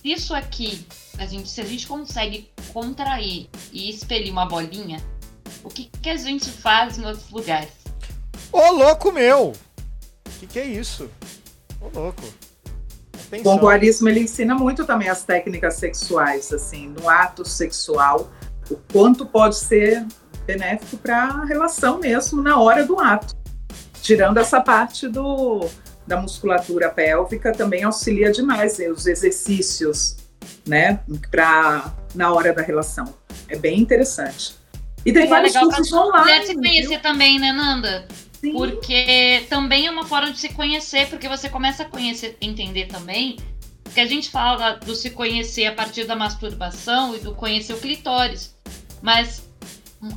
isso 0.04 0.36
aqui, 0.36 0.86
a 1.18 1.26
gente, 1.26 1.50
se 1.50 1.62
a 1.62 1.64
gente 1.64 1.88
consegue 1.88 2.52
contrair 2.74 3.50
e 3.72 3.90
expelir 3.90 4.34
uma 4.34 4.46
bolinha, 4.46 5.02
o 5.64 5.70
que, 5.70 5.90
que 6.02 6.10
a 6.10 6.18
gente 6.18 6.50
faz 6.50 6.98
em 6.98 7.06
outros 7.06 7.30
lugares? 7.30 7.72
Ô, 8.52 8.70
louco 8.72 9.14
meu! 9.14 9.54
O 10.26 10.40
que, 10.42 10.48
que 10.48 10.60
é 10.60 10.66
isso? 10.66 11.10
Ô, 11.80 11.88
louco. 11.88 12.22
O 13.34 13.42
Atenção. 13.42 13.56
pompoarismo 13.56 14.10
ele 14.10 14.22
ensina 14.22 14.54
muito 14.56 14.86
também 14.86 15.10
as 15.10 15.24
técnicas 15.24 15.76
sexuais, 15.76 16.52
assim, 16.54 16.90
no 17.00 17.10
ato 17.10 17.48
sexual, 17.48 18.32
o 18.70 18.78
quanto 18.92 19.26
pode 19.26 19.56
ser 19.56 20.06
benéfico 20.46 20.98
para 20.98 21.24
a 21.26 21.46
relação 21.46 22.00
mesmo 22.00 22.42
na 22.42 22.60
hora 22.60 22.86
do 22.86 23.00
ato. 23.00 23.36
Tirando 24.02 24.38
essa 24.38 24.60
parte 24.62 25.08
do, 25.08 25.68
da 26.06 26.18
musculatura 26.18 26.90
pélvica, 26.90 27.52
também 27.54 27.84
auxilia 27.84 28.32
demais 28.32 28.78
né, 28.78 28.90
os 28.90 29.08
exercícios, 29.08 30.18
né, 30.68 31.00
para 31.32 31.92
na 32.14 32.32
hora 32.34 32.54
da 32.54 32.62
relação. 32.62 33.14
É 33.48 33.58
bem 33.58 33.80
interessante. 33.80 34.56
E 35.06 35.12
tem 35.12 35.24
E 35.24 35.26
é 35.26 35.30
vários 35.30 35.54
legal 35.54 35.68
pra 35.70 35.78
cursos 35.78 35.94
mulher 35.94 36.08
online. 36.08 36.46
se 36.48 36.56
conhecer 36.56 36.88
viu? 36.90 37.02
também, 37.02 37.40
né, 37.40 37.52
Nanda? 37.52 38.08
Sim. 38.44 38.52
Porque 38.52 39.46
também 39.50 39.88
é 39.88 39.92
uma 39.92 40.06
forma 40.06 40.34
de 40.34 40.38
se 40.38 40.50
conhecer, 40.50 41.08
porque 41.08 41.30
você 41.30 41.50
começa 41.50 41.84
a 41.84 41.86
conhecer, 41.86 42.38
entender 42.42 42.88
também, 42.88 43.38
que 43.94 44.02
a 44.02 44.06
gente 44.06 44.30
fala 44.30 44.74
do 44.74 44.94
se 44.94 45.12
conhecer 45.12 45.66
a 45.68 45.72
partir 45.72 46.04
da 46.04 46.14
masturbação 46.14 47.16
e 47.16 47.20
do 47.20 47.34
conhecer 47.34 47.72
o 47.72 47.80
clitóris. 47.80 48.54
Mas 49.02 49.50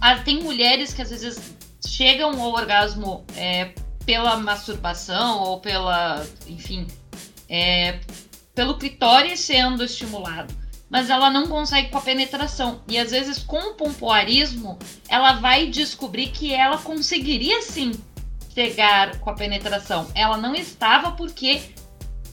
ah, 0.01 0.19
tem 0.19 0.43
mulheres 0.43 0.93
que 0.93 1.03
às 1.03 1.11
vezes 1.11 1.55
chegam 1.86 2.43
ao 2.43 2.53
orgasmo 2.53 3.24
é, 3.36 3.70
pela 4.05 4.36
masturbação 4.39 5.39
ou 5.43 5.61
pela, 5.61 6.27
enfim, 6.48 6.85
é, 7.48 8.01
pelo 8.57 8.77
clitóris 8.77 9.39
sendo 9.39 9.85
estimulado. 9.85 10.53
Mas 10.90 11.11
ela 11.11 11.31
não 11.31 11.47
consegue 11.47 11.90
com 11.90 11.98
a 11.98 12.01
penetração. 12.01 12.82
E 12.89 12.98
às 12.98 13.12
vezes 13.12 13.39
com 13.39 13.70
o 13.70 13.74
pompoarismo, 13.74 14.77
ela 15.09 15.35
vai 15.35 15.69
descobrir 15.69 16.28
que 16.31 16.53
ela 16.53 16.78
conseguiria 16.78 17.62
sim 17.62 17.93
chegar 18.57 19.19
com 19.19 19.28
a 19.28 19.35
penetração. 19.35 20.07
Ela 20.15 20.39
não 20.39 20.55
estava 20.55 21.12
porque 21.12 21.74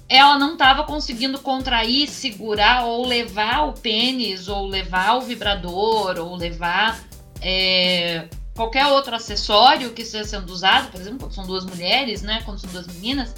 ela 0.08 0.40
não 0.40 0.54
estava 0.54 0.86
conseguindo 0.86 1.38
contrair, 1.40 2.08
segurar 2.08 2.86
ou 2.86 3.06
levar 3.06 3.68
o 3.68 3.74
pênis, 3.74 4.48
ou 4.48 4.66
levar 4.68 5.18
o 5.18 5.22
vibrador, 5.22 6.18
ou 6.20 6.36
levar 6.38 7.04
é, 7.41 8.30
qualquer 8.56 8.86
outro 8.88 9.14
acessório 9.14 9.91
que 9.91 10.04
esteja 10.04 10.24
sendo 10.24 10.50
usado, 10.50 10.91
por 10.91 11.02
exemplo, 11.02 11.20
quando 11.20 11.34
são 11.34 11.45
duas 11.45 11.66
mulheres, 11.66 12.22
né? 12.22 12.41
Quando 12.45 12.60
são 12.60 12.70
duas 12.72 12.88
meninas, 12.88 13.36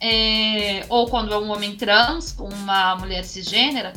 é, 0.00 0.84
ou 0.88 1.08
quando 1.08 1.32
é 1.32 1.38
um 1.38 1.50
homem 1.50 1.76
trans 1.76 2.32
com 2.32 2.48
uma 2.48 2.96
mulher 2.96 3.24
cisgênera, 3.24 3.92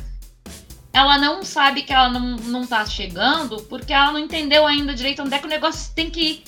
ela 0.93 1.18
não 1.18 1.41
sabe 1.41 1.81
que 1.81 1.93
ela 1.93 2.10
não, 2.10 2.35
não 2.38 2.68
tá 2.68 2.85
chegando 2.85 3.57
porque 3.64 3.93
ela 3.93 4.11
não 4.11 4.19
entendeu 4.19 4.68
ainda 4.68 4.93
direito 4.93 5.23
onde 5.23 5.34
é 5.34 5.39
que 5.39 5.45
o 5.45 5.49
negócio 5.49 5.93
tem 5.95 6.11
que 6.11 6.22
ir. 6.22 6.43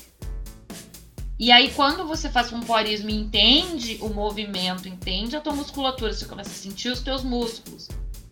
E 1.42 1.52
aí, 1.52 1.72
quando 1.72 2.06
você 2.06 2.30
faz 2.30 2.52
pompoarismo 2.52 3.10
e 3.10 3.16
entende 3.16 3.98
o 4.00 4.10
movimento, 4.10 4.88
entende 4.88 5.36
a 5.36 5.42
tua 5.42 5.54
musculatura, 5.54 6.14
você 6.14 6.26
começa 6.26 6.52
a 6.52 6.54
sentir 6.54 6.90
os 6.90 7.00
teus 7.00 7.24
músculos, 7.24 7.88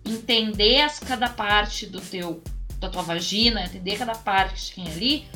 entender 0.06 0.82
as, 0.82 1.00
cada 1.00 1.28
parte 1.28 1.88
do 1.88 2.00
teu, 2.00 2.40
da 2.78 2.88
tua 2.88 3.02
vagina, 3.02 3.66
entender 3.66 3.98
cada 3.98 4.14
parte 4.14 4.76
que 4.76 4.84
tem 4.84 4.92
ali, 4.92 5.28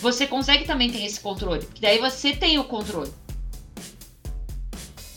você 0.00 0.26
consegue 0.26 0.64
também 0.64 0.90
ter 0.90 1.04
esse 1.04 1.20
controle. 1.20 1.66
Porque 1.66 1.82
daí 1.82 1.98
você 1.98 2.34
tem 2.34 2.58
o 2.58 2.64
controle. 2.64 3.12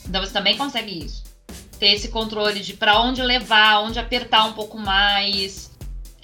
Então 0.06 0.22
você 0.22 0.32
também 0.34 0.58
consegue 0.58 1.06
isso. 1.06 1.24
Ter 1.78 1.94
esse 1.94 2.08
controle 2.08 2.60
de 2.60 2.74
para 2.74 3.00
onde 3.00 3.22
levar, 3.22 3.80
onde 3.80 3.98
apertar 3.98 4.44
um 4.44 4.52
pouco 4.52 4.76
mais, 4.76 5.73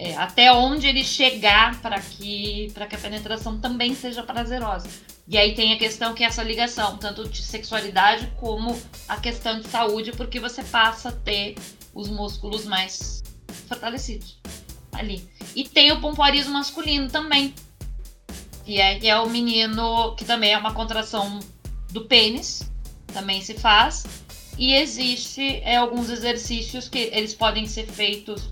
é, 0.00 0.16
até 0.16 0.50
onde 0.50 0.86
ele 0.86 1.04
chegar 1.04 1.78
para 1.82 2.00
que, 2.00 2.72
que 2.74 2.94
a 2.94 2.98
penetração 2.98 3.60
também 3.60 3.94
seja 3.94 4.22
prazerosa. 4.22 4.88
E 5.28 5.36
aí 5.36 5.54
tem 5.54 5.74
a 5.74 5.78
questão 5.78 6.14
que 6.14 6.24
é 6.24 6.26
essa 6.26 6.42
ligação, 6.42 6.96
tanto 6.96 7.28
de 7.28 7.42
sexualidade 7.42 8.32
como 8.38 8.80
a 9.06 9.18
questão 9.18 9.60
de 9.60 9.68
saúde, 9.68 10.12
porque 10.12 10.40
você 10.40 10.64
passa 10.64 11.10
a 11.10 11.12
ter 11.12 11.54
os 11.92 12.08
músculos 12.08 12.64
mais 12.64 13.22
fortalecidos 13.68 14.38
ali. 14.90 15.28
E 15.54 15.64
tem 15.64 15.92
o 15.92 16.00
pompoarismo 16.00 16.54
masculino 16.54 17.10
também, 17.10 17.54
que 18.64 18.80
é, 18.80 19.06
é 19.06 19.20
o 19.20 19.28
menino 19.28 20.14
que 20.16 20.24
também 20.24 20.54
é 20.54 20.58
uma 20.58 20.72
contração 20.72 21.40
do 21.90 22.06
pênis, 22.06 22.62
também 23.12 23.42
se 23.42 23.52
faz. 23.52 24.06
E 24.56 24.72
existe 24.72 25.60
é, 25.62 25.76
alguns 25.76 26.08
exercícios 26.08 26.88
que 26.88 27.10
eles 27.12 27.34
podem 27.34 27.66
ser 27.66 27.86
feitos. 27.86 28.50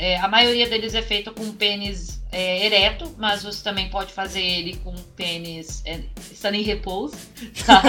É, 0.00 0.16
a 0.16 0.26
maioria 0.26 0.66
deles 0.66 0.94
é 0.94 1.02
feito 1.02 1.30
com 1.30 1.52
pênis 1.52 2.22
é, 2.32 2.64
ereto, 2.64 3.14
mas 3.18 3.42
você 3.42 3.62
também 3.62 3.90
pode 3.90 4.14
fazer 4.14 4.40
ele 4.40 4.76
com 4.76 4.94
pênis 5.14 5.82
é, 5.84 6.00
estando 6.32 6.54
em 6.54 6.62
repouso, 6.62 7.14
tá? 7.66 7.82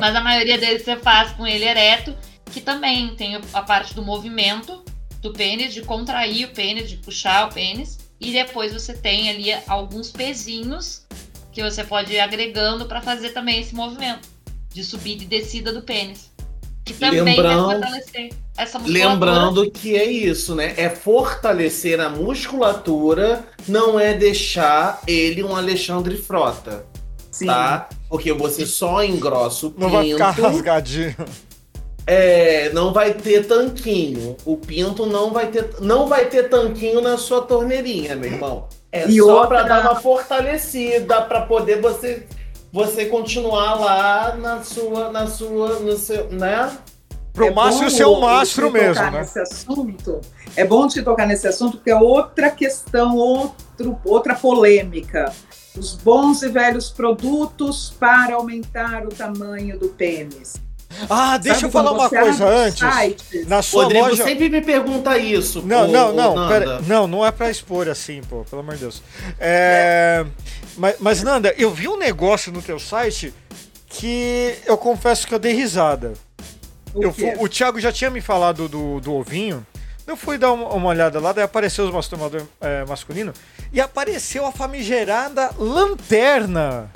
mas 0.00 0.14
a 0.14 0.20
maioria 0.20 0.56
deles 0.56 0.84
você 0.84 0.96
faz 0.96 1.32
com 1.32 1.44
ele 1.44 1.64
ereto, 1.64 2.16
que 2.52 2.60
também 2.60 3.16
tem 3.16 3.34
a 3.52 3.62
parte 3.62 3.94
do 3.94 4.02
movimento 4.04 4.84
do 5.20 5.32
pênis, 5.32 5.74
de 5.74 5.82
contrair 5.82 6.46
o 6.46 6.52
pênis, 6.52 6.88
de 6.88 6.98
puxar 6.98 7.48
o 7.48 7.52
pênis, 7.52 7.98
e 8.20 8.30
depois 8.30 8.72
você 8.72 8.94
tem 8.94 9.28
ali 9.28 9.52
alguns 9.66 10.12
pezinhos 10.12 11.04
que 11.50 11.64
você 11.64 11.82
pode 11.82 12.12
ir 12.12 12.20
agregando 12.20 12.86
para 12.86 13.02
fazer 13.02 13.30
também 13.30 13.58
esse 13.58 13.74
movimento 13.74 14.28
de 14.72 14.84
subida 14.84 15.24
e 15.24 15.26
descida 15.26 15.72
do 15.72 15.82
pênis. 15.82 16.30
Que 16.92 17.00
também 17.00 17.22
Lembrando- 17.22 17.66
vai 17.66 17.74
fortalecer 17.80 18.30
essa 18.56 18.78
musculatura. 18.78 19.08
Lembrando 19.14 19.70
que 19.70 19.96
é 19.96 20.04
isso, 20.04 20.54
né? 20.54 20.74
É 20.76 20.88
fortalecer 20.88 22.00
a 22.00 22.08
musculatura, 22.08 23.44
não 23.68 23.98
é 23.98 24.14
deixar 24.14 25.00
ele 25.06 25.42
um 25.42 25.54
Alexandre 25.56 26.16
Frota, 26.16 26.84
Sim. 27.30 27.46
tá? 27.46 27.88
Porque 28.08 28.32
você 28.32 28.66
só 28.66 29.02
engrossa 29.04 29.66
o 29.68 29.74
Não 29.78 29.88
vai 29.90 30.10
ficar 30.10 30.34
pinto. 30.34 30.48
rasgadinho. 30.48 31.14
É, 32.06 32.70
não 32.72 32.92
vai 32.92 33.14
ter 33.14 33.46
tanquinho. 33.46 34.36
O 34.44 34.56
pinto 34.56 35.06
não 35.06 35.30
vai 35.32 35.46
ter, 35.46 35.70
não 35.80 36.08
vai 36.08 36.26
ter 36.26 36.48
tanquinho 36.48 37.00
na 37.00 37.16
sua 37.16 37.42
torneirinha, 37.42 38.16
meu 38.16 38.32
irmão. 38.32 38.66
É 38.90 39.06
E 39.08 39.18
só 39.18 39.42
outra- 39.42 39.48
pra 39.48 39.62
dar 39.62 39.80
uma 39.82 40.00
fortalecida, 40.00 41.20
pra 41.22 41.42
poder 41.42 41.80
você 41.80 42.26
você 42.72 43.06
continuar 43.06 43.74
lá 43.80 44.34
na 44.36 44.62
sua 44.62 45.10
na 45.10 45.26
sua 45.26 45.80
no 45.80 45.96
seu, 45.96 46.28
né? 46.30 46.70
Pro 47.32 47.46
É 47.46 47.50
mastro 47.50 47.84
bom 47.84 47.90
ser 47.90 48.06
um 48.06 48.14
te 48.16 48.20
mastro 48.20 48.66
tocar 48.66 48.80
mesmo, 48.82 49.02
né? 49.10 49.20
Nesse 49.20 49.38
assunto, 49.38 50.20
é 50.56 50.64
bom 50.64 50.88
te 50.88 51.00
tocar 51.02 51.26
nesse 51.26 51.46
assunto, 51.46 51.76
porque 51.76 51.90
é 51.90 51.96
outra 51.96 52.50
questão, 52.50 53.16
outro, 53.16 53.98
outra 54.04 54.34
polêmica. 54.34 55.32
Os 55.78 55.94
bons 55.94 56.42
e 56.42 56.48
velhos 56.48 56.90
produtos 56.90 57.94
para 58.00 58.34
aumentar 58.34 59.04
o 59.06 59.08
tamanho 59.10 59.78
do 59.78 59.88
pênis. 59.90 60.56
Ah, 61.08 61.38
deixa 61.38 61.60
Sabe 61.60 61.68
eu 61.68 61.70
falar 61.70 61.92
uma 61.92 62.10
coisa 62.10 62.44
antes. 62.48 62.80
sites? 62.80 63.46
Na 63.46 63.62
sua 63.62 63.84
Rodrigo 63.84 64.08
loja. 64.08 64.24
sempre 64.24 64.48
me 64.48 64.60
pergunta 64.60 65.16
isso. 65.16 65.62
Não, 65.64 65.84
ô- 65.84 65.86
não, 65.86 66.12
não, 66.12 66.48
pera, 66.48 66.80
não, 66.84 67.06
não 67.06 67.24
é 67.24 67.30
pra 67.30 67.48
expor 67.48 67.88
assim, 67.88 68.20
pô, 68.28 68.44
pelo 68.50 68.60
amor 68.62 68.74
de 68.74 68.80
Deus. 68.80 69.00
É, 69.38 70.26
mas, 70.80 70.96
mas, 70.98 71.22
Nanda, 71.22 71.54
eu 71.58 71.70
vi 71.70 71.86
um 71.88 71.98
negócio 71.98 72.50
no 72.50 72.62
teu 72.62 72.78
site 72.78 73.34
que 73.88 74.56
eu 74.64 74.78
confesso 74.78 75.26
que 75.26 75.34
eu 75.34 75.38
dei 75.38 75.52
risada. 75.52 76.14
O 76.94 77.02
Eu 77.04 77.14
o 77.38 77.48
Thiago 77.48 77.78
já 77.78 77.92
tinha 77.92 78.10
me 78.10 78.20
falado 78.20 78.68
do, 78.68 78.98
do 79.00 79.12
ovinho. 79.14 79.64
Eu 80.06 80.16
fui 80.16 80.38
dar 80.38 80.52
uma, 80.52 80.68
uma 80.70 80.88
olhada 80.88 81.20
lá, 81.20 81.32
daí 81.32 81.44
apareceu 81.44 81.84
os 81.84 81.92
masturbadores 81.92 82.46
é, 82.60 82.84
masculino 82.86 83.32
e 83.72 83.80
apareceu 83.80 84.44
a 84.46 84.50
famigerada 84.52 85.50
lanterna. 85.58 86.90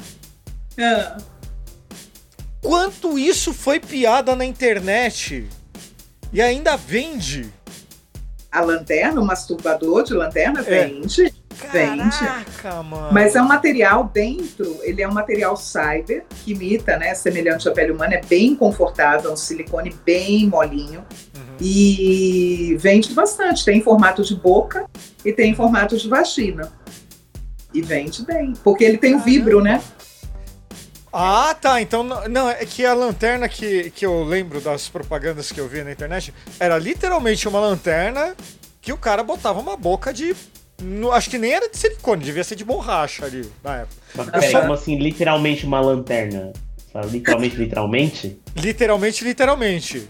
Ah, 0.78 1.16
Quanto 2.62 3.18
isso 3.18 3.52
foi 3.52 3.78
piada 3.78 4.34
na 4.34 4.44
internet 4.44 5.46
e 6.32 6.40
ainda 6.40 6.76
vende. 6.76 7.52
a 8.50 8.60
lanterna, 8.62 9.20
o 9.20 9.24
masturbador 9.26 10.04
de 10.04 10.14
lanterna 10.14 10.60
É. 10.60 10.86
vende. 10.86 11.33
Vende. 11.72 12.18
Caraca, 12.18 12.82
mano. 12.82 13.08
Mas 13.12 13.34
é 13.34 13.42
um 13.42 13.46
material 13.46 14.10
dentro, 14.12 14.78
ele 14.82 15.02
é 15.02 15.08
um 15.08 15.12
material 15.12 15.56
cyber, 15.56 16.24
que 16.44 16.52
imita, 16.52 16.96
né, 16.96 17.14
semelhante 17.14 17.68
à 17.68 17.72
pele 17.72 17.92
humana, 17.92 18.14
é 18.14 18.20
bem 18.20 18.54
confortável, 18.54 19.30
é 19.30 19.32
um 19.32 19.36
silicone 19.36 19.94
bem 20.04 20.48
molinho. 20.48 21.04
Uhum. 21.34 21.56
E 21.60 22.76
vende 22.80 23.12
bastante. 23.14 23.64
Tem 23.64 23.78
em 23.78 23.82
formato 23.82 24.22
de 24.22 24.34
boca 24.34 24.86
e 25.24 25.32
tem 25.32 25.52
em 25.52 25.54
formato 25.54 25.96
de 25.96 26.08
vagina. 26.08 26.72
E 27.72 27.80
vende 27.82 28.24
bem. 28.24 28.52
Porque 28.62 28.84
ele 28.84 28.98
tem 28.98 29.14
o 29.14 29.20
vibro, 29.20 29.60
né? 29.60 29.80
Ah, 31.16 31.54
tá. 31.60 31.80
Então, 31.80 32.02
não, 32.02 32.28
não, 32.28 32.50
é 32.50 32.64
que 32.66 32.84
a 32.84 32.92
lanterna 32.92 33.48
que, 33.48 33.90
que 33.90 34.04
eu 34.04 34.24
lembro 34.24 34.60
das 34.60 34.88
propagandas 34.88 35.52
que 35.52 35.60
eu 35.60 35.68
vi 35.68 35.84
na 35.84 35.92
internet 35.92 36.34
era 36.58 36.76
literalmente 36.76 37.46
uma 37.46 37.60
lanterna 37.60 38.34
que 38.80 38.92
o 38.92 38.98
cara 38.98 39.22
botava 39.22 39.60
uma 39.60 39.76
boca 39.76 40.12
de. 40.12 40.34
No- 40.82 41.12
acho 41.12 41.30
que 41.30 41.38
nem 41.38 41.52
era 41.52 41.68
de 41.68 41.76
silicone, 41.76 42.24
devia 42.24 42.44
ser 42.44 42.56
de 42.56 42.64
borracha 42.64 43.24
ali 43.24 43.48
na 43.62 43.76
época. 43.78 43.96
Mas 44.14 44.30
peraí, 44.30 44.50
só- 44.50 44.60
como 44.60 44.72
assim, 44.72 44.98
literalmente 44.98 45.64
uma 45.66 45.80
lanterna? 45.80 46.52
Literalmente, 47.10 47.56
literalmente? 47.56 48.38
Literalmente, 48.56 49.24
literalmente. 49.24 50.08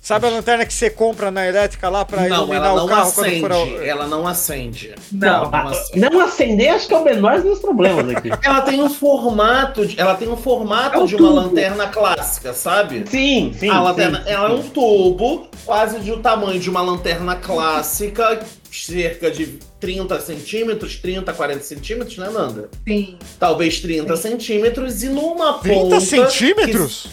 Sabe 0.00 0.26
a 0.26 0.30
lanterna 0.30 0.66
que 0.66 0.72
você 0.74 0.90
compra 0.90 1.30
na 1.30 1.46
elétrica 1.46 1.88
lá 1.88 2.04
pra 2.04 2.20
Não, 2.28 2.36
iluminar 2.44 2.66
ela 2.66 2.72
o 2.74 2.76
não 2.76 2.86
carro 2.88 3.08
acende. 3.08 3.40
quando 3.40 3.40
for. 3.40 3.52
ao- 3.52 3.82
Ela 3.82 4.06
não 4.06 4.26
acende. 4.26 4.94
Não. 5.10 5.50
Não 5.50 5.68
acende. 5.68 6.00
não 6.00 6.20
acender, 6.20 6.70
acho 6.74 6.88
que 6.88 6.92
é 6.94 6.98
o 6.98 7.04
menor 7.04 7.36
dos 7.36 7.44
meus 7.44 7.58
problemas 7.58 8.08
aqui. 8.14 8.28
Ela 8.44 8.60
tem 8.60 8.82
um 8.82 8.90
formato, 8.90 9.86
de, 9.86 9.98
ela 9.98 10.14
tem 10.14 10.28
um 10.28 10.36
formato 10.36 10.96
É 10.96 10.98
um 11.00 11.06
de 11.06 11.16
uma 11.16 11.28
tubo. 11.28 11.40
lanterna 11.40 11.86
clássica, 11.88 12.52
sabe? 12.52 13.04
Sim, 13.08 13.54
sim. 13.58 13.70
a 13.70 13.80
lanterna, 13.80 14.22
sim, 14.24 14.28
ela 14.30 14.50
é 14.50 14.56
sim. 14.56 14.60
um 14.60 14.68
tubo, 14.68 15.48
quase 15.64 15.98
do 16.00 16.18
tamanho 16.18 16.60
de 16.60 16.68
uma 16.68 16.82
lanterna 16.82 17.36
clássica, 17.36 18.44
cerca 18.82 19.30
de 19.30 19.58
30 19.78 20.20
centímetros, 20.20 20.96
30, 20.96 21.32
40 21.32 21.60
centímetros, 21.62 22.18
né, 22.18 22.28
Nanda? 22.30 22.68
Sim. 22.86 23.18
Talvez 23.38 23.80
30 23.80 24.16
centímetros, 24.16 25.02
e 25.02 25.08
numa 25.08 25.58
30 25.58 25.80
ponta... 25.80 26.00
centímetros? 26.00 27.06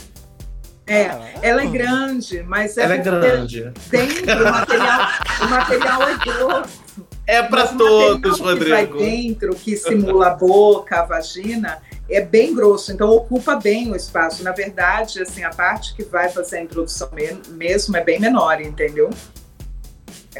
É, 0.88 1.04
Ah. 1.06 1.22
ela 1.42 1.62
é 1.62 1.68
grande, 1.68 2.44
mas 2.44 2.74
que- 2.74 2.80
é 2.80 2.84
Ela 2.84 2.94
é 2.96 2.98
grande. 2.98 3.72
dentro 3.90 4.42
o 4.42 4.52
material, 4.52 5.10
o 5.42 5.46
material 5.50 6.02
é 6.04 6.18
grosso. 6.18 6.82
É 7.28 7.42
pra 7.44 7.62
Mas 7.66 7.74
o 7.74 7.78
todos, 7.78 8.40
material 8.40 8.58
que 8.58 8.70
vai 8.70 8.86
Rodrigo. 8.86 8.98
dentro, 9.00 9.56
que 9.56 9.78
simula 9.78 10.28
a 10.28 10.30
boca, 10.32 11.00
a 11.00 11.06
vagina, 11.06 11.78
é 12.10 12.20
bem 12.20 12.54
grosso, 12.54 12.92
então 12.92 13.10
ocupa 13.10 13.56
bem 13.56 13.90
o 13.92 13.96
espaço. 13.96 14.44
Na 14.44 14.52
verdade, 14.52 15.22
assim, 15.22 15.44
a 15.44 15.52
parte 15.52 15.96
que 15.96 16.04
vai 16.04 16.28
fazer 16.30 16.58
a 16.58 16.62
introdução 16.64 17.10
me- 17.14 17.38
mesmo 17.56 17.96
é 17.96 18.04
bem 18.04 18.20
menor, 18.20 18.60
entendeu? 18.60 19.12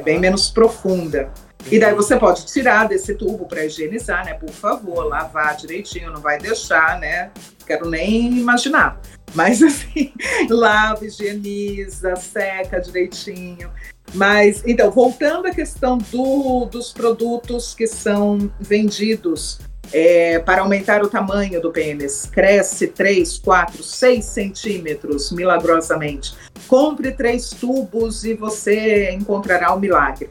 É 0.02 0.04
bem 0.04 0.20
menos 0.20 0.50
profunda. 0.50 1.30
E 1.70 1.80
daí 1.80 1.94
você 1.94 2.18
pode 2.18 2.44
tirar 2.48 2.88
desse 2.88 3.14
tubo 3.14 3.46
para 3.46 3.64
higienizar, 3.64 4.26
né? 4.26 4.34
Por 4.34 4.50
favor, 4.50 5.04
lavar 5.04 5.56
direitinho, 5.56 6.12
não 6.12 6.20
vai 6.20 6.40
deixar, 6.40 7.00
né? 7.00 7.30
Quero 7.68 7.88
nem 7.88 8.36
imaginar. 8.40 9.00
Mas 9.36 9.62
assim, 9.64 10.12
lava, 10.50 11.06
higieniza, 11.06 12.16
seca 12.16 12.80
direitinho. 12.82 13.70
Mas, 14.16 14.64
então, 14.66 14.90
voltando 14.90 15.46
à 15.48 15.52
questão 15.52 16.00
do- 16.00 16.66
dos 16.66 16.92
produtos 16.92 17.76
que 17.76 17.86
são 17.86 18.52
vendidos 18.60 19.60
é, 19.94 20.40
para 20.40 20.62
aumentar 20.62 21.04
o 21.04 21.08
tamanho 21.10 21.62
do 21.62 21.72
pênis, 21.72 22.26
cresce 22.32 22.88
3, 22.88 23.40
4, 23.40 23.84
6 23.84 24.24
centímetros 24.26 25.32
milagrosamente. 25.32 26.34
Compre 26.68 27.12
três 27.12 27.50
tubos 27.50 28.24
e 28.24 28.34
você 28.34 29.12
encontrará 29.12 29.74
o 29.74 29.80
milagre. 29.80 30.30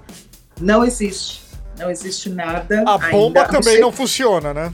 Não 0.61 0.85
existe. 0.85 1.43
Não 1.79 1.91
existe 1.91 2.29
nada. 2.29 2.83
A 2.87 2.99
bomba 2.99 3.41
ainda, 3.41 3.45
também 3.47 3.73
sei- 3.73 3.81
não 3.81 3.91
funciona, 3.91 4.53
né? 4.53 4.73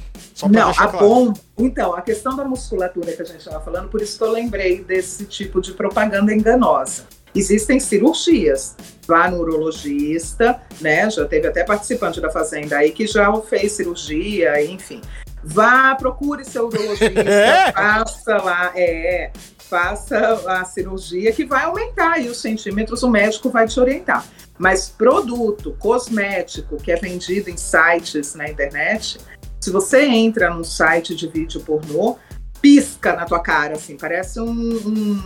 Não, 0.51 0.71
a 0.71 0.75
claro. 0.75 0.99
bomba. 0.99 1.41
Então, 1.57 1.95
a 1.95 2.03
questão 2.03 2.37
da 2.37 2.45
musculatura 2.45 3.13
que 3.13 3.23
a 3.23 3.25
gente 3.25 3.39
estava 3.39 3.65
falando, 3.65 3.89
por 3.89 4.03
isso 4.03 4.19
que 4.19 4.25
eu 4.25 4.31
lembrei 4.33 4.83
desse 4.83 5.25
tipo 5.25 5.61
de 5.61 5.73
propaganda 5.73 6.35
enganosa. 6.35 7.05
Existem 7.37 7.79
cirurgias. 7.79 8.75
Vá 9.07 9.31
no 9.31 9.39
urologista, 9.39 10.61
né? 10.81 11.09
Já 11.11 11.25
teve 11.27 11.47
até 11.47 11.63
participante 11.63 12.21
da 12.21 12.31
Fazenda 12.31 12.79
aí 12.79 12.91
que 12.91 13.07
já 13.07 13.33
fez 13.43 13.73
cirurgia, 13.73 14.65
enfim. 14.65 15.01
Vá, 15.45 15.95
procure 15.95 16.45
seu 16.45 16.67
urologista, 16.67 17.21
É? 17.21 17.71
faça 17.73 18.37
lá, 18.39 18.73
é, 18.75 19.31
faça 19.59 20.19
a 20.49 20.65
cirurgia 20.65 21.33
que 21.33 21.45
vai 21.45 21.65
aumentar 21.65 22.15
aí 22.15 22.29
os 22.29 22.41
centímetros, 22.41 23.03
o 23.03 23.11
médico 23.11 23.51
vai 23.51 23.69
te 23.69 23.79
orientar. 23.79 24.27
Mas 24.59 24.89
produto 24.89 25.77
cosmético 25.79 26.77
que 26.79 26.91
é 26.91 26.97
vendido 26.97 27.51
em 27.51 27.57
sites 27.57 28.35
na 28.35 28.49
internet, 28.49 29.19
Se 29.61 29.71
você 29.71 30.05
entra 30.05 30.51
num 30.51 30.63
site 30.63 31.15
de 31.15 31.27
vídeo 31.27 31.61
pornô, 31.61 32.17
pisca 32.61 33.15
na 33.15 33.25
tua 33.25 33.41
cara, 33.41 33.75
assim, 33.75 33.97
parece 33.97 34.41
um, 34.41 34.51
um 34.51 35.23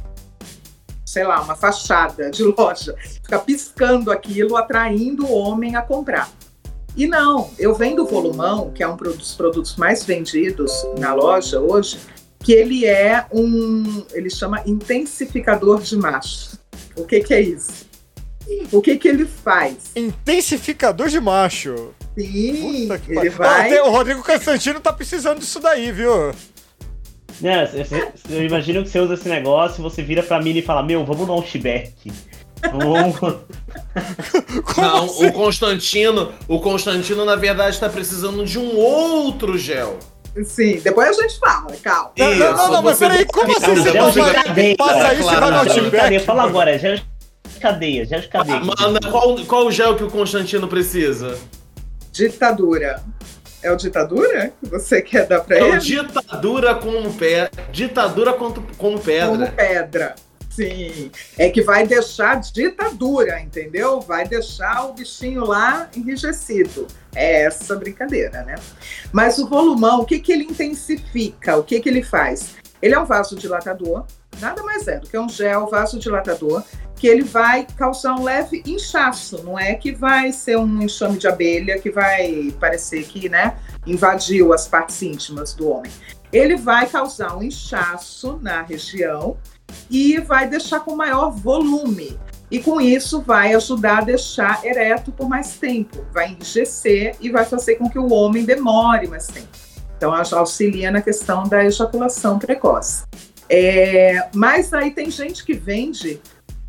sei 1.11 1.25
lá, 1.25 1.43
uma 1.43 1.57
fachada 1.57 2.31
de 2.31 2.45
loja. 2.57 2.95
Fica 3.23 3.39
piscando 3.41 4.13
aquilo, 4.13 4.57
atraindo 4.57 5.27
o 5.27 5.33
homem 5.33 5.75
a 5.75 5.83
comprar. 5.83 6.31
E 6.97 7.07
não, 7.07 7.51
eu 7.59 7.75
vendo 7.75 8.03
o 8.05 8.07
volumão, 8.07 8.71
que 8.71 8.83
é 8.83 8.89
um 8.89 8.97
dos 8.97 9.35
produtos 9.35 9.77
mais 9.77 10.05
vendidos 10.05 10.73
na 10.99 11.13
loja 11.15 11.61
hoje, 11.61 11.99
que 12.39 12.53
ele 12.53 12.87
é 12.87 13.27
um, 13.33 14.05
ele 14.13 14.31
chama 14.31 14.63
intensificador 14.67 15.81
de 15.81 15.97
macho. 15.97 16.59
O 16.97 17.05
que, 17.05 17.21
que 17.21 17.35
é 17.35 17.41
isso? 17.41 17.89
O 18.73 18.81
que, 18.81 18.97
que 18.97 19.09
ele 19.09 19.25
faz? 19.25 19.93
Intensificador 19.95 21.09
de 21.09 21.21
macho. 21.21 21.93
Sim, 22.19 22.83
Puta 22.89 22.99
que 22.99 23.13
ele 23.13 23.31
pariu. 23.31 23.33
vai. 23.33 23.79
Ah, 23.79 23.85
o 23.85 23.91
Rodrigo 23.91 24.23
Constantino 24.25 24.81
tá 24.81 24.93
precisando 24.93 25.39
disso 25.39 25.61
daí, 25.61 25.93
viu? 25.93 26.33
Né, 27.41 27.69
eu 28.29 28.45
imagino 28.45 28.83
que 28.83 28.91
você 28.91 29.01
usa 29.01 29.15
esse 29.15 29.29
negócio, 29.29 29.83
você 29.83 30.03
vira 30.03 30.23
pra 30.23 30.43
mim 30.43 30.51
e 30.51 30.63
fala, 30.63 30.83
meu, 30.83 31.05
vamos 31.05 31.27
no 31.27 31.33
Outback. 31.33 32.13
Vamos... 32.71 33.17
Não, 34.77 35.05
assim? 35.05 35.27
o 35.27 35.33
Constantino, 35.33 36.33
o 36.47 36.61
Constantino, 36.61 37.25
na 37.25 37.37
verdade, 37.37 37.81
tá 37.81 37.89
precisando 37.89 38.45
de 38.45 38.59
um 38.59 38.77
outro 38.77 39.57
gel. 39.57 39.99
Sim, 40.45 40.79
depois 40.81 41.19
a 41.19 41.23
gente 41.23 41.39
fala, 41.39 41.75
calma. 41.83 42.13
Não, 42.17 42.35
não, 42.35 42.57
não, 42.57 42.73
não, 42.73 42.83
mas 42.83 42.99
peraí, 42.99 43.25
como 43.25 43.51
assim 43.51 43.75
você 43.75 43.91
de 43.91 43.99
passa, 43.99 44.33
cadeia, 44.33 44.77
passa 44.77 44.95
cara, 44.95 45.15
isso 45.15 45.23
e 45.23 45.37
vai 45.37 45.51
no 45.51 45.57
Outback? 45.57 46.19
fala 46.21 46.43
agora, 46.45 46.79
gel 46.79 46.97
de 46.97 47.61
cadeia, 47.61 48.05
gel 48.05 48.21
de 48.21 48.29
cadeia. 48.29 48.61
Manda, 48.61 49.01
qual, 49.11 49.37
qual 49.47 49.67
o 49.67 49.73
gel 49.73 49.97
que 49.97 50.05
o 50.05 50.11
Constantino 50.11 50.69
precisa? 50.69 51.37
Ditadura. 52.13 53.03
É 53.63 53.71
o 53.71 53.77
ditadura 53.77 54.53
que 54.63 54.69
você 54.71 55.03
quer 55.03 55.27
dar 55.27 55.41
pra 55.41 55.57
É 55.59 55.61
ele? 55.61 55.77
o 55.77 55.81
ditadura 55.81 56.75
como 56.75 57.13
pé, 57.13 57.51
ditadura 57.71 58.33
como, 58.33 58.55
como 58.55 58.69
Como 58.77 58.99
pedra. 59.01 59.53
pedra. 59.55 60.15
Sim. 60.49 61.11
É 61.39 61.49
que 61.49 61.63
vai 61.63 61.87
deixar 61.87 62.41
ditadura, 62.41 63.41
entendeu? 63.41 64.01
Vai 64.01 64.27
deixar 64.27 64.85
o 64.87 64.93
bichinho 64.95 65.45
lá 65.45 65.89
enrijecido. 65.97 66.87
É 67.15 67.43
essa 67.45 67.77
brincadeira, 67.77 68.43
né? 68.43 68.57
Mas 69.13 69.39
o 69.39 69.49
volumão, 69.49 70.01
o 70.01 70.05
que, 70.05 70.19
que 70.19 70.33
ele 70.33 70.45
intensifica? 70.45 71.57
O 71.57 71.63
que, 71.63 71.81
que 71.81 71.89
ele 71.89 72.03
faz? 72.03 72.57
Ele 72.83 72.95
é 72.95 73.01
um 73.01 73.05
vasodilatador, 73.05 74.07
nada 74.41 74.63
mais 74.63 74.89
é 74.89 74.99
do 74.99 75.07
que 75.07 75.19
um 75.19 75.29
gel 75.29 75.67
vasodilatador, 75.67 76.63
que 76.97 77.07
ele 77.07 77.23
vai 77.23 77.67
causar 77.77 78.15
um 78.15 78.23
leve 78.23 78.63
inchaço, 78.67 79.43
não 79.43 79.59
é 79.59 79.75
que 79.75 79.91
vai 79.91 80.33
ser 80.33 80.59
um 80.59 80.83
enxame 80.83 81.19
de 81.19 81.27
abelha 81.27 81.79
que 81.79 81.91
vai 81.91 82.55
parecer 82.61 83.05
que, 83.05 83.29
né, 83.29 83.57
invadiu 83.87 84.53
as 84.53 84.69
partes 84.69 85.01
íntimas 85.01 85.55
do 85.55 85.69
homem. 85.69 85.91
Ele 86.33 86.57
vai 86.57 86.87
causar 86.87 87.37
um 87.37 87.43
inchaço 87.43 88.39
na 88.43 88.63
região 88.63 89.37
e 89.91 90.19
vai 90.21 90.49
deixar 90.49 90.81
com 90.81 90.95
maior 90.95 91.31
volume. 91.31 92.19
E 92.51 92.61
com 92.61 92.81
isso 92.81 93.23
vai 93.23 93.55
ajudar 93.55 93.99
a 93.99 94.05
deixar 94.05 94.65
ereto 94.65 95.13
por 95.13 95.29
mais 95.29 95.55
tempo, 95.55 96.05
vai 96.13 96.31
enrijecer 96.31 97.17
e 97.21 97.31
vai 97.31 97.45
fazer 97.45 97.77
com 97.77 97.89
que 97.89 97.99
o 97.99 98.13
homem 98.13 98.45
demore 98.45 99.07
mais 99.07 99.29
tempo. 99.29 99.49
Então 100.01 100.15
auxilia 100.15 100.91
na 100.91 101.03
questão 101.03 101.47
da 101.47 101.63
ejaculação 101.63 102.39
precoce. 102.39 103.05
É, 103.51 104.31
mas 104.35 104.73
aí 104.73 104.93
tem 104.93 105.11
gente 105.11 105.45
que 105.45 105.53
vende. 105.53 106.19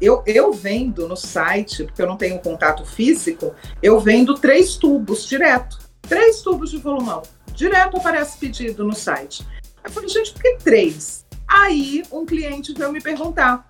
Eu, 0.02 0.22
eu 0.28 0.52
vendo 0.52 1.08
no 1.08 1.16
site, 1.16 1.86
porque 1.86 2.02
eu 2.02 2.08
não 2.08 2.18
tenho 2.18 2.38
contato 2.40 2.84
físico, 2.86 3.56
eu 3.82 4.02
vendo 4.02 4.34
três 4.34 4.76
tubos 4.76 5.26
direto. 5.26 5.80
Três 6.02 6.42
tubos 6.42 6.72
de 6.72 6.78
volumão. 6.78 7.22
Direto 7.54 7.96
aparece 7.96 8.38
pedido 8.38 8.84
no 8.84 8.94
site. 8.94 9.48
Eu 9.82 9.90
falei, 9.92 10.10
gente, 10.10 10.34
por 10.34 10.42
que 10.42 10.58
três? 10.62 11.26
Aí 11.48 12.04
um 12.12 12.26
cliente 12.26 12.74
veio 12.74 12.92
me 12.92 13.00
perguntar: 13.00 13.66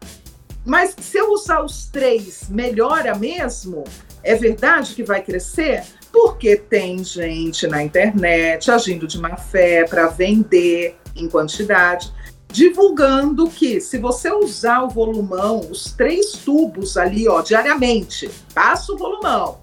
mas 0.65 0.95
se 0.99 1.19
eu 1.19 1.33
usar 1.33 1.63
os 1.63 1.85
três, 1.85 2.49
melhora 2.49 3.13
mesmo? 3.13 3.83
É 4.23 4.33
verdade 4.33 4.95
que 4.95 5.03
vai 5.03 5.21
crescer? 5.21 5.83
Porque 6.11 6.55
tem 6.57 7.03
gente 7.03 7.67
na 7.67 7.83
internet 7.83 8.69
agindo 8.69 9.07
de 9.07 9.19
má 9.19 9.37
fé 9.37 9.85
para 9.87 10.07
vender 10.07 10.97
em 11.15 11.27
quantidade, 11.29 12.11
divulgando 12.49 13.49
que 13.49 13.79
se 13.79 13.97
você 13.97 14.31
usar 14.31 14.83
o 14.83 14.89
volumão, 14.89 15.59
os 15.59 15.93
três 15.93 16.33
tubos 16.33 16.97
ali, 16.97 17.27
ó, 17.27 17.41
diariamente, 17.41 18.29
passa 18.53 18.91
o 18.91 18.97
volumão, 18.97 19.59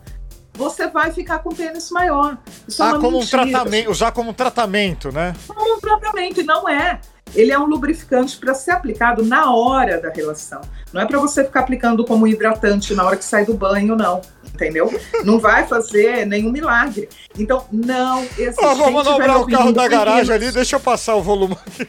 você 0.54 0.88
vai 0.88 1.12
ficar 1.12 1.38
com 1.38 1.50
pênis 1.50 1.90
maior. 1.90 2.36
Isso 2.66 2.82
é 2.82 2.86
Ah, 2.86 2.88
uma 2.90 3.00
como 3.00 3.18
um 3.18 3.20
mentira 3.20 3.46
tratamento, 3.46 3.90
usar 3.90 4.10
como 4.12 4.30
um 4.30 4.34
tratamento, 4.34 5.12
né? 5.12 5.34
como 5.46 5.76
um 5.76 5.80
tratamento, 5.80 6.40
e 6.40 6.44
não 6.44 6.68
é. 6.68 7.00
Ele 7.34 7.52
é 7.52 7.58
um 7.58 7.66
lubrificante 7.66 8.36
para 8.36 8.54
ser 8.54 8.72
aplicado 8.72 9.24
na 9.24 9.54
hora 9.54 10.00
da 10.00 10.10
relação. 10.10 10.60
Não 10.92 11.00
é 11.00 11.06
para 11.06 11.18
você 11.18 11.44
ficar 11.44 11.60
aplicando 11.60 12.04
como 12.04 12.26
hidratante 12.26 12.94
na 12.94 13.04
hora 13.04 13.16
que 13.16 13.24
sai 13.24 13.44
do 13.44 13.54
banho, 13.54 13.94
não. 13.94 14.20
Entendeu? 14.54 14.92
Não 15.24 15.38
vai 15.38 15.66
fazer 15.66 16.26
nenhum 16.26 16.50
milagre. 16.50 17.08
Então, 17.38 17.64
não 17.70 18.22
existe. 18.22 18.64
Ó, 18.64 18.74
vamos 18.74 19.04
Gente, 19.04 19.18
manobrar 19.18 19.40
o 19.40 19.46
carro 19.46 19.72
da 19.72 19.86
garagem 19.86 20.34
ali, 20.34 20.50
deixa 20.50 20.76
eu 20.76 20.80
passar 20.80 21.14
o 21.14 21.22
volume 21.22 21.56
aqui. 21.66 21.88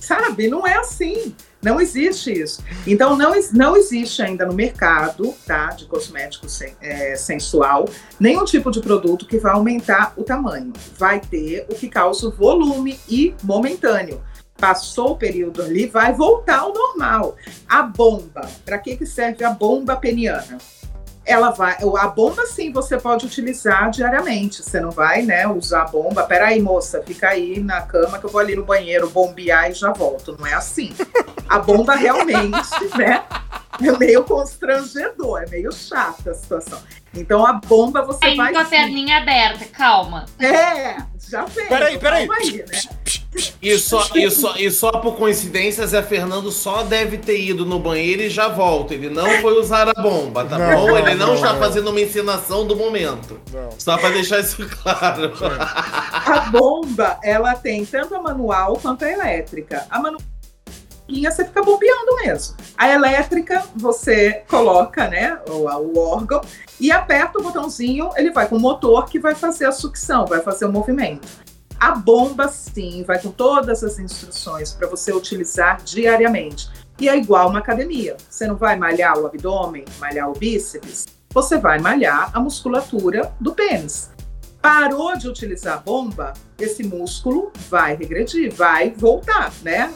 Sabe? 0.00 0.48
Não 0.48 0.66
é 0.66 0.74
assim. 0.78 1.34
Não 1.60 1.80
existe 1.80 2.32
isso. 2.32 2.62
Então, 2.86 3.16
não, 3.16 3.32
não 3.52 3.76
existe 3.76 4.22
ainda 4.22 4.46
no 4.46 4.54
mercado 4.54 5.34
tá, 5.44 5.68
de 5.70 5.86
cosmético 5.86 6.48
sen- 6.48 6.76
é, 6.80 7.16
sensual 7.16 7.88
nenhum 8.20 8.44
tipo 8.44 8.70
de 8.70 8.80
produto 8.80 9.26
que 9.26 9.38
vai 9.38 9.52
aumentar 9.52 10.12
o 10.16 10.22
tamanho. 10.22 10.72
Vai 10.96 11.20
ter 11.20 11.66
o 11.68 11.74
que 11.74 11.88
causa 11.88 12.30
volume 12.30 12.98
e 13.08 13.34
momentâneo. 13.42 14.22
Passou 14.56 15.12
o 15.12 15.16
período 15.16 15.62
ali, 15.62 15.86
vai 15.86 16.12
voltar 16.12 16.60
ao 16.60 16.72
normal. 16.74 17.36
A 17.68 17.82
bomba, 17.82 18.48
para 18.64 18.78
que, 18.78 18.96
que 18.96 19.06
serve 19.06 19.44
a 19.44 19.50
bomba 19.50 19.96
peniana? 19.96 20.58
Ela 21.28 21.50
vai, 21.50 21.76
a 21.98 22.08
bomba 22.08 22.46
sim 22.46 22.72
você 22.72 22.96
pode 22.96 23.26
utilizar 23.26 23.90
diariamente. 23.90 24.62
Você 24.62 24.80
não 24.80 24.90
vai, 24.90 25.20
né, 25.20 25.46
usar 25.46 25.82
a 25.82 25.84
bomba. 25.84 26.24
Peraí, 26.24 26.60
moça, 26.60 27.02
fica 27.06 27.28
aí 27.28 27.60
na 27.60 27.82
cama 27.82 28.18
que 28.18 28.24
eu 28.24 28.30
vou 28.30 28.40
ali 28.40 28.56
no 28.56 28.64
banheiro 28.64 29.10
bombear 29.10 29.70
e 29.70 29.74
já 29.74 29.92
volto. 29.92 30.34
Não 30.38 30.46
é 30.46 30.54
assim. 30.54 30.94
A 31.46 31.58
bomba 31.58 31.94
realmente, 31.94 32.68
né, 32.96 33.22
é 33.82 33.98
meio 33.98 34.24
constrangedor, 34.24 35.42
é 35.42 35.50
meio 35.50 35.72
chata 35.72 36.30
a 36.30 36.34
situação. 36.34 36.80
Então 37.14 37.44
a 37.46 37.54
bomba 37.54 38.02
você 38.02 38.26
Aí 38.26 38.36
vai. 38.36 38.52
com 38.52 38.58
a 38.58 38.64
perninha 38.64 39.18
aberta, 39.18 39.64
calma. 39.66 40.26
É, 40.38 40.96
já 41.28 41.44
vem. 41.44 41.66
Peraí, 41.66 41.98
peraí. 41.98 42.26
calma 42.26 42.42
aí, 42.42 42.58
né? 42.58 42.80
E 43.60 43.78
só, 43.78 44.08
e, 44.14 44.30
só, 44.30 44.56
e 44.56 44.70
só 44.70 44.90
por 44.92 45.16
coincidência, 45.16 45.86
Zé 45.86 46.02
Fernando 46.02 46.50
só 46.50 46.82
deve 46.82 47.18
ter 47.18 47.40
ido 47.40 47.64
no 47.66 47.78
banheiro 47.78 48.22
e 48.22 48.30
já 48.30 48.48
volta. 48.48 48.94
Ele 48.94 49.10
não 49.10 49.28
foi 49.40 49.58
usar 49.58 49.88
a 49.88 49.92
bomba, 49.92 50.44
tá 50.44 50.58
Não, 50.58 50.86
bom? 50.86 50.96
Ele 50.96 51.14
não, 51.14 51.28
não, 51.28 51.34
está 51.34 51.52
não. 51.52 51.60
fazendo 51.60 51.90
uma 51.90 52.00
encenação 52.00 52.66
do 52.66 52.74
momento. 52.74 53.38
Não. 53.52 53.70
Só 53.78 53.96
pra 53.98 54.10
deixar 54.10 54.40
isso 54.40 54.66
claro. 54.82 55.32
A 55.40 56.40
bomba, 56.50 57.18
ela 57.22 57.54
tem 57.54 57.84
tanto 57.84 58.14
a 58.14 58.22
manual 58.22 58.78
quanto 58.80 59.04
a 59.04 59.10
elétrica. 59.10 59.86
A 59.90 60.00
manual 60.00 60.22
você 61.08 61.44
fica 61.44 61.62
bombeando 61.62 62.16
mesmo. 62.16 62.56
A 62.76 62.88
elétrica, 62.88 63.64
você 63.74 64.44
coloca, 64.48 65.08
né, 65.08 65.40
o, 65.48 65.66
o 65.66 65.98
órgão 65.98 66.40
e 66.78 66.92
aperta 66.92 67.38
o 67.38 67.42
botãozinho, 67.42 68.10
ele 68.16 68.30
vai 68.30 68.46
com 68.46 68.56
o 68.56 68.60
motor 68.60 69.06
que 69.06 69.18
vai 69.18 69.34
fazer 69.34 69.64
a 69.64 69.72
sucção, 69.72 70.26
vai 70.26 70.40
fazer 70.40 70.66
o 70.66 70.72
movimento. 70.72 71.26
A 71.80 71.92
bomba, 71.94 72.48
sim, 72.48 73.04
vai 73.04 73.20
com 73.20 73.30
todas 73.30 73.82
as 73.82 73.98
instruções 73.98 74.72
para 74.72 74.88
você 74.88 75.12
utilizar 75.12 75.80
diariamente. 75.82 76.68
E 77.00 77.08
é 77.08 77.16
igual 77.16 77.48
uma 77.48 77.60
academia. 77.60 78.16
Você 78.28 78.46
não 78.46 78.56
vai 78.56 78.76
malhar 78.76 79.16
o 79.16 79.26
abdômen, 79.26 79.84
malhar 80.00 80.28
o 80.28 80.32
bíceps, 80.32 81.06
você 81.30 81.56
vai 81.56 81.78
malhar 81.78 82.30
a 82.34 82.40
musculatura 82.40 83.32
do 83.40 83.54
pênis. 83.54 84.10
Parou 84.60 85.16
de 85.16 85.28
utilizar 85.28 85.74
a 85.74 85.80
bomba, 85.80 86.32
esse 86.58 86.82
músculo 86.82 87.52
vai 87.70 87.94
regredir, 87.94 88.52
vai 88.52 88.90
voltar, 88.90 89.52
né? 89.62 89.92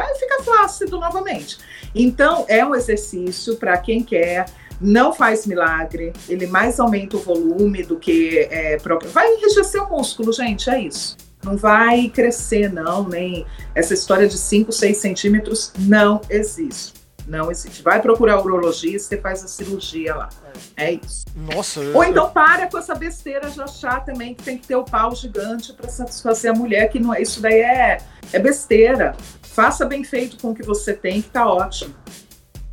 Vai 0.00 0.14
ficar 0.14 0.42
flácido 0.42 0.98
novamente. 0.98 1.58
Então, 1.94 2.44
é 2.48 2.64
um 2.64 2.74
exercício 2.74 3.56
para 3.56 3.76
quem 3.78 4.02
quer, 4.02 4.46
não 4.80 5.12
faz 5.12 5.46
milagre, 5.46 6.12
ele 6.28 6.46
mais 6.46 6.78
aumenta 6.78 7.16
o 7.16 7.20
volume 7.20 7.82
do 7.82 7.98
que 7.98 8.48
é 8.50 8.76
próprio. 8.78 9.10
Vai 9.10 9.34
enrijecer 9.34 9.82
o 9.82 9.88
músculo, 9.88 10.32
gente, 10.32 10.70
é 10.70 10.80
isso. 10.80 11.16
Não 11.42 11.56
vai 11.56 12.08
crescer, 12.08 12.72
não, 12.72 13.08
nem 13.08 13.46
essa 13.74 13.94
história 13.94 14.28
de 14.28 14.36
5, 14.36 14.72
6 14.72 14.96
centímetros 14.96 15.72
não 15.78 16.20
existe. 16.28 16.98
Não 17.26 17.50
existe. 17.50 17.82
Vai 17.82 18.00
procurar 18.00 18.38
o 18.38 18.44
urologista 18.44 19.14
e 19.14 19.20
faz 19.20 19.44
a 19.44 19.48
cirurgia 19.48 20.14
lá. 20.14 20.30
É 20.76 20.92
isso. 20.92 21.26
Nossa. 21.36 21.80
Ou 21.80 22.02
então 22.02 22.30
para 22.30 22.66
com 22.66 22.78
essa 22.78 22.94
besteira 22.94 23.50
de 23.50 23.60
achar 23.60 24.02
também 24.04 24.34
que 24.34 24.42
tem 24.42 24.56
que 24.56 24.66
ter 24.66 24.76
o 24.76 24.84
pau 24.84 25.14
gigante 25.14 25.74
para 25.74 25.88
satisfazer 25.90 26.50
a 26.50 26.54
mulher, 26.54 26.88
que 26.88 26.98
não 26.98 27.12
é 27.12 27.20
isso 27.20 27.40
daí 27.42 27.60
é, 27.60 27.98
é 28.32 28.38
besteira. 28.38 29.14
Faça 29.58 29.84
bem 29.84 30.04
feito 30.04 30.36
com 30.36 30.50
o 30.50 30.54
que 30.54 30.62
você 30.62 30.94
tem, 30.94 31.20
que 31.20 31.30
tá 31.30 31.44
ótimo. 31.52 31.92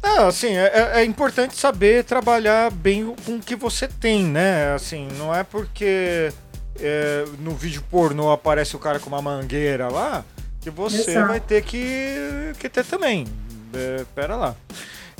É, 0.03 0.19
assim, 0.19 0.55
é, 0.55 0.65
é- 0.67 0.91
é 1.01 1.03
importante 1.03 1.55
saber 1.57 2.03
trabalhar 2.03 2.69
bem 2.69 3.11
com 3.25 3.37
o 3.37 3.39
que 3.39 3.55
você 3.55 3.87
tem, 3.87 4.23
né? 4.23 4.71
Assim, 4.71 5.07
não 5.17 5.33
é 5.33 5.43
porque 5.43 6.31
é, 6.79 7.25
no 7.39 7.55
vídeo 7.55 7.83
pornô 7.89 8.31
aparece 8.31 8.75
o 8.75 8.79
cara 8.79 8.99
com 8.99 9.07
uma 9.07 9.19
mangueira 9.19 9.87
lá, 9.87 10.23
que 10.61 10.69
você 10.69 11.09
Exato. 11.09 11.27
vai 11.27 11.39
ter 11.39 11.63
que, 11.63 12.53
que 12.59 12.69
ter 12.69 12.85
também. 12.85 13.25
É, 13.73 14.05
pera 14.13 14.35
lá. 14.35 14.55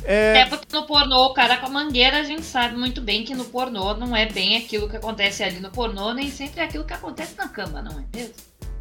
É, 0.03 0.41
Até 0.43 0.49
porque 0.51 0.67
no 0.71 0.85
pornô, 0.85 1.25
o 1.25 1.33
cara 1.33 1.57
com 1.57 1.65
a 1.65 1.69
mangueira, 1.69 2.19
a 2.19 2.23
gente 2.23 2.45
sabe 2.45 2.77
muito 2.77 3.01
bem 3.01 3.23
que 3.23 3.33
no 3.33 3.45
pornô 3.45 3.95
não 3.95 4.15
é 4.15 4.27
bem 4.27 4.55
aquilo 4.55 4.87
que 4.87 4.97
acontece 4.97 5.43
ali 5.43 5.59
no 5.59 5.71
pornô, 5.71 6.13
nem 6.13 6.29
sempre 6.29 6.61
é 6.61 6.65
aquilo 6.65 6.85
que 6.85 6.93
acontece 6.93 7.35
na 7.35 7.47
cama, 7.47 7.81
não 7.81 7.93
é 7.99 8.03
mesmo? 8.15 8.35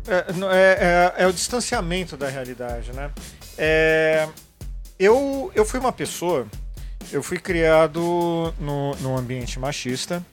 É, 0.07 0.17
é, 0.53 1.15
é- 1.19 1.23
é 1.25 1.27
o 1.27 1.33
distanciamento 1.33 2.17
da 2.17 2.29
realidade, 2.29 2.93
né? 2.93 3.11
É, 3.57 4.29
eu, 4.99 5.51
eu 5.55 5.65
fui 5.65 5.81
uma 5.81 5.93
pessoa, 5.93 6.47
eu 7.13 7.23
fui 7.23 7.39
criado 7.39 8.53
no, 8.59 8.95
num 8.97 9.17
ambiente 9.17 9.59
machista 9.59 10.25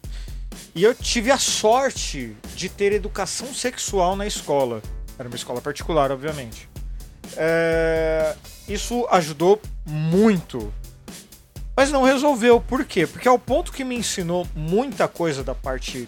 e 0.75 0.83
eu 0.83 0.93
tive 0.93 1.31
a 1.31 1.37
sorte 1.37 2.35
de 2.55 2.69
ter 2.69 2.91
educação 2.93 3.53
sexual 3.53 4.15
na 4.15 4.27
escola. 4.27 4.81
Era 5.17 5.27
uma 5.27 5.35
escola 5.35 5.61
particular, 5.61 6.11
obviamente. 6.11 6.67
É, 7.37 8.35
isso 8.67 9.07
ajudou 9.11 9.61
muito. 9.85 10.73
Mas 11.75 11.91
não 11.91 12.03
resolveu. 12.03 12.59
Por 12.59 12.83
quê? 12.85 13.07
Porque 13.07 13.27
ao 13.27 13.39
ponto 13.39 13.71
que 13.71 13.83
me 13.83 13.95
ensinou 13.95 14.47
muita 14.55 15.07
coisa 15.07 15.43
da 15.43 15.55
parte 15.55 16.07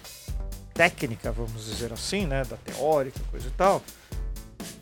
técnica, 0.74 1.32
vamos 1.32 1.66
dizer 1.66 1.94
assim, 1.94 2.26
né, 2.26 2.44
da 2.44 2.58
teórica, 2.58 3.20
coisa 3.32 3.48
e 3.48 3.52
tal, 3.52 3.82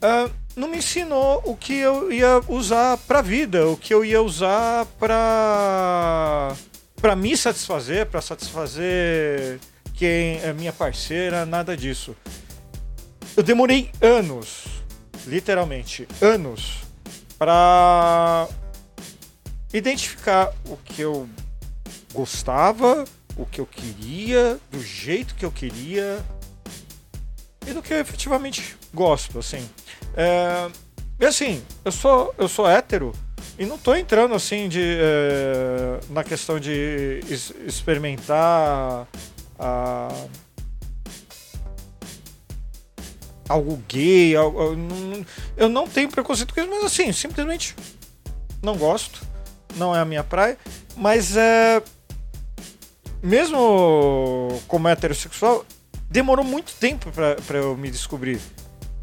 ah, 0.02 0.30
não 0.56 0.68
me 0.68 0.78
ensinou 0.78 1.42
o 1.46 1.56
que 1.56 1.74
eu 1.74 2.12
ia 2.12 2.42
usar 2.48 2.98
pra 2.98 3.22
vida, 3.22 3.68
o 3.68 3.78
que 3.78 3.94
eu 3.94 4.04
ia 4.04 4.22
usar 4.22 4.86
pra 5.00 6.56
para 7.02 7.16
me 7.16 7.36
satisfazer, 7.36 8.06
pra 8.06 8.22
satisfazer 8.22 9.60
quem 9.96 10.40
é 10.42 10.54
minha 10.54 10.72
parceira, 10.72 11.48
nada 11.48 11.76
disso. 11.76 12.16
Eu 13.36 13.42
demorei 13.42 13.92
anos, 14.00 14.66
literalmente 15.26 16.08
anos, 16.22 16.84
pra 17.40 18.48
identificar 19.74 20.54
o 20.66 20.78
que 20.78 21.02
eu 21.02 21.28
gostava, 22.14 23.04
o 23.38 23.46
que 23.46 23.60
eu 23.62 23.66
queria, 23.66 24.60
do 24.70 24.82
jeito 24.82 25.36
que 25.36 25.46
eu 25.46 25.52
queria 25.52 26.24
e 27.66 27.74
do 27.74 27.82
que 27.82 27.94
eu 27.94 28.00
efetivamente 28.00 28.76
gosto, 28.94 29.40
assim. 29.40 29.68
É, 30.16 30.70
e 31.20 31.26
assim, 31.26 31.64
eu 31.86 31.92
sou, 31.92 32.34
eu 32.38 32.48
sou 32.48 32.68
hétero 32.70 33.12
e 33.58 33.66
não 33.66 33.78
tô 33.78 33.96
entrando 33.96 34.34
assim 34.34 34.68
de 34.68 34.82
é, 34.82 36.00
na 36.10 36.24
questão 36.24 36.60
de 36.60 37.20
experimentar 37.66 39.08
a- 39.60 40.26
algo 43.48 43.76
gay, 43.88 44.36
algo- 44.36 44.62
eu 44.62 44.78
não- 44.78 45.26
eu 45.58 45.70
não 45.70 45.88
tenho 45.88 46.10
preconceito 46.10 46.54
com 46.54 46.62
isso, 46.62 46.70
mas 46.70 46.84
assim, 46.86 47.12
simplesmente 47.12 47.76
não 48.64 48.78
gosto, 48.78 49.22
não 49.76 49.96
é 49.96 50.00
a 50.00 50.06
minha 50.06 50.24
praia, 50.24 50.58
mas 50.96 51.36
é 51.36 51.82
mesmo 53.22 54.62
como 54.68 54.88
heterossexual, 54.88 55.66
demorou 56.10 56.44
muito 56.44 56.74
tempo 56.74 57.12
pra, 57.12 57.36
pra 57.36 57.58
eu 57.58 57.78
me 57.78 57.90
descobrir. 57.90 58.40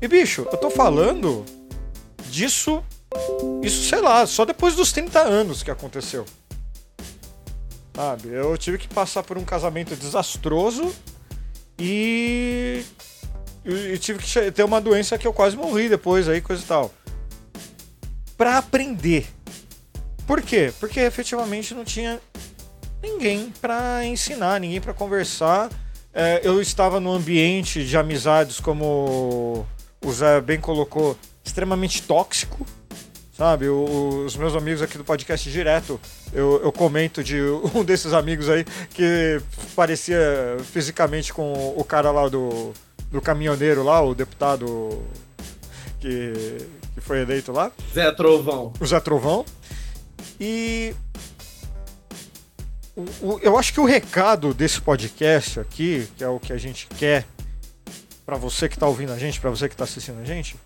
E 0.00 0.08
bicho, 0.08 0.46
eu 0.50 0.56
tô 0.58 0.70
falando 0.70 1.44
disso, 2.30 2.82
isso 3.62 3.88
sei 3.88 4.00
lá, 4.00 4.26
só 4.26 4.44
depois 4.44 4.74
dos 4.74 4.92
30 4.92 5.20
anos 5.20 5.62
que 5.62 5.70
aconteceu. 5.70 6.24
Sabe? 7.94 8.28
Eu 8.28 8.56
tive 8.56 8.78
que 8.78 8.86
passar 8.86 9.24
por 9.24 9.36
um 9.36 9.44
casamento 9.44 9.96
desastroso 9.96 10.94
e. 11.78 12.84
E 13.64 13.92
e 13.92 13.98
tive 13.98 14.20
que 14.20 14.50
ter 14.52 14.62
uma 14.62 14.80
doença 14.80 15.18
que 15.18 15.26
eu 15.26 15.32
quase 15.32 15.56
morri 15.56 15.88
depois 15.88 16.28
aí, 16.28 16.40
coisa 16.40 16.62
e 16.62 16.66
tal. 16.66 16.94
Pra 18.36 18.56
aprender. 18.58 19.26
Por 20.26 20.40
quê? 20.40 20.72
Porque 20.78 21.00
efetivamente 21.00 21.74
não 21.74 21.84
tinha 21.84 22.20
ninguém 23.02 23.52
pra 23.60 24.04
ensinar, 24.04 24.60
ninguém 24.60 24.80
pra 24.80 24.92
conversar. 24.94 25.70
É, 26.12 26.40
eu 26.42 26.60
estava 26.60 26.98
num 27.00 27.12
ambiente 27.12 27.84
de 27.84 27.96
amizades, 27.96 28.58
como 28.60 29.66
o 30.04 30.12
Zé 30.12 30.40
bem 30.40 30.58
colocou, 30.60 31.16
extremamente 31.44 32.02
tóxico. 32.02 32.66
Sabe, 33.36 33.68
O- 33.68 34.24
os 34.26 34.36
meus 34.36 34.56
amigos 34.56 34.82
aqui 34.82 34.98
do 34.98 35.04
podcast 35.04 35.48
direto, 35.48 36.00
eu, 36.32 36.60
eu 36.64 36.72
comento 36.72 37.22
de 37.22 37.40
um 37.72 37.84
desses 37.84 38.12
amigos 38.12 38.48
aí 38.48 38.64
que 38.92 39.40
parecia 39.76 40.18
fisicamente 40.72 41.32
com 41.32 41.74
o 41.76 41.84
cara 41.84 42.10
lá 42.10 42.28
do, 42.28 42.72
do 43.12 43.20
caminhoneiro 43.20 43.84
lá, 43.84 44.02
o 44.02 44.12
deputado 44.12 45.00
que, 46.00 46.66
que 46.94 47.00
foi 47.00 47.20
eleito 47.20 47.52
lá 47.52 47.70
Zé 47.94 48.10
Trovão. 48.10 48.72
o 48.80 48.84
Zé 48.86 48.98
Trovão. 48.98 49.44
E 50.40 50.92
o- 53.22 53.38
eu 53.42 53.58
acho 53.58 53.72
que 53.72 53.80
o 53.80 53.84
recado 53.84 54.52
desse 54.54 54.80
podcast 54.80 55.60
aqui, 55.60 56.08
que 56.16 56.24
é 56.24 56.28
o 56.28 56.40
que 56.40 56.52
a 56.52 56.58
gente 56.58 56.86
quer 56.98 57.24
pra 58.26 58.36
você 58.36 58.68
que 58.68 58.78
tá 58.78 58.86
ouvindo 58.86 59.12
a 59.12 59.18
gente, 59.18 59.40
pra 59.40 59.50
você 59.50 59.68
que 59.68 59.76
tá 59.76 59.84
assistindo 59.84 60.20
a 60.20 60.24
gente, 60.24 60.56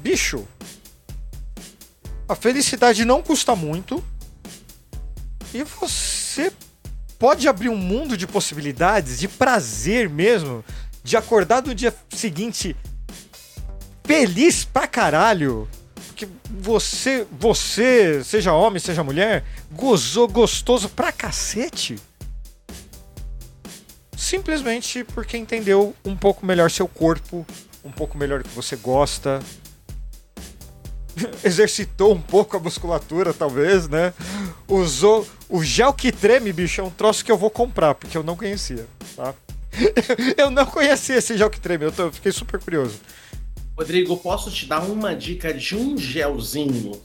bicho, 0.00 0.46
a 2.28 2.34
felicidade 2.34 3.04
não 3.04 3.22
custa 3.22 3.56
muito 3.56 4.04
e 5.54 5.62
você 5.64 6.52
pode 7.18 7.48
abrir 7.48 7.68
um 7.70 7.76
mundo 7.76 8.16
de 8.16 8.26
possibilidades, 8.26 9.18
de 9.18 9.26
prazer 9.26 10.08
mesmo, 10.08 10.64
de 11.02 11.16
acordar 11.16 11.62
no 11.62 11.74
dia 11.74 11.92
seguinte 12.10 12.76
feliz 14.04 14.64
pra 14.64 14.86
caralho 14.86 15.68
que 16.18 16.28
você, 16.50 17.24
você, 17.30 18.22
seja 18.24 18.52
homem, 18.52 18.80
seja 18.80 19.04
mulher, 19.04 19.44
gozou 19.70 20.26
gostoso 20.26 20.88
pra 20.88 21.12
cacete. 21.12 21.96
Simplesmente 24.16 25.04
porque 25.04 25.36
entendeu 25.36 25.94
um 26.04 26.16
pouco 26.16 26.44
melhor 26.44 26.70
seu 26.70 26.88
corpo, 26.88 27.46
um 27.84 27.92
pouco 27.92 28.18
melhor 28.18 28.40
o 28.40 28.44
que 28.44 28.50
você 28.54 28.74
gosta. 28.74 29.40
Exercitou 31.44 32.12
um 32.14 32.20
pouco 32.20 32.56
a 32.56 32.60
musculatura, 32.60 33.32
talvez, 33.32 33.88
né? 33.88 34.12
Usou 34.66 35.26
o 35.48 35.62
gel 35.62 35.92
que 35.92 36.10
treme, 36.10 36.52
bicho, 36.52 36.80
é 36.80 36.84
um 36.84 36.90
troço 36.90 37.24
que 37.24 37.30
eu 37.30 37.38
vou 37.38 37.50
comprar, 37.50 37.94
porque 37.94 38.18
eu 38.18 38.22
não 38.24 38.36
conhecia, 38.36 38.86
tá? 39.14 39.32
eu 40.36 40.50
não 40.50 40.66
conhecia 40.66 41.16
esse 41.16 41.36
gel 41.38 41.48
que 41.48 41.60
treme, 41.60 41.84
eu, 41.84 41.92
tô- 41.92 42.02
eu 42.04 42.12
fiquei 42.12 42.32
super 42.32 42.58
curioso. 42.60 42.98
Rodrigo, 43.78 44.16
posso 44.16 44.50
te 44.50 44.66
dar 44.66 44.80
uma 44.82 45.14
dica 45.14 45.54
de 45.54 45.76
um 45.76 45.96
gelzinho 45.96 47.00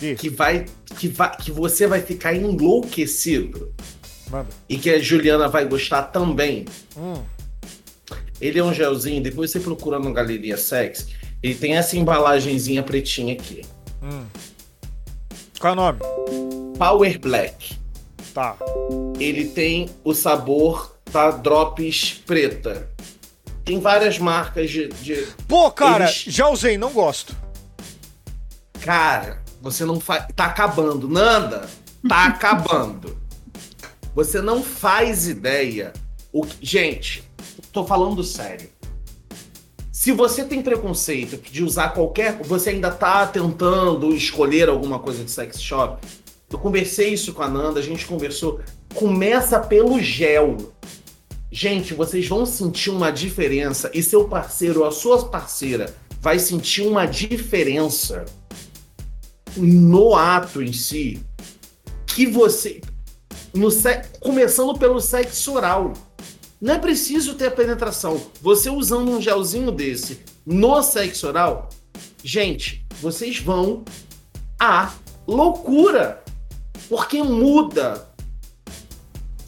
Ih, 0.00 0.14
que 0.14 0.30
vai 0.30 0.64
que 0.98 1.06
vai 1.08 1.36
que 1.36 1.50
você 1.52 1.86
vai 1.86 2.00
ficar 2.00 2.34
enlouquecido 2.34 3.74
manda. 4.30 4.48
e 4.68 4.78
que 4.78 4.88
a 4.90 4.98
Juliana 4.98 5.48
vai 5.48 5.66
gostar 5.66 6.04
também. 6.04 6.64
Hum, 6.96 7.22
Ele 8.40 8.58
é 8.58 8.64
um 8.64 8.72
gelzinho, 8.72 9.22
depois 9.22 9.50
você 9.50 9.60
procura 9.60 9.98
no 9.98 10.12
Galeria 10.12 10.56
Sex, 10.56 11.08
ele 11.42 11.54
tem 11.54 11.76
essa 11.76 11.96
embalagenzinha 11.96 12.82
pretinha 12.82 13.34
aqui. 13.34 13.62
hum. 14.02 14.24
Qual 15.60 15.72
é 15.72 15.76
o 15.76 15.76
nome? 15.76 15.98
Power 16.78 17.18
Black. 17.18 17.76
Tá. 18.32 18.56
Ele 19.18 19.46
tem 19.46 19.90
o 20.04 20.14
sabor 20.14 20.96
da 21.12 21.32
Drops 21.32 22.22
preta. 22.24 22.88
Tem 23.68 23.78
várias 23.80 24.18
marcas 24.18 24.70
de, 24.70 24.88
de- 24.88 25.26
Pô, 25.46 25.70
cara, 25.70 26.04
Eles- 26.06 26.24
já 26.26 26.48
usei, 26.48 26.78
não 26.78 26.90
gosto. 26.90 27.36
Cara, 28.80 29.42
você 29.60 29.84
não 29.84 30.00
faz. 30.00 30.24
Tá 30.34 30.46
acabando. 30.46 31.06
Nanda, 31.06 31.68
tá 32.08 32.24
acabando. 32.32 33.18
Você 34.14 34.40
não 34.40 34.62
faz 34.62 35.28
ideia. 35.28 35.92
O... 36.32 36.46
que- 36.46 36.56
Gente, 36.64 37.22
tô 37.70 37.84
falando 37.84 38.24
sério. 38.24 38.70
Se 39.92 40.12
você 40.12 40.44
tem 40.44 40.62
preconceito 40.62 41.36
de 41.50 41.62
usar 41.62 41.90
qualquer. 41.90 42.38
Você 42.44 42.70
ainda 42.70 42.90
tá 42.90 43.26
tentando 43.26 44.14
escolher 44.14 44.70
alguma 44.70 44.98
coisa 44.98 45.22
de 45.22 45.30
sex 45.30 45.60
shop. 45.60 46.02
Eu 46.50 46.58
conversei 46.58 47.10
isso 47.12 47.34
com 47.34 47.42
a 47.42 47.48
Nanda, 47.48 47.80
a 47.80 47.82
gente 47.82 48.06
conversou. 48.06 48.62
Começa 48.94 49.60
pelo 49.60 50.00
gel. 50.00 50.56
Gente, 51.50 51.94
vocês 51.94 52.28
vão 52.28 52.44
sentir 52.44 52.90
uma 52.90 53.10
diferença 53.10 53.90
e 53.94 54.02
seu 54.02 54.28
parceiro 54.28 54.80
ou 54.80 54.86
a 54.86 54.92
sua 54.92 55.28
parceira 55.28 55.94
vai 56.20 56.38
sentir 56.38 56.82
uma 56.82 57.06
diferença 57.06 58.26
no 59.56 60.14
ato 60.14 60.62
em 60.62 60.72
si 60.72 61.22
que 62.06 62.26
você 62.26 62.80
no 63.54 63.68
começando 64.20 64.78
pelo 64.78 65.00
sexo 65.00 65.54
oral. 65.54 65.92
Não 66.60 66.74
é 66.74 66.78
preciso 66.78 67.34
ter 67.34 67.52
penetração. 67.52 68.20
Você 68.42 68.68
usando 68.68 69.10
um 69.10 69.20
gelzinho 69.20 69.70
desse 69.70 70.20
no 70.44 70.82
sexo 70.82 71.28
oral, 71.28 71.68
gente, 72.22 72.84
vocês 73.00 73.38
vão 73.38 73.84
à 74.58 74.92
loucura. 75.26 76.22
Porque 76.88 77.22
muda. 77.22 78.07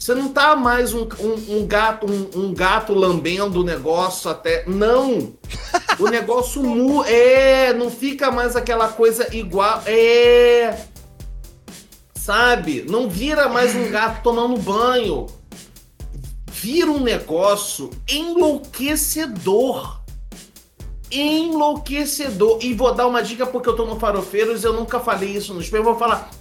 Você 0.01 0.15
não 0.15 0.29
tá 0.29 0.55
mais 0.55 0.95
um, 0.95 1.07
um, 1.19 1.57
um 1.57 1.67
gato 1.67 2.07
um, 2.11 2.45
um 2.45 2.53
gato 2.55 2.91
lambendo 2.91 3.61
o 3.61 3.63
negócio 3.63 4.31
até. 4.31 4.65
Não! 4.65 5.33
O 5.99 6.07
negócio 6.07 6.63
mu 6.63 7.03
é, 7.03 7.71
não 7.71 7.91
fica 7.91 8.31
mais 8.31 8.55
aquela 8.55 8.87
coisa 8.87 9.27
igual. 9.31 9.83
É. 9.85 10.87
Sabe? 12.15 12.83
Não 12.89 13.07
vira 13.07 13.47
mais 13.47 13.75
um 13.75 13.91
gato 13.91 14.23
tomando 14.23 14.59
banho. 14.59 15.27
Vira 16.49 16.89
um 16.89 16.99
negócio 16.99 17.91
enlouquecedor. 18.09 20.01
Enlouquecedor. 21.11 22.57
E 22.63 22.73
vou 22.73 22.91
dar 22.91 23.05
uma 23.05 23.21
dica 23.21 23.45
porque 23.45 23.69
eu 23.69 23.75
tô 23.75 23.85
no 23.85 23.99
Farofeiros, 23.99 24.63
eu 24.63 24.73
nunca 24.73 24.99
falei 24.99 25.29
isso 25.29 25.53
no 25.53 25.61
espelho, 25.61 25.83
vou 25.83 25.99
falar. 25.99 26.40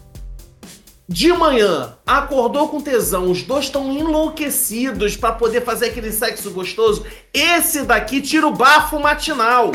De 1.13 1.33
manhã, 1.33 1.93
acordou 2.07 2.69
com 2.69 2.81
tesão, 2.81 3.33
os 3.33 3.43
dois 3.43 3.65
estão 3.65 3.93
enlouquecidos 3.93 5.17
para 5.17 5.33
poder 5.33 5.65
fazer 5.65 5.87
aquele 5.87 6.13
sexo 6.13 6.53
gostoso. 6.53 7.05
Esse 7.35 7.83
daqui 7.83 8.21
tira 8.21 8.47
o 8.47 8.53
bafo 8.53 9.01
matinal. 9.01 9.73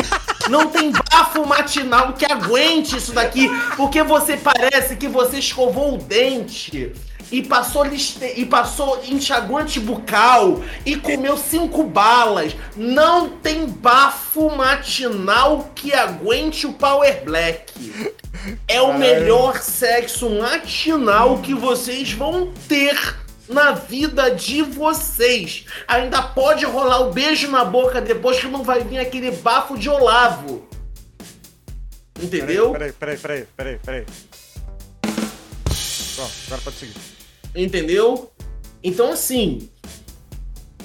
Não 0.49 0.67
tem 0.67 0.93
bafo 0.93 1.45
matinal 1.45 2.13
que 2.13 2.25
aguente 2.25 2.95
isso 2.95 3.11
daqui, 3.11 3.49
porque 3.75 4.01
você 4.01 4.37
parece 4.37 4.95
que 4.95 5.09
você 5.09 5.39
escovou 5.39 5.95
o 5.95 5.97
dente 5.97 6.93
e 7.31 7.41
passou 7.43 7.84
liste... 7.84 8.34
e 8.35 8.45
passou 8.45 9.03
enxaguante 9.06 9.80
bucal 9.80 10.61
e 10.85 10.95
comeu 10.95 11.38
cinco 11.38 11.84
balas. 11.84 12.56
Não 12.76 13.30
tem 13.30 13.65
bafo 13.68 14.49
matinal 14.56 15.72
que 15.76 15.93
aguente 15.93 16.68
o 16.68 16.73
Power 16.73 17.23
Black. 17.23 17.73
É 18.68 18.81
o 18.81 18.97
melhor 18.97 19.60
sexo 19.60 20.30
matinal 20.30 21.39
que 21.39 21.53
vocês 21.53 22.11
vão 22.11 22.53
ter 22.68 22.95
na 23.49 23.72
vida 23.72 24.30
de 24.31 24.61
vocês. 24.61 25.65
Ainda 25.88 26.22
pode 26.22 26.65
rolar 26.65 27.02
o 27.02 27.11
beijo 27.11 27.49
na 27.49 27.65
boca 27.65 28.02
depois 28.02 28.39
que 28.39 28.47
não 28.47 28.64
vai 28.64 28.84
vir 28.84 28.99
aquele 28.99 29.31
bafo 29.31 29.77
de 29.77 29.89
Olavo. 29.89 30.68
Entendeu? 32.22 32.72
Peraí, 32.72 32.91
peraí, 32.93 33.18
peraí, 33.18 33.47
peraí, 33.57 33.80
peraí. 33.80 34.06
Pronto, 36.15 36.31
agora 36.47 36.61
pode 36.64 36.77
seguir. 36.77 37.14
Entendeu? 37.56 38.32
Então, 38.84 39.11
assim, 39.11 39.69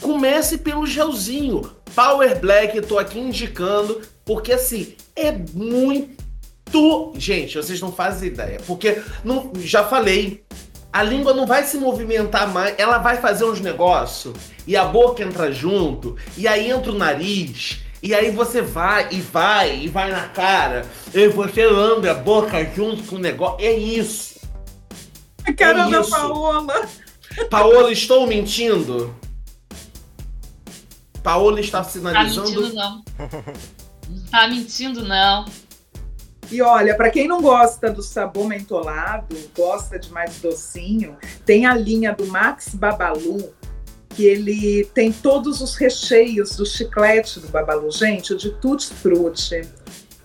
comece 0.01 0.59
pelo 0.59 0.87
gelzinho. 0.87 1.71
Power 1.95 2.39
Black, 2.39 2.81
tô 2.83 2.99
aqui 2.99 3.19
indicando, 3.19 4.01
porque 4.25 4.53
assim, 4.53 4.95
é 5.17 5.33
muito. 5.33 7.13
Gente, 7.17 7.57
vocês 7.57 7.81
não 7.81 7.91
fazem 7.91 8.29
ideia. 8.29 8.61
Porque, 8.65 9.03
não, 9.25 9.51
já 9.57 9.85
falei, 9.85 10.45
a 10.93 11.03
língua 11.03 11.35
não 11.35 11.47
vai 11.47 11.65
se 11.65 11.77
movimentar 11.77 12.49
mais, 12.49 12.75
ela 12.79 12.99
vai 12.99 13.17
fazer 13.17 13.45
uns 13.45 13.61
negócios, 13.61 14.35
e 14.67 14.77
a 14.77 14.85
boca 14.85 15.23
entra 15.23 15.53
junto, 15.53 16.17
e 16.37 16.49
aí 16.49 16.71
entra 16.71 16.93
o 16.93 16.99
nariz, 16.99 17.81
e 18.03 18.15
aí 18.15 18.31
você 18.31 18.63
vai 18.63 19.09
e 19.11 19.21
vai 19.21 19.81
e 19.81 19.89
vai 19.89 20.11
na 20.11 20.29
cara, 20.29 20.87
e 21.13 21.29
você 21.29 21.67
lambe 21.67 22.09
a 22.09 22.15
boca 22.15 22.65
junto 22.75 23.03
com 23.05 23.17
o 23.17 23.21
negócio. 23.21 23.65
É 23.65 23.73
isso. 23.73 24.30
A 25.53 25.55
cara 25.55 25.87
É 25.87 25.91
da 25.91 26.01
isso. 26.01 26.11
Paola. 26.11 26.89
Paola, 27.51 27.93
estou 27.93 28.27
mentindo? 28.27 29.15
Paola 31.23 31.61
está 31.61 31.79
Tá 31.83 31.85
sinalizando. 31.89 32.51
mentindo, 32.51 32.75
não. 32.75 33.05
Não 34.09 34.21
tá 34.31 34.49
mentindo, 34.49 35.03
não. 35.05 35.45
E 36.51 36.61
olha, 36.63 36.97
para 36.97 37.11
quem 37.11 37.29
não 37.29 37.41
gosta 37.41 37.91
do 37.93 38.03
sabor 38.03 38.49
mentolado, 38.49 39.37
gosta 39.57 39.99
de 39.99 40.11
mais 40.11 40.39
docinho, 40.41 41.17
tem 41.47 41.65
a 41.65 41.75
linha 41.75 42.13
do 42.13 42.27
Max 42.27 42.75
Babalu, 42.75 43.53
que 44.09 44.25
ele 44.25 44.85
tem 44.93 45.13
todos 45.13 45.61
os 45.61 45.77
recheios 45.77 46.57
do 46.57 46.67
chiclete 46.67 47.39
do 47.39 47.47
Babalu. 47.49 47.91
Gente, 47.93 48.33
o 48.33 48.37
de 48.37 48.51
Tutti 48.55 48.89
Frutti 48.93 49.61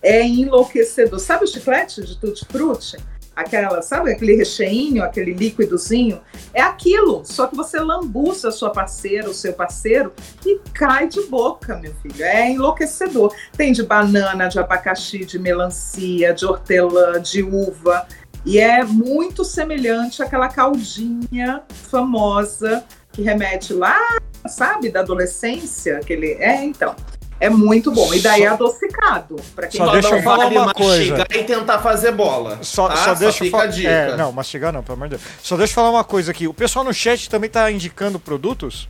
é 0.01 0.25
enlouquecedor. 0.25 1.19
Sabe 1.19 1.43
o 1.43 1.47
chiclete 1.47 2.01
de 2.03 2.17
Tutti 2.17 2.43
Frutti? 2.45 2.97
Aquela, 3.35 3.81
sabe 3.81 4.11
aquele 4.11 4.35
recheinho, 4.35 5.03
aquele 5.03 5.33
líquidozinho? 5.33 6.21
É 6.53 6.61
aquilo, 6.61 7.21
só 7.25 7.47
que 7.47 7.55
você 7.55 7.79
lambuça 7.79 8.47
a 8.47 8.51
sua 8.51 8.69
parceira, 8.69 9.29
o 9.29 9.33
seu 9.33 9.51
parceiro 9.51 10.13
e 10.45 10.59
cai 10.73 11.07
de 11.09 11.21
boca, 11.23 11.75
meu 11.75 11.93
filho. 11.95 12.23
É 12.23 12.49
enlouquecedor. 12.49 13.35
Tem 13.57 13.73
de 13.73 13.83
banana, 13.83 14.47
de 14.47 14.57
abacaxi, 14.57 15.25
de 15.25 15.37
melancia, 15.37 16.33
de 16.33 16.45
hortelã, 16.45 17.21
de 17.21 17.43
uva. 17.43 18.07
E 18.45 18.59
é 18.59 18.83
muito 18.85 19.43
semelhante 19.43 20.23
àquela 20.23 20.47
caldinha 20.47 21.63
famosa 21.67 22.85
que 23.11 23.21
remete 23.21 23.73
lá, 23.73 23.99
sabe, 24.47 24.89
da 24.89 25.01
adolescência. 25.01 25.97
Aquele... 25.97 26.33
É, 26.33 26.63
então. 26.63 26.95
É 27.39 27.49
muito 27.49 27.91
bom. 27.91 28.13
E 28.13 28.21
daí 28.21 28.43
é 28.43 28.47
adocicado. 28.47 29.35
Pra 29.53 29.67
quem 29.67 29.77
Só 29.79 29.85
Só 29.87 29.91
deixa 29.91 30.09
não 30.09 30.17
eu 30.17 30.23
falar 30.23 30.47
uma 30.47 30.73
coisa. 30.73 31.25
e 31.31 31.43
tentar 31.43 31.79
fazer 31.79 32.11
bola. 32.11 32.59
Só, 32.61 32.87
tá? 32.87 32.95
só 32.97 33.13
deixa 33.13 33.45
eu 33.45 33.51
falar. 33.51 33.65
É, 33.83 34.15
não, 34.15 34.31
mastigar 34.31 34.71
não, 34.71 34.81
pelo 34.81 34.95
amor 34.95 35.09
de 35.09 35.17
Deus. 35.17 35.21
Só 35.43 35.57
deixa 35.57 35.71
eu 35.71 35.75
falar 35.75 35.89
uma 35.91 36.03
coisa 36.03 36.31
aqui. 36.31 36.47
O 36.47 36.53
pessoal 36.53 36.85
no 36.85 36.93
chat 36.93 37.29
também 37.29 37.49
tá 37.49 37.69
indicando 37.69 38.19
produtos. 38.19 38.87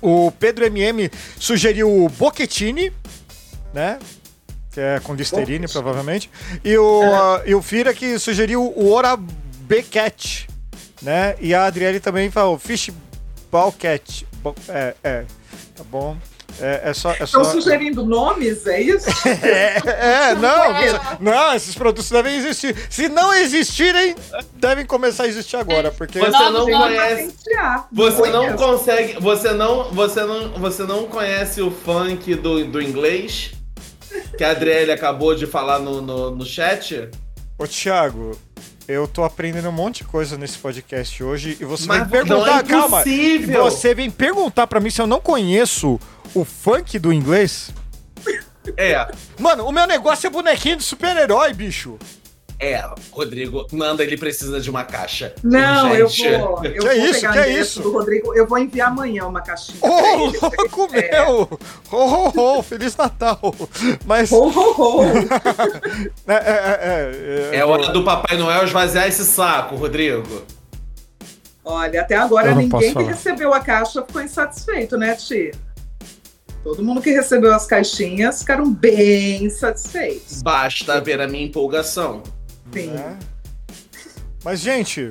O 0.00 0.30
Pedro 0.30 0.64
MM 0.66 1.10
sugeriu 1.38 1.90
o 2.04 2.08
Bocchettini, 2.08 2.92
né? 3.74 3.98
Que 4.70 4.80
é 4.80 5.00
com 5.00 5.14
Listerine, 5.14 5.66
provavelmente. 5.66 6.30
E 6.64 6.78
o, 6.78 7.02
ah, 7.02 7.42
e 7.44 7.54
o 7.54 7.60
Fira 7.60 7.92
que 7.92 8.18
sugeriu 8.20 8.62
o 8.76 8.92
Ora 8.92 9.16
Becat, 9.16 10.46
né? 11.02 11.34
E 11.40 11.52
a 11.52 11.64
Adriele 11.64 11.98
também 11.98 12.30
falou 12.30 12.56
Fish 12.58 12.90
Ball 13.50 13.72
Cat. 13.72 14.24
Bo- 14.40 14.54
É, 14.68 14.94
é, 15.02 15.24
tá 15.74 15.82
bom. 15.90 16.16
É, 16.60 16.90
é 16.90 16.94
só. 16.94 17.12
É 17.12 17.18
só... 17.18 17.24
Estão 17.24 17.44
sugerindo 17.44 18.04
nomes, 18.04 18.66
é 18.66 18.80
isso? 18.80 19.08
É, 19.42 20.30
é, 20.30 20.34
não, 20.34 21.20
não, 21.20 21.54
esses 21.54 21.74
produtos 21.74 22.10
devem 22.10 22.36
existir. 22.36 22.74
Se 22.90 23.08
não 23.08 23.32
existirem, 23.32 24.14
devem 24.54 24.84
começar 24.84 25.24
a 25.24 25.28
existir 25.28 25.56
agora, 25.56 25.90
porque 25.90 26.18
Você 26.18 26.30
Não, 26.30 26.52
não 26.52 26.66
conhece. 26.66 27.34
Você 27.92 28.30
não 28.30 28.56
consegue. 28.56 29.20
Você 29.20 29.52
não, 29.52 29.90
você 29.92 30.24
não, 30.24 30.52
você 30.52 30.82
não 30.84 31.06
conhece 31.06 31.60
o 31.62 31.70
funk 31.70 32.34
do, 32.34 32.64
do 32.64 32.82
inglês? 32.82 33.52
Que 34.36 34.44
a 34.44 34.50
Adriele 34.50 34.92
acabou 34.92 35.34
de 35.34 35.46
falar 35.46 35.78
no, 35.78 36.00
no, 36.00 36.30
no 36.30 36.44
chat? 36.44 37.10
Ô, 37.58 37.66
Thiago, 37.66 38.38
eu 38.88 39.06
tô 39.06 39.22
aprendendo 39.22 39.68
um 39.68 39.72
monte 39.72 39.98
de 39.98 40.04
coisa 40.04 40.38
nesse 40.38 40.56
podcast 40.56 41.22
hoje 41.22 41.58
e 41.60 41.64
você 41.64 41.86
Mas 41.86 41.98
vem 41.98 42.08
perguntar, 42.08 42.36
não 42.36 42.58
é 42.58 42.62
calma, 42.62 43.04
você 43.62 43.94
vem 43.94 44.10
perguntar 44.10 44.66
pra 44.66 44.80
mim 44.80 44.88
se 44.88 45.00
eu 45.00 45.06
não 45.06 45.20
conheço 45.20 46.00
o 46.34 46.44
funk 46.44 46.98
do 46.98 47.12
inglês? 47.12 47.70
É. 48.76 49.06
Mano, 49.38 49.64
o 49.66 49.72
meu 49.72 49.86
negócio 49.86 50.26
é 50.26 50.30
bonequinho 50.30 50.76
de 50.76 50.82
super-herói, 50.84 51.52
bicho. 51.54 51.98
É, 52.60 52.84
Rodrigo, 53.12 53.68
Nanda, 53.72 54.02
ele 54.02 54.16
precisa 54.16 54.60
de 54.60 54.68
uma 54.68 54.82
caixa. 54.82 55.32
Não, 55.44 55.94
eu 55.94 56.08
Gente. 56.08 56.38
vou. 56.38 56.64
Eu 56.64 56.72
Que 56.72 56.80
vou 56.80 56.92
isso, 56.92 57.20
pegar 57.20 57.32
que 57.32 57.38
endereço 57.38 57.60
isso? 57.60 57.82
do 57.82 57.92
Rodrigo. 57.92 58.34
Eu 58.34 58.48
vou 58.48 58.58
enviar 58.58 58.88
amanhã 58.88 59.26
uma 59.26 59.40
caixinha. 59.40 59.78
Ô, 59.80 60.26
ele- 60.28 60.38
louco 60.42 60.88
é. 60.92 61.10
meu! 61.12 61.48
Ho, 61.92 61.96
ho, 61.96 62.32
ho, 62.58 62.62
Feliz 62.64 62.96
Natal! 62.96 63.38
Mas. 64.04 64.32
Ho, 64.32 64.48
ho, 64.48 64.72
ho. 64.80 65.02
É, 66.26 66.34
é, 66.34 66.78
é, 66.82 67.50
é, 67.54 67.56
É 67.58 67.64
hora 67.64 67.90
do 67.92 68.02
Papai 68.02 68.36
Noel 68.36 68.64
esvaziar 68.64 69.06
esse 69.06 69.24
saco, 69.24 69.76
Rodrigo. 69.76 70.42
Olha, 71.64 72.00
até 72.00 72.16
agora 72.16 72.48
Eu 72.50 72.56
ninguém 72.56 72.92
que 72.92 73.02
recebeu 73.02 73.54
a 73.54 73.60
caixa 73.60 74.02
ficou 74.02 74.20
insatisfeito, 74.22 74.96
né, 74.96 75.14
Ti? 75.14 75.52
Todo 76.62 76.82
mundo 76.82 77.00
que 77.00 77.10
recebeu 77.10 77.54
as 77.54 77.66
caixinhas 77.66 78.40
ficaram 78.40 78.72
bem 78.72 79.48
satisfeitos. 79.48 80.42
Basta 80.42 81.00
ver 81.00 81.20
a 81.20 81.28
minha 81.28 81.44
empolgação. 81.44 82.22
Sim. 82.72 82.90
É. 82.90 83.16
Mas, 84.44 84.60
gente, 84.60 85.10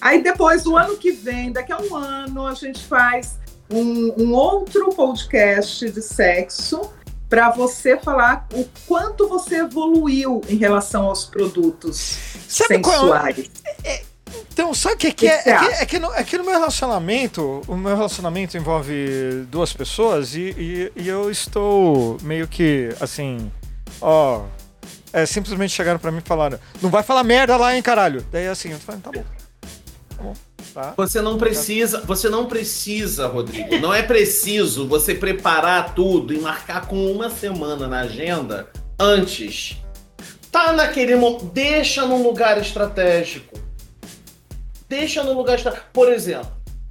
Aí 0.00 0.22
depois, 0.22 0.62
do 0.62 0.76
ano 0.76 0.96
que 0.96 1.10
vem, 1.10 1.52
daqui 1.52 1.72
a 1.72 1.80
um 1.80 1.96
ano, 1.96 2.46
a 2.46 2.54
gente 2.54 2.84
faz 2.84 3.38
um, 3.70 4.22
um 4.22 4.32
outro 4.32 4.90
podcast 4.90 5.90
de 5.90 6.00
sexo 6.00 6.92
para 7.28 7.50
você 7.50 7.98
falar 7.98 8.46
o 8.54 8.64
quanto 8.86 9.28
você 9.28 9.56
evoluiu 9.56 10.40
em 10.48 10.56
relação 10.56 11.04
aos 11.04 11.26
produtos 11.26 12.16
sabe 12.48 12.78
qual 12.78 13.14
é? 13.14 13.34
Então, 14.52 14.74
sabe 14.74 14.94
o 14.94 14.98
que, 14.98 15.12
que 15.12 15.28
é? 15.28 15.38
É 15.38 15.42
que, 15.42 15.50
acha? 15.50 15.82
é, 15.82 15.86
que 15.86 15.98
no, 15.98 16.12
é 16.12 16.24
que 16.24 16.38
no 16.38 16.44
meu 16.44 16.52
relacionamento, 16.52 17.62
o 17.66 17.76
meu 17.76 17.94
relacionamento 17.94 18.56
envolve 18.56 19.46
duas 19.48 19.72
pessoas 19.72 20.34
e, 20.34 20.54
e, 20.58 20.92
e 20.96 21.08
eu 21.08 21.30
estou 21.30 22.16
meio 22.22 22.46
que 22.48 22.90
assim, 23.00 23.50
ó. 24.00 24.42
É 25.10 25.24
simplesmente 25.24 25.72
chegaram 25.72 25.98
pra 25.98 26.10
mim 26.10 26.18
e 26.18 26.28
falaram: 26.28 26.58
Não 26.82 26.90
vai 26.90 27.02
falar 27.02 27.24
merda 27.24 27.56
lá, 27.56 27.74
hein, 27.74 27.80
caralho. 27.80 28.24
Daí 28.30 28.46
assim, 28.46 28.72
eu 28.72 28.78
falei: 28.78 29.00
Tá 29.00 29.10
bom. 29.10 29.24
Tá 30.16 30.22
bom. 30.22 30.34
Tá. 30.74 30.94
Você 30.96 31.20
não 31.20 31.38
precisa, 31.38 32.02
você 32.02 32.28
não 32.28 32.46
precisa, 32.46 33.26
Rodrigo. 33.26 33.78
Não 33.78 33.92
é 33.92 34.02
preciso 34.02 34.86
você 34.86 35.14
preparar 35.14 35.94
tudo 35.94 36.32
e 36.32 36.38
marcar 36.38 36.86
com 36.86 37.10
uma 37.10 37.30
semana 37.30 37.88
na 37.88 38.00
agenda 38.00 38.68
antes. 38.98 39.78
Tá 40.52 40.72
naquele 40.72 41.16
momento, 41.16 41.46
deixa 41.46 42.06
num 42.06 42.22
lugar 42.22 42.60
estratégico. 42.60 43.58
Deixa 44.88 45.22
no 45.22 45.32
lugar. 45.32 45.54
esta- 45.56 45.72
Por 45.92 46.10
exemplo, 46.12 46.48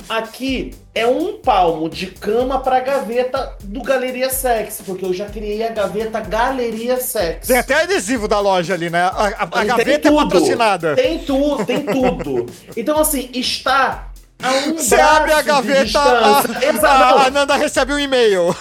aqui 0.07 0.73
é 0.93 1.05
um 1.07 1.37
palmo 1.39 1.89
de 1.89 2.07
cama 2.07 2.59
pra 2.59 2.79
gaveta 2.79 3.53
do 3.63 3.81
Galeria 3.81 4.29
Sex, 4.29 4.81
porque 4.85 5.03
eu 5.05 5.13
já 5.13 5.25
criei 5.25 5.65
a 5.65 5.71
gaveta 5.71 6.19
Galeria 6.19 6.97
Sex. 6.99 7.47
Tem 7.47 7.57
até 7.57 7.81
adesivo 7.83 8.27
da 8.27 8.39
loja 8.39 8.73
ali, 8.73 8.89
né? 8.89 9.01
A, 9.01 9.07
a- 9.09 9.49
a 9.51 9.63
gaveta 9.65 10.07
é 10.07 10.11
tudo. 10.11 10.17
patrocinada. 10.23 10.95
Tem 10.95 11.19
tudo, 11.19 11.65
tem 11.65 11.83
tudo. 11.85 12.45
Então, 12.75 12.99
assim, 12.99 13.29
está 13.33 14.11
a 14.41 14.51
um 14.67 14.77
Você 14.77 14.95
braço 14.95 15.15
abre 15.17 15.31
a 15.33 15.41
gaveta, 15.41 15.99
a, 15.99 16.39
a, 16.87 17.25
a 17.25 17.29
Nanda 17.31 17.55
recebe 17.55 17.91
um 17.93 17.99
e-mail. 17.99 18.55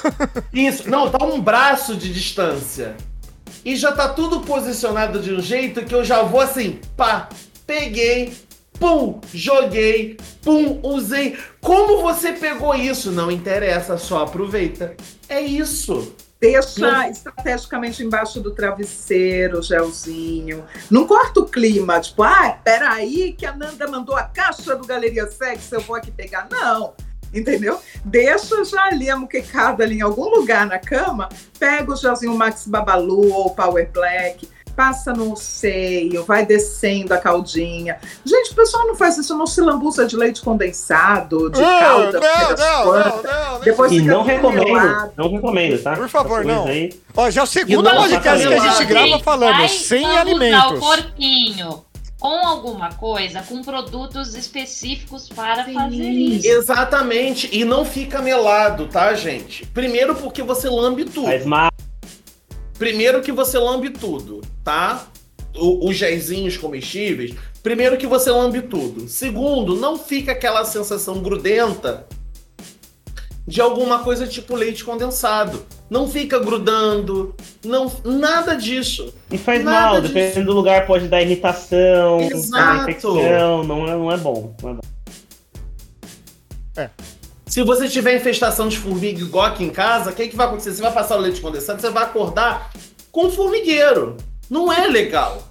Isso, 0.53 0.89
não, 0.89 1.11
tá 1.11 1.23
um 1.25 1.39
braço 1.41 1.95
de 1.95 2.11
distância. 2.13 2.97
E 3.63 3.77
já 3.77 3.93
tá 3.93 4.09
tudo 4.09 4.41
posicionado 4.41 5.21
de 5.21 5.35
um 5.35 5.41
jeito 5.41 5.85
que 5.85 5.95
eu 5.95 6.03
já 6.05 6.23
vou 6.23 6.41
assim, 6.41 6.81
pá, 6.97 7.29
peguei, 7.67 8.33
pum, 8.79 9.21
joguei, 9.33 10.17
pum, 10.43 10.81
usei. 10.83 11.39
Como 11.61 12.03
você 12.03 12.33
pegou 12.33 12.75
isso? 12.75 13.11
Não 13.11 13.31
interessa, 13.31 13.99
só 13.99 14.23
aproveita. 14.23 14.97
É 15.29 15.41
isso. 15.41 16.15
Deixa 16.39 16.81
Não. 16.81 17.11
estrategicamente 17.11 18.05
embaixo 18.05 18.41
do 18.41 18.55
travesseiro, 18.55 19.63
gelzinho. 19.63 20.65
Não 20.91 21.07
corta 21.07 21.41
o 21.41 21.47
clima, 21.47 21.99
tipo, 21.99 22.23
ah, 22.23 22.59
peraí 22.63 23.33
que 23.33 23.47
a 23.47 23.57
Nanda 23.57 23.89
mandou 23.89 24.15
a 24.15 24.25
caixa 24.25 24.77
do 24.77 24.87
Galeria 24.87 25.27
Sex, 25.27 25.73
eu 25.73 25.81
vou 25.81 25.97
aqui 25.97 26.11
pegar. 26.11 26.47
Não, 26.51 26.93
entendeu? 27.33 27.81
Deixa 28.05 28.63
já 28.65 28.85
ali 28.85 29.09
a 29.09 29.17
muquecada 29.17 29.83
ali 29.83 29.99
em 29.99 30.03
algum 30.03 30.29
lugar 30.29 30.67
na 30.67 30.79
cama, 30.79 31.31
pega 31.59 31.91
o 31.91 31.97
gelzinho 31.97 32.37
Max 32.37 32.67
Babalu 32.67 33.33
ou 33.33 33.51
Power 33.55 33.91
Black, 33.91 34.47
passa 34.77 35.13
no 35.13 35.35
seio, 35.37 36.23
vai 36.25 36.45
descendo 36.45 37.15
a 37.15 37.19
caldinha. 37.19 37.99
Gente, 38.25 38.53
o 38.53 38.55
pessoal 38.55 38.87
não 38.87 38.95
faz 38.95 39.17
isso, 39.17 39.37
não 39.37 39.47
se 39.47 39.61
lambuça 39.61 40.05
de 40.05 40.15
leite 40.17 40.43
condensado, 40.43 41.51
de 41.51 41.59
calda, 41.61 42.21
não, 42.21 42.21
não, 42.21 42.85
não, 42.85 43.23
não, 43.23 43.23
não. 43.55 43.61
Depois 43.61 43.91
E 43.91 44.03
não 44.03 44.23
recomendo, 44.23 44.65
melado. 44.65 45.13
não 45.17 45.31
recomendo, 45.31 45.83
tá? 45.83 45.97
Por 45.97 46.09
favor, 46.09 46.45
não. 46.45 46.67
aí- 46.67 46.93
Ó, 47.17 47.31
já 47.31 47.41
é 47.41 47.45
o 47.45 47.47
segundo 47.47 47.89
podcast 47.91 48.47
que 48.47 48.55
a 48.55 48.59
gente 48.59 48.85
grava 48.85 49.19
falando, 49.21 49.57
vai 49.57 49.69
sem 49.69 50.05
alimentos. 50.19 50.73
o 50.77 50.81
corpinho 50.81 51.85
com 52.21 52.47
alguma 52.47 52.93
coisa, 52.95 53.43
com 53.43 53.63
produtos 53.63 54.35
específicos 54.35 55.29
para 55.29 55.65
Sim. 55.67 55.75
fazer 55.75 56.03
isso. 56.11 56.47
Exatamente. 56.49 57.49
E 57.53 57.65
não 57.65 57.85
fica 57.85 58.21
melado, 58.21 58.87
tá, 58.89 59.15
gente? 59.15 59.67
Primeiro 59.67 60.15
porque 60.15 60.43
você 60.43 60.69
lambe 60.69 61.05
tudo. 61.05 61.29
Primeiro 62.79 63.23
que 63.23 63.33
você 63.33 63.59
lambe 63.59 63.91
tudo, 63.91 64.43
tá? 64.67 65.07
O- 65.57 65.89
os 65.89 65.97
gelzinhos 65.97 66.57
comestíveis. 66.57 67.33
Primeiro 67.63 67.97
que 67.97 68.07
você 68.07 68.31
lambe 68.33 68.63
tudo. 68.63 69.09
Segundo, 69.09 69.77
não 69.77 69.97
fica 69.97 70.33
aquela 70.33 70.65
sensação 70.65 71.21
grudenta 71.21 72.05
de 73.47 73.61
alguma 73.61 74.01
coisa 74.01 74.27
tipo 74.27 74.57
leite 74.57 74.85
condensado. 74.85 75.65
Não 75.89 76.09
fica 76.09 76.41
grudando, 76.41 77.33
não 77.65 77.91
nada 78.05 78.57
disso. 78.57 79.15
E 79.31 79.39
faz 79.39 79.63
Nada 79.63 79.81
mal, 79.81 80.01
disso. 80.01 80.13
dependendo 80.13 80.47
do 80.47 80.53
lugar, 80.53 80.85
pode 80.85 81.07
dar 81.07 81.23
irritação, 81.23 82.21
Exato. 82.23 82.51
dar 82.51 82.83
infecção, 82.83 83.63
não 83.63 83.87
é, 83.87 83.91
não 83.93 84.11
é 84.13 84.17
bom. 84.17 84.53
Não 84.61 84.71
é 84.71 84.75
bom. 84.75 84.81
Se 87.47 87.63
você 87.63 87.89
tiver 87.89 88.17
infestação 88.17 88.69
de 88.69 88.77
formiga 88.77 89.21
igual 89.21 89.45
aqui 89.47 89.63
em 89.65 89.71
casa, 89.71 90.11
o 90.11 90.13
que, 90.13 90.27
que 90.29 90.37
vai 90.37 90.47
acontecer? 90.47 90.73
Você 90.75 90.83
vai 90.83 90.93
passar 90.93 91.17
o 91.17 91.21
leite 91.21 91.41
condensado, 91.41 91.81
você 91.81 91.89
vai 91.91 92.03
acordar 92.03 92.71
com 93.13 93.27
um 93.27 93.31
formigueiro. 93.31 94.17
Não 94.49 94.73
é 94.73 94.87
legal. 94.87 95.43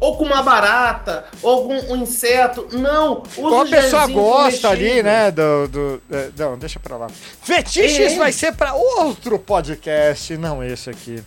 Ou 0.00 0.18
com 0.18 0.24
uma 0.24 0.42
barata, 0.42 1.24
ou 1.40 1.66
com 1.66 1.92
um 1.92 1.96
inseto. 1.96 2.68
Não. 2.72 3.22
Ou 3.36 3.60
a 3.60 3.62
o 3.62 3.70
pessoa 3.70 4.06
gosta 4.08 4.68
ali, 4.68 5.02
né? 5.02 5.30
Do, 5.30 5.68
do, 5.68 6.02
é, 6.10 6.30
não, 6.36 6.58
deixa 6.58 6.78
pra 6.78 6.96
lá. 6.96 7.06
Fetiches 7.42 8.12
É. 8.12 8.18
vai 8.18 8.32
ser 8.32 8.52
pra 8.54 8.74
outro 8.74 9.38
podcast, 9.38 10.36
não 10.36 10.62
esse 10.62 10.90
aqui. 10.90 11.22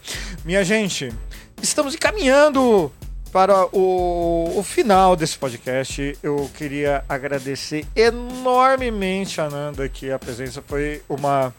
Minha 0.45 0.63
gente, 0.63 1.11
estamos 1.61 1.95
encaminhando 1.95 2.91
para 3.31 3.65
o, 3.75 4.53
o 4.57 4.63
final 4.63 5.15
desse 5.15 5.37
podcast. 5.37 6.17
Eu 6.21 6.49
queria 6.55 7.03
agradecer 7.07 7.85
enormemente 7.95 9.39
a 9.41 9.49
Nanda, 9.49 9.87
que 9.89 10.11
a 10.11 10.19
presença 10.19 10.61
foi 10.65 11.01
uma 11.09 11.53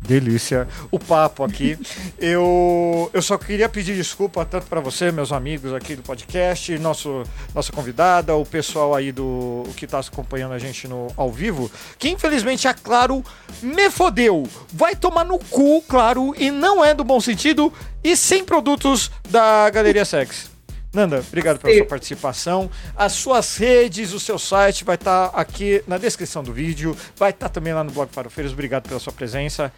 delícia. 0.00 0.68
O 0.90 0.98
papo 0.98 1.44
aqui. 1.44 1.78
Eu, 2.18 3.08
eu 3.12 3.22
só 3.22 3.38
queria 3.38 3.68
pedir 3.68 3.94
desculpa 3.94 4.44
tanto 4.44 4.66
para 4.66 4.80
você, 4.80 5.12
meus 5.12 5.30
amigos 5.30 5.72
aqui 5.72 5.94
do 5.94 6.02
podcast, 6.02 6.76
nosso, 6.78 7.22
nossa 7.54 7.70
convidada, 7.70 8.34
o 8.34 8.44
pessoal 8.44 8.94
aí 8.94 9.12
do 9.12 9.62
que 9.76 9.84
está 9.84 10.00
acompanhando 10.00 10.52
a 10.52 10.58
gente 10.58 10.88
no 10.88 11.06
ao 11.16 11.30
vivo, 11.30 11.70
que 11.96 12.08
infelizmente 12.08 12.66
a 12.66 12.74
Claro 12.74 13.24
me 13.62 13.88
fodeu. 13.88 14.48
Vai 14.72 14.96
tomar 14.96 15.24
no 15.24 15.38
cu, 15.38 15.80
claro, 15.82 16.34
e 16.36 16.50
não 16.50 16.84
é 16.84 16.92
do 16.92 17.04
bom 17.04 17.20
sentido 17.20 17.72
e 18.02 18.16
sem 18.16 18.44
produtos 18.44 19.10
da 19.30 19.70
Galeria 19.70 20.04
Sex. 20.04 20.57
Nanda, 20.92 21.22
obrigado 21.26 21.58
pela 21.58 21.72
Sim. 21.72 21.78
sua 21.80 21.86
participação. 21.86 22.70
As 22.96 23.12
suas 23.12 23.56
redes, 23.56 24.12
o 24.12 24.20
seu 24.20 24.38
site 24.38 24.84
vai 24.84 24.94
estar 24.94 25.26
aqui 25.26 25.82
na 25.86 25.98
descrição 25.98 26.42
do 26.42 26.52
vídeo, 26.52 26.96
vai 27.16 27.30
estar 27.30 27.48
também 27.48 27.74
lá 27.74 27.84
no 27.84 27.90
blog 27.90 28.08
Farofeiros. 28.10 28.52
Obrigado 28.52 28.88
pela 28.88 28.98
sua 28.98 29.12
presença. 29.12 29.72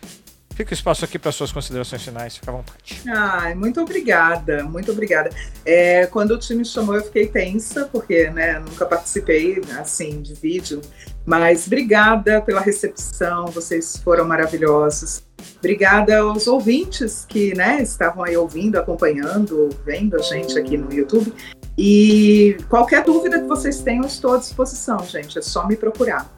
Fica 0.55 0.73
o 0.73 0.75
espaço 0.75 1.05
aqui 1.05 1.19
para 1.19 1.33
suas 1.33 1.51
considerações 1.51 2.03
finais, 2.03 2.37
fica 2.37 2.51
à 2.51 2.55
vontade. 2.55 3.03
Ai, 3.09 3.55
muito 3.55 3.81
obrigada, 3.81 4.63
muito 4.63 4.93
obrigada. 4.93 5.31
É, 5.65 6.07
quando 6.07 6.33
o 6.33 6.39
time 6.39 6.59
me 6.59 6.65
chamou, 6.67 6.95
eu 6.95 7.03
fiquei 7.03 7.27
tensa, 7.29 7.87
porque 7.87 8.29
né, 8.29 8.59
nunca 8.59 8.85
participei 8.85 9.63
assim 9.79 10.21
de 10.21 10.35
vídeo, 10.35 10.83
mas 11.31 11.69
obrigada 11.69 12.43
pela 12.43 12.61
recepção, 12.61 13.47
vocês 13.47 13.97
foram 13.99 14.25
maravilhosos. 14.27 15.23
Obrigada 15.59 16.19
aos 16.19 16.49
ouvintes 16.49 17.25
que 17.25 17.55
né, 17.55 17.81
estavam 17.81 18.25
aí 18.25 18.37
ouvindo, 18.37 18.77
acompanhando, 18.77 19.69
vendo 19.87 20.17
a 20.17 20.23
gente 20.23 20.59
aqui 20.59 20.77
no 20.77 20.93
YouTube. 20.93 21.33
E 21.79 22.57
qualquer 22.69 23.05
dúvida 23.05 23.39
que 23.39 23.47
vocês 23.47 23.81
tenham, 23.81 24.05
estou 24.05 24.35
à 24.35 24.39
disposição, 24.39 24.99
gente. 25.05 25.39
É 25.39 25.43
só 25.43 25.69
me 25.69 25.77
procurar. 25.77 26.29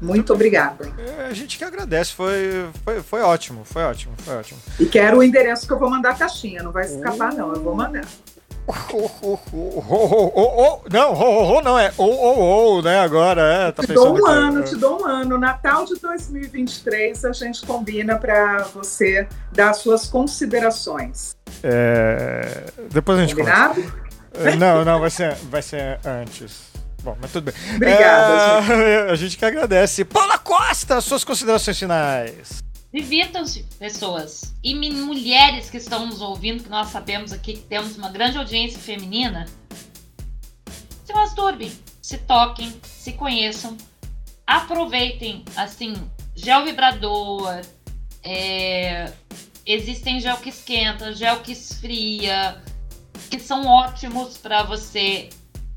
Muito 0.00 0.32
obrigada. 0.32 0.92
É, 0.98 1.26
A 1.26 1.32
gente 1.32 1.56
que 1.56 1.62
agradece, 1.62 2.12
foi, 2.14 2.66
foi, 2.84 3.00
foi 3.00 3.20
ótimo, 3.20 3.64
foi 3.64 3.82
ótimo, 3.84 4.14
foi 4.18 4.34
ótimo. 4.34 4.58
E 4.80 4.86
quero 4.86 5.18
o 5.18 5.22
endereço 5.22 5.68
que 5.68 5.72
eu 5.72 5.78
vou 5.78 5.88
mandar 5.88 6.10
a 6.10 6.14
caixinha. 6.14 6.64
Não 6.64 6.72
vai 6.72 6.84
escapar, 6.84 7.32
não. 7.32 7.54
Eu 7.54 7.62
vou 7.62 7.76
mandar. 7.76 8.04
Oh, 8.70 9.10
oh, 9.22 9.38
oh, 9.52 9.84
oh, 9.88 10.32
oh, 10.34 10.80
oh, 10.84 10.88
Não, 10.92 11.12
oh, 11.14 11.16
oh, 11.22 11.56
oh, 11.56 11.62
não 11.62 11.78
é 11.78 11.90
oh, 11.96 12.04
oh, 12.04 12.76
oh, 12.76 12.82
né? 12.82 13.00
Agora 13.00 13.40
é. 13.40 13.72
Tá 13.72 13.82
te 13.82 13.94
dou 13.94 14.12
um 14.12 14.22
que- 14.22 14.30
ano, 14.30 14.62
te 14.62 14.76
dou 14.76 15.00
um 15.00 15.06
ano. 15.06 15.38
Natal 15.38 15.86
de 15.86 15.94
2023 15.98 17.24
a 17.24 17.32
gente 17.32 17.64
combina 17.64 18.18
para 18.18 18.64
você 18.74 19.26
dar 19.52 19.72
suas 19.72 20.06
considerações. 20.06 21.34
É, 21.62 22.64
Depois 22.90 23.18
a 23.18 23.22
gente. 23.22 23.34
Combinado? 23.34 23.82
É, 24.34 24.54
Não, 24.56 24.84
não, 24.84 25.00
vai 25.00 25.10
ser, 25.10 25.34
vai 25.50 25.62
ser 25.62 25.98
antes. 26.04 26.68
Bom, 27.02 27.16
mas 27.20 27.32
tudo 27.32 27.44
bem. 27.50 27.54
Obrigada, 27.76 28.60
gente. 28.62 28.72
É, 28.72 29.10
A 29.10 29.14
gente 29.14 29.36
que 29.38 29.44
agradece. 29.44 30.04
Paula 30.04 30.36
Costa, 30.38 31.00
suas 31.00 31.24
considerações 31.24 31.78
finais. 31.78 32.62
Divirtam-se, 32.92 33.64
pessoas. 33.78 34.54
E 34.64 34.74
mulheres 34.74 35.68
que 35.68 35.76
estão 35.76 36.06
nos 36.06 36.22
ouvindo, 36.22 36.64
que 36.64 36.70
nós 36.70 36.88
sabemos 36.88 37.32
aqui 37.32 37.54
que 37.54 37.62
temos 37.62 37.96
uma 37.96 38.10
grande 38.10 38.38
audiência 38.38 38.78
feminina. 38.78 39.46
Se 41.04 41.12
masturbem, 41.12 41.70
se 42.00 42.18
toquem, 42.18 42.72
se 42.82 43.12
conheçam. 43.12 43.76
Aproveitem, 44.46 45.44
assim, 45.56 45.94
gel 46.34 46.64
vibrador. 46.64 47.60
é, 48.22 49.12
Existem 49.66 50.18
gel 50.18 50.38
que 50.38 50.48
esquenta, 50.48 51.12
gel 51.12 51.40
que 51.40 51.52
esfria, 51.52 52.62
que 53.30 53.38
são 53.38 53.66
ótimos 53.66 54.38
para 54.38 54.62
você 54.62 55.28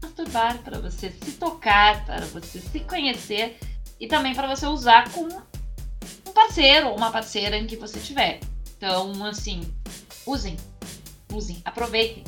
masturbar, 0.01 0.59
para 0.59 0.79
você 0.79 1.11
se 1.11 1.33
tocar, 1.33 2.05
para 2.05 2.25
você 2.27 2.61
se 2.61 2.79
conhecer 2.79 3.59
e 3.99 4.07
também 4.07 4.33
para 4.33 4.47
você 4.47 4.65
usar 4.65 5.11
com 5.11 5.27
um 6.31 6.33
parceiro 6.33 6.87
ou 6.87 6.97
uma 6.97 7.11
parceira 7.11 7.57
em 7.57 7.67
que 7.67 7.75
você 7.75 7.99
tiver. 7.99 8.39
Então, 8.77 9.25
assim, 9.25 9.61
usem, 10.25 10.57
usem, 11.31 11.61
aproveitem. 11.63 12.23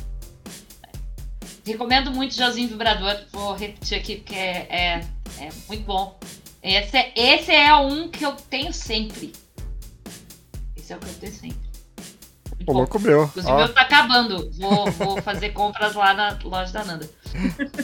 Recomendo 1.66 2.12
muito 2.12 2.36
gelzinho 2.36 2.68
vibrador, 2.68 3.18
vou 3.32 3.56
repetir 3.56 3.98
aqui 3.98 4.18
porque 4.18 4.36
é, 4.36 4.68
é, 4.70 5.08
é 5.40 5.50
muito 5.68 5.86
bom. 5.86 6.20
Esse 6.62 6.98
é, 6.98 7.14
esse 7.16 7.52
é 7.52 7.74
um 7.76 8.10
que 8.10 8.26
eu 8.26 8.34
tenho 8.34 8.74
sempre. 8.74 9.32
Esse 10.76 10.94
é 10.94 10.98
o 10.98 11.00
que 11.00 11.10
eu 11.10 11.14
tenho 11.14 11.34
sempre. 11.34 11.74
Muito 12.50 12.66
bom. 12.66 12.74
louco 12.74 13.00
meu. 13.00 13.24
Inclusive, 13.24 13.54
o 13.54 13.58
meu 13.58 13.74
tá 13.74 13.82
acabando. 13.82 14.52
Vou, 14.52 14.92
vou 14.92 15.22
fazer 15.22 15.50
compras 15.50 15.96
lá 15.96 16.14
na 16.14 16.38
loja 16.44 16.74
da 16.74 16.84
Nanda. 16.84 17.10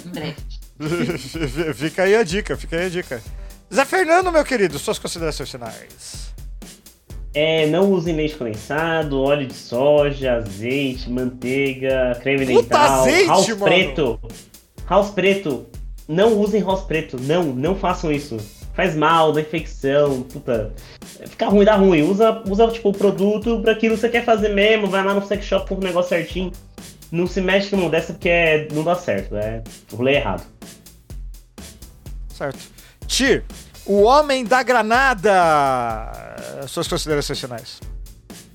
em 0.05 0.09
breve. 0.09 0.35
fica 1.73 2.03
aí 2.03 2.15
a 2.15 2.23
dica, 2.23 2.55
fica 2.57 2.77
aí 2.77 2.85
a 2.85 2.89
dica. 2.89 3.23
Zé 3.73 3.85
Fernando, 3.85 4.31
meu 4.31 4.43
querido, 4.43 4.79
suas 4.79 4.97
considerações 4.97 5.51
finais. 5.51 6.33
É, 7.33 7.67
não 7.67 7.91
usem 7.91 8.15
leite 8.15 8.35
condensado, 8.35 9.21
óleo 9.21 9.47
de 9.47 9.53
soja, 9.53 10.37
azeite, 10.37 11.09
manteiga, 11.09 12.17
creme 12.21 12.45
Puta 12.47 12.61
dental, 12.61 13.01
azeite, 13.01 13.27
house 13.27 13.47
mano! 13.49 13.63
preto. 13.63 14.19
House 14.89 15.09
preto 15.11 15.67
não 16.09 16.39
usem 16.39 16.59
rosa 16.59 16.83
preto. 16.85 17.17
Não, 17.21 17.43
não 17.43 17.75
façam 17.75 18.11
isso. 18.11 18.37
Faz 18.73 18.95
mal, 18.95 19.31
dá 19.31 19.41
infecção, 19.41 20.23
puta. 20.23 20.73
Fica 21.27 21.47
ruim, 21.47 21.65
dá 21.65 21.75
ruim. 21.75 22.01
Usa, 22.01 22.41
usa 22.49 22.67
tipo, 22.69 22.89
o 22.89 22.93
produto 22.93 23.61
pra 23.61 23.73
aquilo 23.73 23.93
que 23.93 24.01
você 24.01 24.09
quer 24.09 24.25
fazer 24.25 24.49
mesmo. 24.49 24.87
Vai 24.87 25.03
lá 25.05 25.13
no 25.13 25.25
sex 25.25 25.45
shop 25.45 25.69
com 25.69 25.75
o 25.75 25.83
negócio 25.83 26.09
certinho. 26.09 26.51
Não 27.11 27.27
se 27.27 27.41
mexe 27.41 27.75
numa 27.75 27.89
dessa 27.89 28.13
porque 28.13 28.29
é, 28.29 28.67
não 28.73 28.83
dá 28.83 28.95
certo. 28.95 29.35
É 29.35 29.61
o 29.91 29.97
rolê 29.97 30.15
errado. 30.15 30.43
Certo. 32.29 32.78
O 33.85 34.03
homem 34.03 34.45
da 34.45 34.61
granada. 34.61 35.31
Suas 36.67 36.87
considerações 36.87 37.39
finais. 37.39 37.79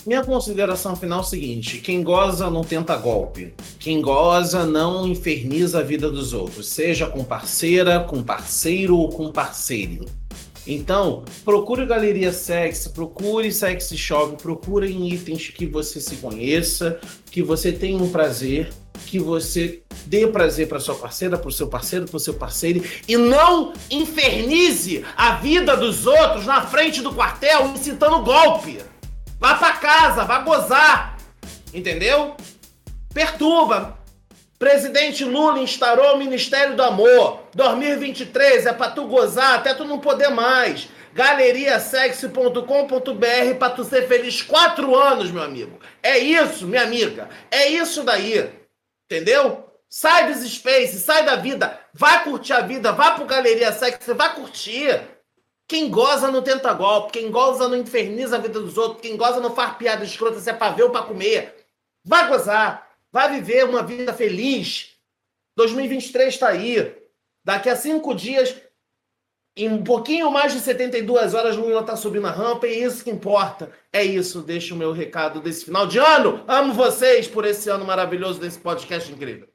Minha 0.07 0.23
consideração 0.23 0.95
final 0.95 1.21
é 1.21 1.23
o 1.23 1.25
seguinte: 1.25 1.79
quem 1.79 2.03
goza 2.03 2.49
não 2.51 2.63
tenta 2.63 2.97
golpe. 2.97 3.53
Quem 3.79 4.01
goza 4.01 4.65
não 4.65 5.09
inferniza 5.09 5.81
a 5.81 5.83
vida 5.83 6.11
dos 6.11 6.33
outros, 6.33 6.69
seja 6.69 7.07
com 7.07 7.25
parceira, 7.25 8.01
com 8.01 8.23
parceiro 8.23 8.97
ou 8.97 9.09
com 9.09 9.33
parceiro. 9.33 10.05
Então, 10.67 11.25
procure 11.45 11.85
galeria 11.85 12.33
sexy, 12.33 12.91
procure 12.91 13.53
sexy 13.53 13.97
shop, 13.99 14.43
procure 14.43 14.91
em 14.91 15.13
itens 15.13 15.49
que 15.49 15.67
você 15.67 16.01
se 16.01 16.17
conheça, 16.17 16.99
que 17.31 17.43
você 17.43 17.71
tenha 17.71 18.03
um 18.03 18.11
prazer, 18.11 18.73
que 19.07 19.19
você 19.19 19.83
dê 20.07 20.27
prazer 20.27 20.69
para 20.69 20.81
sua 20.81 20.95
parceira, 20.95 21.39
para 21.39 21.49
o 21.49 21.53
seu 21.53 21.69
parceiro, 21.69 22.07
para 22.07 22.17
o 22.17 22.21
seu 22.21 22.35
parceiro 22.35 22.85
e 23.07 23.17
não 23.17 23.73
infernize 23.91 25.05
a 25.17 25.37
vida 25.37 25.77
dos 25.77 26.07
outros 26.07 26.47
na 26.47 26.63
frente 26.63 27.01
do 27.01 27.15
quartel 27.15 27.73
incitando 27.75 28.23
golpe. 28.23 28.81
Vá 29.39 29.55
para 29.55 29.75
casa, 29.75 30.25
vá 30.25 30.41
gozar. 30.41 31.17
Entendeu? 31.73 32.35
Perturba. 33.13 33.97
Presidente 34.59 35.25
Lula 35.25 35.61
instaurou 35.61 36.15
o 36.15 36.19
Ministério 36.19 36.77
do 36.77 36.83
Amor. 36.83 37.41
2023 37.55 38.67
é 38.67 38.73
pra 38.73 38.91
tu 38.91 39.07
gozar 39.07 39.57
até 39.57 39.75
tu 39.75 39.85
não 39.85 39.99
poder 39.99 40.31
mais. 40.31 40.89
galeriasexy.com.br 41.13 43.59
pra 43.59 43.71
tu 43.71 43.85
ser 43.85 44.09
feliz 44.09 44.43
quatro 44.43 44.97
anos, 44.97 45.31
meu 45.31 45.43
amigo. 45.43 45.79
É 46.03 46.19
isso, 46.19 46.67
minha 46.67 46.83
amiga. 46.83 47.29
É 47.51 47.69
isso 47.69 48.03
daí. 48.03 48.64
Entendeu? 49.15 49.71
Sai 49.89 50.33
dos 50.33 50.43
spaces, 50.51 51.03
sai 51.03 51.25
da 51.25 51.37
vida. 51.37 51.79
Vai 51.93 52.25
curtir 52.25 52.53
a 52.53 52.61
vida, 52.63 52.91
vá 52.91 53.13
pro 53.13 53.27
Galeria 53.27 53.73
Sexy, 53.73 54.13
vai 54.13 54.35
curtir. 54.35 55.09
Quem 55.69 55.89
goza 55.89 56.33
não 56.33 56.43
tenta 56.43 56.73
golpe, 56.73 57.13
quem 57.13 57.31
goza 57.31 57.69
não 57.69 57.77
inferniza 57.77 58.37
a 58.37 58.41
vida 58.41 58.59
dos 58.59 58.77
outros, 58.77 59.01
quem 59.01 59.17
goza 59.17 59.41
não 59.41 59.55
faz 59.55 59.77
piada 59.77 60.05
escrota 60.05 60.41
se 60.41 60.51
é 60.51 60.53
pra 60.53 60.71
ver 60.71 60.83
ou 60.83 60.91
pra 60.91 61.03
comer. 61.03 61.55
Vai 62.05 62.29
gozar, 62.29 62.91
vai 63.13 63.31
viver 63.31 63.65
uma 63.65 63.85
vida 63.85 64.13
feliz. 64.13 64.97
2023 65.57 66.35
está 66.35 66.49
aí. 66.49 66.93
Daqui 67.45 67.71
a 67.71 67.77
cinco 67.77 68.15
dias, 68.15 68.55
em 69.57 69.69
um 69.69 69.85
pouquinho 69.85 70.31
mais 70.31 70.53
de 70.53 70.61
72 70.61 71.33
horas, 71.33 71.57
Lula 71.57 71.81
está 71.81 71.97
subindo 71.97 72.27
a 72.27 72.31
rampa 72.31 72.67
e 72.67 72.75
é 72.75 72.87
isso 72.87 73.05
que 73.05 73.11
importa. 73.11 73.71
É 73.93 74.03
isso, 74.03 74.43
deixa 74.43 74.75
o 74.75 74.77
meu 74.77 74.93
recado 74.93 75.41
desse 75.41 75.65
final 75.65 75.87
de 75.87 75.99
ano. 75.99 76.43
Amo 76.49 76.73
vocês 76.73 77.29
por 77.29 77.45
esse 77.45 77.69
ano 77.69 77.85
maravilhoso 77.85 78.41
desse 78.41 78.59
podcast 78.59 79.11
incrível. 79.13 79.49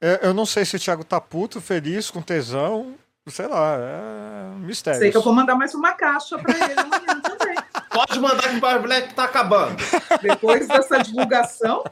É, 0.00 0.20
eu 0.22 0.32
não 0.32 0.46
sei 0.46 0.64
se 0.64 0.76
o 0.76 0.78
Thiago 0.78 1.04
tá 1.04 1.20
puto, 1.20 1.60
feliz, 1.60 2.10
com 2.10 2.22
tesão. 2.22 2.94
Sei 3.26 3.46
lá, 3.46 3.76
é 3.76 4.54
um 4.54 4.60
mistério. 4.60 5.00
Sei 5.00 5.10
que 5.10 5.16
eu 5.18 5.22
vou 5.22 5.34
mandar 5.34 5.54
mais 5.54 5.74
uma 5.74 5.92
caixa 5.92 6.38
pra 6.38 6.54
ele 6.54 6.80
amanhã 6.80 7.20
também. 7.20 7.56
Pode 7.90 8.18
mandar 8.20 8.48
que 8.48 8.56
o 8.56 8.60
Power 8.60 8.80
Black 8.80 9.12
tá 9.12 9.24
acabando. 9.24 9.76
Depois 10.22 10.66
dessa 10.66 11.02
divulgação. 11.02 11.84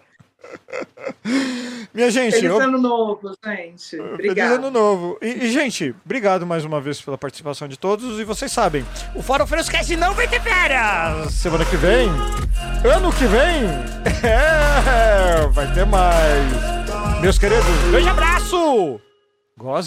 Minha 1.94 2.10
gente, 2.10 2.32
Feliz 2.34 2.50
eu- 2.50 2.60
ano 2.60 2.78
novo, 2.78 3.32
gente. 3.44 3.88
Feliz 3.90 4.12
Obrigada. 4.14 4.54
ano 4.56 4.70
novo. 4.70 5.18
E, 5.22 5.46
e, 5.46 5.52
gente, 5.52 5.94
obrigado 6.04 6.46
mais 6.46 6.64
uma 6.64 6.80
vez 6.80 7.00
pela 7.00 7.16
participação 7.16 7.66
de 7.66 7.78
todos. 7.78 8.18
E 8.20 8.24
vocês 8.24 8.52
sabem, 8.52 8.84
o 9.14 9.22
Fórum 9.22 9.46
Frescast 9.46 9.94
não 9.96 10.12
vai 10.14 10.28
ter 10.28 10.40
férias! 10.42 11.32
Semana 11.32 11.64
que 11.64 11.76
vem, 11.76 12.08
ano 12.84 13.12
que 13.12 13.24
vem, 13.24 13.64
é, 14.28 15.46
vai 15.48 15.72
ter 15.72 15.86
mais. 15.86 17.20
Meus 17.20 17.38
queridos, 17.38 17.64
grande 17.90 18.08
abraço! 18.08 19.00
Goze. 19.58 19.72